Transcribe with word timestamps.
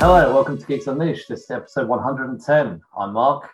Hello, 0.00 0.32
welcome 0.32 0.56
to 0.56 0.64
Geeks 0.64 0.86
Unleashed. 0.86 1.28
This 1.28 1.42
is 1.42 1.50
episode 1.50 1.86
110. 1.86 2.80
I'm 2.96 3.12
Mark. 3.12 3.50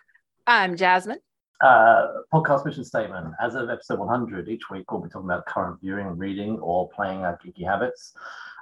I'm 0.47 0.77
Jasmine. 0.77 1.19
Uh, 1.59 2.07
podcast 2.33 2.65
mission 2.65 2.85
statement. 2.85 3.33
As 3.41 3.55
of 3.55 3.69
episode 3.69 3.99
100, 3.99 4.47
each 4.47 4.69
week 4.69 4.89
we'll 4.89 5.01
be 5.01 5.09
talking 5.09 5.27
about 5.27 5.45
current 5.45 5.77
viewing, 5.81 6.17
reading, 6.17 6.57
or 6.59 6.87
playing 6.87 7.25
our 7.25 7.37
geeky 7.45 7.65
habits, 7.65 8.13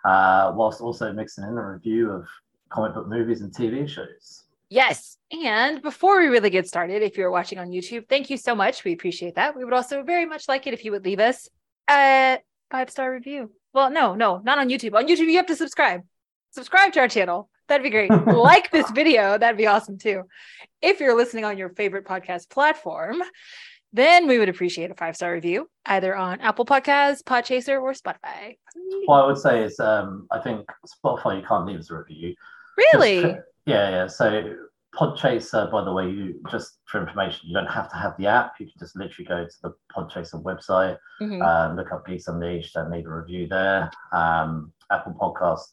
uh, 0.03 0.51
whilst 0.55 0.81
also 0.81 1.13
mixing 1.13 1.43
in 1.43 1.51
a 1.51 1.63
review 1.63 2.09
of 2.09 2.25
comic 2.69 2.95
book 2.95 3.07
movies 3.07 3.41
and 3.41 3.53
TV 3.53 3.87
shows. 3.87 4.45
Yes. 4.71 5.17
And 5.31 5.83
before 5.83 6.19
we 6.19 6.25
really 6.25 6.49
get 6.49 6.67
started, 6.67 7.03
if 7.03 7.19
you're 7.19 7.29
watching 7.29 7.59
on 7.59 7.69
YouTube, 7.69 8.09
thank 8.09 8.31
you 8.31 8.37
so 8.37 8.55
much. 8.55 8.83
We 8.83 8.93
appreciate 8.93 9.35
that. 9.35 9.55
We 9.55 9.63
would 9.63 9.75
also 9.75 10.01
very 10.01 10.25
much 10.25 10.47
like 10.47 10.65
it 10.65 10.73
if 10.73 10.83
you 10.83 10.91
would 10.91 11.05
leave 11.05 11.19
us 11.19 11.49
a 11.87 12.39
five 12.71 12.89
star 12.89 13.13
review. 13.13 13.51
Well, 13.73 13.91
no, 13.91 14.15
no, 14.15 14.39
not 14.39 14.57
on 14.57 14.69
YouTube. 14.69 14.95
On 14.95 15.07
YouTube, 15.07 15.27
you 15.27 15.37
have 15.37 15.45
to 15.45 15.55
subscribe. 15.55 16.01
Subscribe 16.49 16.91
to 16.93 17.01
our 17.01 17.07
channel. 17.07 17.47
That'd 17.67 17.83
be 17.83 17.89
great. 17.89 18.09
like 18.27 18.71
this 18.71 18.89
video. 18.91 19.37
That'd 19.37 19.57
be 19.57 19.67
awesome 19.67 19.97
too. 19.97 20.23
If 20.81 20.99
you're 20.99 21.15
listening 21.15 21.45
on 21.45 21.57
your 21.57 21.69
favorite 21.69 22.05
podcast 22.05 22.49
platform, 22.49 23.21
then 23.93 24.27
we 24.27 24.37
would 24.39 24.49
appreciate 24.49 24.91
a 24.91 24.95
five 24.95 25.15
star 25.15 25.33
review 25.33 25.69
either 25.85 26.15
on 26.15 26.41
Apple 26.41 26.65
Podcasts, 26.65 27.23
Podchaser, 27.23 27.81
or 27.81 27.93
Spotify. 27.93 28.57
What 29.05 29.23
I 29.23 29.25
would 29.27 29.37
say 29.37 29.63
is, 29.63 29.79
um, 29.79 30.27
I 30.31 30.39
think 30.39 30.67
Spotify, 30.85 31.39
you 31.41 31.47
can't 31.47 31.65
leave 31.65 31.79
us 31.79 31.89
a 31.91 31.97
review. 31.97 32.35
Really? 32.77 33.21
Just- 33.21 33.37
yeah, 33.65 33.89
yeah. 33.89 34.07
So 34.07 34.53
Podchaser, 34.93 35.71
by 35.71 35.83
the 35.83 35.91
way, 35.91 36.09
you 36.09 36.41
just 36.51 36.79
for 36.85 37.01
information, 37.01 37.41
you 37.49 37.53
don't 37.53 37.67
have 37.67 37.89
to 37.91 37.95
have 37.97 38.15
the 38.17 38.27
app. 38.27 38.53
You 38.59 38.65
can 38.67 38.75
just 38.79 38.95
literally 38.95 39.27
go 39.27 39.43
to 39.45 39.51
the 39.63 39.73
Podchaser 39.95 40.41
website, 40.43 40.97
Mhm. 41.21 41.41
uh, 41.43 41.73
look 41.73 41.91
up 41.91 42.05
Geeks 42.05 42.27
Unleashed, 42.27 42.75
and 42.75 42.91
leave 42.91 43.05
a 43.05 43.09
review 43.13 43.47
there. 43.47 43.89
Um, 44.13 44.71
Apple 44.91 45.13
Podcast, 45.19 45.71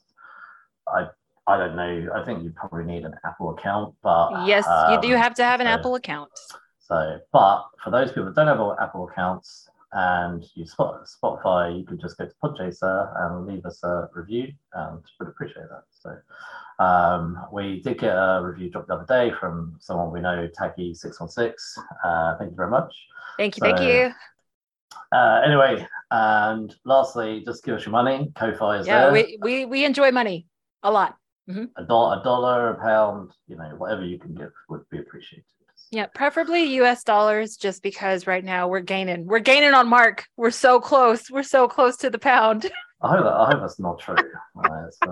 I 0.88 1.08
I 1.46 1.56
don't 1.56 1.74
know. 1.76 2.08
I 2.14 2.24
think 2.24 2.44
you 2.44 2.52
probably 2.54 2.84
need 2.84 3.04
an 3.04 3.14
Apple 3.24 3.50
account, 3.50 3.94
but 4.02 4.46
yes, 4.46 4.64
you 4.90 5.00
do 5.00 5.14
um, 5.14 5.20
have 5.20 5.34
to 5.34 5.44
have 5.44 5.60
an 5.60 5.66
so- 5.66 5.72
Apple 5.72 5.94
account. 5.96 6.30
So, 6.78 7.18
but 7.32 7.64
for 7.82 7.90
those 7.90 8.08
people 8.10 8.26
that 8.26 8.34
don't 8.34 8.46
have 8.48 8.60
all 8.60 8.76
Apple 8.78 9.08
accounts 9.08 9.68
and 9.92 10.44
use 10.54 10.72
Spot- 10.72 11.04
Spotify, 11.06 11.78
you 11.78 11.84
could 11.84 12.00
just 12.00 12.18
go 12.18 12.26
to 12.26 12.32
Podchaser 12.42 13.12
and 13.22 13.46
leave 13.46 13.64
us 13.64 13.82
a 13.82 14.08
review, 14.14 14.52
and 14.74 15.00
would 15.18 15.28
appreciate 15.28 15.66
that. 15.70 15.84
So, 15.90 16.84
um, 16.84 17.46
we 17.52 17.80
did 17.80 17.98
get 17.98 18.10
a 18.14 18.40
review 18.44 18.68
dropped 18.70 18.88
the 18.88 18.94
other 18.94 19.06
day 19.06 19.32
from 19.38 19.76
someone 19.80 20.12
we 20.12 20.20
know, 20.20 20.48
Tacky 20.54 20.94
six 20.94 21.18
one 21.20 21.28
six. 21.28 21.76
Uh, 22.04 22.36
Thank 22.38 22.50
you 22.50 22.56
very 22.56 22.70
much. 22.70 22.94
Thank 23.36 23.56
you. 23.56 23.60
Thank 23.60 23.80
you. 23.80 24.12
Uh, 25.12 25.40
anyway, 25.44 25.86
and 26.10 26.74
lastly, 26.84 27.42
just 27.44 27.64
give 27.64 27.76
us 27.76 27.84
your 27.84 27.92
money. 27.92 28.30
Ko-fi 28.34 28.78
is 28.78 28.86
Yeah, 28.86 29.04
there. 29.04 29.12
we, 29.12 29.38
we 29.40 29.64
we 29.66 29.84
enjoy 29.84 30.10
money 30.10 30.46
a 30.82 30.90
lot. 30.90 31.16
A, 31.48 31.84
dollar, 31.84 32.20
a 32.20 32.22
dollar, 32.22 32.70
a 32.70 32.80
pound, 32.80 33.30
you 33.48 33.56
know, 33.56 33.74
whatever 33.76 34.04
you 34.04 34.18
can 34.18 34.34
give 34.34 34.52
would 34.68 34.88
be 34.90 34.98
appreciated. 34.98 35.44
Yeah, 35.90 36.06
preferably 36.06 36.76
US 36.76 37.04
dollars 37.04 37.56
just 37.56 37.82
because 37.82 38.26
right 38.26 38.44
now 38.44 38.66
we're 38.68 38.80
gaining. 38.80 39.26
We're 39.26 39.40
gaining 39.40 39.74
on 39.74 39.88
Mark. 39.88 40.24
We're 40.36 40.50
so 40.50 40.80
close. 40.80 41.30
We're 41.30 41.42
so 41.42 41.68
close 41.68 41.98
to 41.98 42.10
the 42.10 42.18
pound. 42.18 42.70
I 43.02 43.10
hope 43.10 43.24
that, 43.24 43.32
I 43.32 43.50
hope 43.50 43.60
that's 43.60 43.78
not 43.78 43.98
true. 43.98 44.16
Uh, 44.54 44.84
so, 45.02 45.10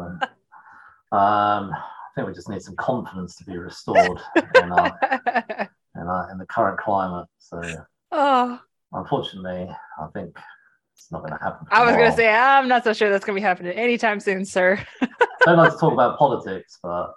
um, 1.16 1.72
I 1.72 2.12
think 2.14 2.28
we 2.28 2.34
just 2.34 2.48
need 2.48 2.62
some 2.62 2.76
confidence 2.76 3.34
to 3.36 3.44
be 3.44 3.56
restored 3.56 4.20
in 4.36 4.70
our, 4.70 4.98
in, 5.96 6.02
our, 6.02 6.30
in 6.30 6.38
the 6.38 6.46
current 6.46 6.78
climate. 6.78 7.26
So 7.38 7.60
oh, 8.12 8.60
unfortunately, 8.92 9.68
I 9.98 10.06
think 10.12 10.36
it's 11.02 11.10
not 11.12 11.22
going 11.22 11.32
to 11.32 11.38
happen. 11.42 11.66
I 11.70 11.84
was 11.84 11.94
going 11.96 12.10
to 12.10 12.16
say 12.16 12.28
I'm 12.28 12.68
not 12.68 12.84
so 12.84 12.92
sure 12.92 13.10
that's 13.10 13.24
going 13.24 13.34
to 13.34 13.40
be 13.40 13.44
happening 13.44 13.72
anytime 13.72 14.20
soon, 14.20 14.44
sir. 14.44 14.78
I 15.00 15.08
don't 15.46 15.56
like 15.56 15.72
to 15.72 15.78
talk 15.78 15.92
about 15.92 16.18
politics, 16.18 16.78
but 16.82 17.14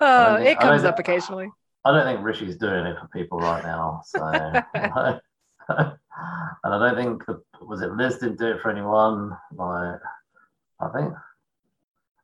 Oh, 0.00 0.36
think- 0.36 0.48
it 0.48 0.58
comes 0.58 0.82
think- 0.82 0.92
up 0.92 0.98
occasionally. 0.98 1.50
I 1.84 1.90
don't 1.92 2.04
think 2.04 2.24
Rishi's 2.24 2.56
doing 2.56 2.86
it 2.86 2.96
for 2.98 3.08
people 3.08 3.38
right 3.40 3.62
now. 3.64 4.02
So, 4.04 4.18
and 4.24 5.20
I 5.68 6.78
don't 6.78 6.96
think 6.96 7.22
was 7.60 7.82
it 7.82 7.92
Liz 7.92 8.18
didn't 8.18 8.38
do 8.38 8.46
it 8.52 8.60
for 8.60 8.70
anyone. 8.70 9.36
Like, 9.54 10.00
I 10.80 10.88
think, 10.94 11.12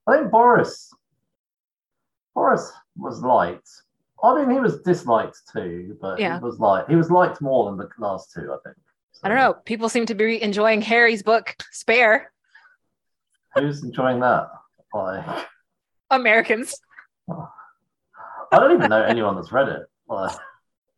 I 0.07 0.17
think 0.17 0.31
Boris, 0.31 0.93
Boris 2.35 2.73
was 2.97 3.21
liked. 3.23 3.69
I 4.23 4.35
mean, 4.45 4.51
he 4.51 4.61
was 4.61 4.81
disliked 4.83 5.43
too, 5.53 5.97
but 6.01 6.19
Yeah. 6.19 6.39
he 6.39 6.45
was 6.45 6.59
like 6.59 6.89
he 6.89 6.97
was 6.97 7.11
liked 7.11 7.41
more 7.41 7.67
than 7.67 7.77
the 7.79 7.89
last 7.99 8.33
two. 8.33 8.53
I 8.53 8.57
think. 8.65 8.77
I 9.23 9.29
don't 9.29 9.39
know. 9.39 9.55
People 9.55 9.89
seem 9.89 10.07
to 10.07 10.15
be 10.15 10.43
enjoying 10.43 10.81
Harry's 10.83 11.23
book, 11.23 11.57
Spare 11.73 12.33
Who's 13.55 13.83
enjoying 13.83 14.21
that? 14.21 14.49
Like, 14.95 15.47
Americans. 16.11 16.81
I 17.29 18.59
don't 18.59 18.73
even 18.73 18.89
know 18.91 19.03
anyone 19.03 19.37
that's 19.37 19.53
read 19.53 19.69
it. 19.69 19.83
Like, 20.09 20.37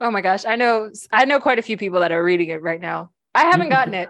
Oh 0.01 0.11
my 0.11 0.21
gosh, 0.23 0.45
I 0.47 0.57
know 0.57 0.91
I 1.13 1.25
know 1.27 1.41
quite 1.41 1.59
a 1.59 1.63
few 1.63 1.77
people 1.77 2.01
that 2.01 2.13
are 2.13 2.25
reading 2.25 2.49
it 2.49 2.63
right 2.63 2.81
now. 2.81 3.11
I 3.35 3.45
haven't 3.45 3.69
gotten 3.77 3.95
it. 3.95 4.09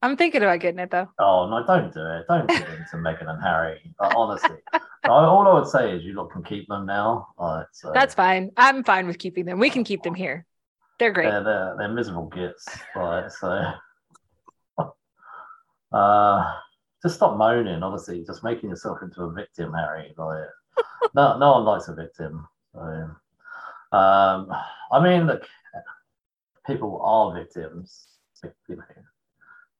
I'm 0.00 0.16
thinking 0.16 0.42
about 0.42 0.58
getting 0.58 0.80
it 0.80 0.90
though. 0.90 1.08
Oh 1.20 1.48
no! 1.48 1.64
Don't 1.64 1.94
do 1.94 2.04
it. 2.04 2.24
Don't 2.28 2.48
give 2.48 2.58
in 2.58 2.84
to 2.90 2.96
Meghan 2.96 3.30
and 3.30 3.40
Harry. 3.40 3.94
Like, 4.00 4.16
honestly, 4.16 4.56
all 5.04 5.46
I 5.46 5.54
would 5.54 5.68
say 5.68 5.92
is 5.92 6.02
you 6.02 6.14
lot 6.14 6.32
can 6.32 6.42
keep 6.42 6.66
them 6.66 6.86
now. 6.86 7.28
Like, 7.38 7.66
so 7.70 7.92
That's 7.94 8.14
fine. 8.14 8.50
I'm 8.56 8.82
fine 8.82 9.06
with 9.06 9.18
keeping 9.18 9.44
them. 9.44 9.60
We 9.60 9.70
can 9.70 9.84
keep 9.84 10.02
them 10.02 10.14
here. 10.14 10.44
They're 10.98 11.12
great. 11.12 11.30
they're, 11.30 11.42
they're 11.42 11.74
they're 11.78 11.88
miserable 11.92 12.26
gits. 12.28 12.66
Like, 12.94 13.30
so, 13.30 13.72
uh, 15.92 16.52
just 17.02 17.16
stop 17.16 17.36
moaning. 17.36 17.82
Obviously, 17.82 18.24
just 18.24 18.44
making 18.44 18.70
yourself 18.70 18.98
into 19.02 19.22
a 19.22 19.32
victim, 19.32 19.72
Harry. 19.72 20.12
Like, 20.16 20.44
no, 21.14 21.38
no 21.38 21.52
one 21.52 21.64
likes 21.64 21.88
a 21.88 21.94
victim. 21.94 22.46
So, 22.74 22.80
um, 23.96 24.52
I 24.92 25.02
mean, 25.02 25.26
look, 25.26 25.42
people 26.66 27.00
are 27.04 27.34
victims. 27.34 28.06
You 28.68 28.76
know, 28.76 28.82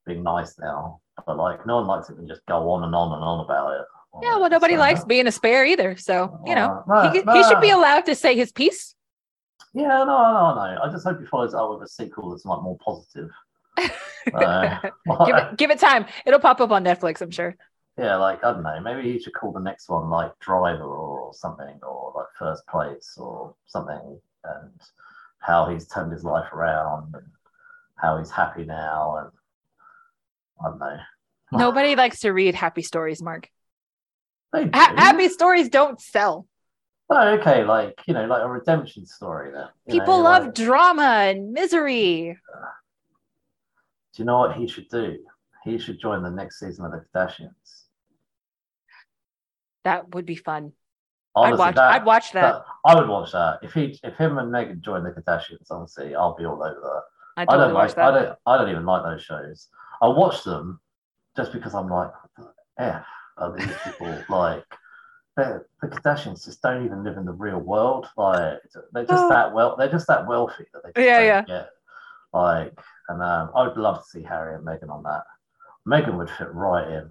being 0.07 0.23
nice 0.23 0.57
now, 0.59 1.01
but 1.27 1.37
like, 1.37 1.67
no 1.67 1.77
one 1.77 1.87
likes 1.87 2.11
it 2.11 2.17
when 2.17 2.27
you 2.27 2.33
just 2.33 2.47
go 2.47 2.71
on 2.71 2.85
and 2.85 2.95
on 2.95 3.13
and 3.13 3.23
on 3.25 3.45
about 3.45 3.73
it. 3.81 3.87
Yeah, 4.23 4.37
well, 4.39 4.51
nobody 4.51 4.75
So- 4.75 4.81
likes 4.81 5.05
being 5.05 5.27
a 5.27 5.33
spare 5.33 5.65
either. 5.65 5.97
So, 5.97 6.39
you 6.47 6.55
know, 6.55 6.85
Uh, 6.89 7.11
he, 7.13 7.23
no, 7.23 7.33
he 7.33 7.43
should 7.45 7.61
be 7.61 7.71
allowed 7.71 8.05
to 8.07 8.15
say 8.15 8.37
his 8.37 8.53
piece. 8.53 8.95
Yeah, 9.75 9.89
no, 9.89 10.05
no, 10.05 10.55
no. 10.55 10.79
I 10.83 10.89
just 10.91 11.05
hope 11.07 11.19
he 11.21 11.27
follows 11.27 11.55
up 11.55 11.71
with 11.71 11.83
a 11.83 11.89
sequel 11.89 12.31
that's 12.31 12.45
like 12.45 12.63
more 12.63 12.79
positive. 12.85 13.31
Uh, 14.33 14.79
give 15.27 15.35
it 15.37 15.45
give 15.57 15.71
it 15.73 15.81
time. 15.81 16.07
It'll 16.25 16.39
pop 16.39 16.61
up 16.61 16.71
on 16.71 16.85
Netflix, 16.85 17.21
I'm 17.21 17.33
sure. 17.33 17.57
yeah, 17.99 18.15
like 18.15 18.45
I 18.45 18.53
don't 18.53 18.63
know. 18.63 18.81
Maybe 18.81 19.11
he 19.13 19.19
should 19.19 19.35
call 19.35 19.51
the 19.51 19.59
next 19.59 19.89
one 19.89 20.09
like 20.11 20.31
Driver 20.39 20.85
or 20.85 21.35
something, 21.35 21.81
or 21.83 22.13
like 22.15 22.27
First 22.39 22.65
Place 22.69 23.15
or 23.19 23.53
something, 23.67 24.21
and 24.45 24.71
how 25.41 25.67
he's 25.69 25.89
turned 25.89 26.13
his 26.13 26.23
life 26.23 26.53
around 26.53 27.15
and 27.17 27.27
how 27.97 28.17
he's 28.19 28.31
happy 28.31 28.63
now, 28.65 29.17
and 29.17 29.31
I 30.65 30.69
don't 30.69 30.79
know. 30.79 30.97
Nobody 31.59 31.97
likes 31.97 32.21
to 32.21 32.31
read 32.31 32.55
happy 32.55 32.83
stories, 32.83 33.21
Mark. 33.21 33.49
Ha- 34.55 34.95
happy 34.97 35.29
stories 35.31 35.69
don't 35.69 36.01
sell. 36.01 36.47
Oh, 37.11 37.29
okay, 37.39 37.65
like 37.65 38.01
you 38.07 38.15
know, 38.15 38.25
like 38.27 38.43
a 38.43 38.49
redemption 38.49 39.05
story. 39.07 39.51
Then 39.53 39.67
you 39.87 39.95
know, 39.95 40.01
People 40.01 40.23
love 40.23 40.45
like, 40.47 40.55
drama 40.55 41.03
and 41.03 41.53
misery. 41.53 42.39
do 44.15 44.23
you 44.23 44.25
know 44.25 44.39
what 44.39 44.57
he 44.57 44.67
should 44.67 44.89
do? 44.89 45.19
He 45.65 45.79
should 45.79 46.01
join 46.01 46.23
the 46.23 46.31
next 46.31 46.59
season 46.59 46.85
of 46.85 46.93
the 46.93 47.05
Kardashians. 47.15 47.83
That 49.85 50.15
would 50.15 50.27
be 50.27 50.37
fun. 50.37 50.73
Honestly, 51.35 51.55
I'd 51.55 51.59
watch 51.67 51.75
that- 51.77 51.93
I'd 51.93 52.05
watch 52.05 52.33
that. 52.33 52.53
that- 52.53 52.65
I 52.85 52.95
would 52.95 53.09
watch 53.09 53.33
that. 53.33 53.61
If 53.63 53.73
he, 53.73 53.99
if 54.03 54.17
him 54.17 54.39
and 54.39 54.53
Meghan 54.53 54.81
join 54.81 55.03
the 55.03 55.11
Kardashians, 55.11 55.71
honestly, 55.71 56.15
I'll 56.15 56.35
be 56.35 56.45
all 56.45 56.63
over 56.63 56.79
that. 56.81 57.03
I'd 57.37 57.49
I 57.49 57.57
don't 57.57 57.73
like. 57.73 57.95
that. 57.95 58.05
I 58.05 58.11
don't. 58.23 58.39
I 58.47 58.57
don't 58.59 58.69
even 58.71 58.85
like 58.85 59.03
those 59.03 59.23
shows. 59.23 59.69
I 60.03 60.09
watch 60.09 60.45
them 60.45 60.81
just 61.37 61.53
because 61.53 61.75
I'm 61.75 61.89
like, 61.89 62.11
f 62.79 63.07
are 63.39 63.57
these 63.57 63.75
people 63.85 64.19
like? 64.29 64.65
The 65.37 65.65
Kardashians 65.83 66.45
just 66.45 66.61
don't 66.63 66.85
even 66.85 67.05
live 67.05 67.17
in 67.17 67.25
the 67.25 67.33
real 67.33 67.59
world. 67.59 68.07
Like 68.17 68.61
they're 68.93 69.07
just 69.07 69.25
Oh. 69.25 69.29
that 69.31 69.53
well. 69.55 69.77
They're 69.77 69.91
just 69.91 70.07
that 70.09 70.27
wealthy 70.27 70.65
that 70.75 70.95
they 70.95 71.05
Yeah, 71.07 71.17
don't 71.19 71.27
yeah. 71.27 71.43
get. 71.47 71.71
Like, 72.35 72.79
and 73.09 73.23
um, 73.23 73.51
I 73.55 73.67
would 73.67 73.77
love 73.77 73.99
to 74.03 74.09
see 74.11 74.23
Harry 74.23 74.55
and 74.55 74.65
Meghan 74.67 74.91
on 74.91 75.03
that. 75.05 75.25
Meghan 75.89 76.17
would 76.19 76.31
fit 76.31 76.53
right 76.53 76.87
in. 76.89 77.11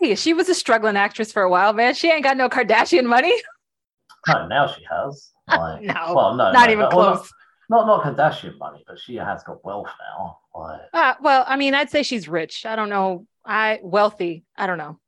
Hey, 0.00 0.14
she 0.14 0.34
was 0.34 0.48
a 0.48 0.54
struggling 0.54 0.96
actress 0.96 1.32
for 1.32 1.42
a 1.42 1.50
while, 1.50 1.72
man. 1.72 1.94
She 1.94 2.10
ain't 2.10 2.24
got 2.24 2.36
no 2.36 2.48
Kardashian 2.48 3.04
money. 3.06 3.32
No, 4.28 4.48
now 4.48 4.66
she 4.66 4.84
has. 4.90 5.30
Like, 5.46 5.82
No, 5.82 6.12
well, 6.16 6.34
no, 6.34 6.50
Not 6.50 6.66
no, 6.66 6.72
even 6.72 6.78
no, 6.80 6.96
well, 6.96 7.16
close. 7.16 7.32
Not, 7.68 7.86
not 7.86 8.04
not 8.04 8.16
Kardashian 8.16 8.58
money, 8.58 8.82
but 8.84 8.98
she 8.98 9.14
has 9.14 9.44
got 9.44 9.64
wealth 9.64 9.86
now. 10.00 10.38
Like 10.52 10.80
Uh, 10.92 11.14
well, 11.22 11.44
I 11.46 11.56
mean, 11.56 11.74
I'd 11.74 11.90
say 11.90 12.02
she's 12.02 12.26
rich. 12.28 12.66
I 12.66 12.74
don't 12.74 12.88
know. 12.88 13.24
I 13.44 13.78
wealthy. 13.84 14.44
I 14.56 14.66
don't 14.66 14.78
know. 14.78 14.98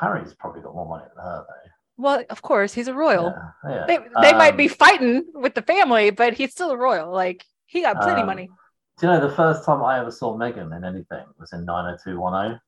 Harry's 0.00 0.34
probably 0.34 0.62
got 0.62 0.74
more 0.74 0.88
money 0.88 1.04
than 1.14 1.24
her 1.24 1.44
though. 1.48 1.70
Well, 1.96 2.24
of 2.30 2.42
course, 2.42 2.72
he's 2.74 2.88
a 2.88 2.94
royal. 2.94 3.42
Yeah, 3.64 3.70
yeah. 3.70 3.86
They 3.86 3.98
they 4.20 4.32
might 4.32 4.52
Um, 4.52 4.56
be 4.56 4.68
fighting 4.68 5.24
with 5.34 5.54
the 5.54 5.62
family, 5.62 6.10
but 6.10 6.34
he's 6.34 6.52
still 6.52 6.70
a 6.70 6.76
royal. 6.76 7.12
Like 7.12 7.44
he 7.66 7.82
got 7.82 8.00
plenty 8.00 8.22
Um, 8.22 8.26
money. 8.26 8.50
Do 8.98 9.06
you 9.06 9.12
know 9.12 9.20
the 9.28 9.34
first 9.34 9.64
time 9.64 9.82
I 9.82 9.98
ever 10.00 10.10
saw 10.10 10.36
Meghan 10.36 10.76
in 10.76 10.84
anything 10.84 11.24
was 11.38 11.52
in 11.52 11.64
90210? 11.64 12.60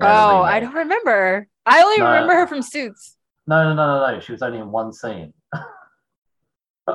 Oh, 0.00 0.42
I 0.42 0.60
don't 0.60 0.74
remember. 0.74 1.48
I 1.66 1.82
only 1.82 1.98
No. 1.98 2.06
remember 2.06 2.34
her 2.34 2.46
from 2.46 2.62
Suits. 2.62 3.16
No, 3.46 3.62
no, 3.64 3.74
no, 3.74 3.86
no, 4.06 4.14
no. 4.14 4.20
She 4.20 4.32
was 4.32 4.42
only 4.42 4.58
in 4.58 4.70
one 4.70 4.92
scene. 4.92 5.32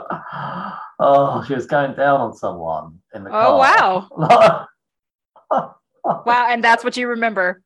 oh, 1.00 1.44
she 1.48 1.54
was 1.56 1.66
going 1.66 1.96
down 1.96 2.22
on 2.22 2.34
someone 2.36 3.00
in 3.14 3.24
the 3.24 3.32
Oh 3.32 3.58
car. 3.58 4.08
Oh, 4.10 4.10
wow. 4.12 4.68
Wow. 6.26 6.48
And 6.50 6.64
that's 6.64 6.84
what 6.84 6.98
you 6.98 7.08
remember. 7.10 7.62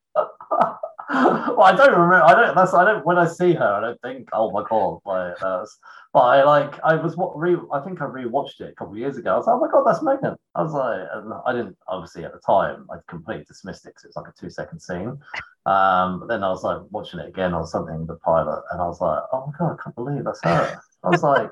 well, 1.14 1.62
I 1.62 1.76
don't 1.76 1.92
remember. 1.92 2.24
I 2.24 2.34
don't. 2.34 2.56
That's. 2.56 2.74
I 2.74 2.86
don't. 2.86 3.06
When 3.06 3.18
I 3.18 3.28
see 3.28 3.54
her, 3.54 3.74
I 3.74 3.82
don't 3.82 4.02
think. 4.02 4.30
Oh 4.34 4.52
my 4.52 4.64
god! 4.70 5.00
Like 5.06 5.38
that's. 5.40 5.78
But 6.14 6.20
I 6.20 6.44
like. 6.44 6.80
I 6.84 6.96
was 6.96 7.18
what 7.18 7.38
re. 7.38 7.58
I 7.72 7.80
think 7.80 8.02
I 8.02 8.06
rewatched 8.06 8.62
it 8.62 8.70
a 8.70 8.76
couple 8.76 8.94
of 8.94 9.00
years 9.00 9.18
ago. 9.18 9.34
I 9.34 9.38
was 9.38 9.48
like, 9.48 9.56
oh 9.56 9.60
my 9.60 9.72
god, 9.72 9.84
that's 9.84 10.00
Meghan. 10.00 10.36
I 10.56 10.62
was 10.64 10.74
like, 10.74 11.44
I 11.46 11.52
didn't 11.52 11.78
obviously 11.88 12.24
at 12.24 12.32
the 12.32 12.40
time. 12.40 12.88
I 12.92 12.98
completely 13.08 13.46
dismissed 13.46 13.86
it 13.86 13.90
because 13.90 14.06
it's 14.06 14.16
like 14.16 14.28
a 14.28 14.34
two 14.40 14.50
second 14.50 14.80
scene. 14.80 15.18
Um, 15.66 16.20
but 16.20 16.28
then 16.28 16.44
I 16.44 16.50
was 16.50 16.64
like 16.64 16.80
watching 16.92 17.20
it 17.20 17.28
again 17.28 17.54
on 17.54 17.66
something, 17.66 18.06
the 18.06 18.16
pilot, 18.16 18.64
and 18.72 18.82
I 18.82 18.86
was 18.86 19.02
like, 19.02 19.24
oh 19.32 19.48
my 19.48 19.54
god, 19.58 19.78
I 19.80 19.84
can't 19.84 19.96
believe 19.96 20.24
that's 20.24 20.44
her. 20.44 20.80
I 21.04 21.10
was 21.10 21.24
like, 21.24 21.52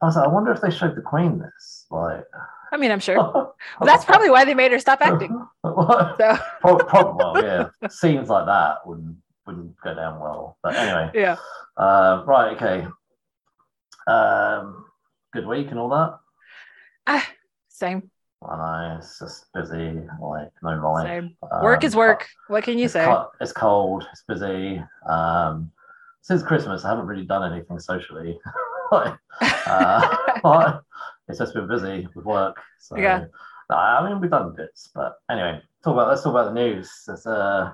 I 0.00 0.06
was 0.06 0.16
like, 0.16 0.26
I 0.26 0.28
wonder 0.28 0.52
if 0.52 0.60
they 0.60 0.70
showed 0.70 0.96
the 0.96 1.02
Queen 1.02 1.38
this. 1.38 1.86
Like, 1.90 2.24
I 2.72 2.76
mean, 2.76 2.90
I'm 2.90 3.00
sure. 3.00 3.16
Well, 3.16 3.54
that's 3.84 4.04
probably 4.04 4.30
why 4.30 4.44
they 4.44 4.54
made 4.54 4.72
her 4.72 4.78
stop 4.78 5.00
acting. 5.00 5.34
So 5.64 5.74
Pro- 6.60 6.78
prob- 6.78 7.16
well, 7.16 7.42
yeah, 7.42 7.68
scenes 7.90 8.28
like 8.28 8.46
that 8.46 8.86
wouldn't 8.86 9.16
wouldn't 9.46 9.74
go 9.82 9.94
down 9.94 10.18
well. 10.20 10.56
But 10.62 10.76
anyway, 10.76 11.10
yeah. 11.14 11.36
uh, 11.76 12.24
right, 12.26 12.56
okay. 12.56 12.86
Um, 14.06 14.84
good 15.32 15.46
week 15.46 15.70
and 15.70 15.78
all 15.78 15.88
that. 15.90 16.18
Ah, 17.06 17.26
same. 17.68 18.10
I 18.48 18.56
know 18.56 18.96
it's 18.98 19.18
just 19.18 19.46
busy, 19.52 20.00
like 20.20 20.50
no 20.62 20.92
life. 20.92 21.06
Same. 21.06 21.36
Um, 21.50 21.62
Work 21.62 21.84
is 21.84 21.94
work. 21.96 22.26
What 22.48 22.64
can 22.64 22.78
you 22.78 22.88
say? 22.88 23.04
co- 23.04 23.30
it's 23.40 23.52
cold. 23.52 24.06
It's 24.12 24.22
busy. 24.26 24.82
Um, 25.08 25.70
since 26.22 26.42
Christmas, 26.42 26.84
I 26.84 26.90
haven't 26.90 27.06
really 27.06 27.24
done 27.26 27.52
anything 27.52 27.78
socially. 27.78 28.38
Like, 28.90 29.14
uh, 29.66 30.16
like, 30.44 30.74
it's 31.28 31.38
just 31.38 31.54
been 31.54 31.68
busy 31.68 32.08
with 32.14 32.24
work. 32.24 32.56
So 32.78 32.96
Yeah. 32.96 33.26
I 33.70 34.08
mean 34.08 34.20
we've 34.20 34.30
done 34.30 34.54
bits, 34.56 34.90
but 34.94 35.16
anyway, 35.30 35.60
talk 35.84 35.92
about 35.92 36.08
let's 36.08 36.22
talk 36.22 36.30
about 36.30 36.54
the 36.54 36.60
news. 36.60 36.90
It's 37.08 37.26
uh, 37.26 37.72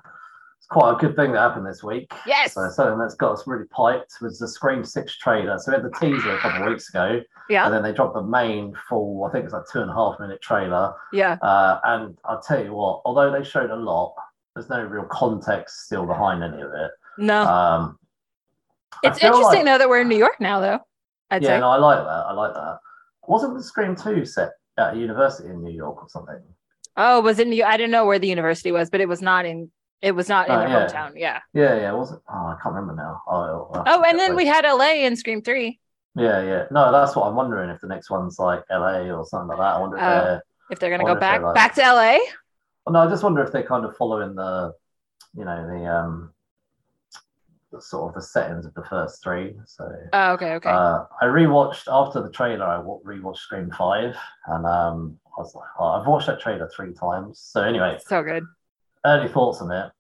it's 0.59 0.67
quite 0.67 0.93
a 0.93 0.97
good 0.97 1.15
thing 1.15 1.33
that 1.33 1.39
happened 1.39 1.67
this 1.67 1.85
week. 1.85 2.13
Yes. 2.27 2.55
So 2.55 2.69
something 2.71 2.99
that's 2.99 3.15
got 3.15 3.33
us 3.33 3.47
really 3.47 3.67
piped 3.69 4.15
was 4.21 4.39
the 4.41 4.49
Scream 4.49 4.85
Six 4.85 5.17
trailer. 5.19 5.57
So 5.59 5.71
we 5.71 5.77
had 5.81 5.85
the 5.85 5.97
teaser 6.01 6.35
a 6.35 6.39
couple 6.39 6.63
of 6.63 6.69
weeks 6.69 6.89
ago, 6.89 7.21
Yeah. 7.49 7.67
and 7.67 7.73
then 7.75 7.83
they 7.85 7.93
dropped 7.93 8.15
the 8.15 8.23
main 8.23 8.75
full. 8.89 9.25
I 9.25 9.31
think 9.31 9.45
it's 9.45 9.55
like 9.55 9.65
two 9.71 9.83
and 9.83 9.91
a 9.91 9.95
half 9.95 10.19
minute 10.19 10.43
trailer. 10.43 10.95
Yeah. 11.13 11.35
Uh, 11.35 11.79
and 11.85 12.19
I'll 12.25 12.41
tell 12.43 12.65
you 12.65 12.73
what, 12.75 13.03
although 13.05 13.31
they 13.31 13.45
showed 13.45 13.71
a 13.71 13.77
lot, 13.77 14.15
there's 14.57 14.69
no 14.71 14.83
real 14.83 15.05
context 15.05 15.85
still 15.87 16.07
behind 16.07 16.43
any 16.43 16.61
of 16.63 16.73
it. 16.73 16.91
No. 17.19 17.43
Um, 17.45 17.99
it's 19.05 19.23
interesting 19.23 19.45
like- 19.45 19.65
though 19.67 19.79
that 19.79 19.89
we're 19.89 20.01
in 20.01 20.09
New 20.09 20.17
York 20.19 20.41
now, 20.41 20.59
though. 20.61 20.81
I'd 21.31 21.43
yeah, 21.43 21.51
say. 21.51 21.61
no, 21.61 21.69
I 21.71 21.77
like 21.77 21.99
that. 21.99 22.25
I 22.27 22.33
like 22.33 22.55
that. 22.55 22.79
Wasn't 23.29 23.55
the 23.57 23.63
Scream 23.63 23.95
2 23.97 24.25
set 24.25 24.51
at 24.79 24.95
a 24.95 24.97
university 24.97 25.49
in 25.51 25.63
New 25.63 25.73
York 25.73 26.03
or 26.03 26.09
something? 26.09 26.41
Oh, 26.97 27.21
was 27.21 27.39
it 27.39 27.49
New? 27.49 27.65
I 27.65 27.77
didn't 27.77 27.91
know 27.93 28.07
where 28.07 28.19
the 28.19 28.29
university 28.29 28.71
was, 28.73 28.91
but 28.91 29.01
it 29.01 29.09
was 29.09 29.21
not 29.23 29.47
in. 29.47 29.71
It 30.03 30.13
was 30.13 30.29
not 30.29 30.49
in 30.49 30.55
Oh, 30.55 30.59
their 30.59 30.69
yeah. 30.69 30.87
hometown. 30.87 31.13
Yeah. 31.17 31.41
Yeah, 31.55 31.77
yeah, 31.77 31.93
was 31.93 32.13
it? 32.13 32.19
Oh, 32.29 32.35
I 32.47 32.57
can't 32.63 32.75
remember 32.75 32.95
now. 32.95 33.23
Oh, 33.27 33.33
I'll 33.33 33.73
have 33.75 33.85
to 33.87 33.91
Oh, 33.93 34.03
and 34.03 34.19
then 34.19 34.37
we 34.37 34.45
had 34.47 34.65
LA 34.65 35.05
in 35.07 35.17
Scream 35.17 35.41
Three. 35.43 35.81
Yeah, 36.15 36.43
yeah. 36.43 36.65
No, 36.71 36.93
that's 36.93 37.17
what 37.17 37.27
I'm 37.27 37.35
wondering 37.35 37.71
if 37.71 37.81
the 37.81 37.87
next 37.89 38.11
one's 38.11 38.39
like 38.39 38.63
LA 38.71 39.11
or 39.11 39.25
something 39.25 39.49
like 39.49 39.59
that. 39.59 39.75
I 39.77 39.81
wonder 39.81 39.97
if 39.97 40.03
Oh. 40.03 40.07
they're. 40.25 40.43
If 40.71 40.79
they're 40.79 40.91
gonna 40.91 41.05
go 41.05 41.19
back 41.19 41.41
like- 41.43 41.55
back 41.55 41.75
to 41.77 41.81
LA. 41.83 42.19
No, 42.89 42.99
I 43.01 43.07
just 43.09 43.23
wonder 43.23 43.43
if 43.43 43.51
they're 43.51 43.63
kind 43.63 43.85
of 43.87 43.97
following 43.97 44.35
the, 44.35 44.73
you 45.35 45.45
know, 45.47 45.67
the 45.67 45.87
um, 45.87 46.34
the 46.34 46.34
sort 47.81 48.09
of 48.11 48.15
the 48.15 48.23
settings 48.27 48.65
of 48.67 48.75
the 48.75 48.85
first 48.85 49.23
three. 49.23 49.55
So 49.67 49.91
Oh, 50.13 50.33
okay. 50.33 50.55
Okay. 50.55 50.71
Uh, 50.71 51.05
I 51.21 51.25
rewatched 51.27 51.85
after 51.89 52.23
the 52.23 52.31
trailer. 52.31 52.65
I 52.65 52.79
wa- 52.79 53.01
rewatched 53.05 53.39
Scream 53.39 53.71
Five, 53.71 54.17
and 54.47 54.65
um, 54.67 55.19
I 55.37 55.41
was 55.41 55.55
like, 55.55 55.69
oh, 55.79 55.87
I've 55.87 56.07
watched 56.07 56.27
that 56.27 56.41
trailer 56.41 56.71
three 56.75 56.93
times. 56.93 57.39
So 57.41 57.63
anyway, 57.63 57.99
so 58.05 58.23
good. 58.23 58.45
early 59.05 59.29
thoughts 59.29 59.61
on 59.61 59.71
it. 59.73 59.91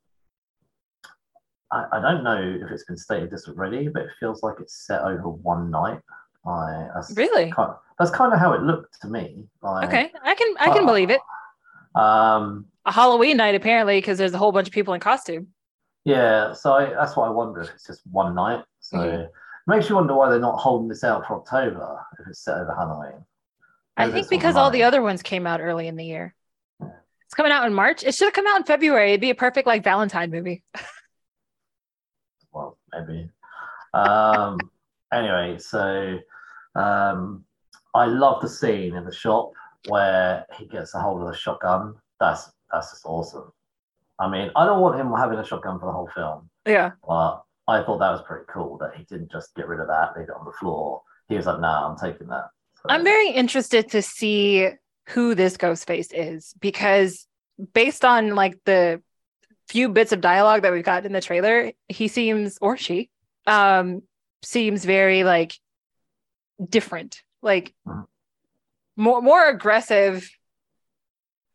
I, 1.72 1.86
I 1.92 2.00
don't 2.00 2.22
know 2.22 2.40
if 2.64 2.70
it's 2.70 2.84
been 2.84 2.96
stated 2.96 3.30
this 3.30 3.48
already, 3.48 3.88
but 3.88 4.02
it 4.02 4.10
feels 4.20 4.42
like 4.42 4.56
it's 4.60 4.86
set 4.86 5.00
over 5.02 5.28
one 5.28 5.70
night. 5.70 6.00
I, 6.46 6.88
that's 6.94 7.16
Really? 7.16 7.50
Kind 7.52 7.72
that's 7.98 8.10
kind 8.10 8.32
of 8.32 8.38
how 8.38 8.52
it 8.52 8.62
looked 8.62 9.00
to 9.02 9.08
me. 9.08 9.44
Like, 9.62 9.88
Okay. 9.88 10.10
I 10.22 10.34
can 10.34 10.54
I 10.60 10.70
can 10.70 10.84
believe 10.84 11.10
it. 11.10 11.20
Um, 11.94 12.66
A 12.86 12.92
Halloween 12.92 13.36
night 13.38 13.54
apparently 13.54 13.98
because 13.98 14.18
there's 14.18 14.34
a 14.34 14.38
whole 14.38 14.52
bunch 14.52 14.66
of 14.68 14.74
people 14.74 14.94
in 14.94 15.00
costume. 15.00 15.48
Yeah, 16.04 16.52
so 16.52 16.72
I, 16.74 16.90
that's 16.90 17.16
what 17.16 17.26
I 17.26 17.30
wonder 17.30 17.62
if 17.62 17.70
it's 17.70 17.86
just 17.86 18.02
one 18.10 18.34
night. 18.34 18.64
So 18.80 18.98
Mhm. 18.98 19.24
it 19.24 19.32
makes 19.66 19.88
you 19.88 19.96
wonder 19.96 20.14
why 20.14 20.28
they're 20.28 20.38
not 20.38 20.58
holding 20.58 20.88
this 20.88 21.04
out 21.04 21.26
for 21.26 21.36
October 21.36 22.04
if 22.18 22.28
it's 22.28 22.40
set 22.40 22.58
over 22.58 22.74
Halloween. 22.74 23.24
I 23.96 24.06
think 24.06 24.18
it's 24.18 24.26
all 24.26 24.38
because 24.38 24.56
all 24.56 24.70
the 24.70 24.82
other 24.82 25.00
ones 25.02 25.22
came 25.22 25.46
out 25.46 25.60
early 25.60 25.86
in 25.88 25.96
the 25.96 26.04
year. 26.04 26.34
Yeah. 26.80 26.88
It's 27.26 27.34
coming 27.34 27.52
out 27.52 27.66
in 27.66 27.72
March. 27.72 28.02
It 28.02 28.14
should 28.14 28.26
have 28.26 28.34
come 28.34 28.46
out 28.46 28.58
in 28.58 28.64
February. 28.64 29.10
It'd 29.10 29.20
be 29.20 29.30
a 29.30 29.34
perfect 29.34 29.66
like 29.66 29.82
Valentine 29.84 30.30
movie. 30.30 30.62
well, 32.52 32.76
maybe. 32.92 33.30
Um, 33.94 34.58
anyway, 35.12 35.58
so 35.58 36.18
um, 36.74 37.44
I 37.94 38.06
love 38.06 38.42
the 38.42 38.48
scene 38.48 38.94
in 38.96 39.04
the 39.04 39.12
shop 39.14 39.52
where 39.88 40.44
he 40.58 40.66
gets 40.66 40.94
a 40.94 41.00
hold 41.00 41.22
of 41.22 41.28
the 41.28 41.36
shotgun. 41.36 41.94
That's 42.20 42.50
that's 42.72 42.90
just 42.90 43.06
awesome. 43.06 43.52
I 44.18 44.28
mean, 44.28 44.50
I 44.54 44.64
don't 44.66 44.80
want 44.80 44.98
him 45.00 45.12
having 45.12 45.38
a 45.38 45.44
shotgun 45.44 45.78
for 45.80 45.86
the 45.86 45.92
whole 45.92 46.08
film, 46.14 46.48
Yeah. 46.66 46.92
but 47.06 47.42
I 47.66 47.82
thought 47.82 47.98
that 47.98 48.10
was 48.10 48.22
pretty 48.22 48.44
cool 48.48 48.78
that 48.78 48.94
he 48.96 49.04
didn't 49.04 49.32
just 49.32 49.54
get 49.54 49.66
rid 49.66 49.80
of 49.80 49.88
that, 49.88 50.16
leave 50.16 50.28
it 50.28 50.34
on 50.38 50.44
the 50.44 50.52
floor. 50.52 51.02
He 51.28 51.36
was 51.36 51.46
like, 51.46 51.60
"Nah, 51.60 51.88
I'm 51.90 51.96
taking 51.98 52.28
that." 52.28 52.50
So, 52.76 52.82
I'm 52.90 53.02
very 53.02 53.30
interested 53.30 53.90
to 53.90 54.02
see 54.02 54.68
who 55.08 55.34
this 55.34 55.56
Ghostface 55.56 56.08
is 56.12 56.54
because 56.60 57.26
based 57.72 58.04
on 58.04 58.34
like 58.34 58.58
the 58.64 59.02
few 59.68 59.88
bits 59.88 60.12
of 60.12 60.20
dialogue 60.20 60.62
that 60.62 60.72
we've 60.72 60.84
got 60.84 61.06
in 61.06 61.12
the 61.12 61.20
trailer, 61.20 61.72
he 61.88 62.06
seems 62.08 62.58
or 62.60 62.76
she 62.76 63.10
um 63.46 64.02
seems 64.42 64.84
very 64.84 65.24
like 65.24 65.54
different, 66.68 67.22
like 67.42 67.74
Mhm. 67.86 68.06
more 68.96 69.22
more 69.22 69.46
aggressive. 69.48 70.30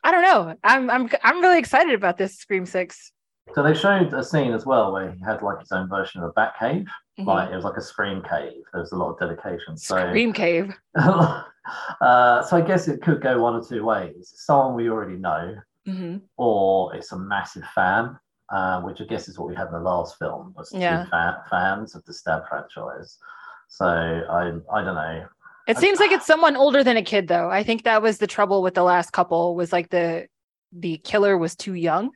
I 0.04 0.12
don't 0.12 0.24
know. 0.24 0.56
I'm 0.64 0.90
I'm 0.90 1.10
I'm 1.24 1.42
really 1.42 1.60
excited 1.60 1.94
about 1.94 2.18
this 2.18 2.38
Scream 2.38 2.66
6. 2.66 3.12
So 3.56 3.64
they 3.64 3.74
showed 3.74 4.14
a 4.14 4.24
scene 4.24 4.54
as 4.54 4.66
well 4.66 4.92
where 4.94 5.12
he 5.12 5.20
had 5.24 5.42
like 5.42 5.60
his 5.60 5.72
own 5.72 5.90
version 5.90 6.22
of 6.22 6.30
a 6.30 6.34
bat 6.34 6.54
cave. 6.60 6.88
Mhm. 7.20 7.26
Like 7.26 7.50
it 7.52 7.56
was 7.56 7.66
like 7.66 7.78
a 7.78 7.82
scream 7.82 8.22
cave. 8.22 8.62
There 8.72 8.82
was 8.82 8.92
a 8.92 8.96
lot 8.96 9.10
of 9.12 9.20
dedication. 9.20 9.76
So 9.76 9.98
Scream 9.98 10.32
Cave. 10.34 10.74
uh, 10.96 11.44
so 12.44 12.58
I 12.58 12.62
guess 12.62 12.88
it 12.88 13.02
could 13.02 13.22
go 13.22 13.42
one 13.42 13.56
or 13.56 13.64
two 13.64 13.84
ways. 13.84 14.32
Someone 14.36 14.76
we 14.76 14.90
already 14.90 15.18
know, 15.18 15.56
hmm 15.86 16.18
or 16.38 16.96
it's 16.96 17.12
a 17.12 17.18
massive 17.18 17.66
fan, 17.76 18.18
uh, 18.54 18.82
which 18.82 19.02
I 19.02 19.06
guess 19.06 19.28
is 19.28 19.38
what 19.38 19.50
we 19.50 19.56
had 19.56 19.68
in 19.68 19.74
the 19.74 19.80
last 19.80 20.18
film 20.18 20.54
was 20.56 20.72
Yeah. 20.74 21.04
two 21.04 21.10
fa- 21.10 21.44
fans 21.50 21.96
of 21.96 22.06
the 22.06 22.14
Stab 22.14 22.48
franchise. 22.48 23.18
So 23.68 23.86
I 23.86 24.48
I 24.74 24.84
don't 24.84 24.96
know. 24.96 25.26
It 25.70 25.78
seems 25.78 26.00
like 26.00 26.12
it's 26.12 26.26
someone 26.26 26.56
older 26.56 26.84
than 26.84 26.98
a 26.98 27.04
kid 27.04 27.28
though. 27.28 27.50
I 27.50 27.64
think 27.64 27.84
that 27.84 28.02
was 28.02 28.18
the 28.18 28.28
trouble 28.28 28.64
with 28.64 28.74
the 28.74 28.84
last 28.84 29.12
couple 29.12 29.56
was 29.56 29.72
like 29.72 29.90
the 29.90 30.28
the 30.72 30.98
killer 30.98 31.38
was 31.38 31.56
too 31.56 31.74
young. 31.76 32.10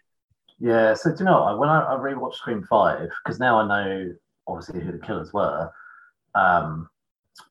Yeah. 0.59 0.93
So 0.95 1.11
do 1.11 1.17
you 1.19 1.25
know 1.25 1.41
what? 1.43 1.59
when 1.59 1.69
I, 1.69 1.81
I 1.83 1.95
rewatched 1.95 2.35
Scream 2.35 2.65
Five 2.69 3.09
because 3.23 3.39
now 3.39 3.59
I 3.59 3.67
know 3.67 4.13
obviously 4.47 4.81
who 4.81 4.91
the 4.91 4.97
killers 5.05 5.31
were. 5.33 5.71
Um, 6.35 6.89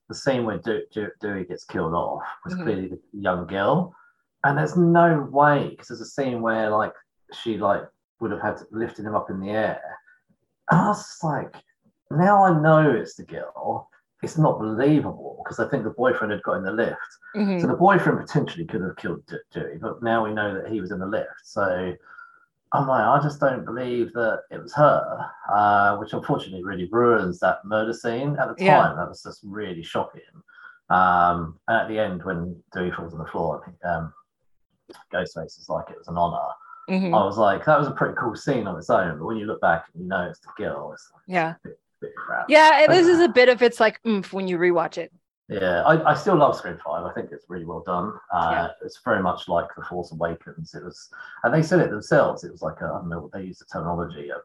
the 0.09 0.14
scene 0.14 0.44
where 0.44 0.59
De- 0.59 0.87
De- 0.92 1.11
Dewey 1.21 1.44
gets 1.44 1.64
killed 1.64 1.94
off 1.94 2.23
was 2.44 2.54
Mhm. 2.54 2.62
clearly 2.64 2.88
the 2.88 3.00
young 3.12 3.47
girl, 3.47 3.94
and 4.44 4.59
there's 4.59 4.76
no 4.76 5.28
way 5.30 5.71
because 5.71 5.88
there's 5.88 6.00
a 6.00 6.06
scene 6.06 6.42
where 6.42 6.68
like 6.71 6.94
she 7.32 7.59
like 7.59 7.82
would 8.21 8.30
have 8.32 8.40
had 8.42 8.56
to 8.59 8.66
lifted 8.73 9.04
him 9.04 9.14
up 9.14 9.30
in 9.30 9.38
the 9.40 9.50
air. 9.50 9.80
And 10.71 10.80
I 10.80 10.88
was 10.88 10.99
just 11.04 11.23
like, 11.25 11.54
now 12.11 12.44
I 12.44 12.61
know 12.61 12.90
it's 12.90 13.14
the 13.14 13.25
girl. 13.25 13.88
It's 14.23 14.38
not 14.38 14.59
believable 14.61 15.43
because 15.45 15.59
I 15.59 15.69
think 15.69 15.83
the 15.85 15.91
boyfriend 15.91 16.33
had 16.33 16.43
got 16.45 16.55
in 16.55 16.62
the 16.62 16.73
lift. 16.73 17.19
Mhm. 17.35 17.61
So 17.61 17.67
the 17.67 17.75
boyfriend 17.75 18.21
potentially 18.21 18.64
could 18.64 18.81
have 18.83 18.97
killed 18.97 19.23
Dewey, 19.52 19.79
but 19.81 20.02
now 20.02 20.25
we 20.25 20.33
know 20.33 20.55
that 20.55 20.69
he 20.71 20.81
was 20.81 20.93
in 20.93 21.00
the 21.00 21.07
lift. 21.07 21.29
So 21.45 21.93
I'm 22.75 22.87
like, 22.87 23.05
I 23.05 23.21
just 23.21 23.41
don't 23.41 23.64
believe 23.64 24.12
that 24.14 24.43
it 24.50 24.62
was 24.62 24.73
her, 24.75 25.31
uh, 25.52 25.97
which 25.99 26.12
unfortunately 26.12 26.64
really 26.64 26.88
ruins 26.91 27.38
that 27.41 27.64
murder 27.64 27.93
scene. 27.93 28.37
At 28.38 28.49
the 28.49 28.55
time, 28.55 28.64
Yeah. 28.67 28.95
that 28.97 29.09
was 29.09 29.23
just 29.23 29.41
really 29.45 29.83
shocking. 29.83 30.23
Um, 30.88 31.59
and 31.69 31.76
at 31.79 31.88
the 31.88 31.99
end, 31.99 32.23
when 32.25 32.62
Dewey 32.73 32.93
falls 32.93 33.12
on 33.12 33.19
the 33.19 33.26
floor, 33.26 33.61
I 33.61 33.64
think 33.67 33.85
um, 33.85 34.14
Ghostface 35.12 35.59
is 35.59 35.69
like, 35.69 35.91
it 35.91 35.99
was 35.99 36.09
an 36.09 36.17
honor. 36.17 36.49
Mhm. 36.88 37.09
I 37.19 37.25
was 37.25 37.38
like, 37.38 37.64
that 37.64 37.79
was 37.79 37.88
a 37.88 37.93
pretty 37.93 38.14
cool 38.14 38.37
scene 38.37 38.67
on 38.67 38.76
its 38.79 38.91
own. 38.91 39.19
But 39.19 39.25
when 39.25 39.37
you 39.37 39.47
look 39.47 39.61
back 39.61 39.87
and 39.93 40.02
you 40.05 40.09
know 40.09 40.23
it's 40.29 40.41
the 40.41 40.49
girl, 40.57 40.93
it's 40.93 41.11
like, 41.12 41.23
Yeah. 41.26 41.55
a 41.64 41.69
bit, 42.02 42.09
bit 42.11 42.16
crap. 42.16 42.47
Yeah, 42.49 42.82
it 42.82 42.90
loses 42.90 43.21
a 43.21 43.28
bit 43.28 43.49
of 43.49 43.62
its 43.62 43.80
like 43.80 43.99
oomph 44.06 44.32
when 44.32 44.47
you 44.49 44.59
rewatch 44.59 44.99
it. 44.99 45.11
Yeah, 45.49 45.82
I, 45.82 46.12
I 46.12 46.14
still 46.14 46.37
love 46.37 46.56
Scream 46.56 46.78
Five. 46.85 47.04
I 47.04 47.12
think 47.12 47.30
it's 47.32 47.47
really 47.49 47.64
well 47.64 47.82
done. 47.85 48.12
Uh, 48.32 48.49
Yeah. 48.52 48.68
It's 48.85 49.00
very 49.04 49.23
much 49.23 49.49
like 49.49 49.66
The 49.76 49.85
Force 49.85 50.12
Awakens. 50.12 50.75
It 50.75 50.82
was, 50.85 51.09
and 51.44 51.52
they 51.52 51.62
said 51.62 51.80
it 51.80 51.90
themselves. 51.90 52.44
It 52.44 52.52
was 52.52 52.62
like 52.62 52.80
a, 52.80 52.85
I 52.85 52.99
don't 52.99 53.09
know 53.09 53.21
what 53.21 53.32
they 53.32 53.42
used 53.42 53.61
the 53.61 53.66
terminology. 53.66 54.30
A, 54.30 54.37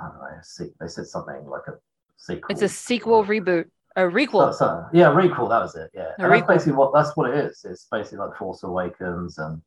I 0.00 0.08
don't 0.08 0.18
know, 0.20 0.38
se- 0.42 0.72
they 0.80 0.88
said 0.88 1.06
something 1.06 1.46
like 1.46 1.62
a 1.68 1.74
sequel. 2.16 2.48
It's 2.50 2.62
a 2.62 2.68
sequel 2.68 3.24
reboot, 3.24 3.66
a 3.96 4.02
requel. 4.02 4.52
So- 4.52 4.58
so- 4.58 4.86
yeah, 4.92 5.12
recall. 5.12 5.48
That 5.48 5.60
was 5.62 5.74
it. 5.76 5.90
Yeah, 5.94 6.10
and 6.18 6.30
that's 6.32 6.46
basically 6.46 6.72
what 6.74 6.92
that's 6.92 7.16
what 7.16 7.30
it 7.30 7.36
is. 7.44 7.64
It's 7.64 7.86
basically 7.90 8.18
like 8.18 8.36
Force 8.36 8.62
Awakens, 8.62 9.38
and 9.38 9.62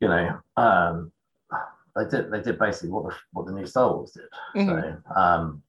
you 0.00 0.08
know, 0.08 0.40
um, 0.56 1.12
they 1.96 2.04
did 2.08 2.30
they 2.30 2.40
did 2.40 2.58
basically 2.58 2.90
what 2.90 3.04
the 3.04 3.14
what 3.32 3.46
the 3.46 3.52
new 3.52 3.66
Star 3.66 3.92
Wars 3.92 4.12
did. 4.12 4.28
Mhm. 4.54 5.02
So, 5.06 5.14
um, 5.20 5.62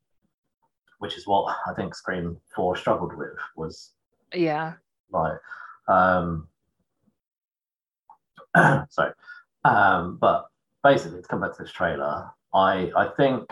which 0.99 1.17
is 1.17 1.27
what 1.27 1.55
I 1.67 1.73
think 1.73 1.93
Scream 1.95 2.39
Four 2.55 2.75
struggled 2.77 3.15
with 3.15 3.37
was 3.55 3.91
Yeah. 4.33 4.73
like, 5.11 5.37
um, 5.87 6.47
sorry, 8.89 9.13
um, 9.65 10.17
but 10.17 10.47
basically 10.83 11.21
to 11.21 11.27
come 11.27 11.41
back 11.41 11.55
to 11.57 11.63
this 11.63 11.71
trailer, 11.71 12.29
I 12.53 12.91
I 12.95 13.07
think. 13.17 13.49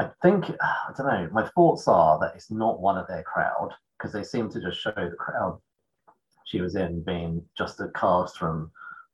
I 0.00 0.10
think 0.22 0.46
I 0.62 0.92
don't 0.96 1.06
know. 1.06 1.28
My 1.30 1.46
thoughts 1.48 1.86
are 1.86 2.18
that 2.20 2.34
it's 2.34 2.50
not 2.50 2.80
one 2.80 2.96
of 2.96 3.06
their 3.06 3.22
crowd 3.22 3.74
because 3.98 4.14
they 4.14 4.22
seem 4.24 4.48
to 4.50 4.58
just 4.58 4.80
show 4.80 4.92
the 4.96 5.14
crowd 5.18 5.60
she 6.46 6.62
was 6.62 6.74
in 6.74 7.02
being 7.02 7.44
just 7.54 7.78
a 7.80 7.88
cast 7.88 8.38
from 8.38 8.70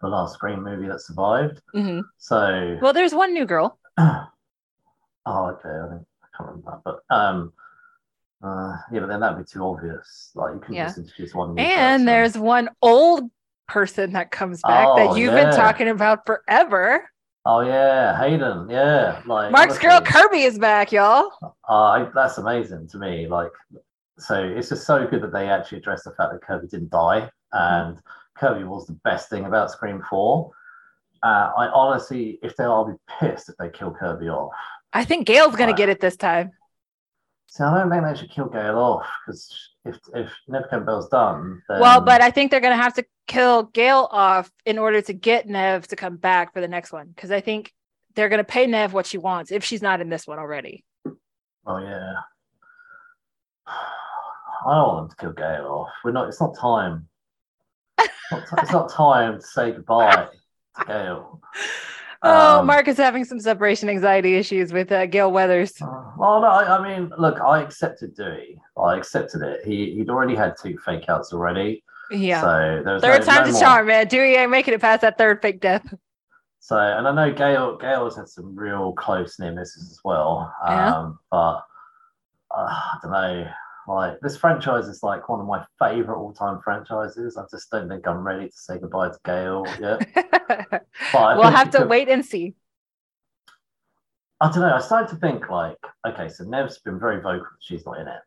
the 0.06 0.16
last 0.16 0.34
Scream 0.34 0.62
movie 0.62 0.88
that 0.88 1.00
survived. 1.00 1.60
hmm 1.74 2.00
So 2.18 2.78
Well, 2.80 2.92
there's 2.92 3.14
one 3.14 3.32
new 3.34 3.44
girl. 3.46 3.78
oh, 3.98 4.26
okay. 5.26 5.68
I, 5.68 5.88
think, 5.90 6.02
I 6.22 6.26
can't 6.36 6.48
remember 6.48 6.70
that, 6.70 6.80
but 6.84 7.14
um, 7.14 7.52
uh, 8.42 8.76
yeah, 8.92 9.00
but 9.00 9.08
then 9.08 9.20
that'd 9.20 9.38
be 9.38 9.44
too 9.44 9.62
obvious. 9.64 10.30
Like 10.34 10.54
you 10.54 10.60
can 10.60 10.74
Yeah. 10.74 10.86
just 10.86 10.98
introduce 10.98 11.34
one. 11.34 11.54
new 11.54 11.62
And 11.62 12.00
person. 12.00 12.06
there's 12.06 12.38
one 12.38 12.70
old 12.82 13.30
person 13.68 14.12
that 14.12 14.30
comes 14.30 14.62
back 14.62 14.86
Oh, 14.88 14.96
that 14.96 15.18
you've 15.18 15.34
been 15.34 15.50
talking 15.56 15.88
about 15.88 16.24
forever. 16.26 17.08
oh 17.44 17.60
yeah, 17.60 18.16
Hayden. 18.18 18.68
Yeah, 18.70 19.22
like 19.26 19.50
Mark's 19.52 19.78
girl 19.78 20.00
Kirby 20.00 20.42
is 20.42 20.58
back, 20.58 20.92
y'all. 20.92 21.30
uh, 21.68 22.06
that's 22.14 22.38
amazing 22.38 22.88
to 22.88 22.98
me. 22.98 23.26
Like, 23.26 23.50
so 24.18 24.34
it's 24.42 24.68
just 24.68 24.86
so 24.86 25.06
good 25.06 25.22
that 25.22 25.32
they 25.32 25.48
actually 25.48 25.78
addressed 25.78 26.04
the 26.04 26.12
fact 26.12 26.32
that 26.32 26.42
Kirby 26.42 26.68
didn't 26.68 26.90
die, 26.90 27.30
and 27.52 27.98
Kirby 28.38 28.64
was 28.64 28.86
the 28.86 28.98
best 29.04 29.30
thing 29.30 29.44
about 29.44 29.70
Scream 29.70 30.02
Four. 30.08 30.52
Uh, 31.22 31.50
I 31.56 31.68
honestly, 31.68 32.38
if 32.42 32.56
they, 32.56 32.64
I'll 32.64 32.84
be 32.84 32.98
pissed 33.18 33.48
if 33.48 33.56
they 33.56 33.68
kill 33.70 33.90
Kirby 33.90 34.28
off. 34.28 34.52
I 34.92 35.04
think 35.04 35.26
Gale's 35.26 35.56
gonna 35.56 35.74
get 35.74 35.88
it 35.88 36.00
this 36.00 36.16
time. 36.16 36.52
See, 37.48 37.62
I 37.64 37.78
don't 37.78 37.90
think 37.90 38.04
they 38.04 38.20
should 38.20 38.30
kill 38.30 38.48
Gale 38.48 38.78
off 38.78 39.06
because 39.24 39.70
if 39.84 39.98
if 40.14 40.30
Neve 40.48 40.64
Campbell's 40.70 41.08
done, 41.08 41.62
then 41.68 41.80
Well, 41.80 42.00
but 42.00 42.20
I 42.20 42.30
think 42.30 42.50
they're 42.50 42.60
gonna 42.60 42.76
have 42.76 42.94
to 42.94 43.04
kill 43.26 43.64
Gale 43.64 44.08
off 44.10 44.50
in 44.64 44.78
order 44.78 45.00
to 45.02 45.12
get 45.12 45.48
Neve 45.48 45.86
to 45.88 45.96
come 45.96 46.16
back 46.16 46.52
for 46.52 46.60
the 46.60 46.68
next 46.68 46.92
one. 46.92 47.08
Because 47.08 47.30
I 47.30 47.40
think 47.40 47.72
they're 48.14 48.28
gonna 48.28 48.44
pay 48.44 48.66
Neve 48.66 48.92
what 48.92 49.06
she 49.06 49.18
wants 49.18 49.50
if 49.50 49.64
she's 49.64 49.82
not 49.82 50.00
in 50.00 50.08
this 50.08 50.26
one 50.26 50.38
already. 50.38 50.84
oh 51.66 51.78
yeah, 51.78 52.14
I 53.66 54.74
don't 54.74 54.88
want 54.88 55.08
them 55.08 55.16
to 55.16 55.16
kill 55.16 55.32
Gale 55.32 55.66
off. 55.66 55.92
We're 56.04 56.12
not. 56.12 56.28
It's 56.28 56.40
not 56.40 56.58
time. 56.58 57.08
It's 57.98 58.10
not, 58.30 58.46
ti- 58.48 58.56
it's 58.62 58.72
not 58.72 58.90
time 58.90 59.40
to 59.40 59.46
say 59.46 59.72
goodbye 59.72 60.28
to 60.78 60.84
Gale. 60.86 61.40
Oh, 62.22 62.60
Um, 62.60 62.66
Mark 62.66 62.88
is 62.88 62.96
having 62.96 63.26
some 63.26 63.38
separation 63.38 63.90
anxiety 63.90 64.36
issues 64.36 64.72
with 64.72 64.90
uh, 64.90 65.04
Gale 65.04 65.30
Weathers. 65.30 65.80
Uh, 65.80 65.86
well, 66.16 66.40
no, 66.40 66.46
I, 66.48 66.78
I 66.78 66.82
mean, 66.98 67.12
look, 67.18 67.38
I 67.40 67.60
accepted 67.62 68.16
Dewey. 68.16 68.58
I 68.76 68.96
accepted 68.96 69.42
it. 69.42 69.60
He 69.66 69.92
he'd 69.94 70.08
already 70.08 70.34
had 70.34 70.54
two 70.60 70.78
fake 70.78 71.04
outs 71.10 71.34
already. 71.34 71.84
Yeah. 72.10 72.40
So 72.40 72.82
there 72.84 72.94
was 72.94 73.02
Third 73.02 73.20
no, 73.20 73.26
time's 73.26 73.52
no 73.52 73.58
a 73.58 73.60
charm, 73.60 73.86
man. 73.88 74.08
Dewey 74.08 74.34
ain't 74.34 74.50
making 74.50 74.72
it 74.72 74.80
past 74.80 75.02
that 75.02 75.18
third 75.18 75.42
fake 75.42 75.60
death. 75.60 75.92
So, 76.58 76.78
and 76.78 77.06
I 77.06 77.12
know 77.12 77.32
Gale 77.32 77.76
Gale 77.76 78.04
has 78.04 78.16
had 78.16 78.28
some 78.28 78.56
real 78.56 78.92
close 78.94 79.38
near 79.38 79.52
misses 79.52 79.90
as 79.90 80.00
well. 80.02 80.52
Yeah. 80.66 80.96
Um, 80.96 81.18
but 81.30 81.64
uh, 82.50 82.66
I 82.66 82.98
don't 83.02 83.12
know. 83.12 83.46
Like 83.88 84.20
this 84.20 84.36
franchise 84.36 84.88
is 84.88 85.02
like 85.02 85.28
one 85.28 85.40
of 85.40 85.46
my 85.46 85.64
favorite 85.78 86.18
all-time 86.18 86.60
franchises. 86.62 87.36
I 87.36 87.44
just 87.50 87.70
don't 87.70 87.88
think 87.88 88.06
I'm 88.06 88.26
ready 88.26 88.48
to 88.48 88.56
say 88.56 88.78
goodbye 88.78 89.10
to 89.10 89.18
Gale 89.24 89.64
yet. 89.80 90.82
We'll 91.12 91.50
have 91.50 91.70
to 91.70 91.78
could- 91.78 91.88
wait 91.88 92.08
and 92.08 92.24
see. 92.24 92.54
I 94.40 94.50
don't 94.50 94.60
know. 94.60 94.74
I 94.74 94.80
started 94.80 95.08
to 95.10 95.16
think 95.16 95.48
like, 95.48 95.78
okay, 96.06 96.28
so 96.28 96.44
Neve's 96.44 96.78
been 96.78 96.98
very 96.98 97.20
vocal. 97.22 97.46
She's 97.60 97.86
not 97.86 97.98
in 98.00 98.06
it, 98.08 98.20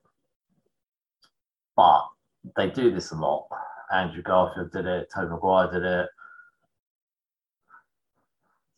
but 1.76 2.08
they 2.56 2.70
do 2.70 2.92
this 2.92 3.12
a 3.12 3.16
lot. 3.16 3.48
Andrew 3.94 4.24
Garfield 4.24 4.72
did 4.72 4.86
it. 4.86 5.10
Tobey 5.14 5.30
Maguire 5.30 5.72
did 5.72 5.84
it. 5.84 6.10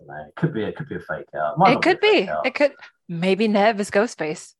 It 0.01 0.35
could 0.35 0.53
be. 0.53 0.63
It 0.63 0.75
could 0.75 0.89
be 0.89 0.95
a 0.95 0.99
fake 0.99 1.27
out. 1.35 1.57
might 1.57 1.73
It 1.73 1.81
could 1.81 1.97
a 1.97 1.99
be. 1.99 2.29
It 2.45 2.55
could. 2.55 2.73
Maybe 3.07 3.47
Neve 3.47 3.79
is 3.79 3.91
Ghostface. 3.91 4.55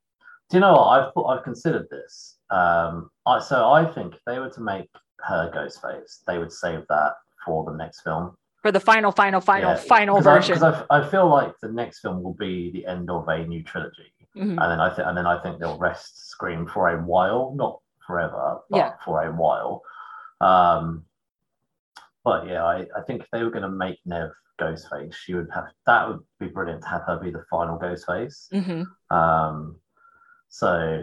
Do 0.51 0.57
you 0.57 0.61
know 0.61 0.73
what? 0.73 0.87
I've 0.87 1.13
thought, 1.13 1.27
I've 1.37 1.43
considered 1.45 1.87
this. 1.89 2.37
Um, 2.49 3.09
I 3.25 3.39
so 3.39 3.71
I 3.71 3.85
think 3.85 4.15
if 4.15 4.19
they 4.25 4.37
were 4.37 4.49
to 4.49 4.59
make 4.61 4.89
her 5.21 5.49
Ghostface, 5.55 6.23
they 6.27 6.37
would 6.39 6.51
save 6.51 6.85
that 6.89 7.13
for 7.45 7.63
the 7.63 7.77
next 7.77 8.01
film. 8.01 8.35
for 8.61 8.71
the 8.71 8.79
final, 8.79 9.11
final, 9.11 9.41
final, 9.41 9.71
Yeah, 9.71 9.75
final 9.77 10.17
I- 10.17 10.21
version. 10.21 10.53
'cause 10.59 10.85
I, 10.91 10.97
I 10.99 11.07
feel 11.09 11.27
like 11.27 11.57
the 11.61 11.71
next 11.71 12.01
film 12.01 12.21
will 12.21 12.35
be 12.35 12.69
the 12.71 12.85
end 12.85 13.09
of 13.09 13.27
a 13.27 13.43
new 13.47 13.63
trilogy. 13.63 14.13
Mhm. 14.35 14.51
and 14.61 14.71
then 14.71 14.79
I 14.79 14.89
think 14.93 15.07
and 15.07 15.17
then 15.17 15.25
I 15.27 15.41
think 15.41 15.59
they'll 15.59 15.77
rest 15.79 16.29
Scream 16.29 16.65
for 16.67 16.87
a 16.89 17.01
while, 17.03 17.53
not 17.55 17.79
forever, 18.05 18.59
but 18.69 18.77
Yeah. 18.77 18.93
for 19.03 19.23
a 19.23 19.31
while. 19.31 19.81
Um, 20.41 21.05
but 22.23 22.45
yeah, 22.47 22.63
I, 22.63 22.87
I 22.95 23.01
think 23.07 23.23
if 23.23 23.29
they 23.31 23.43
were 23.43 23.49
going 23.49 23.63
to 23.63 23.69
make 23.85 23.99
Neve 24.05 24.31
Ghostface, 24.59 25.15
she 25.15 25.33
would 25.33 25.49
have 25.53 25.65
that 25.87 26.07
would 26.07 26.19
be 26.39 26.47
brilliant 26.47 26.83
to 26.83 26.87
have 26.89 27.01
her 27.07 27.17
be 27.17 27.31
the 27.31 27.43
final 27.49 27.79
Ghostface. 27.79 28.47
Mhm. 28.53 28.85
Um, 29.15 29.77
so 30.51 31.01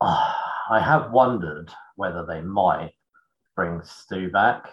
ah, 0.00 0.38
I 0.70 0.78
have 0.78 1.10
wondered 1.10 1.70
whether 1.96 2.24
they 2.24 2.40
might 2.42 2.92
bring 3.56 3.80
Stu 3.82 4.30
back, 4.30 4.68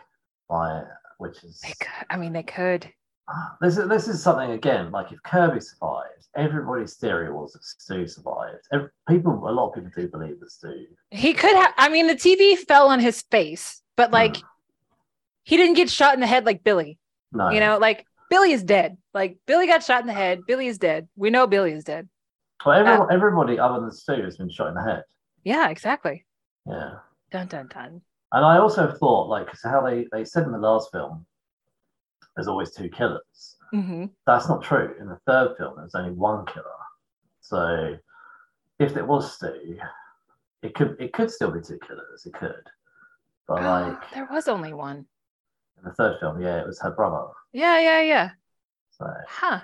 like 0.50 0.84
which 1.18 1.44
is 1.44 1.60
They 1.62 1.74
could. 1.80 2.06
I 2.10 2.18
mean, 2.18 2.34
they 2.34 2.44
could. 2.44 2.92
this 3.62 3.78
is 3.78 3.88
this 3.90 4.08
is 4.08 4.22
something 4.22 4.52
again. 4.52 4.92
Like 4.92 5.12
if 5.12 5.22
Kirby 5.24 5.60
survived, 5.62 6.28
everybody's 6.36 6.96
theory 6.96 7.32
was 7.32 7.54
that 7.54 7.64
Stu 7.64 8.06
survived. 8.08 8.60
Ev- 8.74 8.90
people, 9.08 9.34
a 9.48 9.52
lot 9.52 9.70
of 9.70 9.76
people 9.76 9.92
do 9.96 10.08
believe 10.10 10.40
that 10.40 10.52
Stu. 10.52 10.86
He 11.12 11.34
could 11.34 11.56
have. 11.56 11.74
I 11.78 11.90
mean, 11.90 12.08
the 12.08 12.16
TV 12.16 12.58
fell 12.58 12.88
on 12.90 13.00
his 13.00 13.22
face, 13.32 13.82
but 13.96 14.12
like, 14.12 14.38
Hmm. 14.38 14.44
he 15.44 15.58
didn't 15.58 15.76
get 15.76 15.90
shot 15.90 16.14
in 16.14 16.20
the 16.20 16.28
head 16.28 16.46
like 16.46 16.64
Billy. 16.64 16.98
No, 17.32 17.50
You 17.50 17.60
know, 17.60 17.78
like 17.78 18.06
Billy 18.30 18.52
is 18.52 18.64
dead. 18.64 18.98
Like 19.14 19.38
Billy 19.46 19.68
got 19.68 19.84
shot 19.84 20.02
in 20.02 20.08
the 20.08 20.14
head. 20.14 20.42
Billy 20.48 20.68
is 20.68 20.78
dead. 20.78 21.08
We 21.16 21.30
know 21.30 21.46
Billy 21.48 21.72
is 21.74 21.84
dead. 21.84 22.08
Well, 22.66 22.76
everyone, 22.80 23.12
everybody 23.14 23.60
other 23.60 23.80
than 23.82 23.92
Stu 23.92 24.24
has 24.24 24.38
been 24.38 24.50
shot 24.50 24.68
in 24.70 24.74
the 24.76 24.84
head. 24.84 25.04
Yeah, 25.44 25.70
exactly. 25.70 26.26
Yeah, 26.68 26.96
Dun 27.32 27.48
dun 27.48 27.68
dun. 27.68 28.02
and 28.32 28.46
I 28.46 28.58
also 28.58 28.92
thought 28.92 29.28
like 29.30 29.48
how 29.64 29.82
they 29.82 30.08
they 30.12 30.26
said 30.26 30.44
in 30.44 30.52
the 30.52 30.58
last 30.58 30.92
film, 30.92 31.26
there's 32.36 32.48
always 32.48 32.72
two 32.72 32.90
killers. 32.90 33.58
hmm 33.72 34.06
That's 34.26 34.48
not 34.50 34.62
true. 34.64 34.96
In 35.00 35.08
the 35.08 35.20
third 35.26 35.56
film, 35.58 35.76
there's 35.78 35.96
only 35.96 36.12
one 36.12 36.46
killer. 36.46 36.66
So 37.42 37.98
if 38.80 38.96
it 38.98 39.08
was 39.08 39.34
Stu, 39.34 39.78
it 40.62 40.76
could 40.76 40.98
it 41.00 41.14
could 41.14 41.32
still 41.32 41.52
be 41.52 41.62
two 41.62 41.80
killers. 41.88 42.26
It 42.26 42.34
could, 42.34 42.64
but 43.48 43.64
like 43.64 44.12
there 44.14 44.28
was 44.30 44.48
only 44.48 44.74
one. 44.74 45.06
in 45.78 45.84
the 45.86 45.94
third 45.94 46.20
film, 46.20 46.42
yeah, 46.42 46.60
it 46.60 46.68
was 46.68 46.80
her 46.82 46.92
brother. 46.92 47.28
Yeah, 47.54 47.80
yeah, 47.80 48.02
yeah. 48.02 48.30
So 48.92 49.06
Huh. 49.28 49.62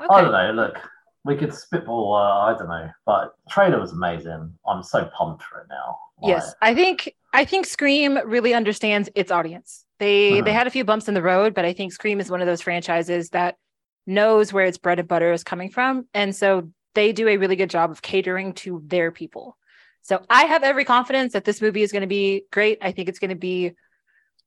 I 0.00 0.04
Okay. 0.04 0.22
don't 0.22 0.32
know. 0.32 0.62
Look, 0.62 0.78
we 1.24 1.36
could 1.36 1.52
spitball. 1.54 2.14
Uh, 2.14 2.52
I 2.52 2.56
don't 2.56 2.68
know, 2.68 2.88
but 3.06 3.34
trailer 3.50 3.80
was 3.80 3.92
amazing. 3.92 4.52
I'm 4.66 4.82
so 4.82 5.10
pumped 5.16 5.42
for 5.42 5.60
it 5.60 5.66
now. 5.68 5.98
Like, 6.22 6.30
Yes, 6.30 6.54
I 6.62 6.74
think 6.74 7.14
I 7.32 7.44
think 7.44 7.66
Scream 7.66 8.18
really 8.24 8.54
understands 8.54 9.08
its 9.14 9.30
audience. 9.30 9.84
They 9.98 10.40
they 10.40 10.50
Mhm. 10.50 10.54
had 10.54 10.66
a 10.66 10.70
few 10.70 10.84
bumps 10.84 11.08
in 11.08 11.14
the 11.14 11.22
road, 11.22 11.54
but 11.54 11.64
I 11.64 11.72
think 11.72 11.92
Scream 11.92 12.20
is 12.20 12.30
one 12.30 12.40
of 12.40 12.46
those 12.46 12.62
franchises 12.62 13.30
that 13.30 13.56
knows 14.06 14.52
where 14.52 14.64
its 14.64 14.78
bread 14.78 14.98
and 14.98 15.08
butter 15.08 15.32
is 15.32 15.44
coming 15.44 15.70
from, 15.70 16.06
and 16.14 16.34
so 16.34 16.70
they 16.94 17.12
do 17.12 17.28
a 17.28 17.36
really 17.36 17.56
good 17.56 17.70
job 17.70 17.90
of 17.90 18.02
catering 18.02 18.54
to 18.54 18.82
their 18.86 19.12
people. 19.12 19.56
So 20.02 20.24
I 20.30 20.44
have 20.44 20.62
every 20.62 20.84
confidence 20.86 21.34
that 21.34 21.44
this 21.44 21.60
movie 21.60 21.82
is 21.82 21.92
going 21.92 22.00
to 22.02 22.06
be 22.08 22.44
great. 22.50 22.78
I 22.80 22.92
think 22.92 23.08
it's 23.08 23.18
going 23.18 23.28
to 23.28 23.36
be 23.36 23.72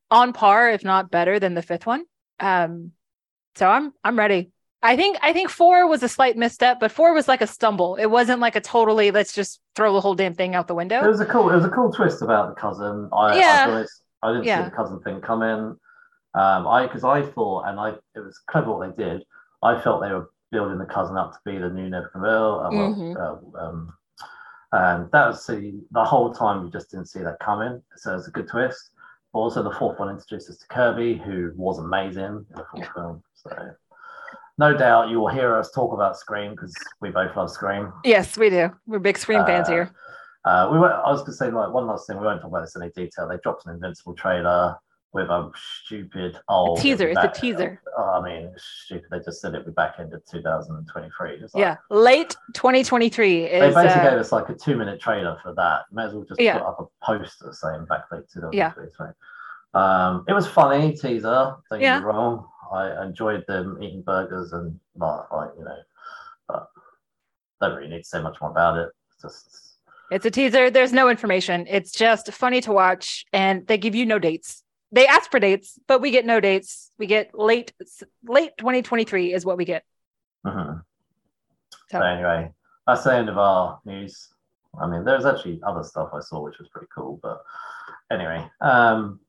on 0.09 0.33
par, 0.33 0.71
if 0.71 0.83
not 0.83 1.11
better, 1.11 1.39
than 1.39 1.53
the 1.53 1.61
fifth 1.61 1.85
one. 1.85 2.03
Um, 2.39 2.91
so 3.55 3.67
I'm 3.67 3.93
I'm 4.03 4.17
ready. 4.17 4.51
I 4.83 4.95
think 4.95 5.17
I 5.21 5.31
think 5.33 5.49
four 5.49 5.87
was 5.87 6.01
a 6.01 6.09
slight 6.09 6.37
misstep, 6.37 6.79
but 6.79 6.91
four 6.91 7.13
was 7.13 7.27
like 7.27 7.41
a 7.41 7.47
stumble. 7.47 7.95
It 7.97 8.07
wasn't 8.07 8.39
like 8.39 8.55
a 8.55 8.61
totally 8.61 9.11
let's 9.11 9.33
just 9.33 9.59
throw 9.75 9.93
the 9.93 10.01
whole 10.01 10.15
damn 10.15 10.33
thing 10.33 10.55
out 10.55 10.67
the 10.67 10.75
window. 10.75 11.03
It 11.03 11.07
was 11.07 11.19
a 11.19 11.25
cool. 11.25 11.49
It 11.51 11.55
was 11.55 11.65
a 11.65 11.69
cool 11.69 11.91
twist 11.91 12.21
about 12.21 12.55
the 12.55 12.59
cousin. 12.59 13.07
I, 13.13 13.37
Yeah. 13.37 13.85
I, 14.23 14.27
I 14.27 14.31
didn't 14.33 14.45
Yeah. 14.45 14.63
see 14.63 14.69
the 14.69 14.75
cousin 14.75 14.99
thing 15.01 15.21
come 15.21 15.43
in. 15.43 15.59
Um, 16.33 16.67
I 16.67 16.87
because 16.87 17.03
I 17.03 17.21
thought, 17.21 17.65
and 17.67 17.79
I 17.79 17.89
it 18.15 18.19
was 18.19 18.39
clever 18.47 18.71
what 18.75 18.95
they 18.95 19.03
did. 19.03 19.23
I 19.61 19.79
felt 19.81 20.01
they 20.01 20.11
were 20.11 20.31
building 20.51 20.79
the 20.79 20.85
cousin 20.85 21.15
up 21.15 21.33
to 21.33 21.39
be 21.45 21.57
the 21.59 21.69
new 21.69 21.89
Neve 21.89 22.05
Campbell. 22.11 22.59
Uh, 22.61 22.71
well, 22.71 22.93
Mhm. 22.95 23.15
uh, 23.17 23.63
um, 23.63 23.93
and 24.71 25.11
that 25.11 25.27
was 25.27 25.45
the 25.45 25.79
the 25.91 26.03
whole 26.03 26.33
time 26.33 26.65
you 26.65 26.71
just 26.71 26.89
didn't 26.89 27.07
see 27.07 27.19
that 27.21 27.39
coming. 27.39 27.83
So 27.97 28.15
it's 28.15 28.27
a 28.27 28.31
good 28.31 28.47
twist. 28.47 28.91
Also, 29.33 29.61
the 29.61 29.71
fourth 29.71 29.99
one 29.99 30.09
introduced 30.09 30.49
us 30.49 30.57
to 30.57 30.67
Kirby, 30.67 31.17
who 31.17 31.53
was 31.55 31.77
amazing 31.79 32.23
in 32.49 32.55
the 32.55 32.65
fourth 32.71 32.89
film. 32.93 33.23
So, 33.35 33.49
no 34.57 34.75
doubt 34.75 35.09
you 35.09 35.19
will 35.19 35.29
hear 35.29 35.57
us 35.57 35.71
talk 35.71 35.93
about 35.93 36.17
Scream 36.17 36.51
because 36.51 36.73
we 37.01 37.09
both 37.09 37.35
love 37.35 37.49
Scream. 37.51 37.91
Yes, 38.03 38.37
we 38.37 38.49
do. 38.49 38.69
We're 38.87 38.99
big 38.99 39.17
Scream 39.17 39.45
fans 39.45 39.67
Uh, 39.69 39.71
here. 39.71 39.91
Uh, 40.45 40.69
we 40.71 40.79
were, 40.79 40.91
I 40.91 41.09
was 41.11 41.21
going 41.21 41.31
to 41.31 41.37
say 41.37 41.51
like 41.51 41.71
one 41.71 41.87
last 41.87 42.07
thing. 42.07 42.17
We 42.19 42.25
won't 42.25 42.41
talk 42.41 42.49
about 42.49 42.61
this 42.61 42.75
in 42.75 42.81
any 42.81 42.91
detail. 42.91 43.27
They 43.27 43.37
dropped 43.43 43.65
an 43.67 43.73
Invincible 43.73 44.15
trailer 44.15 44.75
with 45.13 45.29
a 45.29 45.51
stupid 45.83 46.39
old 46.47 46.79
teaser. 46.79 47.09
It's 47.09 47.19
a 47.21 47.27
teaser. 47.27 47.81
Oh, 47.97 48.21
I 48.21 48.21
mean, 48.23 48.51
stupid. 48.57 49.05
They 49.11 49.19
just 49.19 49.41
said 49.41 49.53
it 49.53 49.57
would 49.57 49.65
be 49.65 49.71
back 49.73 49.95
end 49.99 50.13
of 50.13 50.23
2023. 50.25 51.31
Like- 51.41 51.49
Yeah, 51.53 51.75
late 51.89 52.35
2023 52.53 53.41
They 53.41 53.45
is. 53.67 53.75
basically 53.75 54.01
uh, 54.01 54.09
gave 54.09 54.19
us 54.19 54.31
like 54.31 54.47
a 54.49 54.53
two 54.55 54.77
minute 54.77 55.01
trailer 55.01 55.37
for 55.43 55.53
that. 55.55 55.81
May 55.91 56.05
as 56.05 56.13
well 56.13 56.23
just 56.23 56.39
Yeah. 56.39 56.59
put 56.59 56.65
up 56.67 56.79
a 56.79 57.05
poster 57.05 57.51
saying 57.51 57.85
back 57.85 58.05
late 58.11 58.23
Yeah. 58.53 58.69
2023. 58.71 59.07
Um, 59.73 60.25
it 60.27 60.33
was 60.33 60.47
funny 60.47 60.93
teaser. 60.95 61.55
Don't 61.69 61.81
Yeah. 61.81 61.95
get 61.95 61.99
me 61.99 62.05
wrong. 62.05 62.47
I 62.71 63.03
enjoyed 63.03 63.45
them 63.47 63.77
eating 63.81 64.01
burgers 64.01 64.53
and 64.53 64.79
like, 64.95 65.31
like 65.31 65.49
you 65.57 65.65
know, 65.65 65.77
but 66.47 66.69
don't 67.59 67.75
really 67.75 67.89
need 67.89 67.99
to 68.03 68.03
say 68.07 68.21
much 68.21 68.39
more 68.41 68.49
about 68.51 68.77
it. 68.77 68.89
It's 69.13 69.21
just 69.21 69.77
It's 70.11 70.25
a 70.25 70.31
teaser. 70.31 70.69
There's 70.71 70.93
no 70.93 71.09
information. 71.09 71.65
It's 71.69 71.91
just 71.91 72.31
funny 72.31 72.61
to 72.61 72.71
watch, 72.71 73.25
and 73.33 73.67
they 73.67 73.77
give 73.77 73.95
you 73.95 74.05
no 74.05 74.19
dates. 74.19 74.63
They 74.91 75.07
ask 75.07 75.31
for 75.31 75.39
dates, 75.39 75.79
but 75.87 76.01
we 76.01 76.11
get 76.11 76.25
no 76.25 76.39
dates. 76.39 76.91
We 76.97 77.05
get 77.07 77.37
late, 77.37 77.71
late 78.27 78.51
2023 78.57 79.33
is 79.33 79.45
what 79.45 79.57
we 79.57 79.65
get. 79.65 79.83
mhm. 80.45 80.81
So- 81.89 81.99
So 81.99 82.01
anyway, 82.01 82.51
that's 82.87 83.03
the 83.03 83.13
end 83.13 83.29
of 83.29 83.37
our 83.37 83.79
news. 83.85 84.33
I 84.81 84.87
mean, 84.87 85.03
there's 85.03 85.25
actually 85.25 85.61
other 85.63 85.83
stuff 85.83 86.09
I 86.13 86.19
saw 86.21 86.41
which 86.41 86.57
was 86.57 86.69
pretty 86.69 86.87
cool, 86.95 87.19
but 87.21 87.43
anyway, 88.09 88.49
um, 88.61 89.19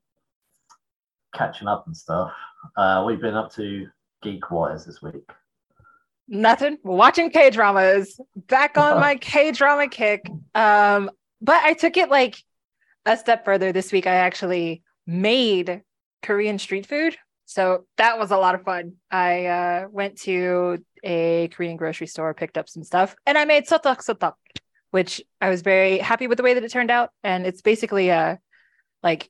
catching 1.32 1.68
up 1.68 1.86
and 1.86 1.96
stuff. 1.96 2.32
Uh, 2.76 3.04
we've 3.06 3.20
been 3.20 3.34
up 3.34 3.52
to 3.54 3.86
geek 4.22 4.50
wise 4.50 4.86
this 4.86 5.02
week. 5.02 5.30
Nothing. 6.28 6.78
We're 6.82 6.96
watching 6.96 7.30
K 7.30 7.50
dramas. 7.50 8.18
Back 8.36 8.78
on 8.78 9.00
my 9.00 9.16
K 9.20 9.52
drama 9.52 9.88
kick. 9.88 10.22
Um, 10.54 11.10
but 11.40 11.62
I 11.64 11.74
took 11.74 11.96
it 11.96 12.08
like 12.08 12.36
a 13.04 13.16
step 13.16 13.44
further 13.44 13.72
this 13.72 13.92
week. 13.92 14.06
I 14.06 14.14
actually 14.14 14.82
made 15.06 15.82
Korean 16.22 16.58
street 16.58 16.86
food. 16.86 17.16
So 17.44 17.84
that 17.98 18.18
was 18.18 18.30
a 18.30 18.36
lot 18.36 18.54
of 18.54 18.62
fun. 18.62 18.94
I 19.10 19.46
uh, 19.46 19.88
went 19.90 20.18
to 20.22 20.82
a 21.02 21.48
Korean 21.48 21.76
grocery 21.76 22.06
store, 22.06 22.32
picked 22.32 22.56
up 22.56 22.68
some 22.68 22.84
stuff, 22.84 23.14
and 23.26 23.36
I 23.36 23.44
made 23.44 23.66
sotteok 23.66 23.98
sotteok, 23.98 24.34
which 24.90 25.20
I 25.40 25.50
was 25.50 25.62
very 25.62 25.98
happy 25.98 26.28
with 26.28 26.38
the 26.38 26.44
way 26.44 26.54
that 26.54 26.64
it 26.64 26.70
turned 26.70 26.90
out. 26.90 27.10
And 27.22 27.46
it's 27.46 27.60
basically 27.60 28.10
uh 28.10 28.36
like 29.02 29.28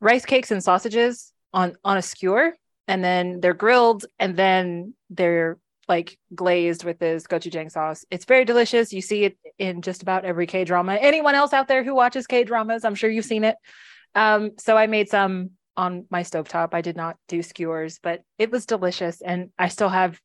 rice 0.00 0.24
cakes 0.24 0.50
and 0.50 0.62
sausages 0.62 1.32
on 1.52 1.76
on 1.84 1.96
a 1.96 2.02
skewer, 2.02 2.56
and 2.88 3.02
then 3.02 3.40
they're 3.40 3.54
grilled, 3.54 4.06
and 4.18 4.36
then 4.36 4.94
they're 5.10 5.58
like 5.88 6.18
glazed 6.34 6.84
with 6.84 6.98
this 6.98 7.26
gochujang 7.26 7.70
sauce. 7.70 8.04
It's 8.10 8.24
very 8.24 8.44
delicious. 8.44 8.92
You 8.92 9.00
see 9.00 9.24
it 9.24 9.38
in 9.58 9.82
just 9.82 10.02
about 10.02 10.24
every 10.24 10.46
K 10.46 10.64
drama. 10.64 10.94
Anyone 10.94 11.34
else 11.34 11.52
out 11.52 11.68
there 11.68 11.84
who 11.84 11.94
watches 11.94 12.26
K 12.26 12.44
dramas, 12.44 12.84
I'm 12.84 12.94
sure 12.94 13.10
you've 13.10 13.24
seen 13.24 13.44
it. 13.44 13.56
Um, 14.14 14.52
so 14.58 14.76
I 14.76 14.86
made 14.86 15.08
some 15.08 15.50
on 15.76 16.06
my 16.10 16.22
stovetop. 16.22 16.70
I 16.72 16.80
did 16.80 16.96
not 16.96 17.16
do 17.28 17.42
skewers, 17.42 17.98
but 18.02 18.22
it 18.38 18.50
was 18.50 18.66
delicious. 18.66 19.20
And 19.20 19.50
I 19.58 19.68
still 19.68 19.90
have 19.90 20.20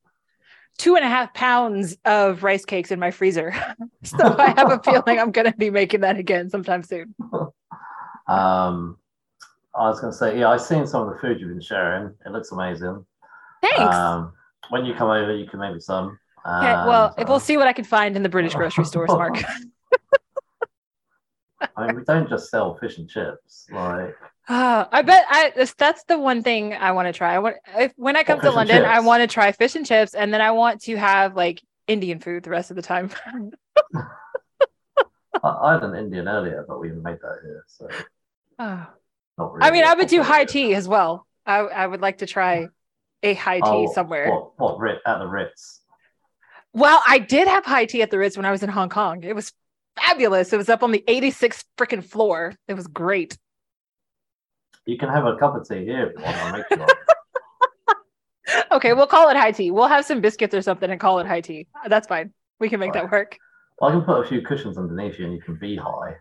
two 0.77 0.95
and 0.95 1.05
a 1.05 1.09
half 1.09 1.33
pounds 1.33 1.97
of 2.05 2.43
rice 2.43 2.65
cakes 2.65 2.91
in 2.91 2.99
my 2.99 3.11
freezer. 3.11 3.53
so 4.03 4.17
I 4.37 4.53
have 4.57 4.71
a 4.71 4.79
feeling 4.83 5.19
I'm 5.19 5.31
going 5.31 5.51
to 5.51 5.57
be 5.57 5.69
making 5.69 6.01
that 6.01 6.17
again 6.17 6.49
sometime 6.49 6.83
soon. 6.83 7.13
Um, 8.27 8.97
I 9.75 9.87
was 9.87 9.99
going 10.01 10.11
to 10.11 10.17
say, 10.17 10.37
yeah, 10.39 10.49
I've 10.49 10.61
seen 10.61 10.85
some 10.85 11.07
of 11.07 11.13
the 11.13 11.19
food 11.19 11.39
you've 11.39 11.49
been 11.49 11.61
sharing. 11.61 12.13
It 12.25 12.31
looks 12.31 12.51
amazing. 12.51 13.05
Thanks. 13.61 13.79
Um, 13.95 14.33
when 14.69 14.85
you 14.85 14.93
come 14.93 15.09
over, 15.09 15.33
you 15.35 15.47
can 15.47 15.59
make 15.59 15.73
me 15.73 15.79
some. 15.79 16.19
okay, 16.45 16.73
well, 16.87 17.05
And, 17.07 17.13
if 17.19 17.27
uh, 17.27 17.31
we'll 17.31 17.39
see 17.39 17.57
what 17.57 17.67
I 17.67 17.73
can 17.73 17.85
find 17.85 18.15
in 18.15 18.23
the 18.23 18.29
British 18.29 18.53
grocery 18.53 18.85
stores, 18.85 19.09
Mark. 19.13 19.41
I 21.77 21.85
mean, 21.87 21.95
we 21.95 22.03
don't 22.03 22.27
just 22.27 22.49
sell 22.49 22.75
fish 22.77 22.97
and 22.97 23.07
chips. 23.09 23.67
Like, 23.71 24.15
Ah, 24.49 24.89
I 24.91 25.03
bet 25.03 25.25
I 25.29 25.51
that's- 25.55 26.03
the 26.07 26.17
one 26.17 26.41
thing 26.41 26.73
I 26.73 26.91
want 26.91 27.07
to 27.07 27.13
try. 27.13 27.35
I 27.35 27.39
want 27.39 27.57
if 27.77 27.93
when 27.95 28.17
I 28.17 28.23
come 28.23 28.41
to 28.41 28.49
London, 28.49 28.83
I 28.83 28.99
want 28.99 29.21
to 29.21 29.27
try 29.27 29.51
fish 29.51 29.75
and 29.75 29.85
chips, 29.85 30.15
and 30.15 30.33
then 30.33 30.41
I 30.41 30.51
want 30.51 30.81
to 30.81 30.95
have 30.97 31.35
like 31.35 31.61
Indian 31.87 32.19
food 32.19 32.43
the 32.43 32.49
rest 32.49 32.71
of 32.71 32.75
the 32.75 32.81
time. 32.81 33.11
I, 33.95 34.01
I 35.43 35.73
had 35.73 35.83
an 35.83 35.95
Indian 35.95 36.27
earlier, 36.27 36.65
but 36.67 36.79
we 36.81 36.89
made 36.91 37.19
that 37.21 37.37
here, 37.43 37.63
so 37.67 37.87
Ah. 38.59 38.89
Not 39.41 39.53
really. 39.53 39.67
I 39.67 39.71
mean, 39.71 39.83
I 39.83 39.93
would 39.93 40.07
do 40.07 40.21
high 40.21 40.45
tea 40.45 40.73
as 40.75 40.87
well. 40.87 41.27
I 41.45 41.59
I 41.59 41.87
would 41.87 42.01
like 42.01 42.19
to 42.19 42.25
try 42.25 42.67
a 43.23 43.33
high 43.33 43.59
tea 43.59 43.87
Oh, 43.87 43.93
somewhere. 43.93 44.29
What? 44.29 44.79
What? 44.79 44.97
At 45.05 45.19
the 45.19 45.27
Ritz? 45.27 45.81
Well, 46.73 47.01
I 47.07 47.19
did 47.19 47.47
have 47.47 47.65
high 47.65 47.85
tea 47.85 48.01
at 48.01 48.11
the 48.11 48.17
Ritz 48.17 48.37
when 48.37 48.45
I 48.45 48.51
was 48.51 48.63
in 48.63 48.69
Hong 48.69 48.89
Kong. 48.89 49.23
It 49.23 49.35
was 49.35 49.51
fabulous. 49.95 50.53
It 50.53 50.57
was 50.57 50.69
up 50.69 50.83
on 50.83 50.91
the 50.91 51.03
86th 51.07 51.65
freaking 51.77 52.03
floor. 52.03 52.53
It 52.67 52.75
was 52.75 52.87
great. 52.87 53.37
You 54.85 54.97
can 54.97 55.09
have 55.09 55.25
a 55.25 55.35
cup 55.35 55.55
of 55.55 55.67
tea 55.67 55.83
here 55.85 56.07
if 56.07 56.17
you 56.17 56.23
want. 56.23 56.37
I'll 56.37 56.53
make 56.53 56.69
one. 56.69 56.89
Okay, 58.71 58.93
we'll 58.93 59.07
call 59.07 59.29
it 59.29 59.37
high 59.37 59.51
tea. 59.51 59.71
We'll 59.71 59.87
have 59.87 60.03
some 60.05 60.19
biscuits 60.19 60.53
or 60.53 60.61
something 60.61 60.89
and 60.89 60.99
call 60.99 61.19
it 61.19 61.27
high 61.27 61.41
tea. 61.41 61.67
That's 61.87 62.07
fine. 62.07 62.33
We 62.59 62.67
can 62.67 62.79
make 62.79 62.93
that 62.93 63.09
work. 63.09 63.37
I 63.81 63.91
can 63.91 64.01
put 64.01 64.19
a 64.25 64.27
few 64.27 64.41
cushions 64.41 64.77
underneath 64.77 65.17
you, 65.19 65.25
and 65.25 65.33
you 65.33 65.41
can 65.41 65.55
be 65.55 65.75
high. 65.77 66.15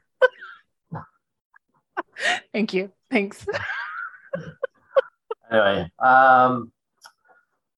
Thank 2.53 2.75
you. 2.75 2.91
Thanks. 3.11 3.47
Anyway, 5.53 5.91
um, 5.99 6.71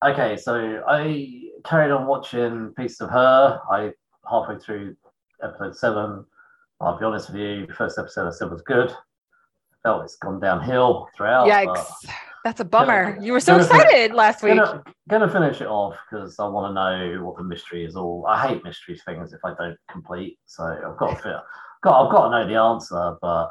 okay, 0.05 0.37
so 0.37 0.83
I 0.87 1.45
carried 1.65 1.91
on 1.91 2.07
watching 2.07 2.75
Piece 2.77 3.01
of 3.01 3.09
Her. 3.09 3.61
I 3.71 3.93
halfway 4.31 4.59
through 4.59 4.95
episode 5.43 5.75
seven. 5.75 6.25
I'll 6.83 6.99
be 6.99 7.05
honest 7.07 7.31
with 7.31 7.41
you, 7.41 7.67
the 7.67 7.73
first 7.73 7.99
episode 7.99 8.29
I 8.29 8.31
said 8.33 8.51
was 8.51 8.61
good. 8.61 8.95
Felt 9.83 10.05
it's 10.05 10.17
gone 10.17 10.39
downhill 10.39 11.09
throughout. 11.17 11.49
Yikes. 11.49 11.87
That's 12.45 12.61
a 12.61 12.65
bummer. 12.67 13.13
Gonna- 13.15 13.25
You 13.25 13.33
were 13.33 13.41
so 13.41 13.55
gonna 13.55 13.65
fin- 13.67 13.77
excited 13.81 14.13
last 14.15 14.43
week. 14.43 14.57
Gonna, 14.57 14.83
gonna 15.09 15.31
finish 15.31 15.61
it 15.63 15.67
off 15.69 15.97
because 16.11 16.39
I 16.39 16.47
want 16.49 16.71
to 16.71 16.75
know 16.75 17.25
what 17.25 17.37
the 17.39 17.45
mystery 17.45 17.87
is 17.87 17.97
all. 17.97 18.27
I 18.29 18.49
hate 18.49 18.63
mystery 18.65 18.99
things 19.07 19.33
if 19.33 19.41
I 19.47 19.55
don't 19.55 19.79
complete. 19.91 20.39
So 20.45 20.65
I've 20.65 20.99
got 20.99 21.17
to 21.17 21.23
feel, 21.23 21.43
got 21.83 22.05
I've 22.05 22.13
got 22.13 22.25
to 22.25 22.31
know 22.33 22.47
the 22.49 22.57
answer. 22.61 23.17
But 23.23 23.51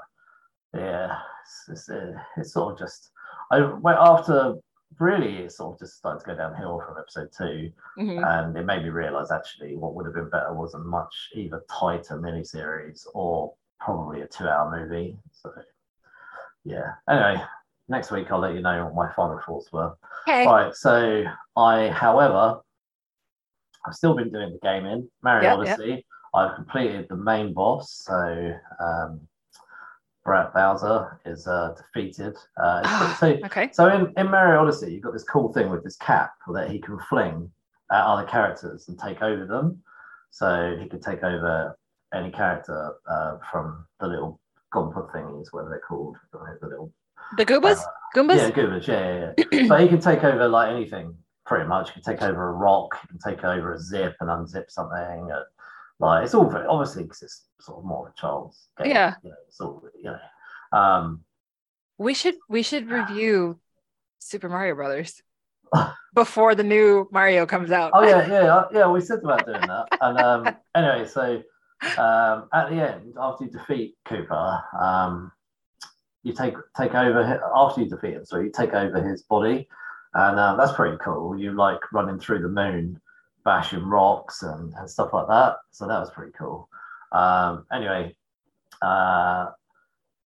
yeah, 0.76 1.18
it's, 1.44 1.66
it's, 1.70 1.90
uh, 1.90 2.14
it's 2.38 2.54
sort 2.54 2.74
of 2.74 2.80
just 2.80 3.12
I 3.52 3.60
went 3.62 3.98
after 4.00 4.56
really 5.00 5.38
it 5.38 5.52
sort 5.52 5.74
of 5.74 5.80
just 5.80 5.98
started 5.98 6.20
to 6.20 6.26
go 6.28 6.36
downhill 6.36 6.82
from 6.86 6.98
episode 6.98 7.30
two, 7.38 7.72
Mhm. 7.98 8.26
and 8.26 8.58
it 8.58 8.66
made 8.66 8.84
me 8.84 8.90
realise 8.90 9.32
actually 9.32 9.76
what 9.78 9.94
would 9.96 10.06
have 10.06 10.16
been 10.16 10.30
better 10.30 10.54
was 10.54 10.74
a 10.74 10.80
much 10.80 11.30
either 11.34 11.64
tighter 11.70 12.18
miniseries 12.20 13.06
or 13.14 13.54
probably 13.80 14.22
a 14.22 14.28
two-hour 14.28 14.70
movie. 14.80 15.18
So 15.32 15.52
yeah. 16.64 16.94
Anyway, 17.10 17.42
next 17.88 18.12
week 18.12 18.32
I'll 18.32 18.40
let 18.40 18.54
you 18.54 18.62
know 18.62 18.86
what 18.86 18.96
my 19.08 19.14
final 19.14 19.40
thoughts 19.46 19.72
were. 19.72 19.94
Okay. 20.28 20.46
Right, 20.46 20.76
so 20.76 21.24
I, 21.58 21.88
however, 21.90 22.60
I've 23.86 23.96
still 23.96 24.14
been 24.16 24.30
doing 24.32 24.52
the 24.52 24.60
gaming, 24.62 25.10
Mario 25.24 25.44
Yeah, 25.44 25.64
yeah. 25.64 25.74
Odyssey. 25.74 26.06
I've 26.36 26.56
completed 26.56 27.08
the 27.10 27.16
main 27.18 27.54
boss, 27.54 27.92
so 28.06 28.54
um, 28.80 29.28
Brett 30.24 30.54
Bowser 30.54 31.20
is 31.26 31.48
uh, 31.48 31.74
defeated. 31.76 32.36
Uh, 32.62 33.16
so, 33.20 33.28
Okay. 33.46 33.70
so 33.74 33.88
in, 33.90 34.14
in 34.18 34.30
Mario 34.30 34.62
Odyssey, 34.62 34.94
you've 34.94 35.02
got 35.04 35.14
this 35.14 35.24
cool 35.24 35.52
thing 35.54 35.70
with 35.70 35.84
this 35.84 35.96
cap 35.98 36.34
that 36.54 36.70
he 36.70 36.80
can 36.80 37.00
fling 37.10 37.52
at 37.92 38.04
other 38.04 38.24
characters 38.28 38.88
and 38.88 38.98
take 39.00 39.22
over 39.22 39.46
them. 39.46 39.82
So 40.30 40.78
he 40.82 40.88
could 40.88 41.02
take 41.02 41.24
over 41.24 41.78
any 42.14 42.32
character 42.32 42.94
uh, 43.10 43.38
from 43.52 43.86
the 44.00 44.08
little 44.08 44.40
Gompa 44.74 45.12
thingies, 45.12 45.48
whatever 45.52 45.70
they're 45.72 45.80
called, 45.88 46.16
I 46.34 46.38
don't 46.38 46.46
know, 46.48 46.58
the 46.62 46.68
little 46.68 46.94
The 47.38 47.46
Goombas? 47.46 47.80
uh, 47.80 47.86
Goombas? 48.16 48.38
yeah, 48.38 48.50
Goobers, 48.52 48.88
yeah, 48.88 49.34
yeah, 49.38 49.46
yeah. 49.52 49.64
but 49.68 49.82
he 49.82 49.88
can 49.90 50.00
take 50.00 50.24
over 50.24 50.48
like 50.48 50.70
anything, 50.70 51.14
pretty 51.46 51.66
much. 51.68 51.90
He 51.90 52.02
can 52.02 52.04
take 52.04 52.22
over 52.22 52.50
a 52.50 52.54
rock, 52.54 52.98
he 53.02 53.08
can 53.08 53.18
take 53.20 53.44
over 53.44 53.74
a 53.74 53.80
zip 53.80 54.16
and 54.22 54.30
unzip 54.30 54.70
something. 54.70 55.30
Like 56.02 56.26
it's 56.26 56.34
all 56.34 56.50
very 56.50 56.66
obviously 56.68 57.04
because 57.04 57.22
it's 57.22 57.46
sort 57.60 57.78
of 57.78 57.86
more 57.86 58.10
a 58.10 58.20
child's 58.20 58.68
game. 58.78 58.92
Yeah. 58.92 59.14
you 59.24 59.30
know, 59.30 59.82
you 59.96 60.04
know. 60.04 60.78
Um, 60.78 61.24
We 62.00 62.16
should 62.16 62.36
we 62.50 62.64
should 62.64 62.90
review 62.90 63.60
Super 64.18 64.50
Mario 64.50 64.74
Brothers 64.74 65.22
before 66.16 66.56
the 66.56 66.64
new 66.64 67.08
Mario 67.12 67.46
comes 67.46 67.72
out. 67.72 67.92
oh 67.94 68.02
yeah, 68.08 68.28
yeah, 68.28 68.64
yeah. 68.74 68.88
We 68.90 69.00
said 69.02 69.20
about 69.24 69.46
doing 69.46 69.62
that, 69.62 69.86
and 70.02 70.18
um, 70.18 70.56
anyway, 70.76 71.08
so 71.08 71.44
um, 71.98 72.50
at 72.52 72.70
the 72.70 72.94
end, 72.94 73.14
after 73.20 73.46
you 73.46 73.52
defeat 73.52 73.96
Koopa, 74.08 74.82
um, 74.82 75.32
you 76.24 76.34
take 76.34 76.56
take 76.76 76.96
over 76.96 77.42
after 77.56 77.82
you 77.82 77.90
defeat 77.90 78.14
him. 78.16 78.26
So 78.26 78.40
you 78.40 78.52
take 78.52 78.74
over 78.74 79.08
his 79.08 79.22
body, 79.22 79.68
and 80.16 80.40
um, 80.40 80.58
that's 80.58 80.74
pretty 80.74 80.98
cool. 80.98 81.38
You 81.38 81.52
like 81.54 81.92
running 81.94 82.20
through 82.20 82.42
the 82.42 82.50
moon, 82.50 83.00
bashing 83.44 83.84
rocks 83.84 84.44
and, 84.44 84.74
and 84.76 84.90
stuff 84.90 85.14
like 85.14 85.28
that. 85.28 85.58
So 85.72 85.88
that 85.88 86.00
was 86.00 86.12
pretty 86.12 86.32
cool. 86.38 86.70
Um, 87.12 87.66
anyway, 87.72 88.16
uh, 88.82 89.48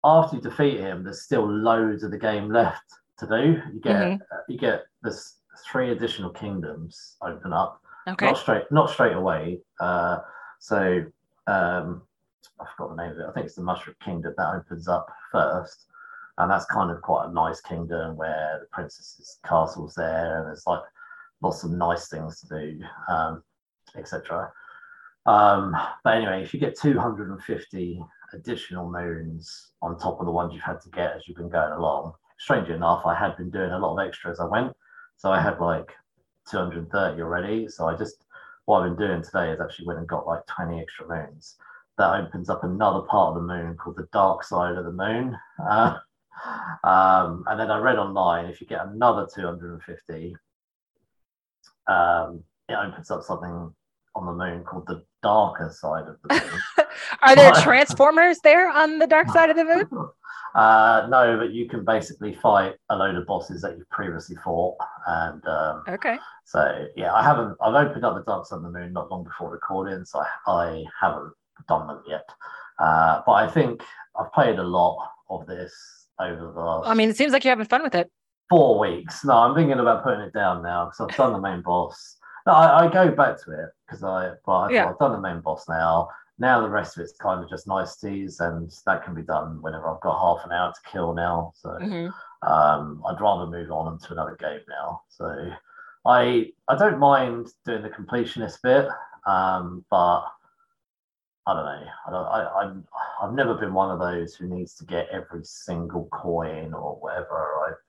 after 0.05 0.37
you 0.37 0.43
defeat 0.43 0.79
him, 0.81 1.05
there's 1.05 1.23
still 1.23 1.49
loads 1.49 2.03
of 2.03 2.11
the 2.11 2.19
game 2.19 2.51
left 2.51 2.85
to 3.19 3.27
do. 3.27 3.63
You 3.73 3.81
get 3.81 3.97
Mhm. 3.97 4.21
uh, 4.21 4.37
you 4.49 4.59
get 4.59 4.85
this 5.03 5.41
three 5.65 5.93
additional 5.93 6.31
kingdoms 6.31 7.17
open 7.23 7.53
up. 7.53 7.81
Okay. 8.07 8.27
Not 8.27 8.37
straight, 8.37 8.71
not 8.71 8.91
straight 8.91 9.15
away. 9.15 9.63
Uh, 9.81 10.19
so 10.59 11.05
um, 11.47 12.03
I 12.61 12.67
forgot 12.77 12.97
the 12.97 13.03
name 13.03 13.13
of 13.13 13.19
it. 13.19 13.27
I 13.27 13.33
think 13.33 13.47
it's 13.47 13.55
the 13.55 13.63
Mushroom 13.63 13.97
Kingdom 14.01 14.35
that 14.37 14.55
opens 14.55 14.89
up 14.89 15.11
first, 15.33 15.87
and 16.39 16.51
that's 16.51 16.67
kind 16.67 16.91
of 16.91 17.01
quite 17.01 17.29
a 17.29 17.33
nice 17.33 17.61
kingdom 17.61 18.17
where 18.17 18.59
the 18.61 18.67
princess's 18.67 19.39
castle's 19.45 19.95
there, 19.95 20.39
and 20.39 20.49
there's 20.49 20.67
like 20.67 20.83
lots 21.45 21.63
of 21.63 21.71
nice 21.71 22.09
things 22.09 22.41
to 22.41 22.49
do, 22.49 22.81
um, 23.09 23.43
etc. 23.97 24.51
Um, 25.27 25.77
but 26.03 26.17
anyway, 26.17 26.43
if 26.43 26.55
you 26.55 26.61
get 26.61 26.79
250 26.79 28.03
additional 28.33 28.91
moons 28.91 29.73
on 29.83 29.99
top 29.99 30.21
of 30.21 30.27
the 30.27 30.33
ones 30.33 30.55
you've 30.55 30.63
had 30.63 30.81
to 30.81 30.89
get 30.89 31.15
as 31.15 31.29
you've 31.29 31.37
been 31.37 31.51
going 31.51 31.73
along, 31.73 32.15
strangely 32.39 32.75
enough, 32.75 33.05
I 33.07 33.15
had 33.15 33.37
been 33.37 33.51
doing 33.51 33.71
a 33.71 33.79
lot 33.79 33.93
of 33.93 34.07
extra 34.07 34.31
as 34.31 34.41
I 34.41 34.47
went, 34.47 34.73
so 35.17 35.31
I 35.31 35.41
had 35.41 35.61
like 35.61 35.93
230 36.51 37.23
already. 37.23 37.69
So 37.69 37.89
I 37.89 37.97
just 37.97 38.25
what 38.65 38.81
I've 38.81 38.97
been 38.97 39.07
doing 39.07 39.23
today 39.23 39.51
is 39.51 39.61
actually 39.61 39.87
went 39.87 39.99
and 39.99 40.09
got 40.09 40.27
like 40.27 40.47
20 40.47 40.81
extra 40.81 41.07
moons. 41.07 41.57
That 41.99 42.25
opens 42.25 42.49
up 42.49 42.65
another 42.65 43.03
part 43.03 43.29
of 43.29 43.35
the 43.35 43.47
moon 43.47 43.77
called 43.77 43.97
the 43.97 44.09
dark 44.13 44.43
side 44.43 44.77
of 44.77 44.85
the 44.85 44.93
moon. 44.93 45.37
Uh, 45.63 45.99
um, 46.85 47.45
and 47.47 47.61
then 47.61 47.71
I 47.71 47.79
read 47.79 47.99
online 47.99 48.47
if 48.47 48.61
you 48.63 48.67
get 48.67 48.87
another 48.87 49.29
250, 49.33 50.35
um, 51.87 52.43
it 52.69 52.75
opens 52.75 53.11
up 53.11 53.23
something 53.23 53.75
on 54.17 54.27
the 54.27 54.33
moon 54.33 54.65
called 54.65 54.87
the 54.87 55.03
darker 55.23 55.71
side 55.71 56.07
of 56.09 56.17
the 56.23 56.35
moon. 56.35 56.61
Are 57.23 57.35
there 57.35 57.53
transformers 57.53 58.39
there 58.41 58.71
on 58.71 58.99
the 58.99 59.07
dark 59.07 59.29
side 59.29 59.51
of 59.51 59.57
the 59.57 59.65
moon? 59.65 59.89
uh, 60.55 61.07
no, 61.11 61.37
but 61.39 61.53
you 61.53 61.69
can 61.69 61.85
basically 61.85 62.35
fight 62.35 62.75
a 62.91 62.97
load 62.97 63.17
of 63.17 63.27
bosses 63.27 63.63
that 63.63 63.77
you've 63.77 63.91
previously 63.91 64.37
fought. 64.45 64.77
And 65.07 65.45
um, 65.47 65.83
Okay. 65.89 66.19
so, 66.45 66.87
yeah, 66.97 67.13
I 67.13 67.23
haven't, 67.23 67.57
I've 67.61 67.75
opened 67.75 68.05
up 68.05 68.15
the 68.15 68.23
dark 68.23 68.47
side 68.47 68.57
of 68.57 68.63
the 68.63 68.71
moon 68.71 68.93
not 68.93 69.11
long 69.11 69.25
before 69.25 69.51
recording, 69.51 70.05
so 70.05 70.21
I, 70.47 70.51
I 70.53 70.85
haven't 71.01 71.33
done 71.69 71.89
them 71.89 72.03
yet. 72.07 72.29
Uh, 72.79 73.23
but 73.27 73.33
I 73.33 73.49
think 73.49 73.83
I've 74.19 74.33
played 74.33 74.59
a 74.59 74.65
lot 74.65 75.09
of 75.31 75.47
this 75.47 75.73
over 76.21 76.53
the 76.53 76.61
last 76.61 76.89
I 76.89 76.95
mean, 76.95 77.11
it 77.11 77.17
seems 77.17 77.33
like 77.33 77.45
you're 77.45 77.53
having 77.53 77.67
fun 77.67 77.83
with 77.83 77.95
it. 77.95 78.11
Four 78.49 78.79
weeks. 78.79 79.25
No, 79.25 79.35
I'm 79.35 79.55
thinking 79.55 79.79
about 79.79 80.05
putting 80.05 80.21
it 80.21 80.33
down 80.33 80.63
now 80.63 80.87
because 80.87 81.01
I've 81.01 81.17
done 81.17 81.33
the 81.33 81.41
main 81.41 81.63
boss. 81.63 82.17
No, 82.47 82.53
I, 82.53 82.87
I 82.87 82.93
go 82.93 83.11
back 83.11 83.43
to 83.45 83.53
it 83.53 83.71
because 83.87 84.03
I, 84.05 84.33
but 84.45 84.53
I 84.53 84.73
Yeah. 84.73 84.89
I've 84.89 84.99
done 84.99 85.13
the 85.13 85.21
main 85.21 85.41
boss 85.41 85.69
now. 85.69 86.09
Now 86.39 86.61
the 86.61 86.69
rest 86.69 86.97
of 86.97 87.03
it's 87.03 87.17
kind 87.17 87.43
of 87.43 87.49
just 87.49 87.67
niceties, 87.69 88.41
and 88.41 88.71
that 88.87 89.05
can 89.05 89.15
be 89.15 89.23
done 89.23 89.63
whenever 89.63 89.89
I've 89.89 90.01
got 90.01 90.19
half 90.21 90.45
an 90.45 90.53
hour 90.53 90.73
to 90.73 90.91
kill 90.91 91.15
now. 91.15 91.53
So 91.57 91.71
Mhm. 91.81 92.13
um, 92.43 93.03
I'd 93.07 93.21
rather 93.21 93.47
move 93.47 93.71
on 93.71 93.99
to 93.99 94.13
another 94.13 94.37
game 94.37 94.61
now. 94.69 95.03
So 95.09 95.27
I 96.07 96.53
I 96.69 96.77
don't 96.77 96.99
mind 96.99 97.49
doing 97.65 97.83
the 97.83 97.91
completionist 97.91 98.61
bit, 98.63 98.89
um, 99.27 99.85
but 99.91 100.25
I 101.47 101.53
don't 101.55 101.65
know. 101.65 101.87
I 102.07 102.11
don't, 102.11 102.27
I, 102.27 102.61
I'm 102.63 102.87
I've 103.23 103.33
never 103.35 103.55
been 103.55 103.73
one 103.73 103.91
of 103.91 103.99
those 104.01 104.35
who 104.35 104.47
needs 104.49 104.75
to 104.77 104.85
get 104.85 105.09
every 105.11 105.45
single 105.45 106.09
coin 106.13 106.75
or 106.75 106.97
whatever. 106.97 107.81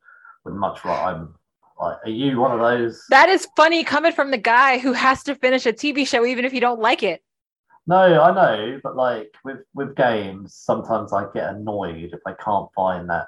Would 0.45 0.55
much 0.55 0.83
rather. 0.85 1.17
I'm 1.17 1.35
like, 1.79 1.97
are 2.05 2.09
you 2.09 2.39
one 2.39 2.51
of 2.51 2.59
those? 2.59 3.03
That 3.09 3.29
is 3.29 3.47
funny 3.57 3.83
coming 3.83 4.13
from 4.13 4.31
the 4.31 4.37
guy 4.37 4.77
who 4.77 4.93
has 4.93 5.23
to 5.23 5.35
finish 5.35 5.65
a 5.65 5.73
TV 5.73 6.07
show 6.07 6.25
even 6.25 6.45
if 6.45 6.53
you 6.53 6.61
don't 6.61 6.79
like 6.79 7.03
it. 7.03 7.21
No, 7.87 7.97
I 8.21 8.33
know, 8.33 8.79
but 8.83 8.95
like 8.95 9.31
with 9.43 9.59
with 9.75 9.95
games, 9.95 10.55
sometimes 10.55 11.13
I 11.13 11.25
get 11.33 11.53
annoyed 11.53 12.11
if 12.13 12.19
I 12.25 12.33
can't 12.33 12.67
find 12.75 13.09
that. 13.09 13.27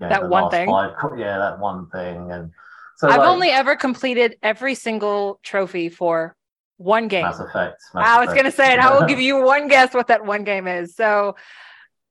you 0.00 0.06
know, 0.06 0.08
That 0.10 0.28
one 0.28 0.50
thing? 0.50 0.66
five 0.66 0.92
yeah, 1.18 1.38
that 1.38 1.58
one 1.58 1.88
thing, 1.90 2.30
and 2.32 2.52
so 2.96 3.08
I've 3.08 3.18
like, 3.18 3.28
only 3.28 3.50
ever 3.50 3.76
completed 3.76 4.36
every 4.42 4.74
single 4.74 5.40
trophy 5.42 5.88
for 5.90 6.36
one 6.78 7.08
game. 7.08 7.24
Mass 7.24 7.38
Effect. 7.40 7.82
Mass 7.94 8.08
I 8.08 8.18
was 8.20 8.28
Effect. 8.30 8.36
gonna 8.38 8.50
say 8.52 8.72
it. 8.72 8.78
I 8.78 8.98
will 8.98 9.06
give 9.12 9.20
you 9.20 9.42
one 9.42 9.68
guess 9.68 9.92
what 9.92 10.06
that 10.06 10.24
one 10.24 10.44
game 10.44 10.66
is. 10.66 10.94
So, 10.96 11.36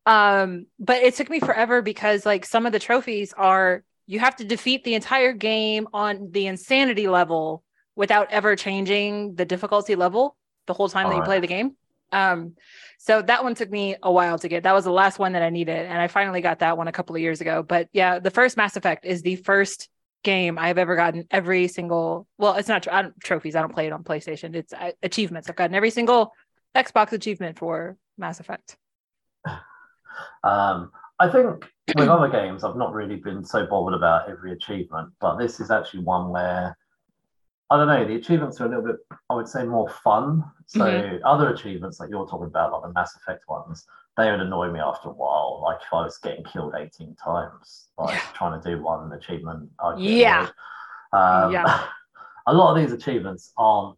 um, 0.05 0.67
but 0.79 1.01
it 1.01 1.15
took 1.15 1.29
me 1.31 1.39
forever 1.39 1.81
because 1.81 2.25
like 2.27 2.45
some 2.45 2.65
of 2.67 2.73
the 2.73 2.79
trophies 2.79 3.33
are 3.33 3.83
you 4.11 4.19
have 4.19 4.35
to 4.35 4.43
defeat 4.43 4.83
the 4.83 4.93
entire 4.93 5.31
game 5.31 5.87
on 5.93 6.31
the 6.31 6.47
insanity 6.47 7.07
level 7.07 7.63
without 7.95 8.29
ever 8.29 8.57
changing 8.57 9.35
the 9.35 9.45
difficulty 9.45 9.95
level 9.95 10.35
the 10.67 10.73
whole 10.73 10.89
time 10.89 11.05
that 11.05 11.11
you 11.11 11.21
Alright. 11.21 11.27
play 11.27 11.39
the 11.39 11.47
game. 11.47 11.77
Um, 12.11 12.55
so 12.99 13.21
that 13.21 13.41
one 13.41 13.55
took 13.55 13.71
me 13.71 13.95
a 14.03 14.11
while 14.11 14.37
to 14.39 14.49
get. 14.49 14.63
That 14.63 14.73
was 14.73 14.83
the 14.83 14.91
last 14.91 15.17
one 15.17 15.31
that 15.31 15.41
I 15.41 15.49
needed, 15.49 15.85
and 15.85 15.97
I 15.97 16.09
finally 16.09 16.41
got 16.41 16.59
that 16.59 16.77
one 16.77 16.89
a 16.89 16.91
couple 16.91 17.15
of 17.15 17.21
years 17.21 17.39
ago. 17.39 17.63
But 17.63 17.87
yeah, 17.93 18.19
the 18.19 18.31
first 18.31 18.57
Mass 18.57 18.75
Effect 18.75 19.05
is 19.05 19.21
the 19.21 19.37
first 19.37 19.87
game 20.25 20.59
I've 20.59 20.77
ever 20.77 20.97
gotten 20.97 21.25
every 21.31 21.69
single. 21.69 22.27
Well, 22.37 22.55
it's 22.55 22.67
not 22.67 22.85
I 22.91 23.03
don't, 23.03 23.19
trophies. 23.21 23.55
I 23.55 23.61
don't 23.61 23.73
play 23.73 23.87
it 23.87 23.93
on 23.93 24.03
PlayStation. 24.03 24.55
It's 24.55 24.73
uh, 24.73 24.91
achievements. 25.01 25.49
I've 25.49 25.55
gotten 25.55 25.73
every 25.73 25.89
single 25.89 26.33
Xbox 26.75 27.13
achievement 27.13 27.57
for 27.57 27.95
Mass 28.17 28.41
Effect. 28.41 28.75
Um, 30.43 30.91
I 31.21 31.29
think 31.31 31.63
with 31.93 32.09
other 32.09 32.27
games, 32.27 32.63
I've 32.63 32.75
not 32.75 32.93
really 32.93 33.17
been 33.17 33.43
so 33.45 33.67
bothered 33.67 33.93
about 33.93 34.27
every 34.27 34.53
achievement, 34.53 35.11
but 35.19 35.37
this 35.37 35.59
is 35.59 35.69
actually 35.69 36.03
one 36.03 36.29
where 36.29 36.75
I 37.69 37.77
don't 37.77 37.87
know. 37.87 38.03
The 38.05 38.15
achievements 38.15 38.59
are 38.59 38.65
a 38.65 38.69
little 38.69 38.83
bit, 38.83 38.97
I 39.29 39.35
would 39.35 39.47
say, 39.47 39.63
more 39.63 39.87
fun. 40.03 40.43
So 40.65 40.83
Mm-hmm. 40.83 41.23
other 41.25 41.49
achievements 41.53 41.99
like 41.99 42.09
you're 42.09 42.27
talking 42.27 42.47
about, 42.47 42.71
like 42.73 42.81
the 42.81 42.93
Mass 42.93 43.15
Effect 43.15 43.43
ones, 43.47 43.85
they 44.17 44.29
would 44.31 44.39
annoy 44.41 44.71
me 44.71 44.79
after 44.79 45.09
a 45.09 45.13
while. 45.13 45.61
Like 45.63 45.77
if 45.81 45.93
I 45.93 46.01
was 46.03 46.17
getting 46.17 46.43
killed 46.43 46.73
18 46.75 47.15
times, 47.15 47.89
like 47.97 48.15
Yeah. 48.15 48.21
trying 48.33 48.59
to 48.61 48.69
do 48.69 48.81
one 48.81 49.11
achievement, 49.13 49.69
Yeah. 49.97 50.49
Um, 51.13 51.51
Yeah. 51.51 51.87
a 52.47 52.53
lot 52.53 52.75
of 52.75 52.81
these 52.81 52.91
achievements 52.93 53.53
aren't 53.57 53.97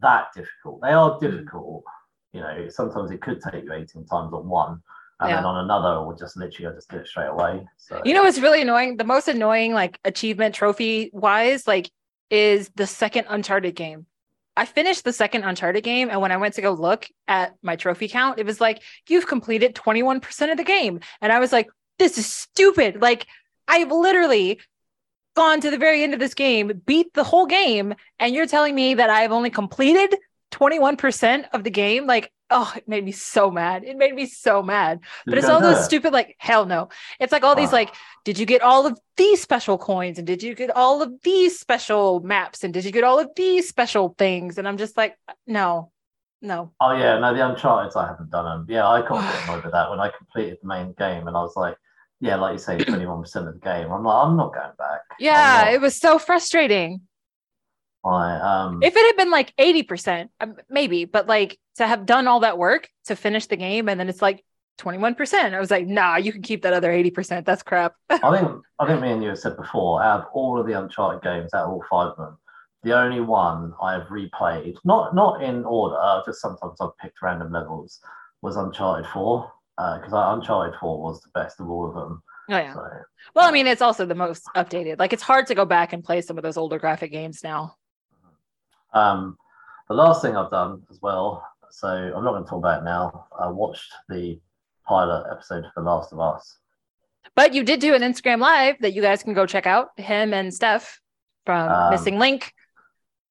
that 0.00 0.28
difficult. 0.34 0.80
They 0.82 0.92
are 0.92 1.10
Mm-hmm. 1.18 1.26
difficult. 1.26 1.84
You 2.32 2.40
know, 2.40 2.68
sometimes 2.68 3.10
it 3.10 3.20
could 3.20 3.40
take 3.40 3.64
you 3.64 3.72
18 3.72 4.06
times 4.06 4.32
on 4.32 4.48
one, 4.48 4.82
and 5.20 5.30
Yeah. 5.30 5.36
then 5.36 5.44
on 5.44 5.64
another, 5.64 6.04
we'll 6.06 6.16
just 6.16 6.36
literally 6.36 6.66
I'll 6.68 6.74
just 6.74 6.88
get 6.90 7.00
it 7.00 7.06
straight 7.06 7.28
away. 7.28 7.66
So 7.78 8.00
You 8.04 8.14
know 8.14 8.22
what's 8.22 8.38
really 8.38 8.62
annoying? 8.62 8.96
The 8.96 9.04
most 9.04 9.28
annoying, 9.28 9.72
like 9.72 9.98
achievement 10.04 10.54
trophy 10.54 11.10
wise, 11.12 11.66
like 11.66 11.90
is 12.30 12.70
the 12.74 12.86
second 12.86 13.26
Uncharted 13.28 13.74
game. 13.74 14.06
I 14.58 14.64
finished 14.64 15.04
the 15.04 15.12
second 15.12 15.44
Uncharted 15.44 15.84
game, 15.84 16.08
and 16.10 16.20
when 16.22 16.32
I 16.32 16.38
went 16.38 16.54
to 16.54 16.62
go 16.62 16.72
look 16.72 17.06
at 17.28 17.54
my 17.62 17.76
trophy 17.76 18.08
count, 18.08 18.38
it 18.38 18.46
was 18.46 18.58
like, 18.60 18.82
you've 19.06 19.26
completed 19.26 19.74
21% 19.74 20.50
of 20.50 20.56
the 20.56 20.64
game. 20.64 21.00
And 21.20 21.30
I 21.30 21.40
was 21.40 21.52
like, 21.52 21.68
this 21.98 22.16
is 22.16 22.26
stupid. 22.26 23.02
Like, 23.02 23.26
I've 23.68 23.90
literally 23.92 24.58
gone 25.34 25.60
to 25.60 25.70
the 25.70 25.76
very 25.76 26.02
end 26.02 26.14
of 26.14 26.20
this 26.20 26.32
game, 26.32 26.80
beat 26.86 27.12
the 27.12 27.22
whole 27.24 27.44
game, 27.44 27.94
and 28.18 28.34
you're 28.34 28.46
telling 28.46 28.74
me 28.74 28.94
that 28.94 29.10
I've 29.10 29.30
only 29.30 29.50
completed 29.50 30.16
21% 30.52 31.44
of 31.52 31.62
the 31.62 31.70
game. 31.70 32.06
Like, 32.06 32.32
oh, 32.50 32.72
it 32.76 32.86
made 32.86 33.04
me 33.04 33.12
so 33.12 33.50
mad. 33.50 33.82
It 33.84 33.96
made 33.96 34.14
me 34.14 34.26
so 34.26 34.62
mad. 34.62 35.00
But 35.26 35.38
it's 35.38 35.48
all 35.48 35.60
those 35.60 35.84
stupid, 35.84 36.12
like, 36.12 36.36
hell 36.38 36.64
no. 36.66 36.88
It's 37.18 37.32
like 37.32 37.42
all 37.42 37.54
these, 37.56 37.70
Ah. 37.70 37.76
like, 37.76 37.94
did 38.24 38.38
you 38.38 38.46
get 38.46 38.62
all 38.62 38.86
of 38.86 38.98
these 39.16 39.42
special 39.42 39.78
coins? 39.78 40.18
And 40.18 40.26
did 40.26 40.42
you 40.42 40.54
get 40.54 40.70
all 40.70 41.02
of 41.02 41.12
these 41.22 41.58
special 41.58 42.20
maps? 42.20 42.62
And 42.62 42.72
did 42.72 42.84
you 42.84 42.92
get 42.92 43.04
all 43.04 43.18
of 43.18 43.30
these 43.36 43.68
special 43.68 44.14
things? 44.16 44.58
And 44.58 44.68
I'm 44.68 44.76
just 44.76 44.96
like, 44.96 45.16
no, 45.46 45.90
no. 46.40 46.72
Oh 46.80 46.92
yeah, 46.92 47.18
no, 47.18 47.34
the 47.34 47.48
Uncharted 47.48 47.96
I 47.96 48.06
haven't 48.06 48.30
done 48.30 48.44
them. 48.44 48.66
Yeah, 48.68 48.86
I 48.86 49.00
got 49.00 49.24
a 49.24 49.32
bit 49.32 49.42
annoyed 49.48 49.64
with 49.64 49.72
that 49.72 49.90
when 49.90 49.98
I 50.00 50.10
completed 50.16 50.58
the 50.62 50.68
main 50.68 50.94
game, 50.98 51.26
and 51.26 51.36
I 51.36 51.40
was 51.42 51.56
like, 51.56 51.76
yeah, 52.20 52.36
like 52.36 52.52
you 52.52 52.58
say, 52.58 52.78
21 52.84 53.22
percent 53.22 53.48
of 53.48 53.54
the 53.54 53.60
game. 53.60 53.90
I'm 53.90 54.04
like, 54.04 54.24
I'm 54.24 54.36
not 54.36 54.54
going 54.54 54.72
back. 54.78 55.00
Yeah, 55.18 55.70
it 55.70 55.80
was 55.80 55.96
so 55.98 56.18
frustrating. 56.18 57.00
I, 58.06 58.40
um, 58.40 58.82
If 58.82 58.94
it 58.96 59.06
had 59.06 59.16
been 59.16 59.30
like 59.30 59.54
80%, 59.56 60.28
um, 60.40 60.56
maybe, 60.68 61.04
but 61.04 61.26
like 61.26 61.58
to 61.76 61.86
have 61.86 62.06
done 62.06 62.28
all 62.28 62.40
that 62.40 62.58
work 62.58 62.88
to 63.06 63.16
finish 63.16 63.46
the 63.46 63.56
game 63.56 63.88
and 63.88 63.98
then 63.98 64.08
it's 64.08 64.22
like 64.22 64.44
21%, 64.78 65.54
I 65.54 65.60
was 65.60 65.70
like, 65.70 65.86
nah, 65.86 66.16
you 66.16 66.32
can 66.32 66.42
keep 66.42 66.62
that 66.62 66.72
other 66.72 66.90
80%. 66.92 67.44
That's 67.44 67.62
crap. 67.62 67.94
I 68.10 68.38
think 68.38 68.62
I 68.78 68.86
think 68.86 69.00
me 69.00 69.12
and 69.12 69.22
you 69.22 69.30
have 69.30 69.38
said 69.38 69.56
before, 69.56 70.02
out 70.02 70.20
of 70.20 70.26
all 70.34 70.60
of 70.60 70.66
the 70.66 70.74
Uncharted 70.74 71.22
games, 71.22 71.54
out 71.54 71.64
of 71.64 71.70
all 71.70 71.84
five 71.90 72.08
of 72.08 72.16
them, 72.16 72.38
the 72.82 72.96
only 72.96 73.20
one 73.20 73.72
I 73.82 73.94
have 73.94 74.06
replayed, 74.08 74.76
not 74.84 75.14
not 75.14 75.42
in 75.42 75.64
order, 75.64 76.22
just 76.26 76.40
sometimes 76.40 76.80
I've 76.80 76.96
picked 76.98 77.22
random 77.22 77.52
levels, 77.52 78.00
was 78.42 78.56
Uncharted 78.56 79.10
4. 79.10 79.52
Because 79.76 80.12
Uncharted 80.12 80.78
4 80.80 81.02
was 81.02 81.20
the 81.20 81.28
best 81.34 81.60
of 81.60 81.68
all 81.68 81.86
of 81.88 81.94
them. 81.94 82.22
Oh, 82.48 82.56
yeah. 82.56 82.72
So 82.72 82.88
Well, 83.34 83.46
I 83.46 83.50
mean, 83.50 83.66
it's 83.66 83.82
also 83.82 84.06
the 84.06 84.14
most 84.14 84.44
updated. 84.56 84.98
Like, 84.98 85.12
it's 85.12 85.22
hard 85.22 85.46
to 85.48 85.54
go 85.54 85.66
back 85.66 85.92
and 85.92 86.02
play 86.02 86.22
some 86.22 86.38
of 86.38 86.42
those 86.42 86.56
older 86.56 86.78
graphic 86.78 87.12
games 87.12 87.40
now. 87.44 87.74
Um, 88.92 89.36
the 89.88 89.94
last 89.94 90.22
thing 90.22 90.36
I've 90.36 90.50
done 90.50 90.82
as 90.90 91.00
well, 91.02 91.46
so 91.70 91.88
I'm 91.88 92.24
not 92.24 92.32
going 92.32 92.44
to 92.44 92.48
talk 92.50 92.58
about 92.58 92.82
it 92.82 92.84
now. 92.84 93.26
I 93.38 93.48
watched 93.48 93.92
the 94.08 94.40
pilot 94.86 95.26
episode 95.30 95.64
for 95.74 95.82
The 95.82 95.88
Last 95.90 96.12
of 96.12 96.20
Us. 96.20 96.58
But 97.34 97.54
you 97.54 97.62
did 97.64 97.80
do 97.80 97.94
an 97.94 98.02
Instagram 98.02 98.40
live 98.40 98.76
that 98.80 98.92
you 98.94 99.02
guys 99.02 99.22
can 99.22 99.34
go 99.34 99.46
check 99.46 99.66
out. 99.66 99.88
Him 99.98 100.32
and 100.32 100.52
Steph 100.54 101.00
from 101.44 101.70
Um, 101.70 101.90
Missing 101.90 102.18
Link. 102.18 102.52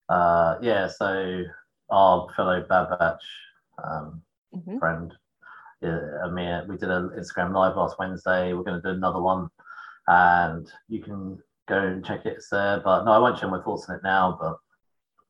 Uh, 0.09 0.55
yeah, 0.61 0.87
so 0.87 1.43
our 1.89 2.27
fellow 2.35 2.61
Bad 2.67 2.89
Batch 2.99 3.23
um, 3.83 4.21
Mhm. 4.55 4.79
friend. 4.79 5.13
Yeah, 5.81 5.99
I 6.23 6.29
mean, 6.29 6.67
we 6.67 6.77
did 6.77 6.89
an 6.89 7.09
Instagram 7.09 7.53
live 7.53 7.75
last 7.75 7.97
Wednesday. 7.99 8.53
We're 8.53 8.63
going 8.63 8.81
to 8.81 8.87
do 8.87 8.95
another 8.95 9.21
one, 9.21 9.49
and 10.07 10.71
you 10.87 11.01
can 11.01 11.41
go 11.67 11.77
and 11.77 12.05
check 12.05 12.25
it. 12.25 12.33
It's 12.37 12.49
there. 12.49 12.79
But 12.79 13.03
no, 13.03 13.11
I 13.11 13.17
won't 13.17 13.37
share 13.37 13.49
my 13.49 13.61
thoughts 13.61 13.89
on 13.89 13.95
it 13.95 14.03
now. 14.03 14.37
But 14.39 14.57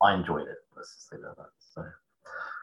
I 0.01 0.13
enjoyed 0.13 0.47
it. 0.47 0.57
Let's 0.75 0.95
just 0.95 1.13
at 1.13 1.21
that. 1.21 1.45
So 1.73 1.83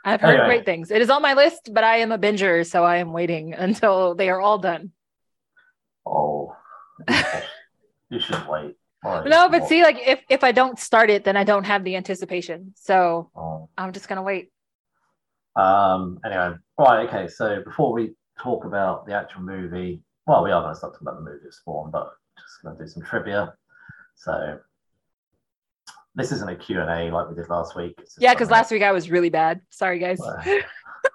I've 0.05 0.21
heard 0.21 0.31
Anyway. 0.35 0.47
great 0.47 0.65
things. 0.65 0.91
It 0.91 1.01
is 1.03 1.11
on 1.11 1.23
my 1.23 1.35
list, 1.35 1.71
but 1.73 1.85
I 1.85 1.99
am 1.99 2.13
a 2.13 2.19
binger, 2.19 2.67
so 2.67 2.85
I 2.85 2.97
am 2.97 3.13
waiting 3.13 3.55
until 3.67 4.15
they 4.15 4.29
are 4.31 4.41
all 4.41 4.59
done. 4.59 4.93
oh, 6.07 6.55
you 8.11 8.21
should 8.21 8.47
wait. 8.49 8.77
Like, 9.05 9.27
No, 9.27 9.49
but 9.49 9.67
see, 9.67 9.83
like 9.83 9.97
if 9.99 10.21
if 10.29 10.45
I 10.45 10.53
don't 10.53 10.79
start 10.79 11.11
it, 11.11 11.25
then 11.25 11.37
I 11.37 11.45
don't 11.45 11.65
have 11.65 11.83
the 11.85 11.97
anticipation. 11.97 12.73
So 12.77 13.31
Oh. 13.35 13.69
I'm 13.77 13.93
just 13.93 14.09
gonna 14.09 14.23
wait. 14.23 14.53
Um, 15.57 16.19
anyway, 16.25 16.55
right, 16.79 17.09
okay. 17.09 17.29
So 17.29 17.63
before 17.65 17.93
we 17.93 18.15
talk 18.39 18.65
about 18.65 19.07
the 19.07 19.13
actual 19.15 19.43
movie, 19.43 20.03
well, 20.27 20.43
we 20.45 20.51
are 20.51 20.63
going 20.63 20.73
to 20.73 20.79
start 20.79 20.95
talking 20.95 21.07
about 21.09 21.17
the 21.23 21.31
movie 21.31 21.51
Spawn, 21.51 21.91
but 21.91 22.11
just 22.39 22.63
going 22.63 22.75
to 22.79 22.83
do 22.85 22.89
some 22.89 23.03
trivia. 23.03 23.53
So 24.15 24.59
this 26.15 26.33
isn't 26.33 26.49
a 26.49 26.57
Q&A 26.57 27.11
like 27.11 27.29
we 27.29 27.35
did 27.35 27.49
last 27.49 27.75
week. 27.75 27.99
Yeah, 28.19 28.35
because 28.35 28.51
last 28.51 28.71
week 28.71 28.83
I 28.83 28.93
was 28.93 29.11
really 29.11 29.31
bad. 29.31 29.61
Sorry, 29.71 29.99
guys. 29.99 30.21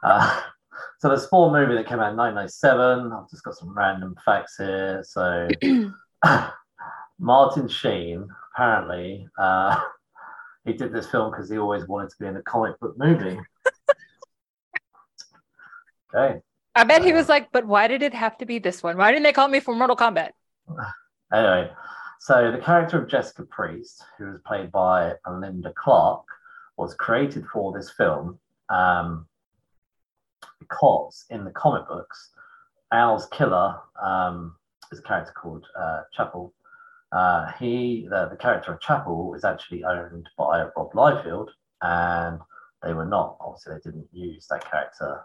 Uh, 0.04 0.42
so 1.00 1.10
the 1.10 1.18
Spawn 1.18 1.54
movie 1.54 1.76
that 1.76 1.88
came 1.88 2.00
out 2.00 2.12
in 2.12 2.18
1997, 2.18 3.12
I've 3.12 3.30
just 3.30 3.44
got 3.44 3.56
some 3.56 3.78
random 3.78 4.16
facts 4.26 4.58
here. 4.58 5.04
So 5.04 5.48
Martin 7.20 7.68
Sheen, 7.68 8.28
apparently, 8.54 9.28
uh, 9.38 9.80
he 10.66 10.74
did 10.74 10.92
this 10.92 11.10
film 11.10 11.32
because 11.32 11.50
he 11.50 11.58
always 11.58 11.88
wanted 11.88 12.10
to 12.10 12.16
be 12.20 12.26
in 12.26 12.36
a 12.36 12.42
comic 12.42 12.80
book 12.80 12.96
movie. 12.98 13.40
okay. 16.16 16.42
I 16.76 16.84
bet 16.84 17.04
he 17.04 17.14
was 17.14 17.30
like, 17.30 17.52
but 17.52 17.66
why 17.66 17.88
did 17.88 18.04
it 18.04 18.14
have 18.14 18.38
to 18.40 18.46
be 18.46 18.60
this 18.60 18.84
one? 18.84 18.98
Why 18.98 19.12
didn't 19.12 19.24
they 19.24 19.34
call 19.34 19.48
me 19.48 19.60
for 19.60 19.76
Mortal 19.76 19.96
Kombat? 19.96 20.32
Anyway, 21.34 21.70
so 22.20 22.52
the 22.52 22.58
character 22.58 23.02
of 23.02 23.10
Jessica 23.10 23.44
Priest, 23.44 24.04
who 24.18 24.26
was 24.32 24.40
played 24.46 24.72
by 24.72 25.14
Linda 25.30 25.74
Clarke, 25.76 26.26
was 26.78 26.94
created 26.94 27.46
for 27.52 27.74
this 27.74 27.90
film 27.92 28.40
um, 28.70 29.28
because 30.60 31.26
in 31.30 31.44
the 31.44 31.52
comic 31.52 31.88
books, 31.88 32.32
Al's 32.92 33.28
killer 33.28 33.80
um, 34.02 34.56
is 34.92 35.00
a 35.00 35.02
character 35.02 35.34
called 35.34 35.66
uh, 35.78 36.02
Chapel. 36.16 36.54
Uh, 37.12 37.52
he, 37.60 38.08
the, 38.10 38.28
the 38.30 38.36
character 38.36 38.74
of 38.74 38.82
Chapel, 38.82 39.34
is 39.36 39.44
actually 39.44 39.84
owned 39.84 40.30
by 40.38 40.64
Rob 40.76 40.92
Liefeld, 40.94 41.50
and 41.82 42.40
they 42.84 42.94
were 42.94 43.06
not. 43.06 43.38
Obviously, 43.40 43.74
they 43.76 43.92
didn't 43.92 44.08
use 44.12 44.48
that 44.50 44.70
character. 44.70 45.22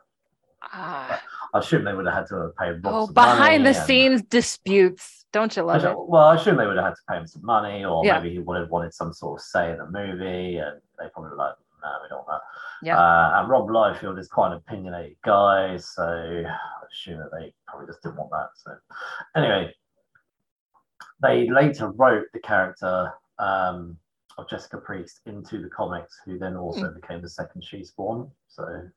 Ah, 0.63 1.21
I 1.55 1.59
assume 1.59 1.85
they 1.85 1.93
would 1.93 2.07
have 2.07 2.15
had 2.15 2.27
to 2.29 2.53
paid 2.59 2.85
Rob 2.85 3.11
oh, 3.11 3.13
behind 3.13 3.67
the 3.67 3.71
and- 3.71 3.87
scenes 3.87 4.23
disputes. 4.23 5.22
Don't 5.33 5.57
you 5.57 5.63
I 5.69 5.77
love 5.79 5.85
it? 5.85 5.97
well, 5.99 6.25
I 6.27 6.37
assume 6.37 6.57
they 6.57 6.67
would 6.67 6.77
have 6.77 6.85
had 6.87 6.95
to 6.95 7.03
pay 7.09 7.17
him 7.17 7.27
some 7.27 7.45
money, 7.45 7.85
or 7.85 8.05
Yeah. 8.05 8.19
maybe 8.19 8.33
he 8.35 8.39
would 8.39 8.59
have 8.61 8.71
wanted 8.71 8.93
some 8.95 9.13
sort 9.13 9.41
of 9.41 9.45
say 9.45 9.71
in 9.73 9.79
the 9.79 9.87
movie, 9.87 10.59
and 10.59 10.81
they 10.99 11.09
probably 11.09 11.31
were 11.31 11.37
like, 11.37 11.55
no, 11.83 11.89
we 12.03 12.09
don't 12.09 12.27
want 12.27 12.41
that. 12.43 12.87
Yeah. 12.87 12.99
Uh, 13.01 13.41
and 13.41 13.49
Rob 13.49 13.69
Liefeld 13.69 14.19
is 14.19 14.29
quite 14.29 14.49
an 14.53 14.59
opinionated 14.59 15.17
guy, 15.25 15.77
so 15.79 16.03
I 16.47 16.85
assume 16.93 17.19
that 17.19 17.31
they 17.33 17.53
probably 17.67 17.87
just 17.87 18.03
didn't 18.03 18.17
want 18.17 18.31
that. 18.31 18.51
So, 18.55 18.77
anyway, 19.35 19.75
they 21.21 21.49
later 21.49 21.89
wrote 21.91 22.27
the 22.33 22.41
character 22.41 23.13
um, 23.39 23.97
of 24.39 24.49
Jessica 24.49 24.79
Priest 24.79 25.21
into 25.27 25.61
the 25.63 25.69
comics, 25.71 26.21
who 26.25 26.39
then 26.39 26.57
also 26.57 26.89
Hmm. 26.89 26.95
became 27.01 27.23
the 27.23 27.29
second 27.29 27.63
She 27.65 27.85
Spawn. 27.85 28.31
So, 28.49 28.89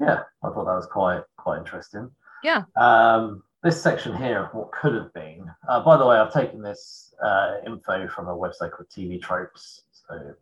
yeah, 0.00 0.24
I 0.42 0.48
thought 0.48 0.64
that 0.64 0.74
was 0.74 0.86
quite 0.86 1.22
quite 1.36 1.58
interesting. 1.58 2.10
Yeah. 2.42 2.64
Um, 2.76 3.42
this 3.64 3.82
section 3.82 4.14
here 4.16 4.44
of 4.44 4.54
what 4.54 4.70
could 4.72 4.94
have 4.94 5.12
been. 5.14 5.50
Uh, 5.68 5.82
by 5.82 5.96
the 5.96 6.06
way, 6.06 6.16
I've 6.18 6.32
taken 6.32 6.62
this 6.62 7.14
uh, 7.24 7.54
info 7.66 8.06
from 8.08 8.28
a 8.28 8.36
website 8.36 8.70
called 8.72 8.88
TV 8.94 9.20
Tropes. 9.20 9.82
So 10.06 10.34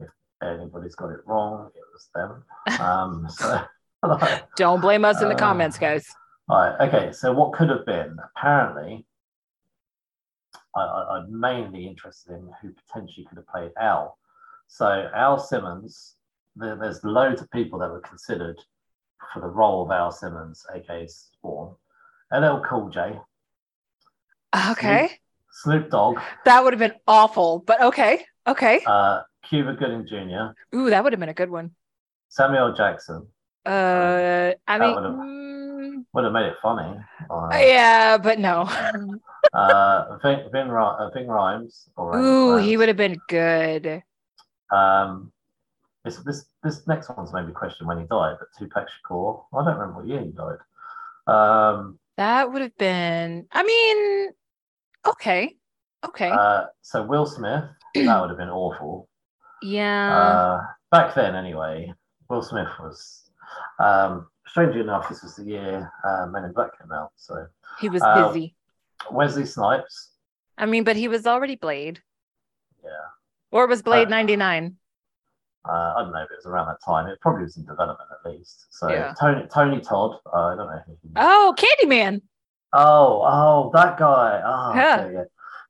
if 0.00 0.08
anybody's 0.42 0.94
got 0.94 1.10
it 1.10 1.20
wrong, 1.26 1.70
it 1.74 1.82
was 1.92 2.08
them. 2.14 2.44
Um, 2.80 3.26
so, 3.28 3.60
Don't 4.56 4.80
blame 4.80 5.04
us 5.04 5.20
in 5.20 5.28
the 5.28 5.34
Uh, 5.34 5.38
comments, 5.38 5.76
guys. 5.78 6.06
all 6.48 6.58
right. 6.60 6.88
Okay. 6.88 7.12
So 7.12 7.32
what 7.32 7.52
could 7.52 7.68
have 7.68 7.84
been? 7.84 8.16
Apparently, 8.36 9.04
I, 10.76 10.80
I'm 10.80 11.38
mainly 11.40 11.86
interested 11.86 12.32
in 12.32 12.48
who 12.62 12.70
potentially 12.86 13.26
could 13.26 13.38
have 13.38 13.46
played 13.48 13.72
Al. 13.78 14.18
So 14.68 15.10
Al 15.14 15.38
Simmons. 15.38 16.14
There, 16.54 16.76
there's 16.76 17.02
loads 17.02 17.40
of 17.42 17.50
people 17.50 17.78
that 17.80 17.90
were 17.90 18.00
considered 18.00 18.58
for 19.32 19.40
the 19.40 19.48
role 19.48 19.84
of 19.84 19.90
Al 19.90 20.12
Simmons, 20.12 20.64
aka 20.74 21.06
Spawn. 21.08 21.74
LL 22.32 22.62
Cool 22.68 22.88
J, 22.90 23.18
Okay. 24.70 25.10
Snoop 25.50 25.90
Dogg, 25.90 26.18
That 26.44 26.64
would 26.64 26.72
have 26.72 26.80
been 26.80 26.98
awful, 27.06 27.58
but 27.66 27.80
okay. 27.82 28.24
Okay. 28.46 28.80
uh, 28.86 29.22
Cuba 29.48 29.74
Gooding 29.74 30.06
Jr., 30.06 30.52
Ooh, 30.76 30.90
that 30.90 31.04
would 31.04 31.12
have 31.12 31.20
been 31.20 31.28
a 31.28 31.34
good 31.34 31.50
one. 31.50 31.72
Samuel 32.28 32.72
Jackson. 32.74 33.26
Uh, 33.66 34.52
I 34.66 34.78
That 34.78 34.80
mean, 34.80 34.94
would've- 34.94 35.16
mm, 35.16 36.04
Would 36.14 36.24
have 36.24 36.32
made 36.32 36.46
it 36.46 36.56
funny. 36.62 36.98
Uh, 37.30 37.48
yeah, 37.52 38.16
but 38.18 38.38
no. 38.38 38.62
uh, 39.52 40.16
Ving, 40.22 40.48
Ving, 40.50 40.70
uh, 40.70 41.10
Ving 41.10 41.26
Rhames. 41.26 41.88
Or 41.96 42.16
Ooh, 42.16 42.56
Rhames. 42.56 42.64
he 42.64 42.76
would 42.76 42.88
have 42.88 42.96
been 42.96 43.20
good. 43.28 44.02
Um, 44.72 45.32
this 46.04 46.16
this 46.24 46.46
this 46.64 46.86
next 46.88 47.08
one's 47.10 47.32
made 47.32 47.46
me 47.46 47.52
question 47.52 47.86
when 47.86 47.98
he 48.00 48.04
died, 48.06 48.36
but 48.40 48.48
Tupac 48.58 48.88
Shakur. 48.88 49.44
I 49.52 49.64
don't 49.64 49.74
remember 49.78 50.00
what 50.00 50.06
year 50.08 50.20
he 50.20 50.32
died. 50.32 50.58
Um, 51.28 51.98
That 52.16 52.52
would 52.52 52.62
have 52.62 52.76
been. 52.76 53.46
I 53.52 53.62
mean, 53.62 54.30
okay, 55.06 55.56
okay, 56.04 56.30
uh, 56.30 56.64
so 56.82 57.04
Will 57.04 57.26
Smith, 57.26 57.64
that 57.94 58.20
would 58.20 58.30
have 58.30 58.38
been 58.38 58.50
awful. 58.50 59.08
yeah. 59.62 60.16
Uh, 60.16 60.66
back 60.90 61.14
then, 61.14 61.34
anyway, 61.34 61.92
Will 62.28 62.42
Smith 62.42 62.68
was. 62.80 63.18
Um, 63.78 64.28
strangely 64.46 64.80
enough, 64.80 65.08
this 65.08 65.22
was 65.22 65.36
the 65.36 65.44
year 65.44 65.92
uh, 66.06 66.26
Men 66.26 66.44
in 66.44 66.52
Black 66.52 66.78
came 66.78 66.92
out. 66.92 67.12
So 67.16 67.46
he 67.80 67.88
was 67.88 68.02
uh, 68.02 68.28
busy. 68.28 68.54
Wesley 69.10 69.46
Snipes, 69.46 70.10
I 70.56 70.66
mean, 70.66 70.84
but 70.84 70.96
he 70.96 71.08
was 71.08 71.26
already 71.26 71.56
Blade, 71.56 72.00
yeah. 72.84 72.90
or 73.50 73.66
was 73.66 73.82
Blade 73.82 74.06
Uh, 74.06 74.10
ninety 74.10 74.36
nine? 74.36 74.76
Uh, 75.68 75.94
I 75.96 76.02
don't 76.02 76.12
know 76.12 76.18
if 76.22 76.30
it 76.30 76.36
was 76.38 76.46
around 76.46 76.66
that 76.66 76.82
time. 76.84 77.06
It 77.06 77.20
probably 77.20 77.44
was 77.44 77.56
in 77.56 77.64
development 77.64 78.08
at 78.24 78.30
least. 78.30 78.66
So 78.70 78.88
Yeah. 78.90 79.14
Tony 79.18 79.46
Tony 79.52 79.80
Todd, 79.80 80.16
uh, 80.32 80.46
I 80.46 80.56
don't 80.56 80.66
know. 80.66 80.82
Oh, 81.16 81.54
Candyman. 81.56 82.22
Oh, 82.72 83.22
oh, 83.24 83.70
that 83.74 83.96
guy. 83.98 84.40
Oh, 84.44 84.72
Yeah. 84.74 85.04
okay, 85.04 85.14
yeah. 85.14 85.24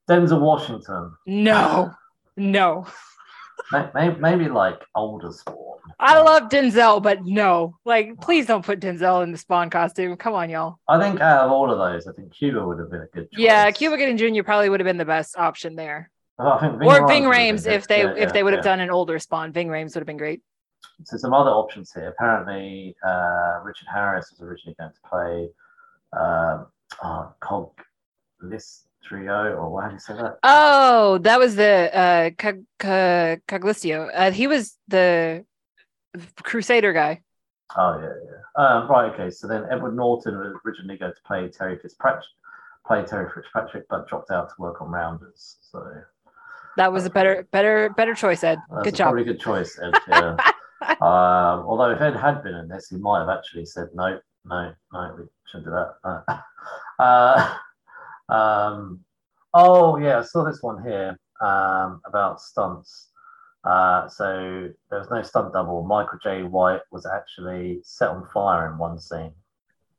Denzel 0.09 0.39
Washington. 0.41 1.13
No, 1.25 1.91
no. 2.37 2.87
Maybe, 3.93 4.19
maybe 4.19 4.49
like 4.49 4.81
older 4.95 5.31
Spawn. 5.31 5.77
I 5.99 6.19
love 6.21 6.43
Denzel, 6.49 7.01
but 7.01 7.23
no. 7.23 7.77
Like, 7.85 8.19
please 8.19 8.45
don't 8.45 8.65
put 8.65 8.79
Denzel 8.79 9.23
in 9.23 9.31
the 9.31 9.37
Spawn 9.37 9.69
costume. 9.69 10.15
Come 10.17 10.33
on, 10.33 10.49
y'all. 10.49 10.79
I 10.87 10.99
think 10.99 11.21
out 11.21 11.45
of 11.45 11.51
all 11.51 11.71
of 11.71 11.77
those, 11.77 12.07
I 12.07 12.13
think 12.13 12.33
Cuba 12.33 12.65
would 12.65 12.79
have 12.79 12.89
been 12.91 13.01
a 13.01 13.07
good 13.07 13.31
choice. 13.31 13.39
Yeah, 13.39 13.69
Cuba 13.71 13.97
Gooding 13.97 14.17
Jr. 14.17 14.43
probably 14.43 14.69
would 14.69 14.79
have 14.79 14.85
been 14.85 14.97
the 14.97 15.05
best 15.05 15.37
option 15.37 15.75
there, 15.75 16.09
I 16.39 16.59
think 16.59 16.83
or 16.83 17.07
Ving 17.07 17.23
Rhames 17.23 17.67
if 17.67 17.87
they 17.87 18.01
Yeah, 18.01 18.13
if 18.17 18.33
they 18.33 18.39
yeah, 18.39 18.43
would 18.43 18.53
have 18.53 18.65
yeah. 18.65 18.71
done 18.71 18.79
an 18.79 18.89
older 18.89 19.19
Spawn. 19.19 19.51
Ving 19.51 19.67
Rhames 19.67 19.93
would 19.93 20.01
have 20.01 20.07
been 20.07 20.17
great. 20.17 20.41
So 21.05 21.17
some 21.17 21.33
other 21.33 21.51
options 21.51 21.91
here. 21.93 22.09
Apparently, 22.09 22.95
uh, 23.05 23.59
Richard 23.63 23.87
Harris 23.93 24.31
was 24.31 24.41
originally 24.41 24.75
going 24.79 24.91
to 24.91 25.09
play 25.09 25.49
um, 26.19 26.67
oh, 27.03 27.33
Cog 27.39 27.71
Listrio, 28.43 29.57
or 29.57 29.81
how 29.81 29.87
do 29.89 29.93
you 29.93 29.99
say 29.99 30.13
that? 30.15 30.39
Oh, 30.43 31.17
that 31.19 31.39
was 31.39 31.55
the 31.55 31.95
uh 31.95 32.29
Cog- 32.37 32.65
Cog- 32.79 33.41
Coglisto. 33.47 34.09
Uh, 34.13 34.31
he 34.31 34.47
was 34.47 34.77
the 34.87 35.45
Crusader 36.41 36.93
guy. 36.93 37.21
Oh 37.75 37.99
yeah, 37.99 38.13
yeah. 38.25 38.63
Um, 38.63 38.87
right, 38.89 39.11
okay. 39.13 39.29
So 39.29 39.47
then 39.47 39.65
Edward 39.71 39.95
Norton 39.95 40.37
was 40.37 40.53
originally 40.65 40.97
going 40.97 41.13
to 41.13 41.21
play 41.25 41.47
Terry 41.49 41.77
Fitzpatrick, 41.79 42.25
play 42.85 43.03
Terry 43.03 43.29
Fitzpatrick, 43.33 43.85
but 43.89 44.07
dropped 44.07 44.29
out 44.31 44.49
to 44.49 44.55
work 44.59 44.81
on 44.81 44.89
Rounders. 44.91 45.57
So 45.61 45.83
That 46.77 46.91
was 46.91 47.05
a 47.05 47.09
better, 47.09 47.47
better, 47.51 47.89
better 47.95 48.15
choice, 48.15 48.43
Ed. 48.43 48.59
that's 48.69 48.83
Good 48.83 48.93
a 48.93 48.97
job. 48.97 49.05
probably 49.07 49.23
good 49.25 49.39
choice, 49.39 49.79
Ed. 49.79 49.93
Yeah. 50.07 50.35
um, 51.01 51.65
although 51.67 51.91
if 51.91 52.01
Ed 52.01 52.15
had 52.15 52.43
been 52.43 52.55
in 52.55 52.67
this, 52.67 52.89
he 52.89 52.97
might 52.97 53.19
have 53.19 53.29
actually 53.29 53.65
said 53.65 53.89
no, 53.93 54.19
no, 54.45 54.73
no, 54.91 55.15
we 55.17 55.25
shouldn't 55.49 55.65
do 55.65 55.71
that. 55.71 56.43
Uh, 56.99 57.55
um, 58.29 58.99
oh 59.53 59.97
yeah, 59.97 60.19
I 60.19 60.21
saw 60.21 60.43
this 60.45 60.61
one 60.61 60.81
here 60.83 61.17
um, 61.41 62.01
about 62.05 62.39
stunts. 62.39 63.09
Uh, 63.63 64.07
so 64.07 64.69
there 64.89 64.99
was 64.99 65.09
no 65.09 65.21
stunt 65.21 65.53
double. 65.53 65.83
Michael 65.83 66.19
Jai 66.21 66.43
White 66.43 66.81
was 66.91 67.05
actually 67.05 67.79
set 67.83 68.09
on 68.09 68.27
fire 68.33 68.71
in 68.71 68.77
one 68.77 68.99
scene. 68.99 69.31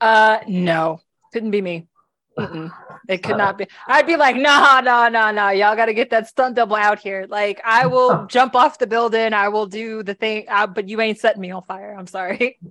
Uh, 0.01 0.39
no, 0.47 1.01
couldn't 1.33 1.51
be 1.51 1.63
me. 1.63 1.89
Mm-mm. 2.39 2.73
It 3.07 3.23
could 3.23 3.37
not 3.37 3.59
be. 3.59 3.67
I'd 3.87 4.07
be 4.07 4.17
like, 4.17 4.35
no, 4.35 4.81
no, 4.83 5.09
no, 5.09 5.31
no. 5.31 5.51
Y'all 5.51 5.77
got 5.77 5.87
to 5.87 5.93
get 5.93 6.09
that 6.09 6.27
stunt 6.27 6.57
double 6.57 6.77
out 6.77 6.99
here. 6.99 7.27
Like, 7.29 7.61
I 7.63 7.85
will 7.95 8.25
jump 8.29 8.55
off 8.55 8.79
the 8.79 8.87
building. 8.87 9.35
I 9.35 9.49
will 9.49 9.67
do 9.67 10.03
the 10.03 10.15
thing, 10.15 10.47
uh, 10.49 10.67
but 10.67 10.89
you 10.89 11.03
ain't 11.03 11.19
setting 11.19 11.43
me 11.43 11.51
on 11.51 11.63
fire. 11.65 11.95
I'm 11.99 12.07
sorry. 12.07 12.59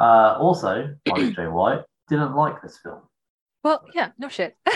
Uh, 0.00 0.36
also, 0.38 0.94
Michael 1.08 1.32
Jai 1.32 1.48
White 1.48 1.82
didn't 2.08 2.36
like 2.36 2.62
this 2.62 2.78
film. 2.78 3.00
Well, 3.64 3.84
yeah, 3.92 4.10
no 4.16 4.28
shit. 4.28 4.56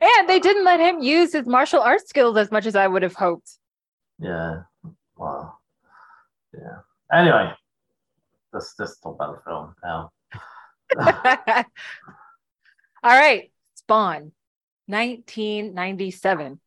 And 0.00 0.28
they 0.28 0.40
didn't 0.40 0.64
let 0.64 0.80
him 0.80 1.00
use 1.00 1.32
his 1.32 1.46
martial 1.46 1.80
arts 1.80 2.08
skills 2.08 2.36
as 2.36 2.50
much 2.50 2.66
as 2.66 2.74
I 2.74 2.88
would 2.88 3.02
have 3.02 3.14
hoped. 3.14 3.58
Yeah. 4.18 4.62
Wow. 5.16 5.54
Yeah. 6.52 6.78
Anyway, 7.12 7.52
let's 8.52 8.76
just 8.76 9.02
talk 9.02 9.14
about 9.14 9.36
the 9.36 9.50
film 9.50 9.74
now. 9.84 10.10
All 13.02 13.10
right, 13.10 13.50
Spawn, 13.74 14.32
1997. 14.86 16.60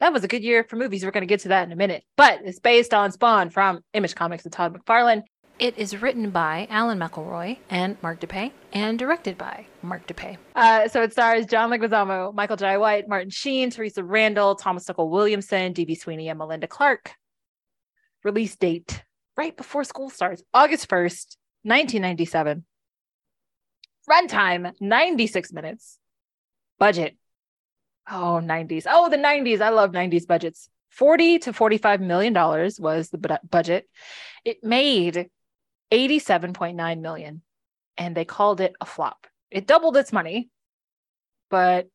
That 0.00 0.12
was 0.12 0.24
a 0.24 0.28
good 0.28 0.42
year 0.42 0.64
for 0.64 0.76
movies. 0.76 1.04
We're 1.04 1.10
going 1.10 1.22
to 1.22 1.26
get 1.26 1.40
to 1.40 1.48
that 1.48 1.66
in 1.66 1.72
a 1.72 1.76
minute, 1.76 2.04
but 2.16 2.40
it's 2.44 2.60
based 2.60 2.92
on 2.92 3.12
Spawn 3.12 3.50
from 3.50 3.80
Image 3.94 4.14
Comics 4.14 4.44
and 4.44 4.52
Todd 4.52 4.76
McFarlane. 4.76 5.22
It 5.58 5.78
is 5.78 6.02
written 6.02 6.28
by 6.28 6.66
Alan 6.68 6.98
McElroy 6.98 7.56
and 7.70 7.96
Mark 8.02 8.20
Dippé 8.20 8.52
and 8.74 8.98
directed 8.98 9.38
by 9.38 9.66
Mark 9.80 10.06
Dippé. 10.06 10.36
Uh, 10.54 10.86
so 10.88 11.02
it 11.02 11.12
stars 11.12 11.46
John 11.46 11.70
Leguizamo, 11.70 12.34
Michael 12.34 12.56
Jai 12.56 12.76
White, 12.76 13.08
Martin 13.08 13.30
Sheen, 13.30 13.70
Theresa 13.70 14.04
Randle, 14.04 14.54
Thomas 14.54 14.84
Tuckle 14.84 15.08
Williamson, 15.08 15.72
D.B. 15.72 15.94
Sweeney, 15.94 16.28
and 16.28 16.38
Melinda 16.38 16.66
Clarke. 16.66 17.14
Release 18.22 18.54
date 18.56 19.02
right 19.38 19.56
before 19.56 19.84
school 19.84 20.10
starts, 20.10 20.42
August 20.52 20.88
1st, 20.90 21.36
1997. 21.62 22.64
Runtime 24.08 24.72
96 24.80 25.52
minutes. 25.52 25.98
Budget. 26.78 27.16
Oh, 28.08 28.40
90s. 28.42 28.84
Oh, 28.88 29.08
the 29.08 29.16
90s. 29.16 29.60
I 29.60 29.70
love 29.70 29.92
90s 29.92 30.26
budgets. 30.26 30.68
40 30.90 31.40
to 31.40 31.52
45 31.52 32.00
million 32.00 32.32
dollars 32.32 32.80
was 32.80 33.10
the 33.10 33.18
bu- 33.18 33.48
budget. 33.48 33.88
It 34.44 34.62
made 34.62 35.28
87.9 35.92 37.00
million 37.00 37.42
and 37.96 38.16
they 38.16 38.24
called 38.24 38.60
it 38.60 38.74
a 38.80 38.86
flop. 38.86 39.26
It 39.50 39.66
doubled 39.66 39.96
its 39.96 40.12
money, 40.12 40.50
but 41.50 41.88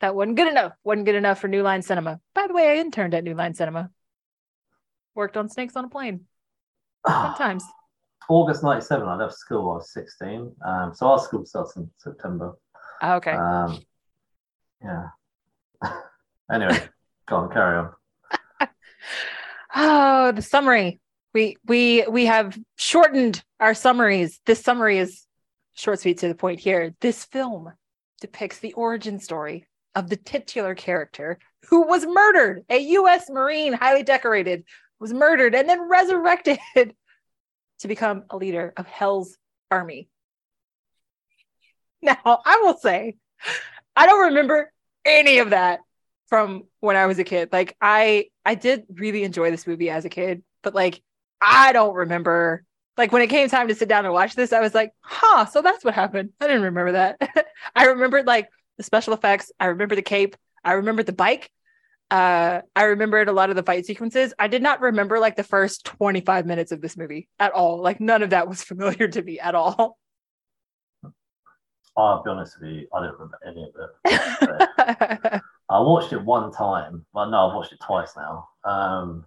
that 0.00 0.14
wasn't 0.14 0.36
good 0.36 0.48
enough. 0.48 0.72
Wasn't 0.84 1.06
good 1.06 1.14
enough 1.14 1.40
for 1.40 1.48
New 1.48 1.62
Line 1.62 1.82
Cinema. 1.82 2.20
By 2.34 2.46
the 2.46 2.54
way, 2.54 2.68
I 2.68 2.76
interned 2.80 3.14
at 3.14 3.24
New 3.24 3.34
Line 3.34 3.54
Cinema. 3.54 3.90
Worked 5.14 5.36
on 5.36 5.48
Snakes 5.48 5.76
on 5.76 5.86
a 5.86 5.88
Plane. 5.88 6.26
Ah. 7.06 7.34
Sometimes. 7.36 7.64
August 8.28 8.62
97, 8.62 9.06
I 9.06 9.16
left 9.16 9.34
school 9.34 9.70
I 9.70 9.74
was 9.76 9.92
16. 9.92 10.52
Um, 10.64 10.94
so 10.94 11.06
our 11.06 11.18
school 11.18 11.44
starts 11.44 11.76
in 11.76 11.88
September. 11.98 12.56
Oh, 13.02 13.14
okay. 13.16 13.32
Um, 13.32 13.80
yeah. 14.82 15.08
anyway, 16.52 16.78
go 17.26 17.36
on, 17.36 17.50
carry 17.52 17.78
on. 17.78 17.90
Oh, 19.78 20.32
the 20.32 20.40
summary. 20.40 21.00
We 21.34 21.58
we 21.66 22.06
we 22.08 22.24
have 22.24 22.58
shortened 22.76 23.44
our 23.60 23.74
summaries. 23.74 24.40
This 24.46 24.64
summary 24.64 24.98
is 24.98 25.26
short, 25.74 26.00
sweet, 26.00 26.18
to 26.18 26.28
the 26.28 26.34
point 26.34 26.60
here. 26.60 26.94
This 27.02 27.26
film 27.26 27.70
depicts 28.22 28.58
the 28.58 28.72
origin 28.72 29.20
story 29.20 29.66
of 29.94 30.08
the 30.08 30.16
titular 30.16 30.74
character 30.74 31.38
who 31.68 31.86
was 31.86 32.06
murdered. 32.06 32.64
A 32.70 32.78
U.S. 32.78 33.28
Marine, 33.28 33.74
highly 33.74 34.02
decorated, 34.02 34.64
was 34.98 35.12
murdered 35.12 35.54
and 35.54 35.68
then 35.68 35.88
resurrected 35.88 36.58
to 37.80 37.88
become 37.88 38.24
a 38.30 38.36
leader 38.36 38.72
of 38.76 38.86
Hell's 38.86 39.36
army. 39.70 40.08
Now, 42.02 42.18
I 42.24 42.60
will 42.62 42.76
say, 42.76 43.16
I 43.96 44.06
don't 44.06 44.26
remember 44.28 44.70
any 45.04 45.38
of 45.38 45.50
that 45.50 45.80
from 46.26 46.64
when 46.80 46.96
I 46.96 47.06
was 47.06 47.18
a 47.18 47.24
kid. 47.24 47.48
Like 47.52 47.76
I 47.80 48.26
I 48.44 48.54
did 48.54 48.84
really 48.92 49.24
enjoy 49.24 49.50
this 49.50 49.66
movie 49.66 49.90
as 49.90 50.04
a 50.04 50.08
kid, 50.08 50.42
but 50.62 50.74
like 50.74 51.02
I 51.40 51.72
don't 51.72 51.94
remember 51.94 52.64
like 52.96 53.12
when 53.12 53.22
it 53.22 53.28
came 53.28 53.48
time 53.48 53.68
to 53.68 53.74
sit 53.74 53.88
down 53.88 54.04
and 54.04 54.14
watch 54.14 54.34
this, 54.34 54.52
I 54.52 54.60
was 54.60 54.74
like, 54.74 54.92
huh, 55.00 55.46
so 55.46 55.62
that's 55.62 55.84
what 55.84 55.94
happened. 55.94 56.30
I 56.40 56.46
didn't 56.46 56.62
remember 56.62 56.92
that. 56.92 57.46
I 57.76 57.86
remembered 57.86 58.26
like 58.26 58.48
the 58.76 58.82
special 58.82 59.14
effects, 59.14 59.52
I 59.60 59.66
remember 59.66 59.94
the 59.94 60.02
cape, 60.02 60.36
I 60.64 60.72
remember 60.72 61.02
the 61.02 61.12
bike. 61.12 61.50
Uh 62.10 62.60
I 62.74 62.84
remembered 62.84 63.28
a 63.28 63.32
lot 63.32 63.50
of 63.50 63.56
the 63.56 63.62
fight 63.62 63.86
sequences. 63.86 64.32
I 64.38 64.48
did 64.48 64.62
not 64.62 64.80
remember 64.80 65.18
like 65.18 65.36
the 65.36 65.44
first 65.44 65.84
25 65.86 66.46
minutes 66.46 66.72
of 66.72 66.80
this 66.80 66.96
movie 66.96 67.28
at 67.38 67.52
all. 67.52 67.80
Like 67.80 68.00
none 68.00 68.22
of 68.22 68.30
that 68.30 68.48
was 68.48 68.62
familiar 68.64 69.08
to 69.08 69.22
me 69.22 69.40
at 69.40 69.54
all. 69.54 69.98
I'll 71.96 72.22
be 72.22 72.30
honest 72.30 72.60
with 72.60 72.70
you, 72.70 72.86
I 72.94 73.00
don't 73.00 73.12
remember 73.14 73.38
any 73.46 73.62
of 73.62 73.74
it. 73.80 75.42
I 75.70 75.80
watched 75.80 76.12
it 76.12 76.22
one 76.22 76.52
time. 76.52 77.04
Well, 77.14 77.30
no, 77.30 77.48
I've 77.48 77.54
watched 77.54 77.72
it 77.72 77.80
twice 77.80 78.12
now. 78.16 78.48
Um, 78.64 79.24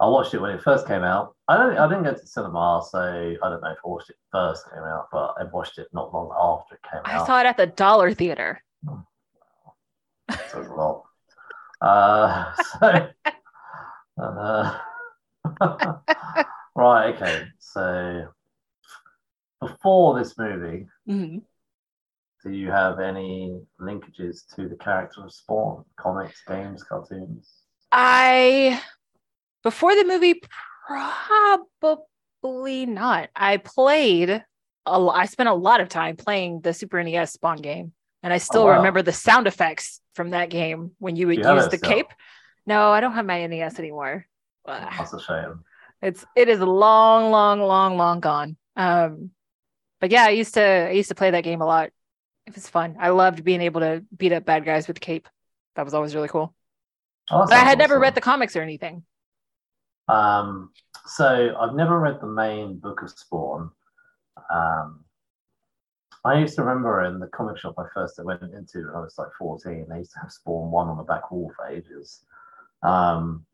I 0.00 0.06
watched 0.06 0.32
it 0.34 0.40
when 0.40 0.50
it 0.50 0.62
first 0.62 0.86
came 0.86 1.02
out. 1.02 1.34
I 1.48 1.56
don't. 1.56 1.76
I 1.76 1.88
didn't 1.88 2.04
go 2.04 2.14
to 2.14 2.20
the 2.20 2.26
cinema, 2.26 2.82
so 2.88 2.98
I 2.98 3.48
don't 3.48 3.60
know 3.60 3.70
if 3.70 3.78
I 3.84 3.88
watched 3.88 4.10
it 4.10 4.16
first 4.32 4.64
came 4.70 4.82
out, 4.82 5.08
but 5.12 5.34
I 5.38 5.44
watched 5.44 5.78
it 5.78 5.88
not 5.92 6.12
long 6.14 6.30
after 6.32 6.76
it 6.76 6.80
came 6.90 7.00
I 7.04 7.16
out. 7.16 7.22
I 7.22 7.26
saw 7.26 7.40
it 7.40 7.46
at 7.46 7.56
the 7.56 7.66
Dollar 7.66 8.14
Theater. 8.14 8.62
Says 10.30 10.66
a 10.66 10.72
lot. 10.72 11.04
Uh, 11.80 12.52
so, 12.80 13.08
uh, 14.22 14.78
right. 16.74 17.14
Okay. 17.14 17.44
So 17.58 18.28
before 19.60 20.18
this 20.18 20.36
movie, 20.38 20.86
Mhm. 21.08 21.42
do 22.44 22.50
you 22.50 22.70
have 22.70 23.00
any 23.00 23.60
linkages 23.80 24.46
to 24.54 24.68
the 24.68 24.76
character 24.76 25.24
of 25.24 25.32
Spawn? 25.32 25.84
Comics, 25.98 26.42
games, 26.46 26.82
cartoons? 26.82 27.50
I 27.92 28.80
before 29.62 29.94
the 29.94 30.04
movie 30.04 30.40
probably 31.80 32.86
not. 32.86 33.28
I 33.36 33.58
played 33.58 34.30
a 34.30 34.42
I 34.90 35.26
spent 35.26 35.48
a 35.48 35.54
lot 35.54 35.80
of 35.80 35.88
time 35.88 36.16
playing 36.16 36.60
the 36.60 36.72
Super 36.72 36.98
NES 37.02 37.32
Spawn 37.32 37.58
game 37.58 37.92
and 38.22 38.32
I 38.32 38.38
still 38.38 38.66
wow. 38.66 38.76
remember 38.76 39.02
the 39.02 39.12
sound 39.12 39.46
effects 39.46 40.00
from 40.14 40.30
that 40.30 40.50
game 40.50 40.92
when 40.98 41.16
you 41.16 41.26
would 41.28 41.38
you 41.38 41.50
use 41.54 41.68
the 41.68 41.78
still? 41.78 41.90
cape. 41.90 42.06
No, 42.66 42.90
I 42.90 43.00
don't 43.00 43.12
have 43.12 43.26
my 43.26 43.46
NES 43.46 43.78
anymore. 43.78 44.26
That's 44.66 45.12
a 45.12 45.20
shame. 45.20 45.64
It's 46.02 46.24
it 46.36 46.48
is 46.48 46.60
long 46.60 47.30
long 47.30 47.60
long 47.60 47.96
long 47.96 48.20
gone. 48.20 48.56
Um 48.76 49.30
but 50.00 50.10
yeah, 50.10 50.24
I 50.24 50.30
used 50.30 50.54
to 50.54 50.62
I 50.62 50.92
used 50.92 51.08
to 51.08 51.14
play 51.14 51.30
that 51.30 51.44
game 51.44 51.60
a 51.60 51.66
lot. 51.66 51.90
It 52.46 52.54
was 52.54 52.68
fun. 52.68 52.96
I 52.98 53.10
loved 53.10 53.44
being 53.44 53.60
able 53.60 53.80
to 53.80 54.04
beat 54.16 54.32
up 54.32 54.44
bad 54.44 54.64
guys 54.64 54.88
with 54.88 54.96
the 54.96 55.00
cape. 55.00 55.28
That 55.76 55.84
was 55.84 55.94
always 55.94 56.14
really 56.14 56.28
cool. 56.28 56.54
Oh, 57.30 57.46
But 57.46 57.52
I 57.56 57.60
had 57.64 57.78
never 57.78 57.98
read 57.98 58.14
the 58.14 58.20
comics 58.20 58.56
or 58.56 58.62
anything. 58.62 59.04
Um, 60.08 60.70
so 61.06 61.54
I've 61.58 61.74
never 61.74 61.98
read 61.98 62.20
the 62.20 62.26
main 62.26 62.78
book 62.78 63.02
of 63.02 63.10
Spawn. 63.10 63.70
Um, 64.52 65.04
I 66.24 66.38
used 66.38 66.54
to 66.56 66.62
remember 66.62 67.02
in 67.04 67.18
the 67.18 67.28
comic 67.28 67.58
shop 67.58 67.74
I 67.78 67.84
first 67.94 68.22
went 68.22 68.42
into 68.42 68.86
when 68.86 68.94
I 68.96 69.00
was 69.00 69.16
like 69.18 69.32
14, 69.38 69.86
they 69.88 69.98
used 69.98 70.12
to 70.12 70.20
have 70.20 70.30
Spawn 70.32 70.70
1 70.70 70.88
on 70.88 70.96
the 70.98 71.02
back 71.02 71.30
wall 71.30 71.50
for 71.56 71.66
ages. 71.66 72.24
Um, 72.82 73.44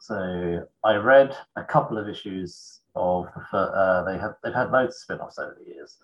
so 0.00 0.66
I 0.84 0.94
read 0.94 1.36
a 1.56 1.64
couple 1.64 1.98
of 1.98 2.08
issues 2.08 2.80
of 2.94 3.26
the 3.34 3.42
fir- 3.50 3.72
uh, 3.74 4.04
they 4.10 4.18
have 4.18 4.36
they've 4.42 4.54
had 4.54 4.70
loads 4.70 4.94
of 4.94 5.00
spin-offs 5.00 5.38
over 5.38 5.56
the 5.58 5.74
years. 5.74 5.98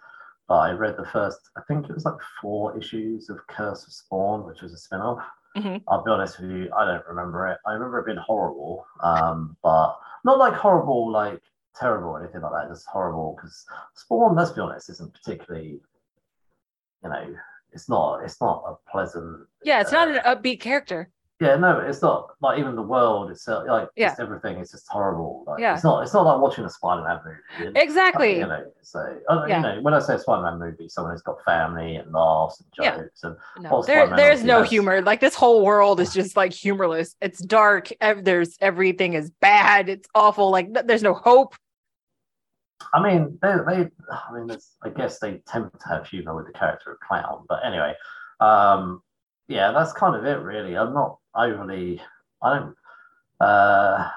But 0.47 0.57
I 0.57 0.73
read 0.73 0.97
the 0.99 1.07
first, 1.07 1.39
I 1.57 1.63
think 1.69 1.89
it 1.89 1.95
was 1.95 2.05
like 2.05 2.21
four 2.43 2.77
issues 2.77 3.31
of 3.31 3.47
Curse 3.47 3.87
of 3.87 3.93
Spawn, 3.93 4.45
which 4.45 4.61
was 4.61 4.73
a 4.75 4.77
spin-off. 4.77 5.25
Mhm. 5.57 5.83
I'll 5.89 6.03
be 6.05 6.11
honest 6.11 6.41
with 6.41 6.51
you, 6.51 6.71
I 6.77 6.85
don't 6.85 7.07
remember 7.07 7.47
it. 7.49 7.59
I 7.65 7.73
remember 7.73 8.01
it 8.01 8.07
being 8.07 8.19
horrible, 8.19 8.87
um, 9.01 9.57
but 9.63 9.97
not 10.25 10.39
like 10.39 10.53
horrible, 10.55 11.11
like 11.11 11.41
terrible 11.79 12.11
or 12.11 12.23
anything 12.23 12.41
like 12.43 12.53
that. 12.53 12.69
Just 12.73 12.87
horrible 12.87 13.35
because 13.37 13.65
Spawn, 13.95 14.35
let's 14.37 14.53
be 14.53 14.61
honest, 14.61 14.91
isn't 14.91 15.13
particularly, 15.15 15.81
you 17.03 17.11
know, 17.11 17.35
it's 17.73 17.89
not, 17.89 18.23
it's 18.25 18.41
not 18.41 18.65
a 18.67 18.91
pleasant. 18.91 19.47
Yeah, 19.65 19.81
it's 19.81 19.93
not 19.93 20.09
uh, 20.09 20.13
an 20.13 20.37
upbeat 20.37 20.61
character. 20.61 21.11
Yeah, 21.41 21.57
no, 21.57 21.81
it's 21.81 22.01
not 22.01 22.29
like 22.41 22.61
even 22.61 22.77
the 22.77 22.83
world 22.83 23.29
itself, 23.33 23.65
like 23.67 23.89
Yeah. 23.97 24.11
just 24.11 24.21
everything. 24.21 24.57
It's 24.59 24.71
just 24.71 24.87
horrible. 24.89 25.43
Like, 25.49 25.59
Yeah. 25.59 25.75
it's 25.75 25.83
not. 25.83 26.05
It's 26.05 26.15
not 26.15 26.25
like 26.25 26.41
watching 26.41 26.65
a 26.65 26.71
Spider-Man 26.71 27.21
movie. 27.59 27.73
Exactly. 27.79 28.39
You 28.39 28.47
know, 28.47 28.65
so 28.83 29.01
uh, 29.29 29.45
Yeah. 29.49 29.57
you 29.57 29.63
know, 29.63 29.83
when 29.83 29.95
I 29.95 29.99
say 29.99 30.17
Spider-Man 30.17 30.61
movie, 30.61 30.89
someone 30.89 31.13
who's 31.13 31.23
got 31.23 31.45
family 31.45 31.97
and 31.97 32.13
laughs 32.13 32.61
and 32.61 32.69
Yeah. 32.79 32.97
jokes 32.99 33.25
and 33.25 33.37
No, 33.59 33.83
there, 33.83 34.07
there's 34.15 34.45
no 34.45 34.61
has- 34.61 34.71
humor. 34.71 35.03
Like 35.03 35.19
this 35.19 35.35
whole 35.35 35.65
world 35.65 35.99
is 35.99 36.15
just 36.15 36.37
like 36.37 36.53
humorless. 36.53 37.17
It's 37.21 37.41
dark. 37.41 37.91
There's 38.01 38.57
everything 38.61 39.15
is 39.15 39.31
bad. 39.41 39.89
It's 39.89 40.09
awful. 40.15 40.51
Like 40.53 40.73
th- 40.73 40.87
there's 40.87 41.03
no 41.03 41.15
hope. 41.15 41.57
I 42.93 43.03
mean, 43.03 43.39
they, 43.43 43.55
they 43.67 43.91
I 44.11 44.33
mean, 44.33 44.51
it's, 44.51 44.77
I 44.83 44.91
guess 44.91 45.19
they 45.19 45.39
tend 45.47 45.71
to 45.81 45.89
have 45.89 46.07
humor 46.07 46.35
with 46.37 46.47
the 46.47 46.53
character 46.53 46.93
of 46.93 47.01
clown, 47.01 47.45
but 47.49 47.61
anyway, 47.65 47.95
um, 48.41 49.03
yeah, 49.49 49.73
that's 49.73 49.93
kind 49.93 50.15
of 50.17 50.25
it, 50.25 50.41
really. 50.41 50.77
I'm 50.77 50.95
not 50.95 51.19
overly, 51.35 52.01
I 52.43 52.59
don't, 52.59 52.77
uh, 53.41 54.09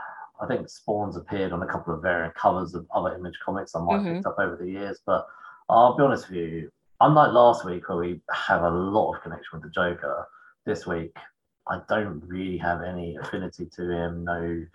I 0.42 0.48
think 0.48 0.70
Spawn's 0.70 1.18
appeared 1.18 1.52
on 1.52 1.64
a 1.64 1.68
couple 1.68 1.94
of 1.94 2.02
variant 2.02 2.36
covers 2.36 2.76
of 2.76 2.86
other 2.94 3.16
image 3.16 3.38
comics 3.44 3.76
I 3.76 3.80
might 3.82 3.98
have 3.98 4.04
Mhm. 4.04 4.14
picked 4.16 4.28
up 4.28 4.40
over 4.40 4.56
the 4.56 4.70
years, 4.70 5.02
but 5.06 5.28
I'll 5.70 5.96
be 5.98 6.04
honest 6.04 6.30
with 6.30 6.38
you, 6.38 6.72
unlike 7.02 7.32
last 7.32 7.66
week 7.66 7.90
where 7.90 7.98
we 7.98 8.22
have 8.32 8.64
a 8.64 8.70
lot 8.70 9.14
of 9.16 9.22
connection 9.22 9.50
with 9.60 9.64
the 9.64 9.70
Joker, 9.70 10.28
this 10.66 10.86
week 10.86 11.18
I 11.68 11.82
don't 11.90 12.22
really 12.26 12.58
have 12.58 12.82
any 12.82 13.18
affinity 13.18 13.66
to 13.66 13.90
him. 13.92 14.24
No, 14.24 14.66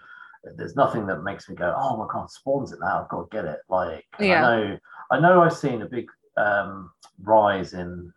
there's 0.56 0.76
nothing 0.76 1.06
that 1.06 1.22
makes 1.22 1.48
me 1.48 1.54
go, 1.54 1.74
oh 1.76 1.96
my 1.96 2.06
god, 2.12 2.30
Spawn's 2.30 2.72
it 2.72 2.78
now. 2.80 3.02
I've 3.02 3.08
got 3.08 3.30
to 3.30 3.36
get 3.36 3.44
it. 3.44 3.60
Like, 3.68 4.04
Yeah. 4.18 4.46
I 4.48 4.56
know, 4.56 4.78
I 5.12 5.20
know, 5.20 5.42
I've 5.42 5.56
seen 5.56 5.82
a 5.82 5.86
big 5.86 6.06
um, 6.36 6.90
rise 7.22 7.74
in 7.74 8.12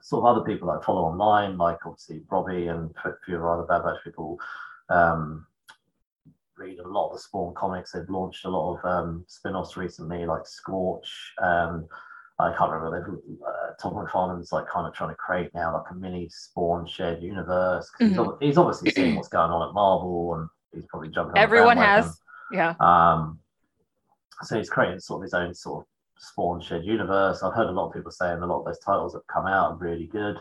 sort 0.00 0.24
of 0.24 0.36
other 0.36 0.44
people 0.44 0.68
that 0.68 0.80
I 0.80 0.84
follow 0.84 1.02
online, 1.04 1.56
like 1.56 1.78
obviously 1.86 2.22
Robbie 2.30 2.66
and 2.66 2.92
a 3.04 3.12
few 3.24 3.36
other 3.46 3.62
Bad 3.64 3.84
Batch 3.84 4.02
people, 4.04 4.38
um, 4.88 5.46
read 6.56 6.78
a 6.78 6.86
lot 6.88 7.08
of 7.08 7.14
the 7.14 7.18
Spawn 7.20 7.54
comics. 7.54 7.92
They've 7.92 8.08
launched 8.08 8.44
a 8.44 8.48
lot 8.50 8.76
of 8.78 8.84
um, 8.84 9.24
spin-offs 9.28 9.76
recently, 9.76 10.24
like 10.26 10.46
Scorch. 10.46 11.34
Um, 11.42 11.86
I 12.38 12.52
can't 12.56 12.70
remember. 12.70 13.00
They've, 13.00 13.38
uh, 13.46 13.74
Todd 13.80 13.94
McFarlane's 13.94 14.52
like 14.52 14.66
kind 14.68 14.86
of 14.86 14.92
trying 14.94 15.10
to 15.10 15.14
create 15.16 15.54
now 15.54 15.72
like 15.72 15.90
a 15.90 15.94
mini 15.94 16.28
Spawn 16.28 16.86
shared 16.86 17.22
universe. 17.22 17.90
'cause 17.90 18.08
He's, 18.08 18.18
ob- 18.18 18.42
he's 18.42 18.58
obviously 18.58 18.90
seeing 18.90 19.14
what's 19.16 19.28
going 19.28 19.50
on 19.50 19.68
at 19.68 19.74
Marvel, 19.74 20.34
and 20.34 20.48
he's 20.74 20.86
probably 20.86 21.08
jumping. 21.08 21.36
Everyone 21.38 21.76
has. 21.76 22.20
Yeah. 22.52 22.74
Um, 22.80 23.38
so 24.42 24.56
he's 24.56 24.70
creating 24.70 25.00
sort 25.00 25.18
of 25.20 25.22
his 25.22 25.34
own 25.34 25.54
sort 25.54 25.82
of 25.82 25.86
Spawn 26.18 26.60
shared 26.60 26.84
universe. 26.84 27.42
I've 27.42 27.54
heard 27.54 27.68
a 27.68 27.72
lot 27.72 27.88
of 27.88 27.94
people 27.94 28.10
saying 28.10 28.38
a 28.38 28.46
lot 28.46 28.60
of 28.60 28.66
those 28.66 28.78
titles 28.78 29.12
that 29.12 29.26
come 29.26 29.46
out 29.46 29.72
are 29.72 29.76
really 29.76 30.06
good. 30.06 30.36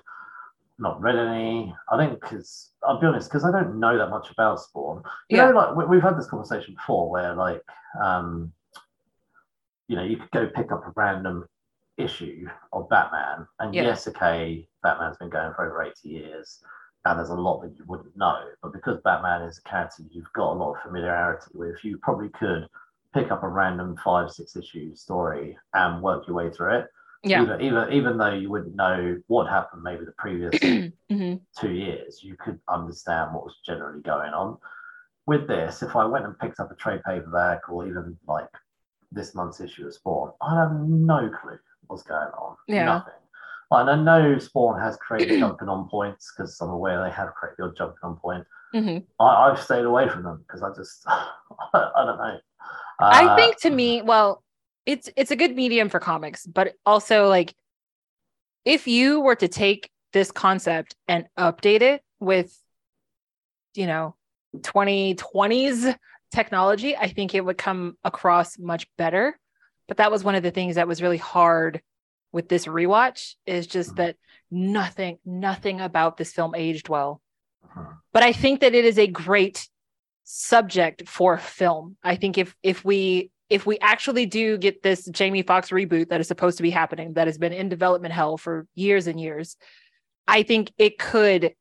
Not 0.79 1.01
read 1.01 1.15
any. 1.15 1.73
I 1.91 1.97
think 1.97 2.19
because 2.19 2.71
I'll 2.83 2.99
be 2.99 3.07
honest, 3.07 3.29
because 3.29 3.43
I 3.43 3.51
don't 3.51 3.79
know 3.79 3.97
that 3.97 4.09
much 4.09 4.31
about 4.31 4.59
Spawn. 4.59 5.03
You 5.29 5.37
Yeah. 5.37 5.49
know, 5.49 5.57
like 5.57 5.75
we, 5.75 5.85
we've 5.85 6.01
had 6.01 6.17
this 6.17 6.27
conversation 6.27 6.73
before, 6.75 7.09
where 7.09 7.33
like, 7.35 7.61
um, 8.01 8.51
you 9.87 9.95
know, 9.95 10.03
you 10.03 10.17
could 10.17 10.31
go 10.31 10.47
pick 10.47 10.71
up 10.71 10.85
a 10.85 10.91
random 10.95 11.45
issue 11.97 12.47
of 12.71 12.89
Batman, 12.89 13.47
and 13.59 13.73
Yeah. 13.73 13.83
yes, 13.83 14.07
okay, 14.07 14.67
Batman's 14.81 15.17
been 15.17 15.29
going 15.29 15.53
for 15.53 15.65
over 15.67 15.83
eighty 15.83 16.09
years, 16.09 16.63
and 17.05 17.19
there's 17.19 17.29
a 17.29 17.35
lot 17.35 17.61
that 17.61 17.75
you 17.77 17.83
wouldn't 17.85 18.15
know. 18.15 18.39
But 18.61 18.73
because 18.73 18.99
Batman 19.03 19.41
is 19.43 19.57
a 19.57 19.69
character 19.69 20.03
you've 20.09 20.31
got 20.33 20.53
a 20.53 20.55
lot 20.55 20.75
of 20.75 20.81
familiarity 20.83 21.51
with, 21.53 21.83
you 21.83 21.97
probably 21.97 22.29
could 22.29 22.67
pick 23.13 23.31
up 23.31 23.43
a 23.43 23.47
random 23.47 23.97
five, 24.03 24.31
six 24.31 24.55
issue 24.55 24.95
story 24.95 25.57
and 25.73 26.01
work 26.01 26.27
your 26.27 26.35
way 26.35 26.49
through 26.49 26.79
it. 26.79 26.87
Yeah. 27.23 27.43
Even, 27.43 27.61
even, 27.61 27.93
even 27.93 28.17
though 28.17 28.33
you 28.33 28.49
wouldn't 28.49 28.75
know 28.75 29.17
what 29.27 29.47
happened 29.49 29.83
maybe 29.83 30.05
the 30.05 30.13
previous 30.17 30.57
hmm 31.09 31.35
two 31.59 31.71
years, 31.71 32.23
you 32.23 32.35
could 32.35 32.59
understand 32.67 33.33
what 33.33 33.45
was 33.45 33.55
generally 33.65 34.01
going 34.01 34.33
on. 34.33 34.57
With 35.25 35.47
this, 35.47 35.83
if 35.83 35.95
I 35.95 36.05
went 36.05 36.25
and 36.25 36.37
picked 36.37 36.59
up 36.59 36.71
a 36.71 36.75
trade 36.75 37.01
paperback 37.05 37.69
or 37.69 37.87
even 37.87 38.17
like 38.27 38.49
this 39.11 39.35
month's 39.35 39.61
issue 39.61 39.87
of 39.87 39.93
Spawn, 39.93 40.31
I 40.41 40.55
have 40.55 40.73
no 40.73 41.29
clue 41.29 41.59
what's 41.87 42.03
going 42.03 42.29
on. 42.37 42.57
Yeah. 42.67 42.85
Nothing. 42.85 43.13
And 43.71 43.89
I 43.89 43.95
know 43.95 44.37
Spawn 44.39 44.79
has 44.79 44.97
created 44.97 45.35
jumping 45.37 45.69
on 45.69 45.89
points 45.89 46.31
because 46.35 46.59
I'm 46.61 46.69
aware 46.69 47.03
they 47.03 47.11
have 47.11 47.33
created 47.33 47.57
your 47.59 47.73
jumping 47.77 47.97
on 48.03 48.17
point. 48.17 48.45
hmm 48.73 49.05
I, 49.19 49.25
I've 49.51 49.61
stayed 49.61 49.85
away 49.85 50.09
from 50.09 50.23
them 50.23 50.43
because 50.47 50.63
I 50.63 50.69
just, 50.75 51.03
I 51.07 52.05
don't 52.05 52.17
know. 52.17 52.37
I 53.09 53.27
Uh, 53.27 53.29
think 53.29 53.59
to 53.61 53.69
me, 53.69 54.01
well, 54.01 54.43
it's 54.85 55.09
it's 55.15 55.31
a 55.31 55.35
good 55.35 55.55
medium 55.55 55.89
for 55.89 55.99
comics, 55.99 56.45
but 56.45 56.73
also 56.85 57.27
like 57.29 57.53
if 58.65 58.87
you 58.87 59.19
were 59.21 59.35
to 59.35 59.47
take 59.47 59.89
this 60.13 60.31
concept 60.31 60.95
and 61.07 61.25
update 61.37 61.81
it 61.81 62.01
with, 62.19 62.57
you 63.75 63.87
know, 63.87 64.15
2020s 64.61 65.85
technology, 66.31 66.95
I 66.95 67.07
think 67.07 67.35
it 67.35 67.43
would 67.43 67.57
come 67.57 67.97
across 68.03 68.57
much 68.57 68.87
better. 68.97 69.37
But 69.87 69.97
that 69.97 70.11
was 70.11 70.23
one 70.23 70.35
of 70.35 70.43
the 70.43 70.51
things 70.51 70.75
that 70.75 70.87
was 70.87 71.01
really 71.01 71.17
hard 71.17 71.81
with 72.33 72.49
this 72.49 72.65
rewatch 72.65 73.35
is 73.45 73.67
just 73.67 73.95
that 73.95 74.17
nothing, 74.51 75.19
nothing 75.25 75.79
about 75.79 76.17
this 76.17 76.33
film 76.33 76.53
aged 76.55 76.89
well. 76.89 77.21
Mhm. 77.65 77.97
But 78.11 78.23
I 78.23 78.33
think 78.33 78.59
that 78.59 78.75
it 78.75 78.83
is 78.83 78.99
a 78.99 79.07
great 79.07 79.69
subject 80.25 81.07
for 81.07 81.37
film. 81.37 81.95
I 82.03 82.15
think 82.15 82.37
if 82.37 82.55
if 82.63 82.83
we 82.83 83.31
if 83.49 83.65
we 83.65 83.77
actually 83.79 84.25
do 84.25 84.57
get 84.57 84.81
this 84.81 85.05
Jamie 85.05 85.43
Foxx 85.43 85.69
reboot 85.69 86.09
that 86.09 86.19
is 86.19 86.27
supposed 86.27 86.57
to 86.57 86.63
be 86.63 86.71
happening, 86.71 87.13
that 87.13 87.27
has 87.27 87.37
been 87.37 87.53
in 87.53 87.69
development 87.69 88.13
hell 88.13 88.37
for 88.37 88.65
years 88.73 89.05
and 89.05 89.19
years, 89.19 89.57
I 90.27 90.43
think 90.43 90.71
it 90.77 90.97
could 90.97 91.53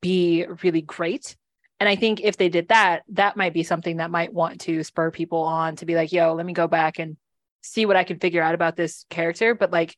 be 0.00 0.46
really 0.62 0.80
great. 0.80 1.36
And 1.80 1.88
I 1.88 1.96
think 1.96 2.20
if 2.20 2.36
they 2.36 2.48
did 2.48 2.68
that, 2.68 3.02
that 3.10 3.36
might 3.36 3.52
be 3.52 3.62
something 3.62 3.98
that 3.98 4.10
might 4.10 4.32
want 4.32 4.62
to 4.62 4.82
spur 4.82 5.10
people 5.10 5.42
on 5.42 5.76
to 5.76 5.86
be 5.86 5.94
like, 5.94 6.12
yo, 6.12 6.34
let 6.34 6.46
me 6.46 6.52
go 6.52 6.66
back 6.66 6.98
and 6.98 7.16
see 7.62 7.86
what 7.86 7.96
I 7.96 8.04
can 8.04 8.18
figure 8.18 8.42
out 8.42 8.54
about 8.54 8.76
this 8.76 9.04
character. 9.10 9.54
But 9.54 9.70
like 9.72 9.96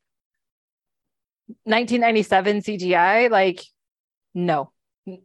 1997 1.64 2.62
CGI, 2.62 3.28
like, 3.28 3.62
no, 4.34 4.72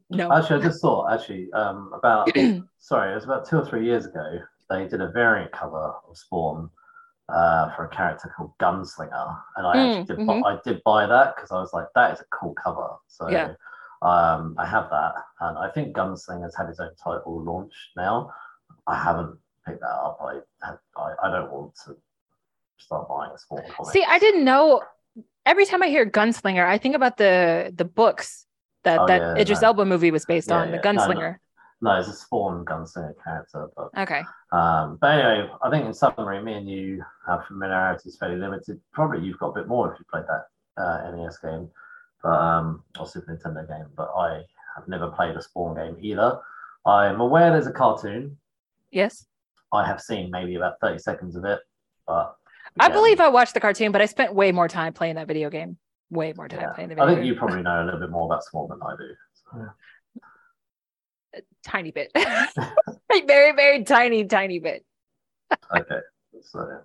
no. 0.09 0.31
Actually, 0.31 0.61
I 0.61 0.67
just 0.67 0.81
thought 0.81 1.11
actually 1.13 1.51
um, 1.53 1.91
about 1.93 2.29
sorry, 2.79 3.11
it 3.11 3.15
was 3.15 3.25
about 3.25 3.47
two 3.47 3.57
or 3.57 3.65
three 3.65 3.85
years 3.85 4.05
ago. 4.05 4.39
They 4.69 4.87
did 4.87 5.01
a 5.01 5.09
variant 5.11 5.51
cover 5.51 5.93
of 6.07 6.17
Spawn 6.17 6.69
uh, 7.29 7.75
for 7.75 7.85
a 7.85 7.89
character 7.89 8.33
called 8.35 8.53
Gunslinger, 8.59 9.39
and 9.57 9.67
I 9.67 9.77
Mm, 9.77 9.87
actually 9.87 10.15
did. 10.15 10.25
bu- 10.25 10.31
I 10.45 10.59
did 10.63 10.81
buy 10.83 11.05
that 11.05 11.35
because 11.35 11.51
I 11.51 11.59
was 11.59 11.73
like, 11.73 11.87
that 11.95 12.13
is 12.13 12.19
a 12.21 12.25
cool 12.31 12.55
cover. 12.55 12.95
So 13.07 13.27
Yeah. 13.29 13.53
um, 14.01 14.55
I 14.57 14.65
have 14.65 14.89
that, 14.89 15.13
and 15.41 15.57
I 15.57 15.69
think 15.69 15.95
Gunslinger's 15.95 16.55
had 16.55 16.67
his 16.67 16.79
own 16.79 16.95
title 17.03 17.43
launched 17.43 17.75
now. 17.95 18.33
I 18.87 18.95
haven't 18.95 19.37
picked 19.67 19.81
that 19.81 19.87
up. 19.87 20.19
I 20.21 20.39
I, 20.97 21.13
I 21.23 21.31
don't 21.31 21.51
want 21.51 21.73
to 21.85 21.95
start 22.77 23.07
buying 23.09 23.31
a 23.33 23.37
Spawn 23.37 23.63
comic. 23.69 23.91
See, 23.93 24.03
I 24.07 24.19
didn't 24.19 24.43
know. 24.45 24.81
Every 25.45 25.65
time 25.65 25.83
I 25.83 25.87
hear 25.87 26.05
Gunslinger, 26.09 26.65
I 26.65 26.77
think 26.77 26.95
about 26.95 27.17
the 27.17 27.71
the 27.75 27.85
books 27.85 28.45
that 28.83 28.99
Oh, 29.01 29.07
that 29.07 29.21
yeah, 29.21 29.41
Idris 29.41 29.61
no. 29.61 29.67
Elba 29.69 29.85
movie 29.85 30.11
was 30.11 30.25
based 30.25 30.49
Yeah, 30.49 30.57
on, 30.61 30.71
the 30.71 30.77
yeah. 30.83 30.91
No, 30.91 30.91
no. 30.91 30.99
Gunslinger. 31.07 31.37
No, 31.81 31.99
it's 31.99 32.07
a 32.07 32.13
Spawn 32.13 32.65
Gunslinger 32.65 33.13
character, 33.23 33.67
but 33.75 33.89
Okay. 33.97 34.23
Um, 34.51 34.97
but 35.01 35.19
anyway, 35.19 35.49
I 35.61 35.69
think 35.69 35.85
in 35.85 35.93
summary, 35.93 36.41
me 36.41 36.53
and 36.53 36.69
you 36.69 37.03
have 37.27 37.45
familiarity 37.45 38.09
is 38.09 38.17
fairly 38.17 38.37
limited. 38.37 38.79
Probably 38.93 39.25
you've 39.25 39.37
got 39.39 39.49
a 39.49 39.53
bit 39.53 39.67
more 39.67 39.91
if 39.93 39.99
you 39.99 40.05
played 40.11 40.23
that 40.27 40.81
uh, 40.81 41.11
NES 41.11 41.37
game, 41.39 41.69
but 42.23 42.29
um, 42.29 42.83
or 42.99 43.05
Super 43.05 43.35
Nintendo 43.35 43.67
game. 43.67 43.85
But 43.95 44.09
I 44.17 44.41
have 44.75 44.87
never 44.87 45.09
played 45.09 45.35
a 45.35 45.41
Spawn 45.41 45.75
game 45.75 45.97
either. 45.99 46.39
I'm 46.85 47.19
aware 47.19 47.51
there's 47.51 47.67
a 47.67 47.71
cartoon. 47.73 48.37
Yes. 48.91 49.25
I 49.73 49.85
have 49.85 49.99
seen 50.01 50.31
maybe 50.31 50.55
about 50.55 50.79
30 50.79 50.99
seconds 50.99 51.35
of 51.35 51.43
it, 51.45 51.59
but 52.07 52.35
I 52.79 52.89
believe 52.89 53.19
I 53.19 53.29
watched 53.29 53.53
the 53.53 53.59
cartoon, 53.59 53.91
but 53.91 54.01
I 54.01 54.05
spent 54.05 54.33
way 54.33 54.51
more 54.51 54.67
time 54.67 54.93
playing 54.93 55.15
that 55.15 55.27
video 55.27 55.49
game. 55.49 55.77
Way 56.09 56.33
more 56.35 56.47
time 56.47 56.61
yeah, 56.61 56.69
playing 56.73 56.89
the 56.89 56.95
video. 56.95 57.05
Game. 57.05 57.11
I 57.11 57.15
think 57.15 57.25
game. 57.25 57.33
you 57.33 57.39
probably 57.39 57.61
know 57.61 57.83
a 57.83 57.85
little 57.85 57.99
bit 57.99 58.09
more 58.09 58.25
about 58.25 58.43
Spawn 58.43 58.69
than 58.69 58.79
I 58.81 58.95
do. 58.97 59.15
So, 59.51 61.41
Tiny 61.63 61.91
bit. 61.91 62.11
like 62.15 63.27
very, 63.27 63.53
very 63.53 63.83
tiny, 63.83 64.25
tiny 64.25 64.59
bit. 64.59 64.85
okay, 65.75 65.99
so 66.41 66.81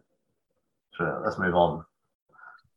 sure, 0.97 1.23
let's 1.25 1.39
move 1.39 1.55
on. 1.55 1.85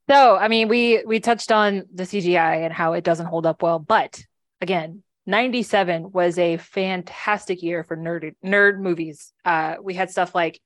So, 0.09 0.36
I 0.36 0.49
mean, 0.49 0.68
we 0.68 1.03
we 1.05 1.20
touched 1.20 1.51
on 1.51 1.84
the 1.93 2.03
CGI 2.03 2.66
and 2.66 2.74
how 2.74 2.93
it 2.93 3.03
doesn't 3.03 3.26
hold 3.26 3.45
up 3.45 3.61
well, 3.61 3.80
but 3.80 4.22
again, 4.59 5.03
97 5.26 6.11
was 6.11 6.38
a 6.38 6.57
fantastic 6.57 7.64
year 7.64 7.84
for 7.84 7.95
nerd 7.95 8.36
nerd 8.43 8.80
movies. 8.80 9.32
Uh 9.45 9.76
we 9.82 9.93
had 9.93 10.11
stuff 10.11 10.36
like 10.36 10.59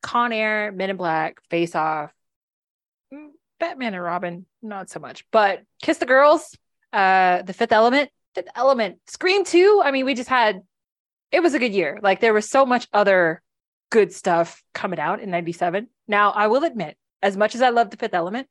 Con 0.00 0.32
Air, 0.32 0.72
Men 0.72 0.90
in 0.90 0.96
Black, 0.96 1.40
Face 1.50 1.74
Off, 1.74 2.12
mm, 3.12 3.28
Batman 3.60 3.94
and 3.94 4.02
Robin, 4.02 4.46
not 4.62 4.90
so 4.90 5.00
much, 5.00 5.24
but 5.30 5.62
Kiss 5.82 5.98
the 5.98 6.06
Girls, 6.06 6.56
uh 6.92 7.42
The 7.42 7.52
Fifth 7.52 7.72
Element, 7.72 8.10
Fifth 8.34 8.48
Element, 8.54 8.98
Scream 9.06 9.44
2. 9.44 9.82
I 9.84 9.90
mean, 9.90 10.04
we 10.04 10.14
just 10.14 10.28
had 10.28 10.62
it 11.30 11.42
was 11.42 11.54
a 11.54 11.58
good 11.58 11.72
year. 11.72 11.98
Like 12.02 12.20
there 12.20 12.34
was 12.34 12.48
so 12.50 12.66
much 12.66 12.86
other 12.92 13.42
good 13.90 14.12
stuff 14.12 14.62
coming 14.74 14.98
out 14.98 15.20
in 15.20 15.30
97. 15.30 15.88
Now, 16.08 16.30
I 16.30 16.46
will 16.48 16.64
admit 16.64 16.96
as 17.22 17.36
much 17.36 17.54
as 17.54 17.62
I 17.62 17.70
love 17.70 17.90
the 17.90 17.96
fifth 17.96 18.14
element, 18.14 18.48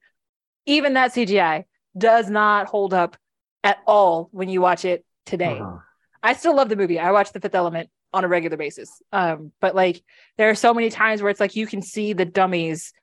even 0.66 0.94
that 0.94 1.14
CGI 1.14 1.66
does 1.98 2.30
not 2.30 2.68
hold 2.68 2.94
up 2.94 3.18
at 3.64 3.78
all 3.86 4.30
when 4.32 4.50
you 4.50 4.62
watch 4.62 4.86
it 4.86 5.06
today. 5.26 5.60
Mhm. 5.60 5.82
I 6.24 6.34
still 6.34 6.56
love 6.56 6.70
the 6.70 6.76
movie. 6.76 7.00
I 7.00 7.12
watched 7.12 7.34
the 7.34 7.40
fifth 7.40 7.56
element 7.56 7.90
on 8.14 8.24
a 8.24 8.28
regular 8.28 8.58
basis. 8.58 9.02
Um, 9.12 9.52
but 9.62 9.76
like 9.76 10.04
there 10.38 10.50
are 10.50 10.56
so 10.56 10.74
many 10.74 10.90
times 10.90 11.22
where 11.22 11.30
it's 11.30 11.40
like 11.40 11.56
you 11.56 11.68
can 11.68 11.82
see 11.82 12.14
the 12.14 12.26
dummies 12.26 12.94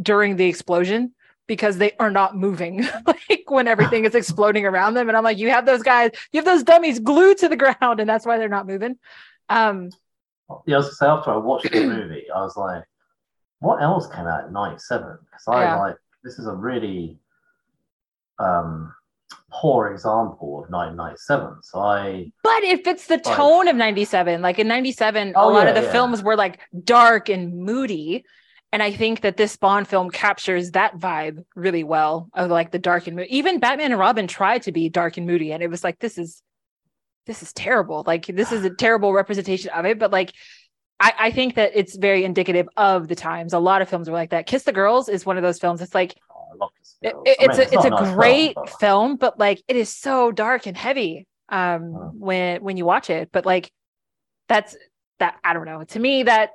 during 0.00 0.36
the 0.36 0.46
explosion 0.46 1.14
because 1.46 1.78
they 1.78 1.92
are 2.00 2.10
not 2.10 2.36
moving 2.36 2.84
like 3.06 3.44
when 3.46 3.68
everything 3.68 4.04
is 4.04 4.14
exploding 4.14 4.66
around 4.66 4.94
them. 4.94 5.08
And 5.08 5.16
I'm 5.16 5.22
like, 5.24 5.38
you 5.38 5.50
have 5.50 5.64
those 5.66 5.82
guys, 5.82 6.10
you 6.32 6.38
have 6.38 6.44
those 6.44 6.64
dummies 6.64 6.98
glued 6.98 7.38
to 7.38 7.48
the 7.48 7.56
ground, 7.56 8.00
and 8.00 8.08
that's 8.08 8.26
why 8.26 8.38
they're 8.38 8.48
not 8.48 8.66
moving. 8.66 8.98
Um, 9.48 9.90
Yeah, 10.66 10.76
I 10.76 10.78
was 10.78 10.86
gonna 10.86 10.94
say 10.96 11.06
after 11.06 11.30
I 11.30 11.36
watched 11.36 11.70
the 11.70 11.80
movie, 11.84 12.24
I 12.34 12.40
was 12.40 12.56
like, 12.56 12.82
what 13.60 13.80
else 13.80 14.08
came 14.08 14.26
out 14.26 14.46
in 14.46 14.52
'97? 14.52 15.18
Because 15.24 15.44
I 15.48 15.62
Yeah. 15.64 15.76
like 15.76 15.96
this 16.24 16.38
is 16.38 16.46
a 16.46 16.54
really 16.54 17.18
um 18.38 18.92
poor 19.50 19.92
example 19.92 20.64
of 20.64 20.70
1997. 20.70 21.62
So 21.62 21.80
I 21.80 22.30
But 22.42 22.62
it 22.64 22.84
fits 22.84 23.06
the 23.06 23.14
Like- 23.24 23.36
tone 23.36 23.68
of 23.68 23.76
97. 23.76 24.42
Like 24.42 24.58
in 24.58 24.68
97, 24.68 25.28
a 25.28 25.32
Oh, 25.38 25.48
lot 25.48 25.64
yeah, 25.64 25.68
of 25.70 25.74
the 25.76 25.82
yeah. 25.82 25.92
films 25.92 26.22
were 26.22 26.36
like 26.36 26.60
dark 26.84 27.28
and 27.28 27.56
moody. 27.56 28.24
And 28.72 28.82
I 28.82 28.90
think 28.90 29.20
that 29.20 29.36
this 29.36 29.56
Bond 29.56 29.86
film 29.88 30.10
captures 30.10 30.72
that 30.72 30.96
vibe 30.98 31.44
really 31.54 31.84
well 31.84 32.28
of 32.34 32.50
like 32.50 32.72
the 32.72 32.78
dark 32.80 33.06
and 33.06 33.16
moody. 33.16 33.34
Even 33.36 33.60
Batman 33.60 33.92
and 33.92 34.00
Robin 34.00 34.26
tried 34.26 34.62
to 34.62 34.72
be 34.72 34.88
dark 34.88 35.16
and 35.16 35.26
moody. 35.26 35.52
And 35.52 35.62
it 35.62 35.68
was 35.70 35.84
like, 35.84 35.98
this 36.00 36.18
is 36.18 36.42
this 37.26 37.42
is 37.42 37.52
terrible. 37.52 38.04
Like 38.06 38.26
this 38.26 38.52
is 38.52 38.64
a 38.64 38.70
terrible 38.84 39.12
representation 39.12 39.70
of 39.70 39.84
it. 39.86 39.98
But 39.98 40.10
like 40.10 40.32
I, 40.98 41.12
I 41.18 41.30
think 41.30 41.54
that 41.56 41.72
it's 41.74 41.94
very 41.96 42.24
indicative 42.24 42.68
of 42.76 43.06
the 43.08 43.14
times. 43.14 43.52
A 43.52 43.58
lot 43.58 43.82
of 43.82 43.88
films 43.88 44.08
were 44.08 44.16
like 44.16 44.30
that. 44.30 44.46
Kiss 44.46 44.64
the 44.64 44.72
Girls 44.72 45.08
is 45.08 45.26
one 45.26 45.36
of 45.36 45.42
those 45.42 45.58
films. 45.58 45.80
It's 45.82 45.94
like 45.94 46.14
I 46.50 46.54
love 46.56 46.70
It- 47.02 47.12
Girls. 47.12 47.22
it- 47.26 47.36
I 47.40 47.44
it's 47.44 47.58
mean, 47.58 47.68
a, 47.68 47.74
it's 47.74 47.84
a 47.84 47.90
nice 47.90 48.14
great 48.14 48.54
film, 48.54 48.66
film, 48.80 49.16
but- 49.16 49.32
but 49.32 49.38
like 49.40 49.62
it 49.68 49.76
is 49.76 49.88
so 49.94 50.32
dark 50.32 50.66
and 50.66 50.76
heavy 50.76 51.26
um 51.48 51.92
Hmm. 51.92 52.18
when 52.18 52.62
when 52.62 52.76
you 52.76 52.84
watch 52.84 53.10
it. 53.10 53.30
But 53.32 53.46
like 53.46 53.70
that's 54.48 54.76
that 55.18 55.38
I 55.44 55.52
don't 55.52 55.64
know. 55.66 55.84
To 55.84 55.98
me, 55.98 56.24
that 56.24 56.50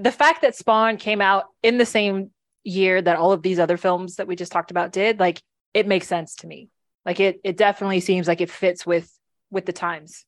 the 0.00 0.12
fact 0.12 0.42
that 0.42 0.54
Spawn 0.54 0.96
came 0.96 1.20
out 1.20 1.44
in 1.62 1.78
the 1.78 1.86
same 1.86 2.30
year 2.64 3.00
that 3.00 3.16
all 3.16 3.32
of 3.32 3.42
these 3.42 3.58
other 3.58 3.76
films 3.76 4.16
that 4.16 4.26
we 4.26 4.36
just 4.36 4.52
talked 4.52 4.70
about 4.70 4.92
did, 4.92 5.20
like 5.20 5.40
it 5.74 5.86
makes 5.86 6.06
sense 6.08 6.36
to 6.36 6.46
me. 6.46 6.68
Like 7.04 7.20
it 7.20 7.40
it 7.44 7.56
definitely 7.56 8.00
seems 8.00 8.26
like 8.28 8.40
it 8.40 8.50
fits 8.50 8.84
with 8.86 9.10
with 9.50 9.66
the 9.66 9.72
times. 9.72 10.24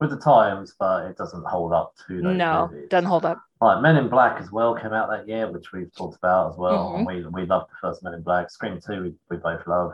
with 0.00 0.10
the 0.10 0.16
times, 0.16 0.74
but 0.78 1.04
it 1.10 1.16
doesn't 1.18 1.44
hold 1.46 1.72
up 1.74 1.92
to 2.06 2.14
No, 2.22 2.68
movies. 2.70 2.88
doesn't 2.88 3.08
hold 3.08 3.26
up. 3.26 3.38
Like 3.60 3.82
Men 3.82 3.96
in 3.96 4.08
Black 4.08 4.40
as 4.40 4.50
well 4.50 4.74
came 4.74 4.92
out 4.94 5.10
that 5.10 5.28
year, 5.28 5.50
which 5.50 5.72
we've 5.72 5.94
talked 5.94 6.16
about 6.16 6.52
as 6.52 6.56
well. 6.58 6.94
And 6.96 7.06
Mm-hmm. 7.06 7.30
we 7.34 7.42
we 7.42 7.46
loved 7.46 7.70
the 7.70 7.76
first 7.80 8.02
Men 8.02 8.14
in 8.14 8.22
Black. 8.22 8.50
Scream 8.50 8.80
Two, 8.84 9.02
we, 9.02 9.14
we 9.30 9.36
both 9.36 9.66
love. 9.66 9.92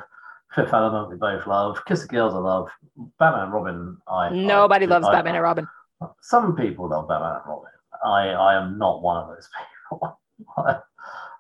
Fifth 0.54 0.72
Element, 0.72 1.10
we 1.10 1.16
both 1.16 1.46
love. 1.46 1.84
Kiss 1.86 2.02
the 2.02 2.08
Girls, 2.08 2.32
I 2.34 2.38
love. 2.38 2.68
Batman 3.18 3.42
and 3.44 3.52
Robin, 3.52 3.96
I 4.06 4.30
Nobody 4.30 4.86
I, 4.86 4.88
loves 4.88 5.06
I- 5.08 5.12
Batman 5.12 5.34
and 5.34 5.42
Robin. 5.42 5.66
Some 6.20 6.54
people 6.54 6.88
love 6.88 7.08
Batman 7.08 7.32
and 7.36 7.42
Robin. 7.46 7.70
I 8.04 8.28
I 8.28 8.54
am 8.62 8.78
not 8.78 9.02
one 9.02 9.16
of 9.16 9.28
those 9.28 9.48
people. 9.90 10.18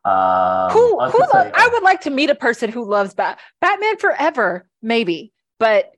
um, 0.04 0.70
who 0.70 0.98
I 1.00 1.10
who 1.10 1.18
lo- 1.18 1.26
say, 1.32 1.50
I 1.54 1.68
would 1.72 1.82
like 1.82 2.00
to 2.02 2.10
meet 2.10 2.30
a 2.30 2.34
person 2.34 2.70
who 2.72 2.84
loves 2.84 3.14
Bat 3.14 3.38
Batman 3.60 3.98
forever, 3.98 4.68
maybe. 4.82 5.32
But 5.58 5.92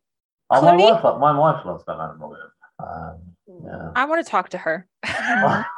oh, 0.51 0.61
my 0.63 0.77
wife, 0.77 1.03
my 1.21 1.39
wife 1.39 1.65
loves 1.65 1.85
Batman 1.85 2.11
and 2.11 2.21
Robin. 2.21 2.39
Um, 2.81 3.19
yeah. 3.65 3.91
I 3.97 4.05
want 4.05 4.25
to 4.25 4.31
talk 4.31 4.51
to 4.51 4.59
her. 4.59 4.87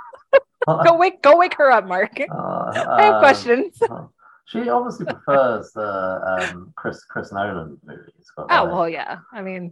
go 0.67 0.97
wake 0.97 1.23
go 1.23 1.37
wake 1.37 1.55
her 1.55 1.71
up, 1.71 1.87
Mark. 1.87 2.21
Uh, 2.21 2.25
I 2.89 3.03
have 3.03 3.15
um, 3.15 3.21
questions. 3.21 3.79
She 4.47 4.69
obviously 4.69 5.07
prefers 5.07 5.71
the 5.73 6.51
um, 6.53 6.73
Chris 6.77 7.05
Chris 7.05 7.33
Nolan 7.33 7.79
movies, 7.85 8.33
Oh 8.37 8.43
like, 8.49 8.69
well, 8.69 8.89
yeah. 8.89 9.19
I 9.33 9.43
mean, 9.43 9.69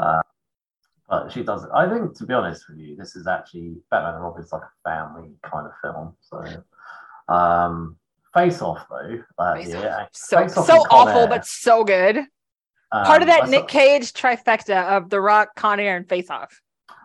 but 1.09 1.33
she 1.33 1.43
does. 1.43 1.67
I 1.75 1.89
think, 1.89 2.17
to 2.19 2.27
be 2.27 2.35
honest 2.35 2.69
with 2.69 2.79
you, 2.79 2.95
this 2.97 3.17
is 3.17 3.27
actually 3.27 3.77
Batman 3.91 4.15
and 4.17 4.25
Robin 4.25 4.43
is 4.43 4.53
like 4.53 4.63
a 4.63 4.89
family 4.89 5.31
kind 5.43 5.67
of 5.67 5.73
film. 5.83 6.15
So, 6.21 6.45
um, 7.35 7.97
Face 8.35 8.61
Off 8.61 8.87
though, 8.91 9.23
that 9.39 9.57
Face 9.57 9.69
year, 9.69 10.09
so 10.13 10.39
Face 10.43 10.57
Off 10.57 10.67
so 10.67 10.75
awful, 10.91 11.27
but 11.27 11.47
so 11.47 11.83
good. 11.83 12.19
um, 12.19 13.05
Part 13.05 13.23
of 13.23 13.29
I 13.29 13.33
that 13.33 13.45
saw- 13.47 13.51
Nick 13.51 13.69
Cage 13.69 14.13
trifecta 14.13 14.97
of 14.97 15.09
The 15.09 15.21
Rock, 15.21 15.57
Con 15.57 15.81
Air, 15.81 15.97
and 15.97 16.09
Face 16.09 16.31
Off. 16.31 16.61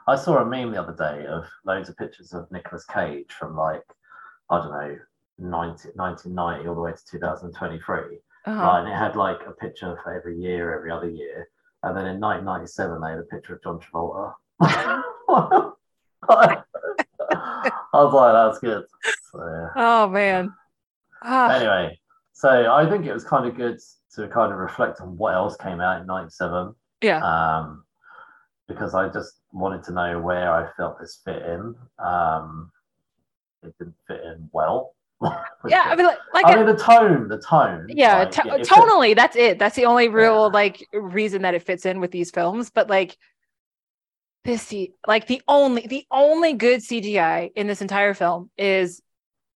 I 0.07 0.15
saw 0.15 0.37
a 0.37 0.45
meme 0.45 0.71
the 0.71 0.81
other 0.81 0.93
day 0.93 1.25
of 1.27 1.45
loads 1.65 1.89
of 1.89 1.97
pictures 1.97 2.33
of 2.33 2.51
Nicolas 2.51 2.85
Cage 2.85 3.31
from 3.31 3.55
like 3.55 3.83
I 4.49 4.57
don't 4.59 4.71
know 4.71 4.97
90, 5.39 5.89
1990 5.95 6.67
all 6.67 6.75
the 6.75 6.81
way 6.81 6.91
to 6.91 7.05
2023. 7.11 8.19
Uh-huh. 8.45 8.51
Right, 8.61 8.79
and 8.81 8.89
it 8.89 8.95
had 8.95 9.15
like 9.15 9.39
a 9.47 9.51
picture 9.51 9.97
for 10.03 10.13
every 10.13 10.37
year, 10.37 10.75
every 10.75 10.91
other 10.91 11.09
year. 11.09 11.47
And 11.83 11.95
then 11.95 12.05
in 12.07 12.19
1997, 12.19 13.01
they 13.01 13.09
had 13.11 13.19
a 13.19 13.23
picture 13.23 13.55
of 13.55 13.63
John 13.63 13.79
Travolta. 13.79 14.33
I 16.29 16.53
was 17.93 18.13
like, 18.13 18.33
that's 18.33 18.59
good. 18.59 18.83
So, 19.31 19.39
yeah. 19.39 19.69
Oh 19.75 20.07
man. 20.09 20.53
Ah, 21.21 21.49
Anyway, 21.55 21.99
so 22.33 22.49
I 22.49 22.89
think 22.89 23.05
it 23.05 23.13
was 23.13 23.23
kind 23.23 23.47
of 23.47 23.55
good 23.55 23.79
to 24.15 24.27
kind 24.27 24.51
of 24.51 24.59
reflect 24.59 24.99
on 25.01 25.17
what 25.17 25.33
else 25.33 25.55
came 25.57 25.79
out 25.79 26.01
in 26.01 26.07
97. 26.07 26.73
yeah. 27.01 27.19
Um, 27.23 27.83
because 28.67 28.93
I 28.93 29.09
just 29.09 29.33
wanted 29.53 29.83
to 29.85 29.93
know 29.93 30.19
where 30.19 30.51
I 30.51 30.69
felt 30.75 30.99
this 30.99 31.21
fit 31.23 31.41
in. 31.43 31.75
Um, 31.99 32.71
it 33.61 33.73
didn't 33.79 33.95
fit 34.07 34.21
in 34.23 34.49
well. 34.51 34.95
Yeah. 35.65 35.83
I 35.85 35.95
mean, 35.95 36.05
like, 36.07 36.17
like 36.33 36.45
I 36.45 36.51
a- 36.53 36.57
mean, 36.57 36.65
the 36.65 36.75
tone, 36.75 37.29
the 37.29 37.37
tone. 37.37 37.85
yeah, 37.87 38.17
like, 38.19 38.27
it 38.37 38.43
fit- 38.43 38.67
tonally, 38.67 39.15
that's 39.15 39.37
it. 39.37 39.57
That's 39.57 39.77
the 39.77 39.85
only 39.85 40.09
real 40.09 40.47
Yeah. 40.47 40.59
like 40.59 40.85
reason 40.91 41.43
that 41.43 41.53
it 41.53 41.63
fits 41.63 41.85
in 41.85 42.01
with 42.01 42.11
these 42.11 42.29
films. 42.31 42.69
But 42.69 42.89
like 42.89 43.15
this, 44.43 44.61
C- 44.63 44.93
like 45.07 45.27
the 45.27 45.41
only 45.47 45.87
the 45.87 46.05
only 46.11 46.51
good 46.53 46.81
CGI 46.81 47.51
in 47.55 47.67
this 47.67 47.81
entire 47.81 48.13
film 48.13 48.49
is 48.57 49.01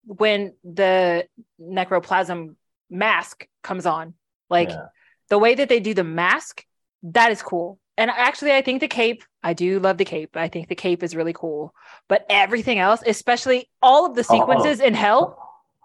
when 0.04 0.54
the 0.64 1.26
necroplasm 1.60 2.54
mask 2.88 3.46
comes 3.62 3.84
on. 3.84 4.14
Like 4.48 4.70
Yeah. 4.70 4.86
the 5.28 5.38
way 5.38 5.54
that 5.56 5.68
they 5.68 5.80
do 5.80 5.92
the 5.92 6.04
mask, 6.04 6.64
that 7.02 7.30
is 7.30 7.42
cool. 7.42 7.78
And 7.98 8.10
actually, 8.12 8.52
I 8.52 8.62
think 8.62 8.78
the 8.80 8.86
cape, 8.86 9.24
I 9.42 9.52
do 9.54 9.80
love 9.80 9.98
the 9.98 10.04
cape. 10.04 10.36
I 10.36 10.46
think 10.46 10.68
the 10.68 10.76
cape 10.76 11.02
is 11.02 11.16
really 11.16 11.32
cool. 11.32 11.74
But 12.08 12.24
everything 12.30 12.78
else, 12.78 13.02
especially 13.04 13.68
all 13.82 14.06
of 14.06 14.14
the 14.14 14.22
Oh, 14.22 14.26
oh. 14.30 14.38
sequences 14.38 14.78
in 14.80 14.94
hell, 14.94 15.36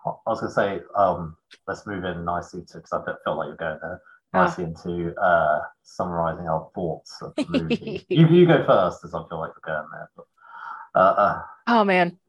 I 0.05 0.11
was 0.29 0.39
going 0.39 0.51
to 0.51 0.53
say, 0.53 0.85
um, 0.95 1.35
let's 1.67 1.87
move 1.87 2.03
in 2.03 2.23
nicely 2.23 2.61
to 2.67 2.77
because 2.77 2.93
I 2.93 3.03
felt 3.25 3.37
like 3.37 3.47
you're 3.47 3.55
going 3.57 3.79
there 3.81 4.01
Ah. 4.35 4.43
nicely 4.45 4.65
into 4.65 5.15
uh, 5.19 5.61
summarizing 5.81 6.47
our 6.47 6.69
thoughts 6.75 7.19
of 7.21 7.33
the 7.35 7.45
movie. 7.49 8.05
you, 8.09 8.27
you 8.27 8.45
go 8.45 8.63
first, 8.65 9.03
as 9.03 9.15
I 9.15 9.19
feel 9.27 9.39
like 9.39 9.51
we're 9.55 9.73
going 9.73 9.87
there. 9.91 10.09
But, 10.15 10.25
uh, 10.93 10.99
uh, 10.99 11.41
Oh 11.67 11.83
man. 11.83 12.19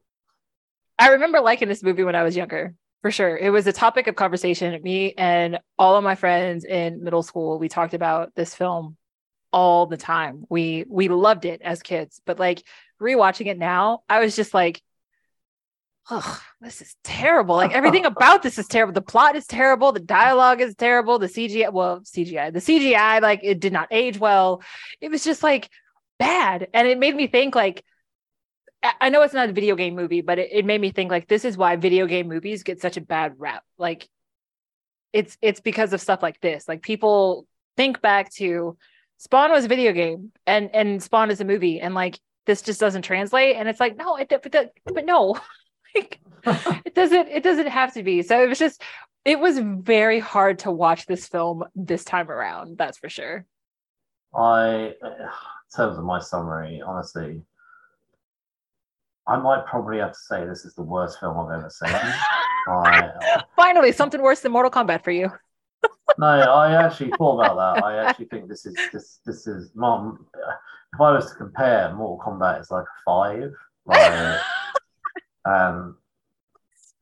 I 0.97 1.09
remember 1.09 1.41
liking 1.41 1.67
this 1.67 1.83
movie 1.83 2.03
when 2.03 2.15
I 2.15 2.23
was 2.23 2.35
younger, 2.35 2.73
for 3.03 3.11
sure. 3.11 3.37
It 3.37 3.51
was 3.51 3.67
a 3.67 3.73
topic 3.73 4.07
of 4.07 4.15
conversation. 4.15 4.81
Me 4.81 5.13
and 5.15 5.59
all 5.77 5.95
of 5.95 6.03
my 6.03 6.15
friends 6.15 6.65
in 6.65 7.03
middle 7.03 7.21
school, 7.21 7.59
we 7.59 7.69
talked 7.69 7.93
about 7.93 8.33
this 8.35 8.55
film 8.55 8.97
all 9.55 9.85
the 9.85 9.97
time. 9.97 10.43
We 10.49 10.85
we 10.89 11.07
loved 11.07 11.45
it 11.45 11.61
as 11.61 11.81
kids, 11.81 12.21
but 12.25 12.37
like 12.39 12.61
rewatching 13.01 13.47
it 13.47 13.57
now, 13.57 14.03
I 14.09 14.19
was 14.19 14.35
just 14.35 14.53
like, 14.53 14.81
oh, 16.11 16.41
this 16.61 16.81
is 16.81 16.95
terrible. 17.05 17.55
Like 17.55 17.71
everything 17.71 18.05
about 18.13 18.43
this 18.43 18.59
is 18.59 18.67
terrible. 18.67 18.93
The 18.93 19.01
plot 19.01 19.37
is 19.37 19.47
terrible. 19.47 19.93
The 19.93 20.01
dialogue 20.01 20.59
is 20.59 20.75
terrible. 20.75 21.19
The 21.19 21.27
CGI, 21.27 21.71
well, 21.71 22.01
CGI, 22.01 22.51
the 22.53 22.59
CGI, 22.59 23.21
like 23.21 23.39
it 23.43 23.61
did 23.61 23.71
not 23.73 23.87
age 23.91 24.19
well. 24.19 24.61
It 24.99 25.09
was 25.09 25.23
just 25.23 25.41
like 25.41 25.69
bad. 26.19 26.67
And 26.73 26.85
it 26.87 26.99
made 26.99 27.15
me 27.15 27.27
think 27.27 27.55
like, 27.55 27.83
I- 28.83 28.93
I 29.01 29.09
know 29.09 29.21
it's 29.21 29.33
not 29.33 29.49
a 29.49 29.53
video 29.53 29.75
game 29.77 29.95
movie, 29.95 30.21
but 30.21 30.37
it, 30.37 30.49
it 30.51 30.65
made 30.65 30.81
me 30.81 30.91
think 30.91 31.11
like 31.11 31.29
this 31.29 31.45
is 31.45 31.55
why 31.57 31.77
video 31.77 32.07
game 32.07 32.27
movies 32.27 32.63
get 32.63 32.81
such 32.81 32.97
a 32.97 33.01
bad 33.01 33.35
rap. 33.37 33.63
Like 33.77 34.07
it's 35.13 35.37
it's 35.41 35.61
because 35.61 35.93
of 35.93 36.01
stuff 36.01 36.21
like 36.21 36.41
this. 36.41 36.67
Like 36.67 36.81
people 36.81 37.47
think 37.77 38.01
back 38.01 38.33
to 38.33 38.77
Spawn 39.17 39.51
was 39.51 39.65
a 39.65 39.67
video 39.69 39.91
game 39.93 40.31
and 40.45 40.69
and 40.73 41.01
Spawn 41.01 41.31
is 41.31 41.41
a 41.41 41.45
movie 41.45 41.79
and 41.79 41.93
like 41.95 42.19
this 42.45 42.61
just 42.61 42.79
doesn't 42.79 43.01
translate 43.01 43.55
and 43.55 43.67
it's 43.67 43.79
like 43.79 43.97
no 43.97 44.17
it 44.17 44.29
but, 44.29 44.51
that- 44.51 44.73
but 44.85 45.05
no 45.05 45.35
like 45.95 46.19
it 46.85 46.93
doesn't 46.93 47.27
it 47.29 47.43
doesn't 47.43 47.67
have 47.67 47.93
to 47.93 48.03
be. 48.03 48.21
So 48.21 48.43
it 48.43 48.47
was 48.47 48.59
just 48.59 48.81
it 49.23 49.39
was 49.39 49.57
very 49.59 50.19
hard 50.19 50.59
to 50.59 50.71
watch 50.71 51.07
this 51.07 51.27
film 51.27 51.63
this 51.75 52.03
time 52.05 52.29
around, 52.29 52.77
that's 52.77 52.99
for 52.99 53.09
sure. 53.09 53.45
I, 54.37 54.93
in 55.03 55.29
terms 55.75 55.97
of 55.97 56.03
my 56.03 56.19
summary, 56.19 56.81
honestly, 56.85 57.41
I 59.27 59.37
might 59.37 59.65
probably 59.65 59.97
have 59.97 60.11
to 60.11 60.19
say 60.19 60.45
this 60.45 60.65
is 60.65 60.75
the 60.75 60.83
worst 60.83 61.19
film 61.19 61.39
I've 61.39 61.57
ever 61.57 61.69
seen. 61.71 61.89
I, 62.67 63.09
uh, 63.35 63.41
Finally, 63.55 63.93
something 63.93 64.21
worse 64.21 64.41
than 64.41 64.51
Mortal 64.51 64.69
Kombat 64.69 65.03
for 65.03 65.11
you. 65.11 65.31
No, 66.17 66.27
I 66.27 66.83
actually 66.85 67.11
thought 67.11 67.39
about 67.39 67.75
that. 67.75 67.83
I 67.83 67.97
actually 68.05 68.25
think 68.25 68.47
this 68.47 68.65
is 68.65 68.75
this 68.93 69.19
this 69.25 69.47
is 69.47 69.71
mom. 69.75 70.25
If 70.93 71.01
I 71.01 71.11
was 71.11 71.29
to 71.31 71.35
compare, 71.35 71.93
Mortal 71.93 72.19
Kombat 72.25 72.61
is 72.61 72.71
like 72.71 72.85
a 72.85 73.01
five. 73.05 73.51
Like, 73.85 74.39
um, 75.45 75.97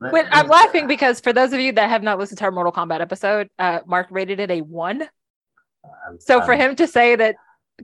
Wait, 0.00 0.26
I'm 0.30 0.48
laughing 0.48 0.86
because 0.86 1.20
for 1.20 1.32
those 1.32 1.52
of 1.52 1.60
you 1.60 1.72
that 1.72 1.88
have 1.88 2.02
not 2.02 2.18
listened 2.18 2.38
to 2.38 2.44
our 2.44 2.50
Mortal 2.50 2.72
Kombat 2.72 3.00
episode, 3.00 3.48
uh, 3.58 3.80
Mark 3.86 4.08
rated 4.10 4.40
it 4.40 4.50
a 4.50 4.60
one. 4.60 5.02
um, 5.84 6.18
So 6.18 6.42
for 6.42 6.52
um, 6.52 6.60
him 6.60 6.76
to 6.76 6.86
say 6.86 7.16
that 7.16 7.36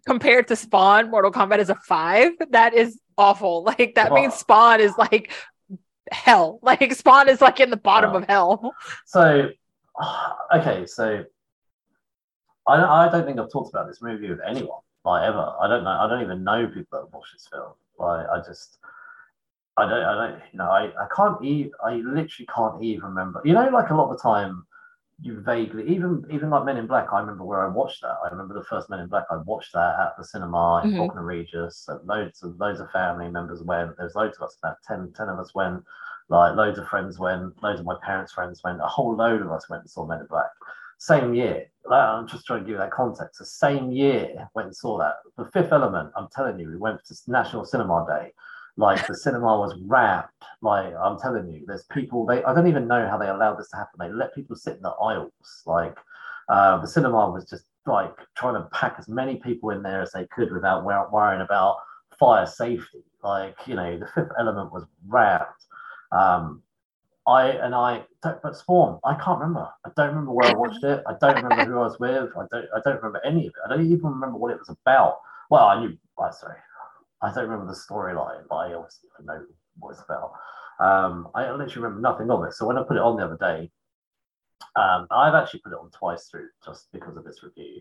compared 0.06 0.48
to 0.48 0.56
Spawn, 0.56 1.10
Mortal 1.10 1.30
Kombat 1.32 1.58
is 1.60 1.70
a 1.70 1.76
five, 1.76 2.32
that 2.50 2.74
is 2.74 3.00
awful. 3.16 3.62
Like 3.78 3.94
that 3.94 4.10
Well- 4.10 4.20
means 4.22 4.34
Spawn 4.34 4.80
is 4.80 4.92
like 4.98 5.32
hell. 6.10 6.58
Like 6.62 6.92
Spawn 6.92 7.28
is 7.28 7.40
like 7.40 7.60
in 7.60 7.70
the 7.70 7.76
bottom 7.76 8.10
Well. 8.12 8.22
of 8.22 8.28
hell. 8.28 8.74
So, 9.06 9.50
okay, 10.54 10.86
so 10.86 11.24
I 12.66 12.76
don't, 12.76 12.88
I 12.88 13.10
don't 13.10 13.26
think 13.26 13.38
I've 13.38 13.50
talked 13.50 13.70
about 13.70 13.88
this 13.88 14.02
movie 14.02 14.28
with 14.28 14.40
anyone, 14.46 14.80
like 15.04 15.26
ever. 15.28 15.54
I 15.60 15.68
don't 15.68 15.84
know. 15.84 15.90
I 15.90 16.08
don't 16.08 16.22
even 16.22 16.44
know 16.44 16.66
people 16.66 17.00
that 17.00 17.12
watch 17.12 17.28
this 17.32 17.48
film. 17.50 17.72
Like, 17.98 18.26
I 18.28 18.38
just, 18.38 18.78
I 19.76 19.88
don't, 19.88 20.02
I 20.02 20.14
don't, 20.14 20.40
you 20.52 20.58
know, 20.58 20.70
I, 20.70 20.86
I 20.86 21.06
can't 21.14 21.42
even, 21.44 21.72
I 21.84 21.94
literally 21.96 22.48
can't 22.54 22.82
even 22.82 23.04
remember. 23.04 23.42
You 23.44 23.54
know, 23.54 23.68
like 23.68 23.90
a 23.90 23.94
lot 23.94 24.10
of 24.10 24.16
the 24.16 24.22
time, 24.22 24.66
you 25.22 25.40
vaguely, 25.40 25.86
even, 25.88 26.24
even 26.30 26.48
like 26.48 26.64
Men 26.64 26.78
in 26.78 26.86
Black. 26.86 27.08
I 27.12 27.20
remember 27.20 27.44
where 27.44 27.64
I 27.64 27.68
watched 27.68 28.00
that. 28.02 28.16
I 28.24 28.28
remember 28.30 28.54
the 28.54 28.64
first 28.64 28.88
Men 28.88 29.00
in 29.00 29.06
Black. 29.08 29.24
I 29.30 29.36
watched 29.36 29.72
that 29.74 29.98
at 30.00 30.16
the 30.16 30.24
cinema 30.24 30.80
in 30.82 30.92
Mhm. 30.92 30.96
Falkner 30.96 31.24
Regis. 31.24 31.88
And 31.88 32.06
loads 32.06 32.42
of 32.42 32.58
loads 32.58 32.80
of 32.80 32.90
family 32.90 33.28
members 33.28 33.62
went. 33.62 33.96
There's 33.98 34.14
loads 34.14 34.38
of 34.38 34.44
us. 34.44 34.56
About 34.62 34.76
10, 34.86 35.12
10 35.12 35.28
of 35.28 35.38
us 35.38 35.54
went 35.54 35.84
like 36.30 36.56
loads 36.56 36.78
of 36.78 36.88
friends 36.88 37.18
went, 37.18 37.62
loads 37.62 37.80
of 37.80 37.86
my 37.86 37.96
parents' 38.02 38.32
friends 38.32 38.62
went, 38.64 38.80
a 38.80 38.86
whole 38.86 39.14
load 39.14 39.42
of 39.42 39.50
us 39.50 39.68
went 39.68 39.82
and 39.82 39.90
saw 39.90 40.06
Men 40.06 40.20
in 40.20 40.26
Black. 40.26 40.50
Same 40.98 41.34
year. 41.34 41.66
I'm 41.90 42.28
just 42.28 42.46
trying 42.46 42.60
to 42.60 42.64
give 42.64 42.72
you 42.72 42.78
that 42.78 42.92
context. 42.92 43.38
The 43.38 43.46
same 43.46 43.90
year 43.90 44.48
went 44.54 44.66
and 44.66 44.76
saw 44.76 44.98
that. 44.98 45.14
The 45.36 45.50
Fifth 45.50 45.72
Element, 45.72 46.12
I'm 46.16 46.28
telling 46.34 46.58
you, 46.58 46.68
we 46.68 46.76
went 46.76 47.04
to 47.06 47.16
National 47.26 47.64
Cinema 47.64 48.06
Day. 48.08 48.32
Like 48.76 49.06
the 49.06 49.16
cinema 49.16 49.58
was 49.58 49.78
rammed. 49.86 50.28
Like 50.62 50.94
I'm 50.94 51.18
telling 51.18 51.50
you, 51.52 51.64
there's 51.66 51.84
people. 51.84 52.24
They 52.24 52.42
I 52.44 52.54
don't 52.54 52.68
even 52.68 52.86
know 52.86 53.08
how 53.08 53.18
they 53.18 53.28
allowed 53.28 53.58
this 53.58 53.68
to 53.70 53.76
happen. 53.76 53.98
They 53.98 54.10
let 54.10 54.34
people 54.34 54.56
sit 54.56 54.76
in 54.76 54.82
the 54.82 54.90
aisles. 54.90 55.32
Like 55.66 55.96
uh, 56.48 56.78
the 56.78 56.86
cinema 56.86 57.30
was 57.30 57.48
just 57.48 57.64
like 57.86 58.14
trying 58.36 58.54
to 58.54 58.68
pack 58.70 58.94
as 58.98 59.08
many 59.08 59.36
people 59.36 59.70
in 59.70 59.82
there 59.82 60.00
as 60.00 60.12
they 60.12 60.26
could 60.26 60.52
without 60.52 60.84
worrying 60.84 61.42
about 61.42 61.76
fire 62.18 62.46
safety. 62.46 63.02
Like 63.22 63.56
you 63.66 63.74
know, 63.74 63.98
the 63.98 64.06
Fifth 64.14 64.32
Element 64.38 64.72
was 64.72 64.84
rammed. 65.08 65.44
Um, 66.12 66.62
I 67.26 67.48
and 67.50 67.74
I, 67.74 68.04
but 68.22 68.56
Spawn, 68.56 68.98
I 69.04 69.14
can't 69.14 69.38
remember. 69.38 69.68
I 69.84 69.90
don't 69.96 70.08
remember 70.08 70.32
where 70.32 70.50
I 70.50 70.54
watched 70.54 70.82
it. 70.82 71.02
I 71.06 71.14
don't 71.20 71.42
remember 71.42 71.64
who 71.64 71.78
I 71.78 71.84
was 71.84 71.98
with. 72.00 72.30
I 72.36 72.46
don't. 72.50 72.66
I 72.74 72.80
don't 72.84 72.96
remember 72.96 73.20
any 73.24 73.46
of 73.46 73.52
it. 73.52 73.60
I 73.64 73.68
don't 73.68 73.86
even 73.86 74.10
remember 74.10 74.38
what 74.38 74.52
it 74.52 74.58
was 74.58 74.68
about. 74.68 75.18
Well, 75.50 75.66
I 75.66 75.80
knew. 75.80 75.96
I 76.18 76.30
sorry, 76.30 76.56
I 77.22 77.32
don't 77.32 77.48
remember 77.48 77.66
the 77.66 77.78
storyline, 77.78 78.42
but 78.48 78.56
I 78.56 78.74
obviously 78.74 79.08
know 79.24 79.44
what 79.78 79.90
it's 79.90 80.02
about. 80.02 80.32
Um, 80.80 81.28
I 81.34 81.50
literally 81.50 81.82
remember 81.82 82.00
nothing 82.00 82.30
of 82.30 82.44
it. 82.44 82.54
So 82.54 82.66
when 82.66 82.78
I 82.78 82.82
put 82.82 82.96
it 82.96 83.02
on 83.02 83.16
the 83.16 83.24
other 83.24 83.36
day, 83.36 83.70
um, 84.76 85.06
I've 85.10 85.34
actually 85.34 85.60
put 85.60 85.72
it 85.72 85.78
on 85.78 85.90
twice 85.90 86.28
through 86.28 86.48
just 86.64 86.90
because 86.92 87.16
of 87.16 87.24
this 87.24 87.42
review. 87.42 87.80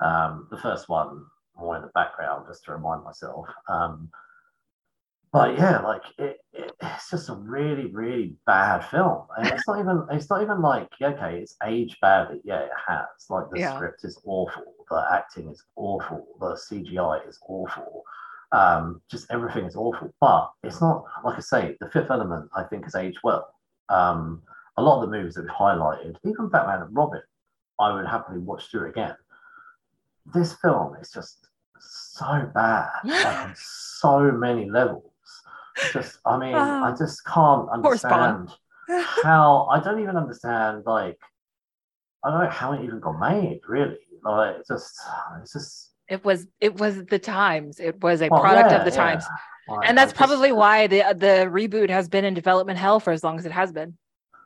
Um, 0.00 0.48
the 0.50 0.56
first 0.56 0.88
one 0.88 1.26
more 1.56 1.76
in 1.76 1.82
the 1.82 1.88
background 1.88 2.46
just 2.48 2.64
to 2.64 2.72
remind 2.72 3.04
myself. 3.04 3.46
Um, 3.68 4.10
but 5.38 5.56
yeah, 5.56 5.78
like 5.82 6.02
it, 6.18 6.38
it, 6.52 6.72
it's 6.82 7.10
just 7.10 7.28
a 7.28 7.34
really, 7.34 7.86
really 7.86 8.34
bad 8.44 8.80
film. 8.80 9.22
And 9.36 9.46
it's 9.46 9.68
not 9.68 9.78
even 9.78 10.04
it's 10.10 10.28
not 10.28 10.42
even 10.42 10.60
like 10.60 10.88
okay, 11.00 11.38
it's 11.38 11.54
aged 11.64 11.96
badly. 12.00 12.40
Yeah, 12.42 12.62
it 12.62 12.72
has. 12.88 13.06
Like 13.30 13.44
the 13.52 13.60
Yeah. 13.60 13.76
script 13.76 14.02
is 14.02 14.20
awful, 14.24 14.64
the 14.90 15.06
acting 15.12 15.48
is 15.48 15.62
awful, 15.76 16.26
the 16.40 16.58
CGI 16.68 17.28
is 17.28 17.38
awful. 17.46 18.02
Um, 18.50 19.00
just 19.08 19.30
everything 19.30 19.64
is 19.64 19.76
awful. 19.76 20.12
But 20.20 20.50
it's 20.64 20.80
not 20.80 21.04
like 21.24 21.36
I 21.36 21.40
say, 21.40 21.76
the 21.78 21.88
fifth 21.88 22.10
element 22.10 22.50
I 22.56 22.64
think 22.64 22.82
has 22.82 22.96
aged 22.96 23.20
well. 23.22 23.54
Um, 23.90 24.42
a 24.76 24.82
lot 24.82 25.00
of 25.00 25.08
the 25.08 25.16
movies 25.16 25.34
that 25.34 25.42
we've 25.42 25.50
highlighted, 25.52 26.16
even 26.24 26.48
Batman 26.48 26.82
and 26.82 26.96
Robin, 26.96 27.22
I 27.78 27.92
would 27.92 28.08
happily 28.08 28.40
watch 28.40 28.68
through 28.72 28.88
again. 28.88 29.14
This 30.34 30.54
film 30.54 30.96
is 31.00 31.12
just 31.12 31.46
so 31.78 32.50
bad 32.52 32.90
like, 33.04 33.24
on 33.24 33.54
so 33.56 34.32
many 34.32 34.68
levels. 34.68 35.07
Just, 35.92 36.18
I 36.24 36.38
mean, 36.38 36.54
ah. 36.54 36.86
I 36.86 36.90
Oh. 36.92 36.96
just 36.96 37.24
can't 37.24 37.68
understand 37.70 38.50
how. 39.22 39.66
I 39.70 39.80
don't 39.80 40.00
even 40.00 40.16
understand. 40.16 40.82
Like, 40.86 41.18
I 42.24 42.30
don't 42.30 42.44
know 42.44 42.50
how 42.50 42.72
it 42.72 42.82
even 42.84 43.00
got 43.00 43.18
made. 43.18 43.60
Really, 43.68 43.98
like, 44.24 44.56
it's 44.58 44.68
just, 44.68 44.98
it's 45.42 45.52
just. 45.52 45.92
It 46.08 46.24
was 46.24 46.46
it 46.60 46.74
was 46.80 47.04
the 47.04 47.18
times. 47.18 47.80
It 47.80 48.02
was 48.02 48.22
a 48.22 48.28
well, 48.28 48.40
product 48.40 48.70
yeah, 48.70 48.78
of 48.78 48.84
the 48.84 48.90
yeah. 48.90 48.96
times. 48.96 49.24
Like, 49.68 49.88
and 49.88 49.98
that's 49.98 50.12
just- 50.12 50.16
probably 50.16 50.52
why 50.52 50.86
the 50.86 51.00
the 51.16 51.48
reboot 51.50 51.90
has 51.90 52.08
been 52.08 52.24
in 52.24 52.32
development 52.34 52.78
hell 52.78 52.98
for 53.00 53.12
as 53.12 53.22
long 53.22 53.38
as 53.38 53.44
it 53.44 53.52
has 53.52 53.70
been 53.72 53.98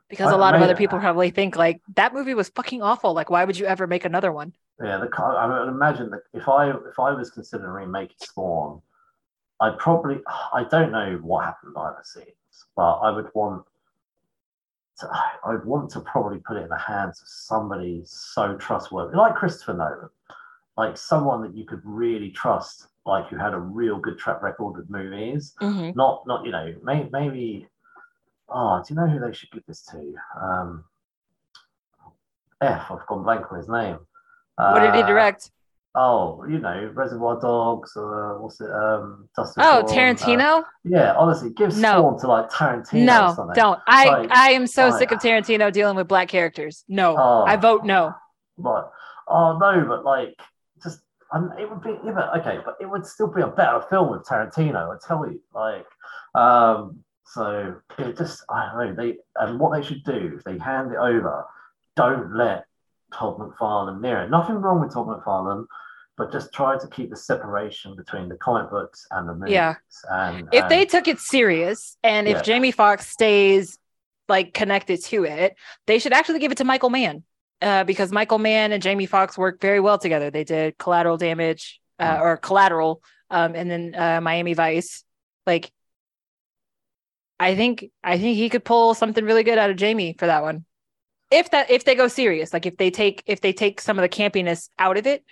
because 0.09 0.31
I- 0.33 0.35
a 0.35 0.37
lot 0.37 0.53
of 0.53 0.61
other 0.61 0.75
people 0.75 0.99
probably 0.99 1.29
think 1.29 1.55
like 1.55 1.81
that 1.95 2.13
movie 2.13 2.33
was 2.33 2.49
fucking 2.49 2.81
awful 2.81 3.13
like 3.13 3.29
why 3.29 3.45
would 3.45 3.57
you 3.57 3.65
ever 3.65 3.87
make 3.87 4.03
another 4.03 4.33
one 4.33 4.51
Yeah, 4.83 4.97
the 4.97 5.09
I 5.17 5.47
would 5.63 5.69
imagine 5.69 6.09
that 6.09 6.23
if 6.33 6.49
I 6.49 6.71
if 6.71 6.99
I 6.99 7.11
was 7.13 7.31
considering 7.31 7.71
remaking 7.71 8.17
Spawn, 8.19 8.81
I'd 9.59 9.77
probably 9.77 10.19
I 10.27 10.65
don't 10.69 10.91
know 10.91 11.19
what 11.21 11.45
happened 11.45 11.73
behind 11.73 11.95
the 11.99 12.03
scenes, 12.05 12.65
but 12.75 12.99
I 12.99 13.11
would 13.11 13.29
want 13.33 13.63
to 14.99 15.09
I 15.11 15.51
would 15.51 15.65
want 15.65 15.89
to 15.91 16.01
probably 16.01 16.39
put 16.39 16.57
it 16.57 16.63
in 16.63 16.69
the 16.69 16.77
hands 16.77 17.21
of 17.21 17.27
somebody 17.27 18.01
so 18.05 18.55
trustworthy, 18.57 19.15
like 19.15 19.35
Christopher 19.35 19.73
Nolan, 19.73 20.09
like 20.77 20.97
someone 20.97 21.41
that 21.43 21.55
you 21.55 21.65
could 21.65 21.81
really 21.83 22.29
trust, 22.31 22.87
like 23.05 23.27
who 23.27 23.37
had 23.37 23.53
a 23.53 23.59
real 23.59 23.97
good 23.99 24.17
track 24.19 24.41
record 24.41 24.77
with 24.77 24.89
movies. 24.89 25.55
Not 25.95 26.27
not 26.27 26.45
you 26.45 26.51
know 26.51 26.73
may, 26.83 27.07
maybe. 27.11 27.67
Oh, 28.49 28.83
do 28.85 28.93
you 28.93 28.99
know 28.99 29.07
who 29.07 29.19
they 29.19 29.33
should 29.33 29.49
give 29.51 29.63
this 29.67 29.83
to? 29.87 30.13
Um, 30.39 30.83
F. 32.61 32.91
I've 32.91 33.05
gone 33.07 33.23
blank 33.23 33.51
on 33.51 33.57
his 33.57 33.67
name. 33.69 33.97
what 34.57 34.79
did 34.81 34.93
he 34.93 35.01
Uh, 35.01 35.07
direct 35.07 35.49
Oh, 35.95 36.43
you 36.49 36.57
know, 36.57 36.91
Reservoir 36.95 37.39
Dogs, 37.39 37.91
or 37.95 38.41
what's 38.41 38.59
it? 38.59 38.69
Um, 38.71 39.29
oh 39.37 39.43
uh, 39.57 39.83
tarantino 39.83 40.63
yeah, 40.83 41.13
honestly, 41.15 41.51
give 41.51 41.77
No. 41.77 42.17
To 42.19 42.27
like 42.27 42.49
Tarantino 42.49 42.93
or 42.93 43.05
no 43.05 43.33
something. 43.35 43.53
don't 43.55 43.79
i 43.87 44.05
Like, 44.05 44.31
i 44.31 44.49
am 44.51 44.65
so 44.65 44.87
like- 44.89 44.99
sick 44.99 45.11
of 45.11 45.19
tarantino 45.19 45.71
dealing 45.71 45.95
with 45.95 46.07
black 46.07 46.29
characters 46.29 46.83
no 46.87 47.15
Oh. 47.17 47.43
i 47.45 47.55
vote 47.57 47.85
no 47.85 48.13
Like, 48.57 48.85
oh 49.27 49.57
no, 49.59 49.85
but 49.87 50.03
like, 50.03 50.35
just 50.83 50.99
um, 51.31 51.51
it 51.59 51.69
would 51.69 51.81
be, 51.81 51.91
yeah, 52.05 52.11
but 52.13 52.39
okay, 52.41 52.59
but 52.65 52.75
it 52.81 52.85
would 52.89 53.05
still 53.05 53.27
be 53.27 53.41
a 53.41 53.47
better 53.47 53.81
film 53.89 54.11
with 54.11 54.23
Tarantino. 54.27 54.95
I 54.95 54.97
tell 55.07 55.25
you, 55.25 55.41
like, 55.55 55.85
um, 56.35 56.99
so 57.25 57.75
it 57.97 58.15
just, 58.17 58.43
I 58.49 58.71
don't 58.71 58.95
know. 58.95 59.03
They 59.03 59.17
and 59.37 59.59
what 59.59 59.73
they 59.75 59.81
should 59.87 60.03
do 60.03 60.33
if 60.37 60.43
they 60.43 60.57
hand 60.59 60.91
it 60.91 60.97
over, 60.97 61.45
don't 61.95 62.35
let 62.35 62.65
Todd 63.13 63.37
McFarlane 63.37 64.01
it. 64.25 64.29
Nothing 64.29 64.55
wrong 64.55 64.81
with 64.81 64.93
Todd 64.93 65.07
McFarlane. 65.07 65.65
But 66.15 66.31
just 66.31 66.53
try 66.53 66.77
to 66.77 66.87
keep 66.89 67.09
the 67.09 67.15
separation 67.15 67.95
between 67.95 68.29
the 68.29 68.35
comic 68.35 68.69
books 68.69 69.07
and 69.09 69.27
the 69.27 69.33
movies. 69.33 69.53
Yeah. 69.53 69.75
And 70.11 70.47
if 70.51 70.63
and- 70.63 70.71
they 70.71 70.85
took 70.85 71.07
it 71.07 71.19
serious 71.19 71.97
and 72.03 72.27
if 72.27 72.35
Yeah. 72.37 72.41
jamie 72.43 72.71
Foxx 72.71 73.07
stays 73.07 73.79
like 74.29 74.53
connected 74.53 75.03
to 75.05 75.25
it 75.25 75.55
they 75.87 75.97
should 75.99 76.13
actually 76.13 76.39
give 76.39 76.51
it 76.51 76.57
to 76.59 76.63
michael 76.63 76.89
mann 76.91 77.23
uh, 77.61 77.83
because 77.83 78.11
michael 78.11 78.37
mann 78.39 78.71
and 78.71 78.81
jamie 78.81 79.05
Foxx 79.07 79.37
work 79.37 79.59
very 79.59 79.79
well 79.81 79.97
together 79.97 80.29
they 80.29 80.43
did 80.43 80.77
collateral 80.77 81.17
damage 81.17 81.81
uh, 81.99 82.17
Mm. 82.17 82.21
or 82.21 82.37
collateral 82.37 83.01
um, 83.31 83.53
and 83.55 83.69
then 83.71 83.95
uh, 83.95 84.21
miami 84.21 84.53
vice 84.53 85.03
like 85.47 85.71
i 87.39 87.55
think 87.55 87.85
i 88.03 88.17
think 88.17 88.37
he 88.37 88.49
could 88.49 88.63
pull 88.63 88.93
something 88.93 89.25
really 89.25 89.43
good 89.43 89.57
out 89.57 89.69
of 89.71 89.75
jamie 89.77 90.15
for 90.17 90.27
that 90.27 90.41
one 90.43 90.63
if 91.33 91.49
that 91.51 91.69
if 91.69 91.83
they 91.83 91.95
go 91.95 92.07
serious 92.07 92.53
like 92.53 92.65
if 92.65 92.77
they 92.77 92.91
take 92.91 93.23
if 93.25 93.41
they 93.41 93.51
take 93.51 93.81
some 93.81 93.97
of 93.97 94.03
the 94.03 94.09
campiness 94.09 94.69
out 94.79 94.97
of 94.97 95.07
it 95.07 95.23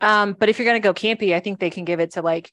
um 0.00 0.34
but 0.38 0.48
if 0.48 0.58
you're 0.58 0.66
gonna 0.66 0.80
go 0.80 0.92
campy 0.92 1.34
i 1.34 1.40
think 1.40 1.58
they 1.58 1.70
can 1.70 1.84
give 1.84 2.00
it 2.00 2.12
to 2.12 2.22
like 2.22 2.52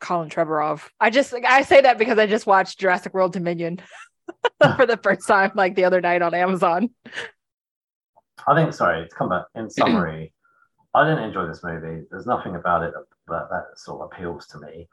Colin 0.00 0.28
Trevorrow. 0.28 0.80
I 1.00 1.10
just 1.10 1.32
like 1.32 1.44
I 1.44 1.62
say 1.62 1.80
that 1.80 1.98
because 1.98 2.18
I 2.18 2.26
just 2.26 2.46
watched 2.46 2.78
Jurassic 2.78 3.14
World 3.14 3.32
Dominion 3.32 3.80
for 4.76 4.86
the 4.86 4.98
first 5.02 5.26
time 5.26 5.52
like 5.54 5.74
the 5.74 5.84
other 5.84 6.00
night 6.00 6.22
on 6.22 6.34
Amazon. 6.34 6.90
I 8.46 8.54
think, 8.54 8.72
sorry, 8.74 9.08
to 9.08 9.14
come 9.14 9.28
back 9.28 9.46
in 9.54 9.70
summary, 9.70 10.32
I 10.94 11.08
didn't 11.08 11.24
enjoy 11.24 11.46
this 11.46 11.64
movie. 11.64 12.04
There's 12.10 12.26
nothing 12.26 12.56
about 12.56 12.82
it 12.82 12.92
that, 12.92 13.04
that, 13.28 13.48
that 13.50 13.78
sort 13.78 14.02
of 14.02 14.10
appeals 14.12 14.46
to 14.48 14.58
me. 14.58 14.88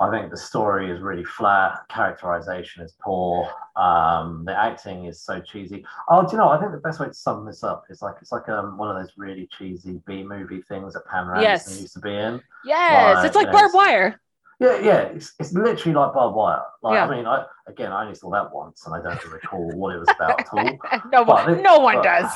I 0.00 0.10
think 0.10 0.30
the 0.30 0.36
story 0.36 0.90
is 0.90 1.00
really 1.00 1.22
flat, 1.24 1.82
characterization 1.88 2.82
is 2.82 2.94
poor, 3.00 3.48
um, 3.76 4.44
the 4.44 4.52
acting 4.58 5.04
is 5.04 5.20
so 5.22 5.40
cheesy. 5.40 5.86
Oh, 6.08 6.22
do 6.26 6.32
you 6.32 6.38
know? 6.38 6.48
I 6.48 6.58
think 6.58 6.72
the 6.72 6.78
best 6.78 6.98
way 6.98 7.06
to 7.06 7.14
sum 7.14 7.46
this 7.46 7.62
up 7.62 7.84
is 7.88 8.02
like 8.02 8.16
it's 8.20 8.32
like 8.32 8.48
um, 8.48 8.76
one 8.76 8.94
of 8.94 9.00
those 9.00 9.12
really 9.16 9.48
cheesy 9.56 10.00
B 10.04 10.24
movie 10.24 10.62
things 10.62 10.94
that 10.94 11.06
Pam 11.06 11.28
Anderson 11.30 11.42
Yes. 11.42 11.80
used 11.80 11.94
to 11.94 12.00
be 12.00 12.10
in. 12.14 12.42
Yes, 12.64 13.16
Right, 13.16 13.26
it's 13.26 13.36
like 13.36 13.52
barbed 13.52 13.72
wire. 13.74 14.20
Yeah, 14.60 14.78
yeah, 14.80 14.98
it's, 15.02 15.32
it's 15.38 15.52
literally 15.52 15.94
like 15.94 16.12
barbed 16.12 16.34
wire. 16.36 16.62
Like 16.82 16.94
Yeah. 16.94 17.06
I 17.06 17.10
mean, 17.16 17.26
I 17.26 17.44
again, 17.68 17.92
I 17.92 18.02
only 18.02 18.14
saw 18.16 18.30
that 18.30 18.52
once, 18.52 18.84
and 18.86 18.94
I 18.96 19.00
don't 19.00 19.24
recall 19.32 19.70
what 19.76 19.94
it 19.94 19.98
was 19.98 20.08
about 20.16 20.40
at 20.40 20.48
all. 20.52 20.64
no 21.12 21.24
But 21.24 21.26
one, 21.28 21.54
it- 21.54 21.62
no 21.62 21.78
one 21.78 21.96
but- 21.96 22.02
does. 22.04 22.32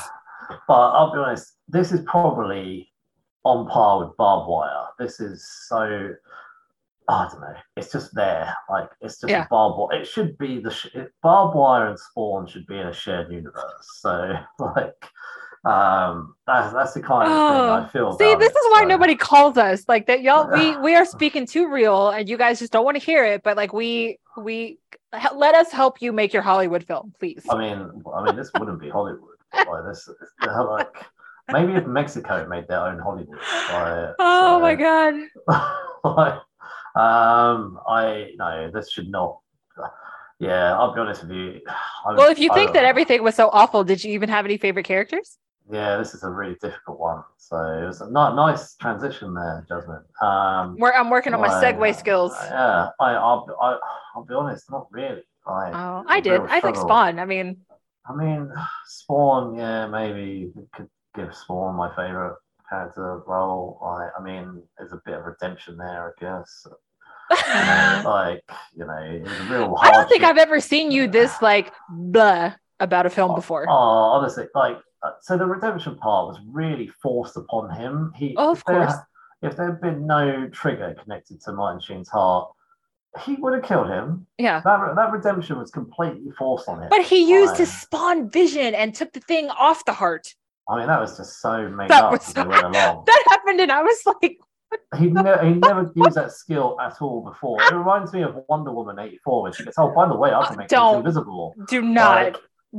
But 0.67 0.73
I'll 0.91 1.11
be 1.13 1.19
honest, 1.19 1.55
this 1.67 1.91
is 1.91 1.99
probably 2.07 2.89
on 3.43 3.67
par 3.67 3.99
with 4.05 4.15
barbed 4.17 4.49
wire. 4.49 4.85
This 4.97 5.19
is 5.19 5.45
so. 5.67 6.13
I 7.09 7.27
don't 7.29 7.41
know. 7.41 7.53
It's 7.75 7.91
just 7.91 8.13
there. 8.13 8.53
Like 8.69 8.89
it's 9.01 9.19
just 9.19 9.31
Yeah. 9.31 9.47
barbed 9.49 9.77
wire. 9.79 10.01
It 10.01 10.05
should 10.07 10.37
be 10.37 10.59
the 10.59 10.69
sh- 10.71 10.95
barbed 11.23 11.55
wire 11.55 11.87
and 11.87 11.97
Spawn 11.99 12.45
should 12.47 12.67
be 12.67 12.77
in 12.77 12.87
a 12.87 12.93
shared 12.93 13.31
universe. 13.31 13.87
So 13.99 14.35
like, 14.59 14.93
um, 15.65 16.35
that's 16.47 16.71
that's 16.71 16.93
the 16.93 17.01
kind 17.01 17.29
of 17.29 17.33
thing 17.33 17.69
I 17.85 17.87
feel. 17.91 18.11
Oh, 18.13 18.17
See, 18.17 18.35
this 18.35 18.51
it, 18.51 18.55
is 18.57 18.71
why 18.71 18.81
so- 18.81 18.87
nobody 18.87 19.15
calls 19.15 19.57
us 19.57 19.83
like 19.87 20.05
that. 20.07 20.21
Y'all, 20.21 20.49
we 20.51 20.77
we 20.77 20.95
are 20.95 21.03
speaking 21.05 21.45
too 21.47 21.67
real, 21.67 22.09
and 22.09 22.29
you 22.29 22.37
guys 22.37 22.59
just 22.59 22.71
don't 22.71 22.85
want 22.85 22.95
to 22.97 23.03
hear 23.03 23.25
it. 23.25 23.41
But 23.43 23.57
like 23.57 23.73
we 23.73 24.19
we 24.37 24.77
let 25.35 25.55
us 25.55 25.71
help 25.71 26.01
you 26.03 26.13
make 26.13 26.31
your 26.31 26.43
Hollywood 26.43 26.83
film, 26.85 27.13
please. 27.19 27.43
I 27.49 27.57
mean, 27.57 28.03
I 28.15 28.23
mean, 28.23 28.35
this 28.35 28.51
wouldn't 28.59 28.79
be 28.79 28.89
Hollywood. 28.89 29.23
Like 29.67 29.83
this, 29.85 30.07
like 30.45 30.95
maybe 31.51 31.73
if 31.73 31.87
Mexico 31.87 32.45
made 32.47 32.67
their 32.67 32.81
own 32.85 32.99
Hollywood. 32.99 33.39
Like, 33.73 34.13
oh 34.19 34.57
so- 34.57 34.59
my 34.59 34.75
god. 34.75 35.15
like, 36.03 36.39
um, 36.95 37.79
I 37.87 38.31
no, 38.37 38.71
this 38.73 38.91
should 38.91 39.09
not. 39.09 39.39
Yeah, 40.39 40.77
I'll 40.77 40.93
be 40.93 41.01
honest 41.01 41.23
with 41.23 41.31
you. 41.31 41.61
I, 42.05 42.13
Well, 42.13 42.29
if 42.31 42.39
you 42.39 42.53
think 42.53 42.69
I- 42.71 42.73
that 42.73 42.85
everything 42.85 43.23
was 43.23 43.35
so 43.35 43.49
awful, 43.51 43.83
did 43.83 44.03
you 44.03 44.13
even 44.13 44.29
have 44.29 44.45
any 44.45 44.57
favorite 44.57 44.85
characters? 44.85 45.37
yeah, 45.71 45.97
this 45.97 46.15
is 46.15 46.23
a 46.23 46.29
really 46.29 46.55
difficult 46.59 46.99
one. 46.99 47.21
So 47.37 47.55
it 47.57 47.85
was 47.85 48.01
a 48.01 48.09
nice 48.09 48.73
transition 48.77 49.35
there, 49.35 49.63
Jasmine. 49.69 50.03
Um, 50.19 50.75
Where 50.77 50.95
I'm 50.95 51.11
working 51.11 51.35
on 51.35 51.41
my 51.41 51.47
like, 51.61 51.77
segue 51.77 51.95
skills. 51.99 52.33
Yeah, 52.45 52.87
I, 52.99 53.11
I'll, 53.13 53.45
be- 53.45 53.53
I, 53.61 53.77
I'll 54.15 54.23
be 54.25 54.33
honest, 54.33 54.71
not 54.71 54.87
really. 54.91 55.21
Like, 55.45 55.73
Oh, 55.75 56.03
I 56.07 56.21
did. 56.21 56.41
I 56.41 56.59
like. 56.63 56.75
Spawn. 56.75 57.19
I 57.19 57.25
mean, 57.25 57.57
I 58.07 58.15
mean, 58.15 58.51
Spawn, 58.87 59.53
yeah, 59.55 59.85
maybe 59.85 60.51
could 60.73 60.89
give 61.15 61.35
Spawn 61.35 61.75
my 61.75 61.89
favorite 61.95 62.37
character 62.69 63.21
role. 63.27 63.79
I, 63.83 64.09
I 64.19 64.23
mean, 64.23 64.61
there's 64.77 64.93
a 64.93 65.01
bit 65.05 65.15
of 65.15 65.25
redemption 65.25 65.77
there, 65.77 66.13
I 66.17 66.19
guess. 66.19 66.67
You 67.31 67.35
know, 67.53 68.01
like, 68.05 68.41
you 68.75 68.85
know, 68.85 68.97
it 68.97 69.21
was 69.23 69.31
a 69.39 69.43
real. 69.53 69.75
I 69.79 69.91
don't 69.91 70.07
think. 70.09 70.23
I've 70.23 70.37
ever 70.37 70.59
seen 70.59 70.91
you 70.91 71.07
this 71.07 71.41
like 71.41 71.71
blah 71.89 72.53
about 72.79 73.05
a 73.05 73.09
film 73.09 73.35
before. 73.35 73.65
Oh, 73.69 73.73
honestly, 73.73 74.45
like 74.55 74.77
uh, 75.03 75.11
so 75.21 75.37
the 75.37 75.45
redemption 75.45 75.95
part 75.97 76.27
was 76.27 76.39
really 76.51 76.87
forced 77.01 77.37
upon 77.37 77.75
him. 77.75 78.11
He, 78.15 78.35
Oh, 78.37 78.51
of 78.51 78.59
if 78.59 78.65
there- 78.65 78.85
course. 78.85 78.93
if 79.43 79.55
there 79.55 79.67
had 79.67 79.81
been 79.81 80.07
no 80.07 80.47
trigger 80.49 80.95
connected 81.03 81.39
to 81.41 81.53
Martin 81.53 81.81
Sheen's 81.81 82.09
heart, 82.09 82.49
he 83.23 83.35
would 83.35 83.53
have 83.53 83.63
killed 83.63 83.87
him. 83.89 84.25
Yeah. 84.39 84.61
That 84.65 84.95
that 84.95 85.11
redemption 85.11 85.59
was 85.59 85.69
completely 85.71 86.31
forced 86.37 86.67
on 86.67 86.81
him. 86.81 86.89
But 86.89 87.03
he 87.03 87.29
used 87.29 87.57
his 87.57 87.71
spawn 87.71 88.29
vision 88.29 88.73
and 88.73 88.95
took 88.95 89.13
the 89.13 89.19
thing 89.19 89.49
off 89.49 89.85
the 89.85 89.93
heart. 89.93 90.33
I 90.69 90.77
mean, 90.77 90.87
that 90.87 91.01
was 91.01 91.17
just 91.17 91.41
so 91.41 91.67
made 91.69 91.89
That 91.89 92.03
up 92.03 92.11
was 92.11 92.27
as 92.27 92.33
they 92.33 92.43
went 92.43 92.63
along. 92.75 93.03
That 93.05 93.23
happened, 93.29 93.59
and 93.59 93.71
I 93.71 93.81
was 93.81 94.01
like, 94.05 94.37
He 94.97 95.07
never 95.07 95.43
he 95.43 95.53
never 95.55 95.91
used 95.95 96.15
that 96.15 96.31
skill 96.31 96.77
at 96.79 97.01
all 97.01 97.23
before. 97.23 97.61
It 97.63 97.73
reminds 97.73 98.13
me 98.13 98.21
of 98.21 98.37
Wonder 98.47 98.71
Woman 98.71 98.99
eighty 98.99 99.17
four, 99.23 99.41
when 99.43 99.53
she 99.53 99.63
gets, 99.63 99.77
oh, 99.79 99.91
by 99.95 100.07
the 100.07 100.15
way, 100.15 100.31
I 100.31 100.45
can 100.45 100.57
make 100.57 100.69
things 100.69 100.79
Don't. 100.79 100.97
invisible. 100.97 101.55
do 101.67 101.81
not, 101.81 102.23
Like, 102.23 102.33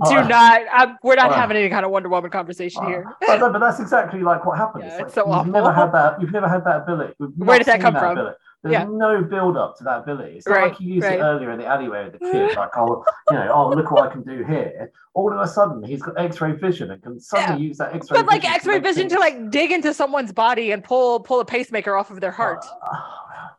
do 0.08 0.16
uh, 0.18 0.28
not. 0.28 0.60
I'm, 0.72 0.98
we're 1.02 1.16
not 1.16 1.32
uh, 1.32 1.34
having 1.34 1.56
any 1.56 1.68
kind 1.68 1.84
of 1.84 1.90
Wonder 1.90 2.08
Woman 2.08 2.30
conversation 2.30 2.84
uh, 2.84 2.86
here. 2.86 3.16
but, 3.26 3.40
but 3.40 3.58
that's 3.58 3.80
exactly 3.80 4.20
like 4.20 4.44
what 4.46 4.56
happened. 4.56 4.84
Yeah, 4.86 5.02
it's, 5.02 5.16
like, 5.16 5.26
so 5.26 5.36
you've 5.36 5.52
never 5.52 5.72
had 5.72 5.90
that. 5.92 6.20
You've 6.20 6.32
never 6.32 6.48
had 6.48 6.64
that 6.64 6.82
ability. 6.82 7.14
Where 7.18 7.58
did 7.58 7.66
that 7.66 7.80
come 7.80 7.94
from? 7.94 8.12
ability. 8.12 8.36
There's 8.62 8.72
Yeah. 8.74 8.84
no 8.84 9.22
build 9.22 9.56
up 9.56 9.78
to 9.78 9.84
that 9.84 10.00
ability. 10.00 10.36
It's 10.36 10.46
not 10.46 10.54
Right, 10.54 10.64
like 10.68 10.76
he 10.76 10.84
used 10.84 11.06
right. 11.06 11.18
it 11.18 11.22
earlier 11.22 11.50
in 11.50 11.58
the 11.58 11.66
alleyway 11.66 12.04
with 12.04 12.12
the 12.14 12.18
kid, 12.18 12.56
like, 12.56 12.76
oh, 12.76 13.04
you 13.30 13.36
know, 13.36 13.50
oh, 13.54 13.70
look 13.70 13.90
what 13.90 14.06
I 14.08 14.12
can 14.12 14.22
do 14.22 14.44
here. 14.44 14.92
All 15.14 15.32
of 15.32 15.40
a 15.40 15.46
sudden, 15.48 15.82
he's 15.82 16.02
got 16.02 16.18
X-ray 16.18 16.52
vision 16.52 16.90
and 16.90 17.02
can 17.02 17.18
suddenly 17.18 17.62
use 17.62 17.78
that 17.78 17.94
X-ray. 17.94 18.18
But 18.18 18.26
like 18.26 18.42
vision 18.42 18.50
to 18.50 18.56
X-ray 18.56 18.74
make 18.74 18.82
vision 18.82 19.08
to 19.08 19.18
like 19.18 19.50
dig 19.50 19.72
into 19.72 19.94
someone's 19.94 20.32
body 20.32 20.72
and 20.72 20.84
pull 20.84 21.20
pull 21.20 21.40
a 21.40 21.44
pacemaker 21.44 21.96
off 21.96 22.10
of 22.10 22.20
their 22.20 22.30
heart. 22.30 22.64
Uh, 22.82 22.98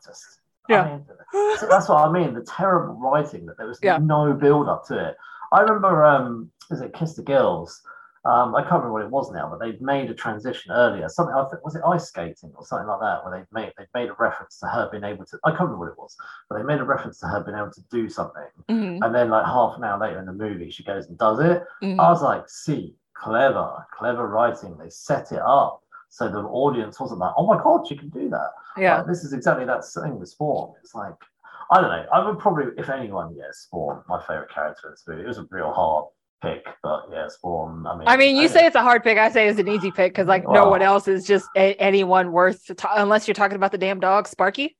just, 0.05 0.39
Yeah. 0.69 0.83
I 0.83 0.91
mean, 0.91 1.57
so 1.57 1.67
that's 1.67 1.89
what 1.89 1.97
I 2.07 2.11
mean. 2.11 2.35
The 2.35 2.43
terrible 2.43 2.93
writing 2.93 3.47
that 3.47 3.57
there 3.57 3.67
was 3.67 3.79
Yeah. 3.81 3.97
no 3.97 4.33
build 4.33 4.69
up 4.69 4.85
to 4.87 5.03
it. 5.09 5.17
I 5.51 5.61
remember, 5.61 6.05
um, 6.05 6.51
is 6.69 6.79
it 6.81 6.93
Kiss 6.93 7.15
the 7.15 7.23
Girls? 7.23 7.81
Um, 8.23 8.53
I 8.53 8.61
can't 8.61 8.73
remember 8.83 8.93
what 8.93 9.01
it 9.01 9.09
was 9.09 9.31
now, 9.31 9.49
but 9.49 9.59
they'd 9.59 9.81
made 9.81 10.11
a 10.11 10.13
transition 10.13 10.71
earlier. 10.71 11.09
Something 11.09 11.35
I 11.35 11.43
think 11.49 11.65
was 11.65 11.75
it 11.75 11.81
ice 11.85 12.05
skating 12.07 12.51
or 12.55 12.63
something 12.65 12.87
like 12.87 12.99
that, 12.99 13.25
where 13.25 13.33
they 13.39 13.59
made 13.59 13.73
they 13.77 13.85
made 13.95 14.09
a 14.09 14.13
reference 14.19 14.59
to 14.59 14.67
her 14.67 14.89
being 14.91 15.03
able 15.03 15.25
to. 15.25 15.39
I 15.43 15.49
can't 15.49 15.61
remember 15.61 15.79
what 15.85 15.91
it 15.91 15.97
was, 15.97 16.15
but 16.47 16.57
they 16.57 16.63
made 16.63 16.79
a 16.79 16.83
reference 16.83 17.19
to 17.21 17.27
her 17.27 17.39
being 17.43 17.57
able 17.57 17.71
to 17.71 17.81
do 17.89 18.09
something. 18.09 18.45
Mhm, 18.69 19.03
And 19.03 19.15
then, 19.15 19.29
like 19.29 19.45
half 19.45 19.75
an 19.77 19.83
hour 19.83 19.99
later 19.99 20.19
in 20.19 20.25
the 20.27 20.33
movie, 20.33 20.69
she 20.69 20.83
goes 20.83 21.07
and 21.07 21.17
does 21.17 21.39
it. 21.39 21.63
mhm. 21.81 21.99
I 21.99 22.09
was 22.11 22.21
like, 22.21 22.47
see, 22.47 22.95
clever, 23.15 23.85
clever 23.97 24.27
writing. 24.27 24.77
They 24.77 24.89
set 24.89 25.31
it 25.31 25.41
up 25.43 25.81
so 26.09 26.27
the 26.27 26.41
audience 26.41 26.99
wasn't 26.99 27.21
like, 27.21 27.33
oh 27.37 27.47
my 27.47 27.57
god, 27.61 27.87
she 27.87 27.95
can 27.95 28.09
do 28.09 28.29
that. 28.29 28.51
yeah. 28.77 28.97
Like, 28.97 29.07
this 29.07 29.23
is 29.23 29.33
exactly 29.33 29.65
that 29.65 29.83
thing 29.85 30.19
with 30.19 30.29
Spawn. 30.29 30.73
It's 30.83 30.93
like, 30.93 31.15
I 31.71 31.79
don't 31.81 31.89
know. 31.89 32.05
I 32.13 32.23
would 32.23 32.37
probably, 32.37 32.65
if 32.77 32.89
anyone, 32.89 33.33
yeah, 33.35 33.45
Spawn, 33.51 34.03
my 34.07 34.19
favorite 34.27 34.49
character 34.51 34.87
in 34.89 34.91
this 34.93 35.03
movie. 35.07 35.23
It 35.23 35.27
was 35.27 35.37
a 35.39 35.47
real 35.49 35.71
hard 35.71 36.05
pick, 36.41 36.65
but 36.83 37.05
yeah, 37.11 37.27
Spawn. 37.27 37.85
I 37.87 37.95
mean, 37.97 38.07
I 38.07 38.17
mean, 38.17 38.35
you 38.35 38.43
I- 38.43 38.47
say 38.47 38.65
it's 38.65 38.75
a 38.75 38.81
hard 38.81 39.03
pick. 39.03 39.17
I 39.17 39.29
say 39.29 39.47
it's 39.47 39.59
an 39.59 39.67
easy 39.67 39.91
pick 39.91 40.11
because 40.13 40.27
like 40.27 40.43
no 40.47 40.69
one 40.69 40.81
else 40.81 41.07
is 41.07 41.25
just 41.25 41.47
a- 41.55 41.75
anyone 41.75 42.31
worth 42.31 42.65
to 42.67 42.73
ta- 42.75 42.93
unless 42.95 43.27
you're 43.27 43.35
talking 43.35 43.55
about 43.55 43.71
the 43.71 43.77
damn 43.77 43.99
dog, 43.99 44.27
Sparky, 44.27 44.75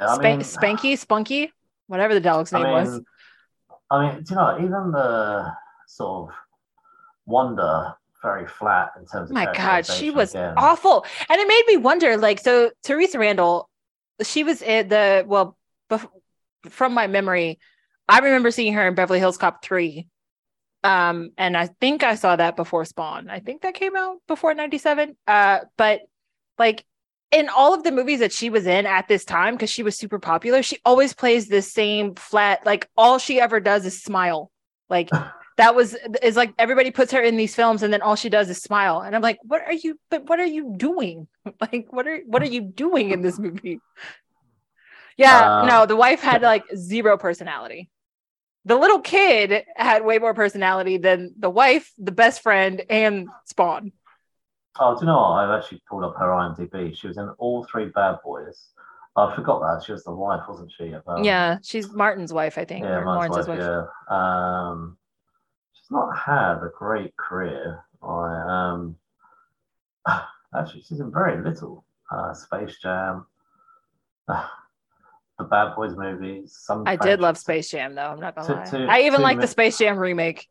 yeah, 0.00 0.08
I 0.10 0.14
Spa- 0.14 0.22
mean, 0.22 0.40
Spanky, 0.40 0.98
Spunky, 0.98 1.52
whatever 1.86 2.14
the 2.14 2.20
dog's 2.20 2.52
I 2.52 2.62
name 2.62 2.72
was. 2.72 3.00
I 3.90 4.00
mean, 4.12 4.22
do 4.22 4.34
you 4.34 4.36
know, 4.36 4.56
even 4.58 4.92
the 4.92 5.52
sort 5.86 6.30
of 6.30 6.34
wonder 7.26 7.94
very 8.22 8.46
flat 8.48 8.90
in 8.98 9.06
terms 9.06 9.30
of 9.30 9.34
my 9.34 9.44
god 9.54 9.86
she 9.86 10.10
was 10.10 10.30
again. 10.34 10.52
awful 10.56 11.04
and 11.30 11.40
it 11.40 11.46
made 11.46 11.62
me 11.68 11.76
wonder 11.76 12.16
like 12.16 12.40
so 12.40 12.68
theresa 12.82 13.16
randle 13.16 13.70
she 14.22 14.42
was 14.42 14.60
in 14.60 14.88
the 14.88 15.22
well 15.24 15.56
bef- 15.88 16.08
from 16.68 16.92
my 16.94 17.06
memory 17.06 17.60
i 18.08 18.18
remember 18.18 18.50
seeing 18.50 18.72
her 18.72 18.88
in 18.88 18.94
beverly 18.96 19.20
hills 19.20 19.36
cop 19.38 19.62
3 19.62 20.08
um 20.84 21.30
and 21.36 21.56
i 21.56 21.66
think 21.80 22.02
i 22.02 22.14
saw 22.14 22.36
that 22.36 22.56
before 22.56 22.84
spawn. 22.84 23.28
I 23.28 23.40
think 23.40 23.62
that 23.62 23.74
came 23.74 23.96
out 23.96 24.18
before 24.28 24.54
97 24.54 25.16
uh 25.26 25.60
but 25.76 26.00
like 26.58 26.84
in 27.30 27.48
all 27.50 27.74
of 27.74 27.82
the 27.82 27.92
movies 27.92 28.20
that 28.20 28.32
she 28.32 28.48
was 28.48 28.66
in 28.66 28.86
at 28.86 29.06
this 29.08 29.24
time 29.24 29.54
because 29.54 29.70
she 29.70 29.82
was 29.82 29.96
super 29.98 30.18
popular 30.18 30.62
she 30.62 30.78
always 30.84 31.12
plays 31.14 31.48
the 31.48 31.62
same 31.62 32.14
flat 32.14 32.64
like 32.64 32.88
all 32.96 33.18
she 33.18 33.40
ever 33.40 33.60
does 33.60 33.84
is 33.84 34.02
smile. 34.02 34.50
Like 34.88 35.10
that 35.56 35.74
was 35.74 35.96
is 36.22 36.36
like 36.36 36.54
everybody 36.58 36.90
puts 36.92 37.12
her 37.12 37.20
in 37.20 37.36
these 37.36 37.54
films 37.54 37.82
and 37.82 37.92
then 37.92 38.00
all 38.00 38.14
she 38.14 38.28
does 38.28 38.48
is 38.48 38.58
smile. 38.58 39.00
And 39.00 39.14
i'm 39.16 39.22
like 39.22 39.38
what 39.42 39.62
are 39.62 39.72
you 39.72 39.98
but 40.10 40.28
what 40.28 40.38
are 40.40 40.46
you 40.46 40.74
doing? 40.76 41.26
Like 41.60 41.86
what 41.90 42.06
are 42.06 42.20
what 42.26 42.42
are 42.42 42.46
you 42.46 42.60
doing 42.60 43.10
in 43.10 43.22
this 43.22 43.38
movie? 43.38 43.80
Yeah 45.16 45.62
Uh, 45.62 45.66
no 45.66 45.86
the 45.86 45.96
wife 45.96 46.20
had 46.20 46.42
like 46.42 46.64
zero 46.76 47.18
personality 47.18 47.90
the 48.68 48.76
little 48.76 49.00
kid 49.00 49.64
had 49.76 50.04
way 50.04 50.18
more 50.18 50.34
personality 50.34 50.98
than 50.98 51.34
the 51.38 51.50
wife 51.50 51.92
the 51.98 52.12
best 52.12 52.42
friend 52.42 52.82
and 52.88 53.28
spawn 53.44 53.92
Oh, 54.80 54.94
do 54.94 55.00
you 55.00 55.06
know 55.06 55.16
what? 55.16 55.30
I've 55.30 55.58
actually 55.58 55.82
pulled 55.88 56.04
up 56.04 56.14
her 56.20 56.26
IMDb. 56.26 56.96
She 56.96 57.08
was 57.08 57.18
in 57.18 57.28
all 57.38 57.64
three 57.64 57.86
Bad 57.86 58.18
Boys. 58.22 58.68
I 59.16 59.34
forgot 59.34 59.60
that 59.60 59.84
she 59.84 59.90
was 59.90 60.04
the 60.04 60.12
wife, 60.12 60.42
wasn't 60.48 60.70
she? 60.70 60.92
of, 60.92 61.02
um, 61.08 61.24
yeah 61.24 61.58
she's 61.64 61.90
martin's 61.92 62.32
wife 62.32 62.56
i 62.56 62.64
think 62.64 62.84
yeah, 62.84 63.00
Martin's 63.00 63.48
wife, 63.48 63.48
wife, 63.48 63.58
yeah. 63.58 63.82
Um, 64.08 64.96
she's 65.72 65.90
not 65.90 66.16
had 66.16 66.58
a 66.58 66.70
great 66.78 67.16
career. 67.16 67.84
I 68.00 68.44
um, 68.46 68.96
actually, 70.54 70.82
she's 70.82 71.00
in 71.00 71.12
very 71.12 71.42
little. 71.42 71.84
Uh, 72.10 72.32
Space 72.32 72.78
Jam, 72.80 73.26
the 75.38 75.44
Bad 75.44 75.74
Boys 75.76 75.96
movies. 75.96 76.56
Some 76.60 76.82
i 76.86 76.96
did 76.96 77.20
love 77.20 77.38
space 77.38 77.70
jam 77.70 77.94
though 77.94 78.02
i'm 78.02 78.20
not 78.20 78.34
gonna 78.34 78.48
Two- 78.48 78.54
lie 78.54 78.64
two- 78.86 78.86
i 78.90 79.00
even 79.02 79.22
like 79.22 79.40
the 79.40 79.46
space 79.46 79.78
jam 79.78 79.98
remake 79.98 80.46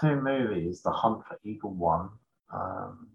Two 0.00 0.16
movies: 0.20 0.82
The 0.82 0.90
Hunt 0.90 1.24
for 1.24 1.38
Eagle 1.44 1.72
One. 1.72 2.08
Um, 2.52 3.10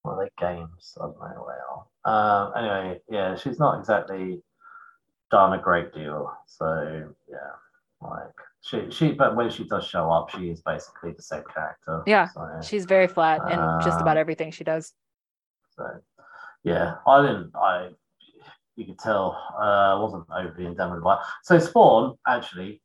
what 0.00 0.12
are 0.12 0.24
they 0.24 0.30
games? 0.46 0.96
I 0.98 1.04
don't 1.04 1.18
know 1.18 1.42
what 1.42 1.54
they 1.54 2.10
are. 2.10 2.46
Um, 2.46 2.52
anyway, 2.56 3.00
yeah, 3.10 3.36
she's 3.36 3.58
not 3.58 3.78
exactly 3.78 4.42
done 5.30 5.52
a 5.52 5.60
great 5.60 5.92
deal. 5.92 6.32
So 6.46 7.10
yeah, 7.30 7.36
like 8.00 8.32
she 8.62 8.90
she, 8.90 9.12
but 9.12 9.36
when 9.36 9.50
she 9.50 9.64
does 9.64 9.86
show 9.86 10.10
up, 10.10 10.30
she 10.30 10.48
is 10.48 10.62
basically 10.62 11.12
the 11.12 11.22
same 11.22 11.44
character. 11.54 12.02
Yeah, 12.06 12.28
So, 12.28 12.60
she's 12.62 12.86
very 12.86 13.06
flat 13.06 13.42
in 13.50 13.58
just 13.84 14.00
about 14.00 14.16
Uh, 14.16 14.20
everything 14.20 14.50
she 14.50 14.64
does 14.64 14.94
so 15.76 15.86
yeah, 16.62 16.94
I 17.06 17.20
didn't. 17.20 17.50
I 17.54 17.90
you 18.76 18.84
could 18.86 18.98
tell 18.98 19.36
uh, 19.58 19.94
I 19.96 20.00
wasn't 20.00 20.24
overly 20.34 20.66
enamored 20.66 21.02
by. 21.02 21.22
So 21.42 21.58
Spawn 21.58 22.16
actually, 22.26 22.82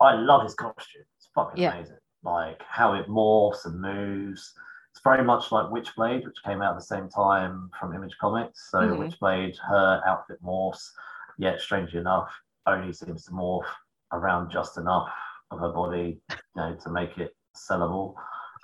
I 0.00 0.14
love 0.14 0.42
his 0.42 0.54
costume. 0.54 1.02
It's 1.16 1.28
fucking 1.34 1.60
Yeah. 1.60 1.74
amazing. 1.74 1.98
Like 2.24 2.60
how 2.68 2.94
it 2.94 3.08
morphs 3.08 3.64
and 3.64 3.80
moves. 3.80 4.54
It's 4.90 5.00
very 5.02 5.24
much 5.24 5.50
like 5.52 5.66
Witchblade, 5.66 6.24
which 6.24 6.42
came 6.44 6.60
out 6.62 6.72
at 6.72 6.78
the 6.78 6.84
same 6.84 7.08
time 7.08 7.70
from 7.78 7.94
Image 7.94 8.16
Comics. 8.20 8.70
So 8.70 8.78
Mhm. 8.80 8.98
Witchblade, 8.98 9.56
her 9.58 10.02
outfit 10.06 10.42
morphs, 10.42 10.90
yet 11.38 11.60
strangely 11.60 12.00
enough, 12.00 12.32
only 12.66 12.92
seems 12.92 13.24
to 13.24 13.32
morph 13.32 13.66
around 14.12 14.50
just 14.50 14.76
enough 14.76 15.10
of 15.50 15.58
her 15.60 15.72
body, 15.72 16.20
you 16.30 16.36
know, 16.56 16.74
to 16.76 16.90
make 16.90 17.18
it 17.18 17.34
sellable. 17.56 18.14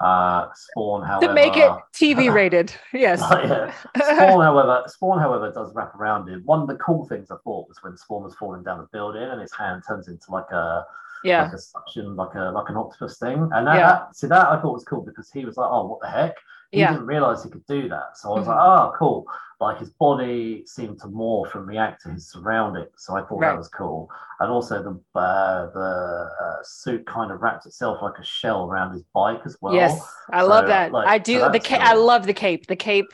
Uh, 0.00 0.46
Spawn, 0.54 1.04
however, 1.04 1.26
to 1.26 1.32
make 1.34 1.56
it 1.56 1.70
TV 1.92 2.32
rated. 2.32 2.72
Yes. 2.92 3.20
yeah. 3.20 3.72
Spawn, 3.96 4.42
however, 4.42 4.84
Spawn, 4.86 5.18
however, 5.18 5.50
does 5.52 5.74
wrap 5.74 5.94
around 5.96 6.28
it. 6.28 6.44
One 6.44 6.60
of 6.60 6.68
the 6.68 6.76
cool 6.76 7.04
things 7.06 7.30
I 7.30 7.36
thought 7.42 7.68
was 7.68 7.78
when 7.82 7.96
Spawn 7.96 8.22
was 8.22 8.34
falling 8.36 8.62
down 8.62 8.78
the 8.78 8.88
building 8.92 9.22
and 9.22 9.40
his 9.40 9.52
hand 9.52 9.82
turns 9.86 10.06
into 10.06 10.30
like 10.30 10.50
a 10.52 10.84
Yeah. 11.24 11.44
like 11.44 11.52
a 11.52 11.58
suction, 11.58 12.16
like 12.16 12.34
a 12.34 12.50
like 12.52 12.68
an 12.68 12.76
octopus 12.76 13.18
thing. 13.18 13.48
And 13.52 13.66
that, 13.66 13.76
Yeah. 13.76 13.86
that 13.88 14.16
see 14.16 14.26
that 14.28 14.48
I 14.48 14.60
thought 14.60 14.72
was 14.74 14.84
cool 14.84 15.02
because 15.02 15.30
he 15.30 15.44
was 15.44 15.56
like, 15.56 15.68
oh, 15.70 15.86
what 15.86 16.00
the 16.00 16.08
heck? 16.08 16.34
He 16.70 16.80
Yeah. 16.80 16.92
didn't 16.92 17.06
realize 17.06 17.42
he 17.44 17.50
could 17.50 17.66
do 17.66 17.88
that. 17.88 18.16
So 18.18 18.32
I 18.34 18.38
was 18.38 18.46
Mhm. 18.46 18.48
like, 18.48 18.58
oh, 18.60 18.92
cool. 18.98 19.26
Like 19.60 19.78
his 19.78 19.90
body 19.90 20.64
seemed 20.66 21.00
to 21.00 21.06
morph 21.08 21.54
and 21.56 21.66
react 21.66 22.02
to 22.02 22.10
his 22.10 22.30
surroundings. 22.30 22.90
So 22.96 23.16
I 23.16 23.22
thought 23.22 23.40
Right. 23.40 23.50
that 23.50 23.58
was 23.58 23.68
cool. 23.68 24.08
And 24.38 24.50
also 24.50 24.82
the 24.82 25.18
uh, 25.18 25.66
the 25.70 26.30
uh, 26.40 26.62
suit 26.62 27.04
kind 27.06 27.32
of 27.32 27.40
wrapped 27.42 27.66
itself 27.66 27.98
like 28.02 28.18
a 28.18 28.24
shell 28.24 28.66
around 28.70 28.92
his 28.92 29.02
bike 29.14 29.40
as 29.44 29.56
well. 29.60 29.74
yes. 29.74 29.98
I 30.32 30.42
So, 30.42 30.48
love 30.48 30.66
that. 30.66 30.92
like, 30.92 31.08
I 31.08 31.18
so 31.18 31.22
do 31.24 31.38
the 31.40 31.48
that's 31.50 31.66
ca- 31.68 31.80
I 31.80 31.94
love 31.94 32.26
the 32.26 32.34
cape. 32.34 32.66
The 32.68 32.76
cape 32.76 33.12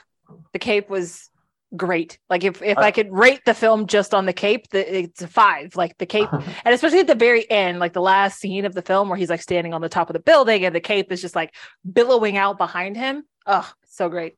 the 0.52 0.58
cape 0.58 0.90
was 0.90 1.30
great. 1.76 2.18
Like 2.28 2.44
if 2.44 2.62
if 2.62 2.78
I, 2.78 2.84
I- 2.84 2.90
could 2.90 3.12
rate 3.12 3.40
the 3.44 3.54
film 3.54 3.86
just 3.86 4.14
on 4.14 4.26
the 4.26 4.32
cape, 4.32 4.68
the, 4.70 4.98
it's 5.02 5.22
a 5.22 5.28
5. 5.28 5.76
Like 5.76 5.96
the 5.98 6.06
cape 6.06 6.32
and 6.32 6.74
especially 6.74 7.00
at 7.00 7.06
the 7.06 7.14
very 7.14 7.50
end, 7.50 7.78
like 7.78 7.92
the 7.92 8.00
last 8.00 8.38
scene 8.40 8.64
of 8.64 8.74
the 8.74 8.82
film 8.82 9.08
where 9.08 9.18
he's 9.18 9.30
like 9.30 9.42
standing 9.42 9.74
on 9.74 9.80
the 9.80 9.88
top 9.88 10.08
of 10.08 10.14
the 10.14 10.20
building 10.20 10.64
and 10.64 10.74
the 10.74 10.80
cape 10.80 11.12
is 11.12 11.20
just 11.20 11.34
like 11.34 11.54
billowing 11.90 12.36
out 12.36 12.58
behind 12.58 12.96
him. 12.96 13.24
Oh, 13.46 13.70
so 13.86 14.08
great. 14.08 14.36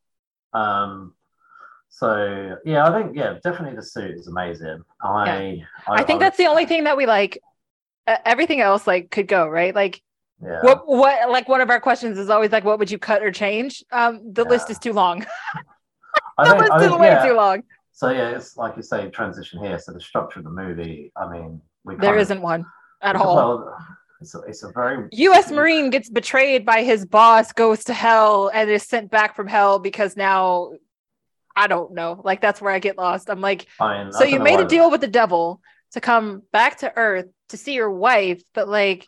Um, 0.53 1.14
so 1.89 2.57
yeah, 2.64 2.87
I 2.87 3.03
think 3.03 3.16
yeah, 3.16 3.39
definitely 3.43 3.76
the 3.76 3.82
suit 3.82 4.16
is 4.16 4.26
amazing. 4.26 4.82
I 5.03 5.64
I, 5.87 6.03
think 6.03 6.20
that's 6.20 6.37
the 6.37 6.47
only 6.47 6.66
thing 6.66 6.84
that 6.84 6.97
we 6.97 7.07
like. 7.07 7.39
Uh, 8.07 8.18
everything 8.24 8.61
else 8.61 8.87
like 8.87 9.11
could 9.11 9.26
go 9.26 9.49
right. 9.49 9.74
Like 9.74 10.03
yeah. 10.43 10.61
what 10.62 10.87
what 10.87 11.30
like 11.30 11.49
one 11.49 11.61
of 11.61 11.70
our 11.70 11.80
questions 11.80 12.18
is 12.18 12.28
always 12.28 12.53
like, 12.53 12.64
what 12.64 12.78
would 12.78 12.91
you 12.91 12.99
cut 12.99 13.22
or 13.22 13.30
change? 13.30 13.82
Um, 13.91 14.32
the 14.32 14.45
list 14.45 14.70
is 14.70 14.78
too 14.78 14.93
long. 14.93 15.26
I 16.39 16.49
think, 16.51 16.61
list 16.61 16.72
I 16.72 16.97
way 16.97 17.09
yeah. 17.09 17.26
too 17.26 17.34
long. 17.34 17.62
So 17.93 18.11
yeah, 18.11 18.30
it's 18.30 18.57
like 18.57 18.76
you 18.76 18.82
say, 18.82 19.09
transition 19.09 19.64
here. 19.64 19.78
So 19.78 19.93
the 19.93 20.01
structure 20.01 20.41
of 20.41 20.45
the 20.45 20.51
movie. 20.51 21.12
I 21.16 21.30
mean, 21.30 21.62
we 21.84 21.95
There 21.95 22.11
kind 22.11 22.16
of- 22.16 22.22
isn't 22.22 22.43
one 22.43 22.66
at 23.03 23.16
all. 23.16 23.37
Well, 23.37 23.78
it's 24.18 24.34
a, 24.34 24.41
it's 24.43 24.62
a 24.62 24.72
very 24.72 25.09
U.S. 25.12 25.51
Marine 25.51 25.91
gets 25.91 26.09
betrayed 26.09 26.64
by 26.64 26.82
his 26.82 27.05
boss, 27.05 27.53
goes 27.53 27.84
to 27.84 27.93
hell, 27.93 28.51
and 28.53 28.70
is 28.70 28.82
sent 28.82 29.11
back 29.11 29.37
from 29.37 29.47
hell 29.47 29.78
because 29.78 30.16
now 30.16 30.72
I 31.55 31.66
don't 31.66 31.93
know. 31.93 32.20
Like 32.24 32.41
that's 32.41 32.61
where 32.61 32.72
I 32.72 32.78
get 32.78 32.97
lost. 32.97 33.28
I'm 33.30 33.41
like, 33.41 33.66
I 33.80 34.05
mean, 34.05 34.12
so 34.12 34.24
you 34.24 34.41
made 34.41 34.61
a 34.61 34.64
deal 34.66 34.91
with 34.91 35.01
the 35.01 35.07
devil 35.07 35.61
to 35.93 36.01
come 36.01 36.43
back 36.53 36.78
to 36.78 36.93
Earth 36.97 37.26
to 37.51 37.57
see 37.57 37.74
your 37.74 37.91
wife, 37.91 38.43
but 38.55 38.68
like, 38.68 39.07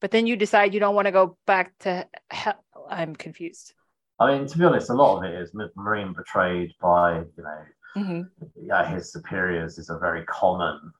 but 0.00 0.10
then 0.10 0.26
you 0.26 0.36
decide 0.36 0.74
you 0.74 0.80
don't 0.80 0.94
want 0.94 1.06
to 1.06 1.12
go 1.12 1.36
back 1.46 1.72
to 1.80 2.06
hell. 2.30 2.62
I'm 2.88 3.16
confused. 3.16 3.72
I 4.20 4.36
mean, 4.36 4.46
to 4.46 4.58
be 4.58 4.64
honest, 4.64 4.90
a 4.90 4.94
lot 4.94 5.18
of 5.18 5.24
it 5.24 5.34
is 5.34 5.52
Marine 5.76 6.12
betrayed 6.12 6.72
by 6.80 7.18
you 7.18 7.42
know 7.42 7.58
hmm 7.94 8.22
yeah, 8.60 8.86
his 8.86 9.12
superiors 9.12 9.78
is 9.78 9.90
a 9.90 9.98
very 9.98 10.24
common 10.24 10.92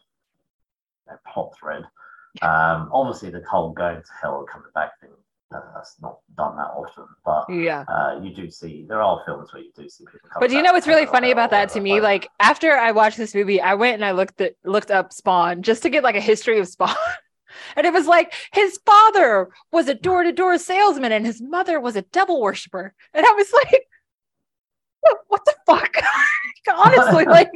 you 1.06 1.12
know, 1.12 1.18
plot 1.32 1.52
thread. 1.58 1.82
Um, 2.42 2.90
obviously, 2.92 3.30
the 3.30 3.42
whole 3.48 3.70
going 3.70 3.96
to 3.96 4.08
hell 4.20 4.40
and 4.40 4.48
coming 4.48 4.68
back 4.74 5.00
thing 5.00 5.10
that's 5.50 5.96
not 6.00 6.18
done 6.36 6.56
that 6.56 6.72
often, 6.74 7.06
but 7.24 7.48
Yeah. 7.48 7.84
uh, 7.86 8.18
you 8.22 8.34
do 8.34 8.50
see 8.50 8.84
there 8.88 9.00
are 9.00 9.22
films 9.24 9.52
where 9.52 9.62
you 9.62 9.70
do 9.76 9.88
see 9.88 10.04
people. 10.04 10.28
But 10.40 10.50
do 10.50 10.56
you 10.56 10.62
know 10.62 10.72
what's 10.72 10.88
really 10.88 11.06
funny 11.06 11.30
about 11.30 11.50
that 11.50 11.68
to 11.70 11.80
me? 11.80 12.00
Like 12.00 12.28
after 12.40 12.72
I 12.72 12.90
watched 12.90 13.16
this 13.16 13.34
movie, 13.34 13.60
I 13.60 13.74
went 13.74 13.94
and 13.94 14.04
I 14.04 14.12
looked 14.12 14.40
at 14.40 14.54
looked 14.64 14.90
up 14.90 15.12
Spawn 15.12 15.62
just 15.62 15.82
to 15.82 15.90
get 15.90 16.02
like 16.02 16.16
a 16.16 16.20
history 16.20 16.58
of 16.58 16.66
Spawn. 16.66 16.94
And 17.76 17.86
it 17.86 17.92
was 17.92 18.06
like 18.06 18.32
his 18.52 18.78
father 18.84 19.48
was 19.72 19.88
a 19.88 19.94
door-to-door 19.94 20.58
salesman 20.58 21.12
and 21.12 21.26
his 21.26 21.40
mother 21.40 21.80
was 21.80 21.96
a 21.96 22.02
devil 22.02 22.40
worshiper. 22.40 22.94
And 23.12 23.24
I 23.24 23.32
was 23.32 23.52
like, 23.52 23.86
what, 25.28 25.44
the 25.44 25.54
fuck? 25.66 25.94
Honestly, 26.74 27.24
like 27.26 27.50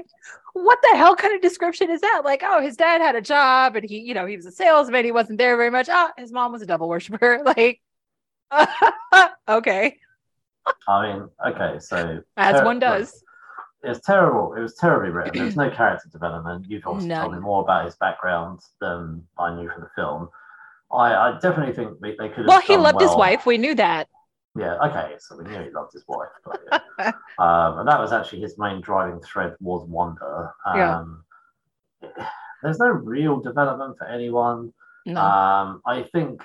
what 0.52 0.78
the 0.82 0.96
hell 0.96 1.16
kind 1.16 1.34
of 1.34 1.40
description 1.40 1.90
is 1.90 2.00
that? 2.00 2.22
Like, 2.24 2.42
oh, 2.44 2.60
his 2.60 2.76
dad 2.76 3.00
had 3.00 3.14
a 3.14 3.22
job 3.22 3.76
and 3.76 3.88
he, 3.88 4.00
you 4.00 4.14
know, 4.14 4.26
he 4.26 4.36
was 4.36 4.46
a 4.46 4.52
salesman. 4.52 5.04
He 5.04 5.12
wasn't 5.12 5.38
there 5.38 5.56
very 5.56 5.70
much. 5.70 5.88
Ah, 5.88 6.12
his 6.16 6.32
mom 6.32 6.52
was 6.52 6.62
a 6.62 6.66
devil 6.66 6.88
worshiper. 6.88 7.42
Like, 7.44 7.80
okay, 9.48 9.98
I 10.86 11.12
mean, 11.12 11.28
okay, 11.46 11.78
so 11.78 12.22
as 12.36 12.62
one 12.62 12.78
does. 12.78 13.22
It's 13.84 14.04
terrible. 14.04 14.54
It 14.54 14.60
was 14.60 14.74
terribly 14.74 15.10
written. 15.10 15.38
There's 15.38 15.56
no 15.56 15.70
character 15.74 16.08
development. 16.10 16.66
You've 16.68 16.86
obviously 16.86 17.14
told 17.14 17.34
me 17.34 17.40
more 17.40 17.62
about 17.62 17.84
his 17.84 17.96
background 17.96 18.60
than 18.80 19.24
I 19.38 19.54
knew 19.54 19.70
from 19.70 19.82
the 19.82 19.90
film. 19.94 20.28
I, 20.90 21.14
I 21.14 21.38
definitely 21.40 21.74
think 21.74 22.00
they, 22.00 22.10
they 22.12 22.28
could. 22.28 22.38
have 22.38 22.46
Well, 22.46 22.60
he 22.60 22.76
loved 22.76 23.00
his 23.00 23.14
wife. 23.14 23.46
We 23.46 23.58
knew 23.58 23.74
that. 23.74 24.08
Yeah, 24.58 24.76
okay, 24.78 25.14
so 25.18 25.36
we 25.36 25.44
knew 25.44 25.62
he 25.62 25.70
loved 25.70 25.92
his 25.92 26.04
wife, 26.08 26.30
but 26.44 26.60
yeah. 26.98 27.12
um, 27.38 27.78
and 27.78 27.88
that 27.88 28.00
was 28.00 28.12
actually 28.12 28.40
his 28.40 28.58
main 28.58 28.80
driving 28.80 29.20
thread 29.20 29.54
was 29.60 29.86
wonder. 29.86 30.50
Yeah. 30.74 30.98
Um, 30.98 31.24
there's 32.62 32.78
no 32.78 32.88
real 32.88 33.38
development 33.40 33.98
for 33.98 34.06
anyone. 34.06 34.72
No. 35.06 35.20
Um, 35.20 35.80
I 35.86 36.02
think 36.02 36.42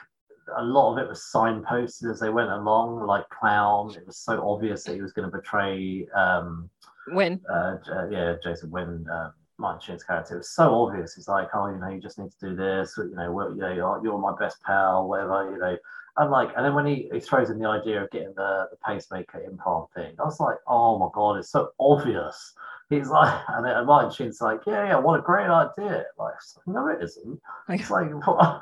a 0.58 0.64
lot 0.64 0.94
of 0.94 1.00
it 1.00 1.08
was 1.08 1.28
signposted 1.34 2.12
as 2.12 2.20
they 2.20 2.30
went 2.30 2.52
along, 2.52 3.06
like 3.08 3.28
Clown. 3.30 3.96
It 3.96 4.06
was 4.06 4.18
so 4.18 4.48
obvious 4.48 4.84
that 4.84 4.94
he 4.94 5.02
was 5.02 5.14
going 5.14 5.30
to 5.30 5.36
betray, 5.36 6.06
um, 6.16 6.70
when? 7.08 7.42
uh, 7.50 8.08
yeah, 8.10 8.36
Jason 8.44 8.72
Wynn. 8.72 9.06
uh, 9.12 9.32
Martin 9.60 9.82
Sheen's 9.82 10.04
character. 10.04 10.36
It 10.36 10.40
was 10.40 10.50
so 10.50 10.74
obvious. 10.74 11.18
It's 11.18 11.28
like, 11.28 11.50
oh, 11.54 11.68
you 11.68 11.78
know, 11.78 11.90
you 11.90 12.02
just 12.02 12.18
need 12.18 12.32
to 12.32 12.50
do 12.50 12.56
this. 12.56 12.98
Or, 12.98 13.06
you 13.06 13.16
know, 13.16 13.32
well, 13.32 13.54
you 13.54 13.62
know, 13.62 13.72
you're, 13.72 14.02
you're 14.04 14.18
my 14.18 14.34
best 14.38 14.62
pal, 14.64 15.08
whatever. 15.08 15.52
You 15.52 15.60
know, 15.60 15.78
and 16.18 16.32
like, 16.32 16.50
and 16.56 16.66
then 16.66 16.74
when 16.74 16.86
he, 16.86 17.10
he 17.12 17.20
throws 17.20 17.50
in 17.50 17.60
the 17.60 17.68
idea 17.68 18.04
of 18.04 18.12
getting 18.12 18.34
the, 18.36 18.68
the 18.72 18.78
pacemaker 18.86 19.42
implant 19.44 19.92
thing, 19.96 20.16
I 20.20 20.24
was 20.24 20.40
like, 20.40 20.58
oh 20.68 20.98
my 21.00 21.08
god, 21.14 21.38
it's 21.38 21.50
so 21.50 21.72
obvious. 21.80 22.54
He's 22.90 23.08
like, 23.08 23.42
and 23.48 23.66
then 23.66 23.86
Martin 23.86 24.12
Sheen's 24.12 24.42
like, 24.42 24.62
yeah, 24.68 24.86
yeah, 24.88 25.00
what 25.00 25.20
a 25.20 25.24
great 25.24 25.48
idea. 25.48 26.06
Like, 26.18 26.34
no, 26.68 26.88
it 26.88 27.02
isn't. 27.02 27.40
It's 27.70 27.90
like, 27.90 28.10
what, 28.28 28.62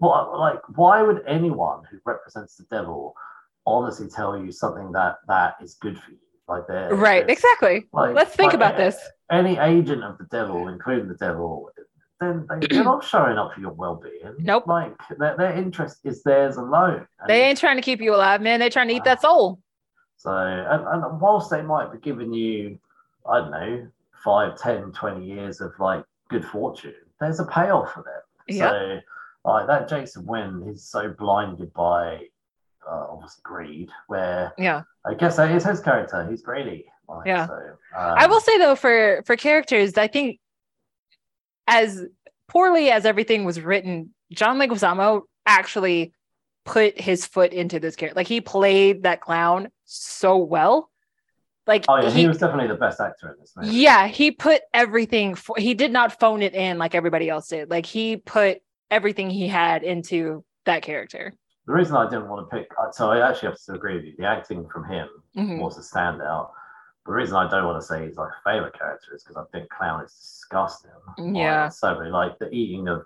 what, 0.00 0.38
like, 0.38 0.60
why 0.76 1.02
would 1.02 1.22
anyone 1.26 1.84
who 1.90 1.98
represents 2.04 2.56
the 2.56 2.64
devil 2.64 3.14
honestly 3.66 4.08
tell 4.08 4.36
you 4.38 4.50
something 4.52 4.90
that 4.92 5.18
that 5.28 5.56
is 5.62 5.74
good 5.74 5.98
for 5.98 6.10
you? 6.12 6.18
Like, 6.48 6.66
they're 6.66 6.94
right, 6.94 7.22
it's- 7.22 7.38
exactly. 7.38 7.86
Like, 7.92 8.14
Let's 8.14 8.34
think 8.34 8.52
like, 8.52 8.56
about 8.56 8.76
this. 8.76 8.96
Any 9.30 9.58
agent 9.58 10.02
of 10.02 10.16
the 10.18 10.24
devil, 10.24 10.68
including 10.68 11.08
the 11.08 11.14
devil, 11.14 11.70
then 12.20 12.46
they, 12.48 12.66
they're 12.66 12.84
not 12.84 13.04
showing 13.04 13.36
up 13.36 13.54
for 13.54 13.60
your 13.60 13.72
well-being. 13.72 14.34
Nope. 14.38 14.66
Like 14.66 14.94
their, 15.18 15.36
their 15.36 15.52
interest 15.52 15.98
is 16.04 16.22
theirs 16.22 16.56
alone. 16.56 17.06
And 17.20 17.28
They 17.28 17.42
ain't 17.44 17.58
trying 17.58 17.76
to 17.76 17.82
keep 17.82 18.00
you 18.00 18.14
alive, 18.14 18.40
man. 18.40 18.58
They're 18.58 18.70
trying 18.70 18.88
to 18.88 18.94
eat 18.94 19.04
that 19.04 19.20
soul. 19.20 19.60
So, 20.16 20.30
and, 20.32 21.04
and 21.04 21.20
whilst 21.20 21.50
they 21.50 21.62
might 21.62 21.92
be 21.92 21.98
giving 21.98 22.32
you, 22.32 22.78
I 23.30 23.38
don't 23.40 23.50
know, 23.50 23.88
5, 24.24 24.58
10, 24.58 24.92
20 24.92 25.24
years 25.24 25.60
of 25.60 25.72
like 25.78 26.02
good 26.28 26.44
fortune, 26.44 26.94
there's 27.20 27.38
a 27.38 27.44
payoff 27.44 27.92
for 27.92 28.02
them. 28.02 28.22
Yeah. 28.48 28.70
So, 28.70 29.00
like 29.44 29.66
that 29.68 29.88
Jason 29.88 30.26
Wynn 30.26 30.64
is 30.66 30.84
so 30.84 31.14
blinded 31.16 31.72
by 31.72 32.22
uh, 32.88 33.06
obviously 33.10 33.40
greed, 33.42 33.90
where 34.06 34.52
Yeah. 34.58 34.82
I 35.06 35.14
guess 35.14 35.36
that 35.36 35.50
is 35.50 35.64
his 35.64 35.80
character. 35.80 36.26
He's 36.28 36.42
greedy. 36.42 36.86
Like, 37.08 37.26
Yeah. 37.26 37.46
So, 37.46 37.58
I 37.96 38.24
um, 38.24 38.30
will 38.30 38.40
say 38.40 38.58
though, 38.58 38.74
for 38.74 39.22
for 39.26 39.36
characters, 39.36 39.96
I 39.96 40.08
think 40.08 40.40
as 41.66 42.04
poorly 42.48 42.90
as 42.90 43.04
everything 43.04 43.44
was 43.44 43.60
written, 43.60 44.14
John 44.32 44.58
Leguizamo 44.58 45.22
actually 45.46 46.12
put 46.64 47.00
his 47.00 47.26
foot 47.26 47.52
into 47.52 47.80
this 47.80 47.96
character. 47.96 48.16
Like 48.16 48.26
he 48.26 48.40
played 48.40 49.04
that 49.04 49.20
clown 49.20 49.68
so 49.84 50.36
well. 50.36 50.90
Like 51.66 51.84
Oh 51.88 52.00
yeah, 52.00 52.10
he, 52.10 52.20
he, 52.22 52.28
was 52.28 52.38
definitely 52.38 52.68
the 52.68 52.74
best 52.74 53.00
actor 53.00 53.32
in 53.32 53.40
this 53.40 53.52
movie. 53.56 53.76
yeah, 53.76 54.06
he 54.06 54.30
put 54.30 54.62
everything. 54.72 55.34
For, 55.34 55.54
he 55.58 55.74
did 55.74 55.92
not 55.92 56.18
phone 56.18 56.42
it 56.42 56.54
in 56.54 56.78
like 56.78 56.94
everybody 56.94 57.28
else 57.28 57.48
did. 57.48 57.70
Like 57.70 57.84
he 57.84 58.16
put 58.16 58.58
everything 58.90 59.28
he 59.28 59.48
had 59.48 59.82
into 59.82 60.44
that 60.64 60.82
character. 60.82 61.34
The 61.68 61.74
reason 61.74 61.96
I 61.96 62.08
didn't 62.08 62.28
want 62.30 62.48
to 62.48 62.56
pick, 62.56 62.72
uh, 62.80 62.90
so 62.92 63.10
I 63.10 63.28
actually 63.28 63.50
have 63.50 63.60
to 63.66 63.74
agree 63.74 63.96
with 63.96 64.04
you. 64.06 64.14
The 64.16 64.24
acting 64.24 64.66
from 64.70 64.84
him 64.84 65.06
Mhm. 65.36 65.60
was 65.60 65.76
a 65.76 65.82
standout. 65.82 66.50
The 67.04 67.12
reason 67.12 67.36
I 67.36 67.46
don't 67.46 67.66
want 67.66 67.78
to 67.78 67.86
say 67.86 68.06
he's 68.06 68.16
like 68.16 68.30
a 68.30 68.42
favorite 68.42 68.72
character 68.72 69.14
is 69.14 69.22
because 69.22 69.36
I 69.36 69.44
think 69.52 69.68
Clown 69.68 70.02
is 70.02 70.12
disgusting. 70.14 70.90
Like, 71.18 71.34
Yeah. 71.36 71.68
so 71.68 71.98
many, 71.98 72.10
like 72.10 72.38
the 72.38 72.48
eating 72.50 72.88
of 72.88 73.00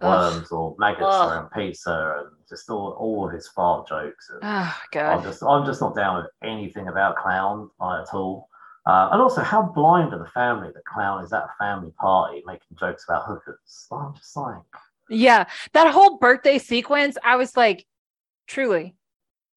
Ugh. 0.00 0.08
worms 0.08 0.50
or 0.50 0.74
maggots 0.78 1.14
Ugh. 1.14 1.30
around 1.30 1.50
pizza 1.50 2.16
and 2.18 2.36
just 2.48 2.68
all, 2.68 2.90
all 2.98 3.26
of 3.28 3.32
his 3.32 3.46
fart 3.46 3.86
jokes. 3.86 4.28
And 4.30 4.40
Oh 4.42 4.74
I'm 4.82 4.82
god. 4.90 5.22
just 5.22 5.42
I'm 5.44 5.64
just 5.64 5.80
not 5.80 5.94
down 5.94 6.16
with 6.22 6.32
anything 6.42 6.88
about 6.88 7.16
Clown 7.16 7.70
like, 7.78 8.02
at 8.08 8.12
all. 8.12 8.48
Uh, 8.86 9.10
and 9.12 9.22
also, 9.22 9.42
how 9.42 9.62
blind 9.62 10.12
are 10.14 10.18
the 10.18 10.26
family 10.30 10.72
that 10.72 10.84
Clown 10.84 11.22
is 11.22 11.32
at 11.32 11.44
a 11.44 11.54
family 11.60 11.92
party 11.92 12.42
making 12.44 12.76
jokes 12.76 13.04
about 13.04 13.26
hookers? 13.26 13.86
I'm 13.92 14.14
just 14.14 14.36
like, 14.36 14.62
Yeah, 15.08 15.46
that 15.72 15.92
whole 15.92 16.18
birthday 16.18 16.58
sequence, 16.58 17.16
I 17.24 17.36
was 17.36 17.56
like, 17.56 17.86
truly, 18.46 18.94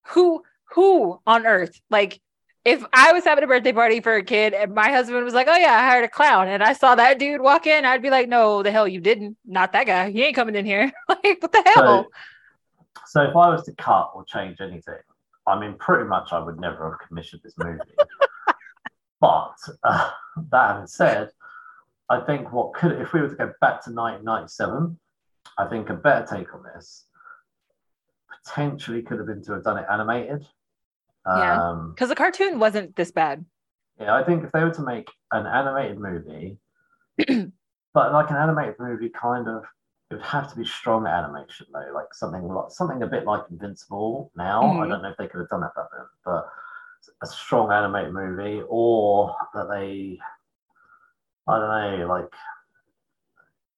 who 0.08 0.43
who 0.74 1.20
on 1.28 1.45
earth? 1.45 1.80
Like, 1.89 2.22
if 2.64 2.86
I 2.93 3.12
was 3.12 3.24
having 3.24 3.43
a 3.43 3.47
birthday 3.47 3.74
party 3.74 3.99
for 4.02 4.16
a 4.16 4.24
kid 4.24 4.54
and 4.54 4.74
my 4.74 4.89
husband 4.89 5.24
was 5.26 5.34
like, 5.34 5.47
"Oh 5.49 5.56
yeah, 5.56 5.74
I 5.74 5.86
hired 5.86 6.06
a 6.06 6.10
clown," 6.10 6.47
and 6.47 6.64
I 6.64 6.74
saw 6.74 6.95
that 6.95 7.20
dude 7.20 7.41
walk 7.41 7.66
in, 7.68 7.86
I'd 7.86 8.02
be 8.02 8.10
like, 8.10 8.30
"No, 8.30 8.64
the 8.64 8.72
hell 8.72 8.88
you 8.88 9.02
didn't. 9.02 9.38
Not 9.45 9.72
that 9.74 9.88
guy. 9.88 10.12
He 10.12 10.24
ain't 10.24 10.36
coming 10.36 10.56
in 10.56 10.66
here." 10.66 10.91
like, 11.10 11.38
what 11.41 11.52
the 11.52 11.64
hell? 11.66 12.06
So, 12.06 12.10
so 13.08 13.22
if 13.24 13.36
I 13.36 13.49
was 13.49 13.64
to 13.64 13.74
cut 13.74 14.12
or 14.14 14.24
change 14.26 14.62
anything, 14.62 14.99
I 15.47 15.60
mean, 15.60 15.76
pretty 15.80 16.08
much 16.08 16.32
I 16.32 16.39
would 16.39 16.60
never 16.60 16.91
have 16.91 17.08
commissioned 17.08 17.41
this 17.43 17.56
movie. 17.58 17.80
but 19.20 19.56
uh, 19.84 20.12
that 20.52 20.68
having 20.68 20.88
said, 20.88 21.30
I 22.10 22.20
think 22.22 22.52
what 22.52 22.74
could, 22.74 22.93
if 23.02 23.14
we 23.14 23.22
were 23.22 23.30
to 23.30 23.36
go 23.36 23.54
back 23.60 23.84
to 23.86 23.91
1997, 23.91 24.99
I 25.62 25.70
think 25.70 25.89
a 25.89 25.93
better 25.93 26.26
take 26.26 26.53
on 26.55 26.64
this 26.64 27.05
potentially 28.43 29.01
could 29.03 29.18
have 29.20 29.28
been 29.28 29.43
to 29.43 29.53
have 29.53 29.64
done 29.64 29.78
it 29.78 29.86
animated. 29.91 30.45
Yeah. 31.26 31.70
Um, 31.70 31.91
Because 31.93 32.09
the 32.09 32.16
cartoon 32.16 32.57
wasn't 32.59 32.95
this 32.95 33.12
bad. 33.12 33.45
yeah, 33.99 34.16
I 34.16 34.24
think 34.24 34.43
if 34.43 34.51
they 34.51 34.64
were 34.64 34.74
to 34.74 34.82
make 34.82 35.07
an 35.32 35.45
animated 35.45 35.99
movie, 35.99 36.57
but 37.93 38.12
like 38.12 38.32
an 38.32 38.38
animated 38.38 38.76
movie, 38.80 39.09
kind 39.09 39.47
of, 39.47 39.64
it 40.09 40.16
would 40.16 40.24
have 40.24 40.49
to 40.51 40.57
be 40.57 40.66
strong 40.66 41.05
animation 41.05 41.68
though, 41.72 41.91
like 41.93 42.12
something 42.14 42.47
like 42.47 42.72
something 42.72 43.03
a 43.03 43.07
bit 43.07 43.26
like 43.26 43.43
Invincible. 43.51 44.32
Now, 44.36 44.64
I 44.80 44.86
Mhm. 44.86 44.89
don't 44.89 45.01
know 45.03 45.09
if 45.09 45.18
they 45.18 45.28
could 45.28 45.39
have 45.41 45.49
done 45.49 45.62
that 45.62 45.76
back 45.76 45.86
then, 45.95 46.05
but 46.26 46.49
a 47.22 47.28
strong 47.28 47.72
animated 47.72 48.14
movie, 48.14 48.62
or 48.68 49.36
that 49.53 49.70
they, 49.70 50.20
I 51.47 51.59
don't 51.59 51.99
know, 51.99 52.07
like 52.07 52.34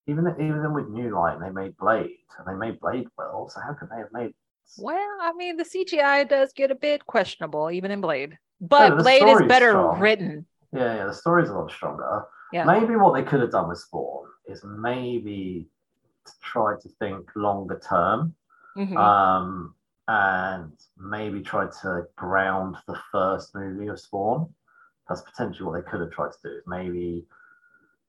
even 0.08 0.28
even 0.40 0.74
with 0.74 0.88
New 0.90 1.16
Line, 1.16 1.40
they 1.40 1.50
made 1.50 1.78
Blade, 1.78 2.18
and 2.38 2.48
they 2.48 2.54
made 2.54 2.80
Blade 2.80 3.08
well. 3.18 3.50
So 3.50 3.62
how 3.62 3.74
could 3.74 3.90
they 3.90 3.98
have 3.98 4.12
made? 4.12 4.34
Well, 4.78 5.18
I 5.22 5.34
mean, 5.34 5.58
the 5.58 5.64
CGI 5.64 6.28
does 6.28 6.54
get 6.54 6.72
a 6.72 6.76
bit 6.76 7.06
questionable, 7.06 7.70
even 7.72 7.92
in 7.92 8.02
Blade. 8.02 8.38
But 8.62 8.98
Blade 8.98 9.24
is 9.28 9.42
better 9.48 9.72
strong. 9.72 10.00
written. 10.00 10.46
Yeah, 10.72 10.96
yeah, 10.96 11.06
the 11.06 11.14
story's 11.14 11.50
a 11.50 11.54
lot 11.54 11.72
stronger. 11.72 12.24
Yeah. 12.52 12.64
Maybe 12.66 12.96
what 12.96 13.14
they 13.14 13.24
could 13.24 13.42
have 13.42 13.52
done 13.52 13.68
with 13.70 13.80
Spawn 13.80 14.28
is 14.48 14.64
maybe 14.64 15.68
to 16.26 16.32
try 16.42 16.76
to 16.80 16.90
think 17.00 17.30
longer 17.36 17.80
term 17.80 18.34
Mhm. 18.78 18.98
um, 18.98 19.76
and 20.08 20.72
maybe 20.98 21.42
try 21.42 21.68
to 21.82 22.08
ground 22.16 22.78
the 22.88 22.98
first 23.12 23.54
movie 23.56 23.88
of 23.88 24.00
Spawn. 24.00 24.54
That's 25.10 25.22
potentially 25.22 25.68
what 25.68 25.76
they 25.84 25.90
could 25.90 26.00
have 26.02 26.12
tried 26.12 26.32
to 26.32 26.38
do. 26.44 26.62
Maybe 26.66 27.26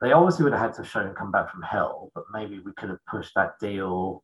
they 0.01 0.13
obviously 0.13 0.45
would 0.45 0.53
have 0.53 0.63
had 0.63 0.75
to 0.75 0.85
show 0.85 1.01
him 1.01 1.15
come 1.15 1.31
back 1.31 1.51
from 1.51 1.63
hell, 1.63 2.11
but 2.15 2.25
maybe 2.33 2.59
we 2.61 2.73
could 2.73 2.91
have 2.91 3.05
pushed 3.07 3.35
that 3.35 3.59
deal 3.59 4.23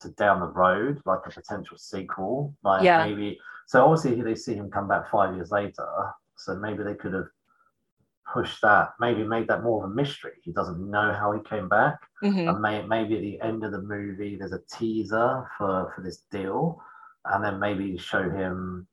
to 0.00 0.08
down 0.10 0.40
the 0.40 0.46
road, 0.46 1.00
like 1.04 1.20
a 1.26 1.30
potential 1.30 1.76
sequel. 1.78 2.54
Like 2.62 2.82
Yeah. 2.82 3.04
maybe 3.04 3.38
so 3.66 3.84
obviously 3.84 4.20
they 4.20 4.34
see 4.34 4.54
him 4.54 4.70
come 4.70 4.88
back 4.88 5.10
five 5.10 5.34
years 5.34 5.50
later. 5.50 5.86
So 6.36 6.56
maybe 6.56 6.82
they 6.82 6.94
could 6.94 7.14
have 7.14 7.28
pushed 8.30 8.60
that, 8.62 8.94
maybe 8.98 9.22
made 9.22 9.46
that 9.48 9.62
more 9.62 9.84
of 9.84 9.90
a 9.90 9.94
mystery. 9.94 10.32
He 10.42 10.52
doesn't 10.52 10.90
know 10.90 11.12
how 11.12 11.32
he 11.32 11.40
came 11.42 11.68
back. 11.68 11.98
Mhm. 12.22 12.48
And 12.50 12.60
may, 12.60 12.84
maybe 12.86 13.14
at 13.16 13.20
the 13.22 13.40
end 13.40 13.64
of 13.64 13.72
the 13.72 13.82
movie 13.82 14.36
there's 14.36 14.52
a 14.52 14.60
teaser 14.70 15.48
for, 15.56 15.92
for 15.94 16.00
this 16.02 16.22
deal. 16.30 16.82
And 17.26 17.42
then 17.44 17.58
maybe 17.58 17.96
show 17.96 18.28
him 18.28 18.86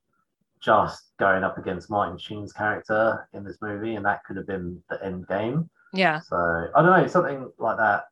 just 0.60 1.16
going 1.18 1.42
up 1.42 1.58
against 1.58 1.90
Martin 1.90 2.16
Sheen's 2.16 2.52
character 2.52 3.28
in 3.32 3.42
this 3.44 3.60
movie, 3.60 3.96
and 3.96 4.06
that 4.06 4.24
could 4.24 4.36
have 4.36 4.46
been 4.46 4.82
the 4.88 5.04
end 5.04 5.26
game. 5.26 5.68
Yeah. 5.92 6.20
So 6.20 6.36
I 6.36 6.82
don't 6.82 7.02
know, 7.02 7.06
something 7.06 7.50
like 7.58 7.76
that 7.78 8.04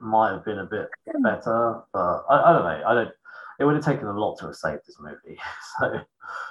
might 0.00 0.32
have 0.32 0.44
been 0.44 0.58
a 0.58 0.66
bit 0.66 0.88
better, 1.22 1.82
but 1.92 2.24
I, 2.28 2.50
I 2.50 2.52
don't 2.52 2.64
know. 2.64 2.82
I 2.86 2.94
don't. 2.94 3.10
It 3.58 3.64
would 3.64 3.74
have 3.76 3.84
taken 3.84 4.06
a 4.06 4.12
lot 4.12 4.36
to 4.38 4.46
have 4.46 4.54
saved 4.54 4.82
this 4.86 4.98
movie. 5.00 5.38
So 5.78 6.00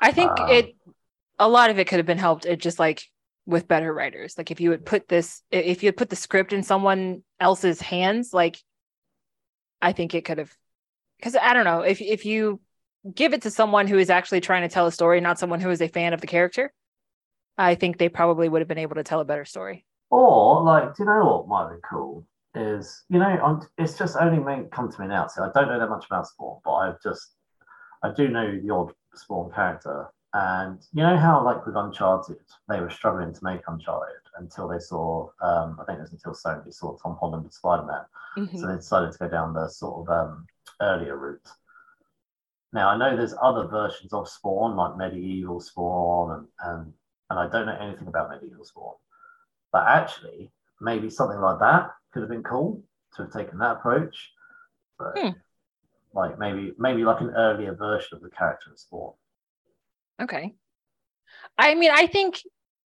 I 0.01 0.11
think 0.11 0.39
Um, 0.39 0.49
it 0.49 0.75
a 1.39 1.47
lot 1.49 1.69
of 1.69 1.79
it 1.79 1.87
could 1.87 1.99
have 1.99 2.05
been 2.05 2.17
helped 2.17 2.45
it 2.45 2.59
just 2.59 2.79
like 2.79 3.03
with 3.45 3.67
better 3.67 3.93
writers. 3.93 4.35
Like 4.37 4.51
if 4.51 4.61
you 4.61 4.71
had 4.71 4.85
put 4.85 5.07
this 5.07 5.41
if 5.51 5.83
you 5.83 5.87
had 5.87 5.97
put 5.97 6.09
the 6.09 6.15
script 6.15 6.53
in 6.53 6.63
someone 6.63 7.23
else's 7.39 7.81
hands, 7.81 8.33
like 8.33 8.57
I 9.81 9.91
think 9.93 10.13
it 10.13 10.25
could 10.25 10.37
have 10.37 10.53
because 11.17 11.35
I 11.35 11.53
don't 11.53 11.65
know, 11.65 11.81
if 11.81 12.01
if 12.01 12.25
you 12.25 12.61
give 13.13 13.33
it 13.33 13.43
to 13.43 13.51
someone 13.51 13.87
who 13.87 13.97
is 13.99 14.09
actually 14.09 14.41
trying 14.41 14.63
to 14.63 14.73
tell 14.73 14.87
a 14.87 14.91
story, 14.91 15.21
not 15.21 15.39
someone 15.39 15.61
who 15.61 15.69
is 15.71 15.81
a 15.81 15.87
fan 15.89 16.13
of 16.13 16.21
the 16.21 16.27
character, 16.27 16.73
I 17.57 17.75
think 17.75 17.97
they 17.97 18.09
probably 18.09 18.49
would 18.49 18.61
have 18.61 18.67
been 18.67 18.79
able 18.79 18.95
to 18.95 19.03
tell 19.03 19.21
a 19.21 19.25
better 19.25 19.45
story. 19.45 19.85
Or 20.15 20.63
like, 20.63 20.95
do 20.95 21.03
you 21.03 21.09
know 21.09 21.25
what 21.25 21.47
might 21.49 21.75
be 21.75 21.81
cool? 21.89 22.25
Is 22.55 23.03
you 23.09 23.19
know, 23.19 23.25
I'm, 23.25 23.61
it's 23.77 23.97
just 23.97 24.15
only 24.15 24.39
made 24.39 24.71
come 24.71 24.89
to 24.89 25.01
me 25.01 25.07
now. 25.07 25.27
So 25.27 25.43
I 25.43 25.51
don't 25.53 25.67
know 25.67 25.77
that 25.77 25.89
much 25.89 26.05
about 26.05 26.25
Spawn, 26.27 26.61
but 26.63 26.71
I've 26.71 27.01
just 27.03 27.35
I 28.01 28.13
do 28.13 28.29
know 28.29 28.57
the 28.57 28.69
odd 28.73 28.93
Spawn 29.13 29.51
character, 29.51 30.07
and 30.33 30.79
you 30.93 31.03
know 31.03 31.17
how 31.17 31.43
like 31.43 31.65
with 31.65 31.75
Uncharted, 31.75 32.37
they 32.69 32.79
were 32.79 32.89
struggling 32.89 33.33
to 33.33 33.43
make 33.43 33.59
Uncharted 33.67 34.21
until 34.37 34.69
they 34.69 34.79
saw, 34.79 35.27
um, 35.41 35.77
I 35.81 35.83
think 35.83 35.99
it 35.99 36.03
was 36.03 36.13
until 36.13 36.33
Sony 36.33 36.73
saw 36.73 36.95
Tom 36.95 37.17
Holland 37.19 37.43
with 37.43 37.53
Spider 37.53 37.83
Man, 37.83 38.05
Mhm. 38.37 38.57
so 38.57 38.67
they 38.67 38.75
decided 38.75 39.11
to 39.11 39.17
go 39.17 39.27
down 39.27 39.53
the 39.53 39.67
sort 39.67 40.07
of 40.07 40.09
um, 40.09 40.47
earlier 40.79 41.17
route. 41.17 41.49
Now 42.71 42.87
I 42.87 42.95
know 42.97 43.17
there's 43.17 43.35
other 43.41 43.67
versions 43.67 44.13
of 44.13 44.29
Spawn, 44.29 44.77
like 44.77 44.95
Medieval 44.95 45.59
Spawn, 45.59 46.31
and 46.37 46.47
and, 46.69 46.93
and 47.29 47.39
I 47.39 47.49
don't 47.49 47.65
know 47.65 47.77
anything 47.81 48.07
about 48.07 48.29
Medieval 48.29 48.63
Spawn. 48.63 48.95
But 49.75 49.87
actually, 49.89 50.53
maybe 50.79 51.09
something 51.09 51.37
like 51.37 51.59
that 51.59 51.91
could 52.13 52.21
have 52.21 52.29
been 52.29 52.43
cool 52.43 52.81
to 53.13 53.23
have 53.23 53.33
taken 53.33 53.57
that 53.57 53.73
approach. 53.73 54.31
So, 54.97 55.11
Hmm. 55.13 55.29
Like 56.13 56.39
maybe 56.39 56.71
maybe 56.77 57.03
like 57.03 57.19
an 57.19 57.31
earlier 57.31 57.75
version 57.75 58.15
of 58.15 58.21
the 58.21 58.29
character 58.29 58.69
in 58.71 58.77
sport. 58.77 59.15
Okay. 60.21 60.53
I 61.57 61.75
mean, 61.75 61.91
I 61.93 62.07
think 62.07 62.41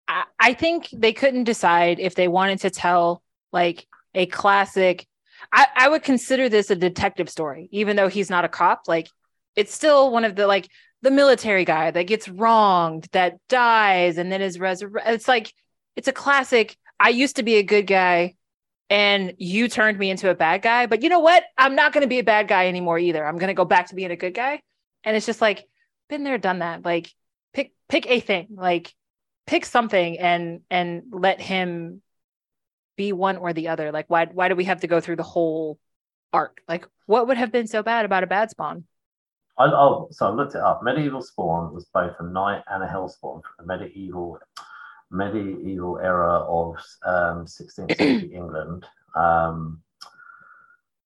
I, 0.07 0.27
I 0.39 0.55
think 0.55 0.89
they 0.93 1.13
couldn't 1.13 1.43
decide 1.43 1.99
if 1.99 2.15
they 2.15 2.29
wanted 2.29 2.61
to 2.61 2.71
tell 2.71 3.21
like 3.53 3.85
a 4.15 4.27
classic. 4.27 5.09
I, 5.53 5.67
I 5.75 5.89
would 5.89 6.05
consider 6.05 6.49
this 6.49 6.71
a 6.71 6.77
detective 6.77 7.29
story, 7.29 7.69
even 7.73 7.97
though 7.97 8.07
he's 8.07 8.31
not 8.31 8.45
a 8.45 8.49
cop. 8.49 8.83
Like 8.87 9.09
it's 9.57 9.75
still 9.75 10.13
one 10.13 10.25
of 10.25 10.37
the 10.37 10.47
like 10.47 10.69
the 11.03 11.11
military 11.11 11.65
guy 11.65 11.91
that 11.91 12.05
gets 12.05 12.29
wronged, 12.29 13.09
that 13.11 13.39
dies, 13.49 14.19
and 14.19 14.31
then 14.31 14.41
is 14.41 14.61
resurrected. 14.61 15.15
It's 15.15 15.27
like 15.27 15.53
it's 15.97 16.09
a 16.09 16.13
classic. 16.13 16.77
I 17.01 17.09
used 17.09 17.37
to 17.37 17.43
be 17.43 17.57
a 17.57 17.63
good 17.63 17.87
guy, 17.87 18.35
and 18.89 19.35
you 19.39 19.69
turned 19.69 19.99
me 19.99 20.11
into 20.11 20.31
a 20.31 20.35
bad 20.35 20.63
guy. 20.63 20.87
But 20.87 21.03
you 21.03 21.09
know 21.09 21.19
what? 21.19 21.43
I'm 21.59 21.75
not 21.75 21.93
going 21.93 22.03
to 22.03 22.09
be 22.09 22.19
a 22.19 22.25
bad 22.25 22.49
guy 22.49 22.69
anymore 22.69 22.99
either. 22.99 23.27
I'm 23.27 23.39
going 23.39 23.49
to 23.49 23.55
go 23.55 23.65
back 23.65 23.89
to 23.89 23.95
being 23.95 24.11
a 24.11 24.17
good 24.17 24.35
guy. 24.35 24.61
And 25.05 25.17
it's 25.17 25.27
just 25.27 25.41
like 25.41 25.67
been 26.09 26.25
there, 26.25 26.39
done 26.39 26.61
that. 26.61 26.85
Like 26.85 27.11
pick 27.53 27.73
pick 27.89 28.07
a 28.07 28.21
thing. 28.21 28.49
Like 28.51 28.95
pick 29.47 29.65
something 29.65 30.19
and 30.19 30.61
and 30.71 31.05
let 31.11 31.41
him 31.41 32.03
be 32.97 33.13
one 33.13 33.37
or 33.37 33.53
the 33.53 33.69
other. 33.69 33.93
Like 33.93 34.07
why 34.09 34.27
why 34.27 34.49
do 34.49 34.55
we 34.55 34.65
have 34.65 34.81
to 34.81 34.87
go 34.87 35.01
through 35.01 35.17
the 35.17 35.23
whole 35.23 35.79
arc? 36.33 36.61
Like 36.69 36.87
what 37.07 37.29
would 37.29 37.37
have 37.37 37.53
been 37.53 37.67
so 37.67 37.83
bad 37.83 38.05
about 38.05 38.25
a 38.25 38.29
bad 38.29 38.51
spawn? 38.51 38.85
I, 39.59 39.67
oh, 39.67 40.09
so 40.11 40.27
I 40.27 40.31
looked 40.31 40.55
it 40.55 40.61
up. 40.61 40.83
Medieval 40.83 41.23
Spawn 41.23 41.73
was 41.73 41.87
both 41.87 42.15
a 42.19 42.25
knight 42.25 42.63
and 42.69 42.83
a 42.83 42.87
hell 42.87 43.09
spawn 43.09 43.41
from 43.41 43.67
the 43.67 43.79
medieval 43.79 44.39
medieval 45.11 45.99
era 45.99 46.41
of 46.41 46.77
um, 47.05 47.47
16th 47.47 47.71
century 47.73 48.31
England. 48.35 48.85
Um, 49.15 49.83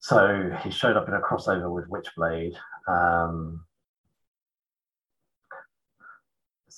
so 0.01 0.51
he 0.63 0.71
showed 0.71 0.97
up 0.97 1.09
in 1.09 1.15
a 1.15 1.21
crossover 1.21 1.73
with 1.73 1.89
Witchblade. 1.89 2.57
Um, 2.89 3.65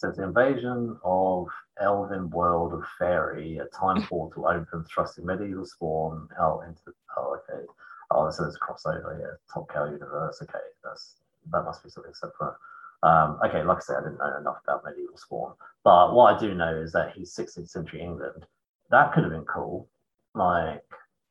says 0.02 0.16
the 0.16 0.24
invasion 0.24 0.98
of 1.04 1.46
elven 1.80 2.28
world 2.30 2.74
of 2.74 2.82
fairy, 2.98 3.58
a 3.58 3.66
time 3.66 4.02
portal 4.08 4.46
open, 4.46 4.84
thrusting 4.84 5.24
medieval 5.24 5.64
spawn 5.64 6.28
out 6.40 6.62
into 6.66 6.80
the. 6.86 6.92
Oh, 7.16 7.38
okay. 7.38 7.64
Oh, 8.10 8.28
so 8.30 8.42
there's 8.42 8.56
a 8.56 8.58
crossover. 8.58 9.18
Yeah, 9.18 9.36
Top 9.52 9.68
Cow 9.72 9.84
universe. 9.84 10.42
Okay, 10.42 10.58
that's 10.84 11.16
that 11.50 11.64
must 11.64 11.82
be 11.82 11.90
something 11.90 12.12
separate. 12.14 12.56
Um, 13.02 13.38
okay, 13.44 13.62
like 13.64 13.78
I 13.78 13.80
said, 13.80 13.96
I 13.96 14.02
didn't 14.02 14.18
know 14.18 14.36
enough 14.38 14.58
about 14.64 14.84
medieval 14.84 15.16
spawn, 15.16 15.54
but 15.82 16.14
what 16.14 16.34
I 16.34 16.38
do 16.38 16.54
know 16.54 16.74
is 16.76 16.92
that 16.92 17.12
he's 17.14 17.34
16th 17.34 17.68
century 17.68 18.00
England. 18.00 18.46
That 18.90 19.12
could 19.12 19.24
have 19.24 19.32
been 19.32 19.44
cool. 19.44 19.88
Like, 20.34 20.82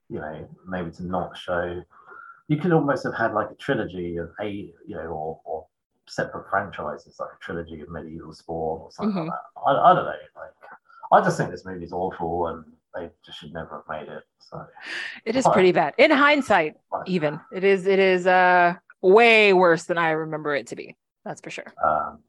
you 0.09 0.19
know, 0.19 0.47
maybe 0.67 0.91
to 0.91 1.05
not 1.05 1.37
show. 1.37 1.81
You 2.47 2.57
could 2.57 2.73
almost 2.73 3.03
have 3.05 3.15
had 3.15 3.33
like 3.33 3.49
a 3.51 3.55
trilogy 3.55 4.17
of 4.17 4.31
a, 4.41 4.49
you 4.49 4.95
know, 4.95 5.07
or, 5.07 5.39
or 5.45 5.65
separate 6.07 6.49
franchises, 6.49 7.15
like 7.19 7.29
a 7.29 7.43
trilogy 7.43 7.79
of 7.81 7.89
medieval 7.89 8.33
spawn 8.33 8.81
or 8.81 8.91
something 8.91 9.27
like 9.27 9.29
that. 9.29 9.61
I, 9.65 9.91
I 9.91 9.95
don't 9.95 10.05
know. 10.05 10.11
Like, 10.35 10.51
I 11.13 11.23
just 11.23 11.37
think 11.37 11.51
this 11.51 11.65
movie's 11.65 11.93
awful, 11.93 12.47
and 12.47 12.65
they 12.93 13.09
just 13.25 13.39
should 13.39 13.53
never 13.53 13.83
have 13.87 14.01
made 14.01 14.11
it. 14.11 14.23
So, 14.39 14.65
It 15.25 15.35
is 15.35 15.45
Fine. 15.45 15.53
pretty 15.53 15.71
bad. 15.71 15.93
In 15.97 16.11
hindsight, 16.11 16.75
like, 16.91 17.07
even. 17.07 17.39
It 17.53 17.63
is 17.63 17.87
it 17.87 17.99
is 17.99 18.27
uh 18.27 18.75
way 19.01 19.53
worse 19.53 19.85
than 19.85 19.97
I 19.97 20.11
remember 20.11 20.55
it 20.55 20.67
to 20.67 20.75
be. 20.75 20.95
That's 21.25 21.41
for 21.41 21.49
sure. 21.49 21.73
um, 21.83 22.19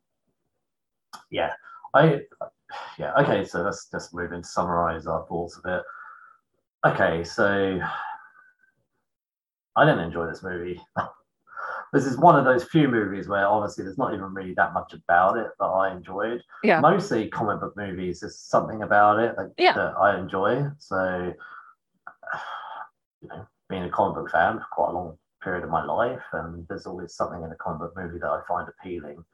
yeah, 1.30 1.52
I 1.94 2.20
yeah 2.98 3.12
okay. 3.18 3.44
So 3.44 3.62
let's 3.62 3.88
just 3.90 4.14
move 4.14 4.32
and 4.32 4.44
Summarize 4.44 5.06
our 5.06 5.26
thoughts 5.26 5.58
a 5.58 5.68
bit. 5.68 5.82
Okay, 6.84 7.22
so 7.24 7.78
I 9.76 9.84
didn't 9.84 10.00
enjoy 10.04 10.26
this 10.26 10.42
movie. 10.42 10.80
this 11.92 12.04
is 12.06 12.18
one 12.18 12.36
of 12.38 12.44
those 12.44 12.64
few 12.64 12.88
movies 12.88 13.28
where 13.28 13.46
honestly, 13.46 13.84
there's 13.84 13.98
not 13.98 14.12
even 14.14 14.34
really 14.34 14.54
that 14.54 14.72
much 14.74 14.92
about 14.94 15.38
it 15.38 15.48
that 15.58 15.64
I 15.66 15.92
enjoyed. 15.94 16.42
Yeah. 16.62 16.80
Mostly 16.80 17.28
comic 17.28 17.60
book 17.60 17.76
movies. 17.76 18.20
There's 18.20 18.38
something 18.38 18.82
about 18.82 19.18
it 19.20 19.36
that, 19.36 19.52
Yeah. 19.58 19.72
that 19.74 19.94
I 19.98 20.18
enjoy. 20.18 20.66
So 20.78 21.32
you 23.22 23.28
know, 23.28 23.46
being 23.70 23.84
a 23.84 23.90
comic 23.90 24.16
book 24.16 24.30
fan 24.30 24.58
for 24.58 24.66
quite 24.72 24.90
a 24.90 24.92
long 24.92 25.18
period 25.42 25.64
of 25.64 25.70
my 25.70 25.84
life, 25.84 26.22
and 26.32 26.66
there's 26.68 26.86
always 26.86 27.14
something 27.14 27.42
in 27.42 27.50
a 27.52 27.56
comic 27.56 27.80
book 27.80 27.94
movie 27.96 28.18
that 28.18 28.28
I 28.30 28.40
find 28.48 28.68
appealing. 28.68 29.24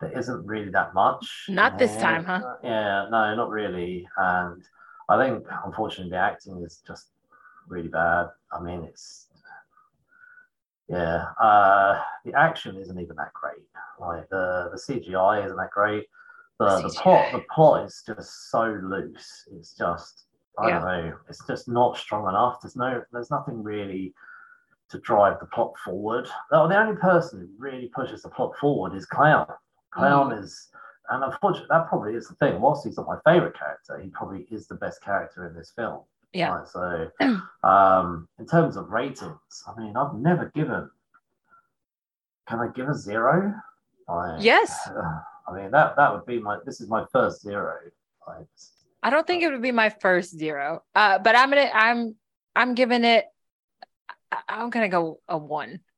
There 0.00 0.16
isn't 0.18 0.46
really 0.46 0.70
that 0.70 0.94
much. 0.94 1.46
Not 1.48 1.78
this 1.78 1.92
Yeah, 1.92 2.00
time, 2.00 2.24
huh? 2.24 2.56
Yeah, 2.64 3.06
no, 3.10 3.34
not 3.34 3.50
really. 3.50 4.08
And 4.16 4.62
I 5.08 5.22
think, 5.22 5.46
unfortunately, 5.64 6.10
the 6.10 6.16
acting 6.16 6.62
is 6.62 6.82
just 6.86 7.10
really 7.68 7.88
bad. 7.88 8.28
I 8.52 8.60
mean, 8.60 8.84
it's 8.84 9.28
yeah, 10.88 11.26
uh, 11.40 12.02
the 12.24 12.34
action 12.34 12.76
isn't 12.76 12.98
even 12.98 13.16
that 13.16 13.32
great. 13.32 13.62
Like 14.00 14.28
the 14.28 14.70
the 14.72 14.78
CGI 14.78 15.44
isn't 15.44 15.56
that 15.56 15.70
great. 15.70 16.06
The, 16.58 16.80
the 16.82 16.94
plot 17.00 17.32
the 17.32 17.44
plot 17.54 17.86
is 17.86 18.02
just 18.06 18.50
so 18.50 18.64
loose. 18.82 19.48
It's 19.52 19.74
just 19.76 20.24
I 20.58 20.68
don't 20.70 20.84
know. 20.84 21.12
It's 21.28 21.46
just 21.46 21.68
not 21.68 21.96
strong 21.96 22.28
enough. 22.28 22.60
There's 22.60 22.76
no 22.76 23.02
there's 23.12 23.30
nothing 23.30 23.62
really 23.62 24.12
to 24.90 24.98
drive 24.98 25.38
the 25.40 25.46
plot 25.46 25.74
forward. 25.84 26.26
The, 26.50 26.66
the 26.66 26.78
only 26.78 26.96
person 26.96 27.40
who 27.40 27.48
really 27.58 27.88
pushes 27.88 28.22
the 28.22 28.28
plot 28.28 28.52
forward 28.60 28.94
is 28.94 29.06
Clown. 29.06 29.46
Clown 29.92 30.32
is, 30.32 30.68
and 31.10 31.24
unfortunately, 31.24 31.68
that 31.70 31.88
probably 31.88 32.14
is 32.14 32.28
the 32.28 32.34
thing. 32.34 32.60
Whilst 32.60 32.86
he's 32.86 32.96
not 32.96 33.06
my 33.06 33.18
favorite 33.24 33.58
character, 33.58 33.98
he 34.02 34.08
probably 34.10 34.46
is 34.50 34.66
the 34.66 34.74
best 34.76 35.02
character 35.02 35.46
in 35.48 35.54
this 35.54 35.72
film. 35.74 36.00
Yeah. 36.32 36.50
Right, 36.50 36.68
so, 36.68 37.10
um, 37.68 38.28
in 38.38 38.46
terms 38.46 38.76
of 38.76 38.90
ratings, 38.90 39.64
I 39.66 39.80
mean, 39.80 39.96
I've 39.96 40.14
never 40.14 40.50
given. 40.54 40.88
Can 42.48 42.60
I 42.60 42.68
give 42.74 42.88
a 42.88 42.94
zero? 42.94 43.54
Like, 44.08 44.42
Yes. 44.42 44.88
I 45.48 45.52
mean 45.54 45.72
that 45.72 45.96
that 45.96 46.12
would 46.12 46.26
be 46.26 46.38
my. 46.38 46.58
This 46.64 46.80
is 46.80 46.88
my 46.88 47.04
first 47.12 47.42
zero. 47.42 47.74
Like, 48.28 48.46
I 49.02 49.10
don't 49.10 49.26
think 49.26 49.42
it 49.42 49.50
would 49.50 49.62
be 49.62 49.72
my 49.72 49.88
first 49.88 50.38
zero. 50.38 50.84
Uh, 50.94 51.18
but 51.18 51.34
I'm 51.34 51.48
gonna 51.48 51.70
I'm 51.72 52.14
I'm 52.54 52.74
giving 52.76 53.02
it 53.02 53.24
I'm 54.48 54.70
gonna 54.70 54.88
go 54.88 55.20
a 55.28 55.36
one. 55.36 55.80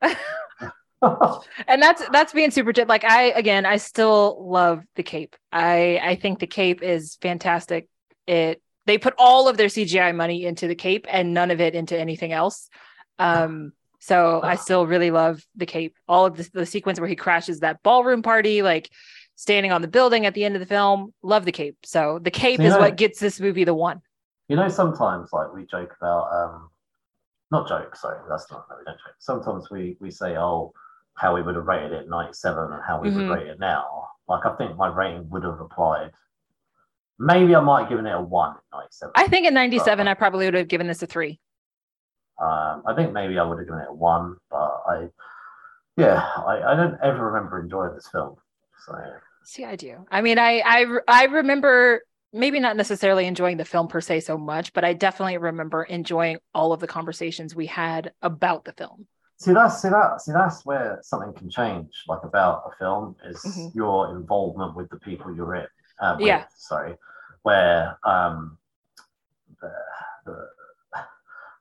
and 1.66 1.82
that's 1.82 2.08
that's 2.10 2.32
being 2.32 2.50
super 2.50 2.72
jet. 2.72 2.88
Like 2.88 3.04
I 3.04 3.24
again, 3.30 3.66
I 3.66 3.76
still 3.76 4.48
love 4.48 4.84
the 4.94 5.02
cape. 5.02 5.34
I 5.50 6.00
I 6.02 6.14
think 6.14 6.38
the 6.38 6.46
cape 6.46 6.82
is 6.82 7.18
fantastic. 7.20 7.88
It 8.26 8.62
they 8.86 8.98
put 8.98 9.14
all 9.18 9.48
of 9.48 9.56
their 9.56 9.66
CGI 9.68 10.14
money 10.14 10.44
into 10.44 10.68
the 10.68 10.74
cape 10.74 11.06
and 11.08 11.34
none 11.34 11.50
of 11.50 11.60
it 11.60 11.74
into 11.74 11.98
anything 11.98 12.32
else. 12.32 12.68
Um, 13.18 13.72
so 14.00 14.40
I 14.42 14.56
still 14.56 14.86
really 14.86 15.12
love 15.12 15.44
the 15.54 15.66
cape. 15.66 15.94
All 16.08 16.26
of 16.26 16.36
the, 16.36 16.50
the 16.52 16.66
sequence 16.66 16.98
where 16.98 17.08
he 17.08 17.14
crashes 17.14 17.60
that 17.60 17.82
ballroom 17.84 18.22
party, 18.22 18.62
like 18.62 18.90
standing 19.36 19.70
on 19.70 19.82
the 19.82 19.88
building 19.88 20.26
at 20.26 20.34
the 20.34 20.44
end 20.44 20.56
of 20.56 20.60
the 20.60 20.66
film. 20.66 21.14
Love 21.22 21.44
the 21.44 21.52
cape. 21.52 21.76
So 21.84 22.18
the 22.20 22.30
cape 22.32 22.58
So 22.58 22.64
is 22.66 22.72
know- 22.74 22.80
what 22.80 22.96
gets 22.96 23.20
this 23.20 23.38
movie 23.40 23.64
the 23.64 23.74
one. 23.74 24.00
You 24.48 24.56
know, 24.56 24.68
sometimes 24.68 25.32
like 25.32 25.52
we 25.54 25.64
joke 25.66 25.94
about, 26.00 26.32
um, 26.32 26.68
not 27.52 27.68
joke, 27.68 27.94
sorry, 27.94 28.18
that's 28.28 28.50
not, 28.50 28.66
no, 28.70 28.76
we 28.78 28.84
don't 28.84 28.96
joke. 28.96 29.14
Sometimes 29.18 29.70
we, 29.70 29.96
we 30.00 30.10
say, 30.10 30.36
oh, 30.36 30.72
how 31.14 31.34
we 31.34 31.42
would 31.42 31.54
have 31.54 31.66
rated 31.66 31.92
it 31.92 32.04
in 32.04 32.08
97 32.10 32.72
and 32.72 32.82
how 32.82 33.00
we 33.00 33.08
Mhm. 33.08 33.16
would 33.16 33.28
rate 33.28 33.46
it 33.46 33.60
now. 33.60 34.08
Like, 34.26 34.46
I 34.46 34.56
think 34.56 34.76
my 34.76 34.88
rating 34.88 35.28
would 35.30 35.44
have 35.44 35.60
applied. 35.60 36.10
Maybe 37.18 37.54
I 37.54 37.60
might 37.60 37.80
have 37.82 37.88
given 37.90 38.06
it 38.06 38.14
a 38.14 38.20
one 38.20 38.56
in 38.56 38.62
97. 38.78 39.12
I 39.14 39.28
think 39.28 39.46
in 39.46 39.54
97, 39.54 40.08
I 40.08 40.14
probably 40.14 40.46
would 40.46 40.54
have 40.54 40.68
given 40.68 40.86
this 40.86 41.02
a 41.02 41.06
three. 41.06 41.38
Um, 42.40 42.82
I 42.86 42.94
think 42.96 43.12
maybe 43.12 43.38
I 43.38 43.44
would 43.44 43.58
have 43.58 43.66
given 43.66 43.82
it 43.82 43.88
a 43.90 43.94
one, 43.94 44.36
but 44.50 44.82
I, 44.88 45.08
yeah, 45.96 46.16
I, 46.46 46.72
I 46.72 46.74
don't 46.74 46.98
ever 47.02 47.30
remember 47.30 47.60
enjoying 47.60 47.94
this 47.94 48.08
film. 48.08 48.36
So, 48.86 48.94
See, 49.44 49.64
I 49.64 49.76
do. 49.76 50.06
I 50.10 50.22
mean, 50.22 50.38
I 50.38 50.62
I 50.64 50.86
I 51.06 51.24
remember 51.26 52.02
maybe 52.32 52.60
not 52.60 52.76
necessarily 52.76 53.26
enjoying 53.26 53.56
the 53.56 53.64
film 53.64 53.88
per 53.88 54.00
se 54.00 54.20
so 54.20 54.38
much, 54.38 54.72
but 54.72 54.84
I 54.84 54.94
definitely 54.94 55.38
remember 55.38 55.82
enjoying 55.82 56.38
all 56.54 56.72
of 56.72 56.80
the 56.80 56.86
conversations 56.86 57.54
we 57.54 57.66
had 57.66 58.12
about 58.22 58.64
the 58.64 58.72
film. 58.72 59.06
See 59.38 59.52
that's 59.52 59.82
see 59.82 59.88
that 59.88 60.20
see 60.20 60.32
that's 60.32 60.64
where 60.64 61.00
something 61.02 61.32
can 61.32 61.50
change, 61.50 62.04
like 62.06 62.22
about 62.22 62.62
a 62.72 62.76
film, 62.76 63.16
is 63.24 63.42
Mhm. 63.42 63.74
your 63.74 64.16
involvement 64.16 64.76
with 64.76 64.88
the 64.90 64.98
people 65.00 65.34
you're 65.34 65.56
in. 65.56 65.66
Uh, 66.00 66.14
with, 66.16 66.26
Yeah. 66.26 66.44
Sorry, 66.56 66.96
where 67.42 67.98
um, 68.04 68.56
the, 69.60 69.72
the, 70.26 70.48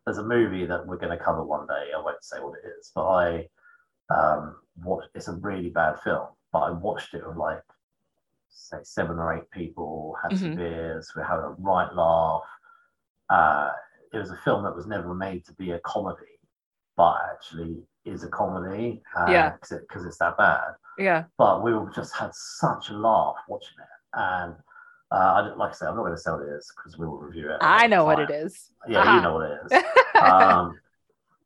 there's 0.05 0.19
a 0.19 0.23
movie 0.23 0.65
that 0.65 0.85
we're 0.85 0.97
going 0.97 1.17
to 1.17 1.23
cover 1.23 1.43
one 1.43 1.65
day. 1.67 1.91
I 1.95 1.99
won't 2.01 2.23
say 2.23 2.39
what 2.39 2.53
it 2.63 2.67
is, 2.79 2.91
but 2.93 3.07
I 3.07 3.47
um, 4.09 4.57
watched. 4.83 5.09
It's 5.15 5.27
a 5.27 5.33
really 5.33 5.69
bad 5.69 5.99
film, 6.01 6.27
but 6.53 6.59
I 6.59 6.71
watched 6.71 7.13
it 7.13 7.25
with 7.27 7.37
like 7.37 7.61
say 8.51 8.77
seven 8.83 9.17
or 9.17 9.33
eight 9.33 9.49
people, 9.51 10.15
had 10.21 10.37
some 10.37 10.49
Mhm. 10.51 10.57
beers, 10.57 11.11
we 11.15 11.23
had 11.23 11.39
a 11.39 11.55
right 11.59 11.91
laugh. 11.93 12.43
Uh, 13.29 13.71
it 14.13 14.17
was 14.17 14.31
a 14.31 14.37
film 14.37 14.63
that 14.63 14.75
was 14.75 14.85
never 14.87 15.13
made 15.13 15.45
to 15.45 15.53
be 15.53 15.71
a 15.71 15.79
comedy, 15.79 16.39
but 16.97 17.15
actually 17.31 17.81
is 18.05 18.23
a 18.23 18.29
comedy. 18.29 19.01
Uh, 19.15 19.25
Yeah. 19.29 19.55
Because 19.69 20.05
it's 20.05 20.17
that 20.17 20.37
bad. 20.37 20.75
Yeah. 20.97 21.25
But 21.37 21.63
we 21.63 21.71
just 21.93 22.13
had 22.15 22.33
such 22.35 22.89
a 22.89 22.93
laugh 22.93 23.35
watching 23.47 23.77
it. 23.79 23.87
And 24.13 24.55
uh, 25.11 25.15
I, 25.15 25.39
like 25.55 25.69
I 25.71 25.73
say, 25.73 25.85
I'm 25.87 25.95
not 25.95 26.03
going 26.03 26.13
to 26.15 26.17
say 26.21 26.31
what 26.31 26.41
it 26.41 26.49
is 26.49 26.71
because 26.75 26.97
we 26.97 27.05
will 27.07 27.19
review 27.19 27.49
it. 27.51 27.57
I 27.61 27.87
know 27.87 28.05
what 28.05 28.19
it 28.19 28.29
is. 28.29 28.71
Yeah, 28.87 28.99
Aha. 29.01 29.15
you 29.15 29.21
know 29.21 29.33
what 29.33 29.49
it 29.51 29.59
is. 29.65 29.83
um, 30.21 30.79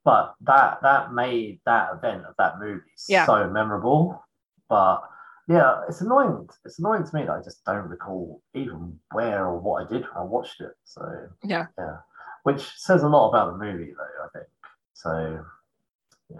but 0.03 0.35
that 0.41 0.81
that 0.83 1.13
made 1.13 1.59
that 1.65 1.93
event 1.93 2.25
of 2.25 2.35
that 2.37 2.59
movie 2.59 2.81
Yeah. 3.07 3.25
so 3.25 3.49
memorable. 3.49 4.23
But 4.69 5.01
yeah, 5.47 5.81
it's 5.87 6.01
annoying. 6.01 6.49
It's 6.65 6.79
annoying 6.79 7.03
to 7.05 7.15
me 7.15 7.23
that 7.23 7.31
I 7.31 7.41
just 7.41 7.63
don't 7.65 7.87
recall 7.87 8.41
even 8.53 8.99
where 9.11 9.45
or 9.45 9.59
what 9.59 9.85
I 9.85 9.89
did 9.89 10.01
when 10.03 10.11
I 10.17 10.23
watched 10.23 10.61
it. 10.61 10.71
So 10.83 11.01
Yeah. 11.43 11.67
yeah, 11.77 11.97
which 12.43 12.61
says 12.77 13.03
a 13.03 13.07
lot 13.07 13.29
about 13.29 13.51
the 13.57 13.65
movie, 13.65 13.93
though. 13.95 14.25
I 14.25 14.27
think 14.33 14.47
so. 14.93 15.45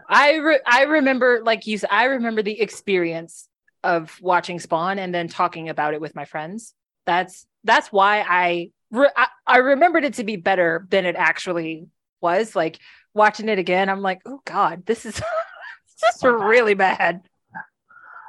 I 0.09 0.35
re- 0.37 0.61
I 0.65 0.83
remember, 0.83 1.41
like 1.43 1.67
you 1.67 1.77
said, 1.77 1.89
I 1.91 2.05
remember 2.05 2.41
the 2.41 2.59
experience 2.59 3.47
of 3.83 4.19
watching 4.21 4.59
Spawn 4.59 4.97
and 4.97 5.13
then 5.13 5.27
talking 5.27 5.69
about 5.69 5.93
it 5.93 6.01
with 6.01 6.15
my 6.15 6.25
friends. 6.25 6.73
That's 7.05 7.45
that's 7.63 7.91
why 7.91 8.25
I 8.27 8.71
re- 8.91 9.11
I, 9.15 9.27
I 9.45 9.57
remembered 9.57 10.03
it 10.03 10.15
to 10.15 10.23
be 10.23 10.37
better 10.37 10.87
than 10.89 11.05
it 11.05 11.15
actually 11.15 11.87
was. 12.19 12.55
Like 12.55 12.79
watching 13.13 13.47
it 13.47 13.59
again, 13.59 13.89
I'm 13.89 14.01
like, 14.01 14.21
oh 14.25 14.41
god, 14.45 14.85
this 14.87 15.05
is 15.05 15.15
this 16.01 16.15
is 16.15 16.23
really 16.23 16.73
bad. 16.73 17.21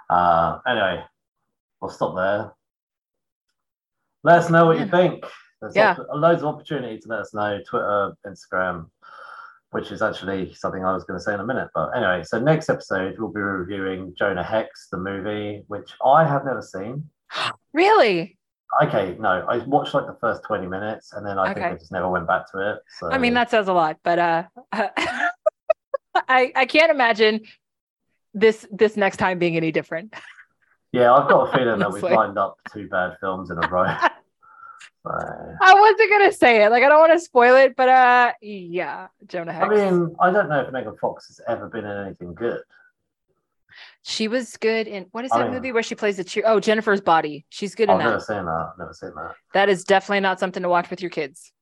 Uh, 0.09 0.59
anyway, 0.67 1.03
we'll 1.81 1.91
stop 1.91 2.15
there. 2.17 2.53
Let 4.25 4.39
us 4.41 4.51
know 4.51 4.67
what 4.67 4.79
you 4.79 4.87
think. 4.87 5.25
There's 5.61 5.75
Yeah. 5.77 5.97
loads 6.15 6.43
of 6.43 6.49
opportunity 6.55 6.99
to 6.99 7.09
let 7.09 7.21
us 7.21 7.33
know. 7.35 7.61
Twitter, 7.67 8.13
Instagram, 8.27 8.91
which 9.71 9.91
is 9.91 10.03
actually 10.03 10.53
something 10.55 10.85
I 10.85 10.93
was 10.93 11.05
going 11.05 11.19
to 11.19 11.23
say 11.25 11.35
in 11.35 11.41
a 11.41 11.45
minute. 11.47 11.69
But 11.75 11.91
anyway, 11.97 12.23
so 12.25 12.39
next 12.39 12.69
episode 12.69 13.19
we'll 13.19 13.33
be 13.33 13.41
reviewing 13.41 14.15
Jonah 14.17 14.43
Hex, 14.43 14.89
the 14.91 14.99
movie, 14.99 15.65
which 15.69 15.93
I 16.05 16.25
have 16.25 16.45
never 16.45 16.63
seen. 16.63 17.09
Really? 17.73 18.39
Okay, 18.83 19.17
no, 19.21 19.45
I 19.49 19.59
watched 19.59 19.93
like 19.93 20.07
the 20.07 20.17
first 20.19 20.43
20 20.45 20.67
minutes 20.67 21.13
and 21.13 21.27
then 21.27 21.39
I 21.39 21.53
think 21.53 21.67
I 21.67 21.75
just 21.75 21.93
never 21.93 22.09
went 22.09 22.27
back 22.27 22.51
to 22.53 22.73
it. 22.73 22.79
So 22.99 23.11
I 23.11 23.19
mean, 23.19 23.35
that 23.35 23.51
says 23.51 23.69
a 23.69 23.73
lot, 23.75 23.99
but 24.03 24.19
uh, 24.19 24.45
I 24.73 26.53
I 26.57 26.65
can't 26.67 26.91
imagine 26.91 27.43
this 28.37 28.67
this 28.71 28.97
next 28.97 29.17
time 29.17 29.39
being 29.39 29.57
any 29.57 29.73
different. 29.73 30.15
yeah, 30.93 31.13
I've 31.13 31.29
got 31.29 31.49
a 31.53 31.57
feeling 31.59 31.79
that 31.81 31.93
we've 31.93 32.03
lined 32.03 32.39
up 32.39 32.59
two 32.73 32.89
bad 32.89 33.17
films 33.21 33.51
in 33.51 33.63
a 33.63 33.69
row. 33.69 33.87
So, 35.07 35.13
I 35.13 35.75
wasn't 35.75 36.11
gonna 36.11 36.33
say 36.33 36.65
it. 36.65 36.71
Like 36.71 36.83
I 36.83 36.89
don't 36.89 36.99
want 36.99 37.13
to 37.13 37.21
spoil 37.21 37.55
it, 37.55 37.77
but 37.77 37.89
uh, 37.89 38.33
yeah, 38.43 39.07
Jonah 39.29 39.53
Hex. 39.53 39.65
I 39.65 39.69
mean, 39.69 40.17
I 40.21 40.33
don't 40.33 40.49
know 40.49 40.63
if 40.63 40.73
Megan 40.73 40.97
Fox 40.97 41.29
has 41.29 41.41
ever 41.47 41.69
been 41.69 41.85
in 41.85 42.07
anything 42.07 42.35
good. 42.35 42.59
She 44.03 44.27
was 44.27 44.57
good 44.57 44.89
in 44.89 45.07
what 45.13 45.25
is 45.25 45.31
I 45.31 45.39
that 45.39 45.45
mean- 45.45 45.55
movie 45.55 45.71
where 45.71 45.85
she 45.85 45.95
plays 45.95 46.17
the 46.17 46.25
cheer? 46.25 46.43
Oh, 46.45 46.59
Jennifer's 46.59 47.01
Body. 47.01 47.47
She's 47.51 47.77
good 47.77 47.85
in 47.85 47.91
I've 47.91 47.99
never 47.99 48.17
that. 48.17 48.23
seen 48.23 48.45
that. 48.47 48.73
Never 48.81 48.93
seen 48.93 49.13
that. 49.15 49.35
That 49.55 49.69
is 49.69 49.85
definitely 49.85 50.21
not 50.21 50.41
something 50.41 50.65
to 50.65 50.69
watch 50.69 50.91
with 50.91 51.01
your 51.01 51.11
kids. 51.11 51.53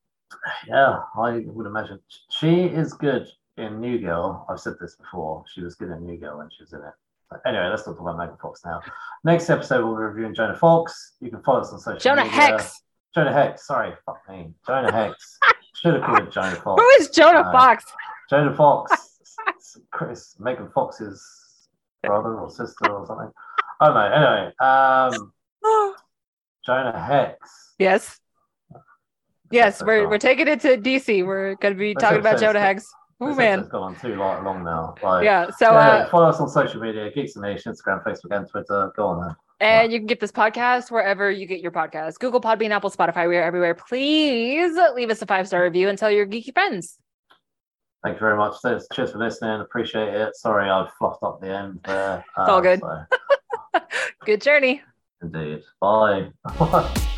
Yeah, 0.66 1.00
I 1.14 1.42
would 1.44 1.66
imagine 1.66 2.00
she 2.30 2.62
is 2.64 2.94
good 2.94 3.26
in 3.56 3.80
New 3.80 3.98
Girl. 3.98 4.46
I've 4.48 4.60
said 4.60 4.74
this 4.80 4.96
before. 4.96 5.44
She 5.52 5.62
was 5.62 5.74
good 5.74 5.90
in 5.90 6.04
New 6.04 6.16
Girl 6.16 6.38
when 6.38 6.48
she 6.50 6.62
was 6.62 6.72
in 6.72 6.80
it. 6.80 6.92
But 7.30 7.40
anyway, 7.46 7.68
let's 7.68 7.86
not 7.86 7.92
talk 7.92 8.00
about 8.00 8.18
Megan 8.18 8.36
Fox 8.40 8.62
now. 8.64 8.80
Next 9.24 9.48
episode, 9.50 9.84
we'll 9.84 9.96
be 9.96 10.02
reviewing 10.02 10.34
Jonah 10.34 10.56
Fox. 10.56 11.12
You 11.20 11.30
can 11.30 11.42
follow 11.42 11.60
us 11.60 11.72
on 11.72 11.80
social 11.80 11.98
Jonah 11.98 12.24
media. 12.24 12.38
Hex. 12.40 12.82
Jonah 13.14 13.32
Hex. 13.32 13.66
Sorry, 13.66 13.92
fuck 14.04 14.18
me. 14.28 14.52
Jonah 14.66 14.92
Hex. 14.92 15.38
Should 15.74 15.94
have 15.94 16.02
called 16.04 16.20
it 16.20 16.30
Jonah 16.32 16.56
Fox. 16.56 16.80
Who 16.82 16.88
is 17.02 17.08
Jonah 17.10 17.40
Uh, 17.40 17.52
Fox? 17.52 17.84
Jonah 18.30 18.54
Fox. 18.54 19.18
Chris, 19.90 20.36
Megan 20.38 20.70
Fox's 20.74 21.68
brother 22.02 22.38
or 22.38 22.50
sister 22.50 22.90
or 22.92 23.06
something. 23.06 23.30
I 23.80 23.86
don't 23.86 23.94
know. 23.94 25.10
Anyway, 25.10 25.22
um, 25.64 25.94
Jonah 26.66 26.98
Hex. 26.98 27.72
yes. 27.78 28.20
Yes, 29.50 29.82
we're 29.84 30.08
we're 30.08 30.18
taking 30.18 30.48
it 30.48 30.60
to 30.60 30.76
DC. 30.76 31.24
We're 31.24 31.54
gonna 31.56 31.74
be 31.76 31.94
This 31.94 32.02
talking 32.02 32.18
about 32.18 32.40
Jonah 32.40 32.60
Hex. 32.60 32.86
Oh 33.20 33.34
man. 33.34 33.60
episode's 33.60 33.68
gone 33.70 33.82
on 33.82 33.96
too 34.00 34.14
long, 34.16 34.44
long 34.44 34.64
now. 34.64 34.94
Like, 35.02 35.24
Yeah. 35.24 35.50
So 35.50 35.70
yeah, 35.72 35.78
uh 35.78 36.08
follow 36.10 36.26
us 36.28 36.40
on 36.40 36.48
social 36.48 36.80
media, 36.80 37.10
Geeks 37.12 37.36
and 37.36 37.42
Nation, 37.42 37.72
Instagram, 37.72 38.02
Facebook, 38.04 38.36
and 38.36 38.48
Twitter. 38.48 38.92
Go 38.96 39.06
on 39.06 39.20
then. 39.26 39.36
and 39.60 39.92
you 39.92 39.98
can 40.00 40.06
get 40.06 40.20
this 40.20 40.32
podcast 40.32 40.90
wherever 40.90 41.30
you 41.30 41.46
get 41.46 41.60
your 41.60 41.70
podcast. 41.70 42.18
Google, 42.18 42.40
Podbean, 42.40 42.70
Apple, 42.70 42.90
Spotify, 42.90 43.28
we 43.28 43.36
are 43.36 43.42
everywhere. 43.42 43.74
Please 43.74 44.76
leave 44.94 45.10
us 45.10 45.22
a 45.22 45.26
five-star 45.26 45.62
review 45.62 45.88
and 45.88 45.96
tell 45.98 46.10
your 46.10 46.26
geeky 46.26 46.52
friends. 46.52 46.98
Thank 48.02 48.16
you 48.16 48.20
very 48.20 48.36
much. 48.36 48.56
Cheers 48.62 49.12
for 49.12 49.18
listening. 49.18 49.60
Appreciate 49.62 50.08
it. 50.12 50.36
Sorry, 50.36 50.68
I 50.68 50.86
fluffed 50.98 51.22
up 51.22 51.40
the 51.40 51.48
end 51.56 51.80
there. 51.84 52.18
It's 52.38 52.48
all 52.48 52.60
good. 52.60 52.80
so, 52.80 53.80
Good 54.26 54.42
journey. 54.42 54.82
indeed. 55.22 55.62
Bye. 55.80 56.30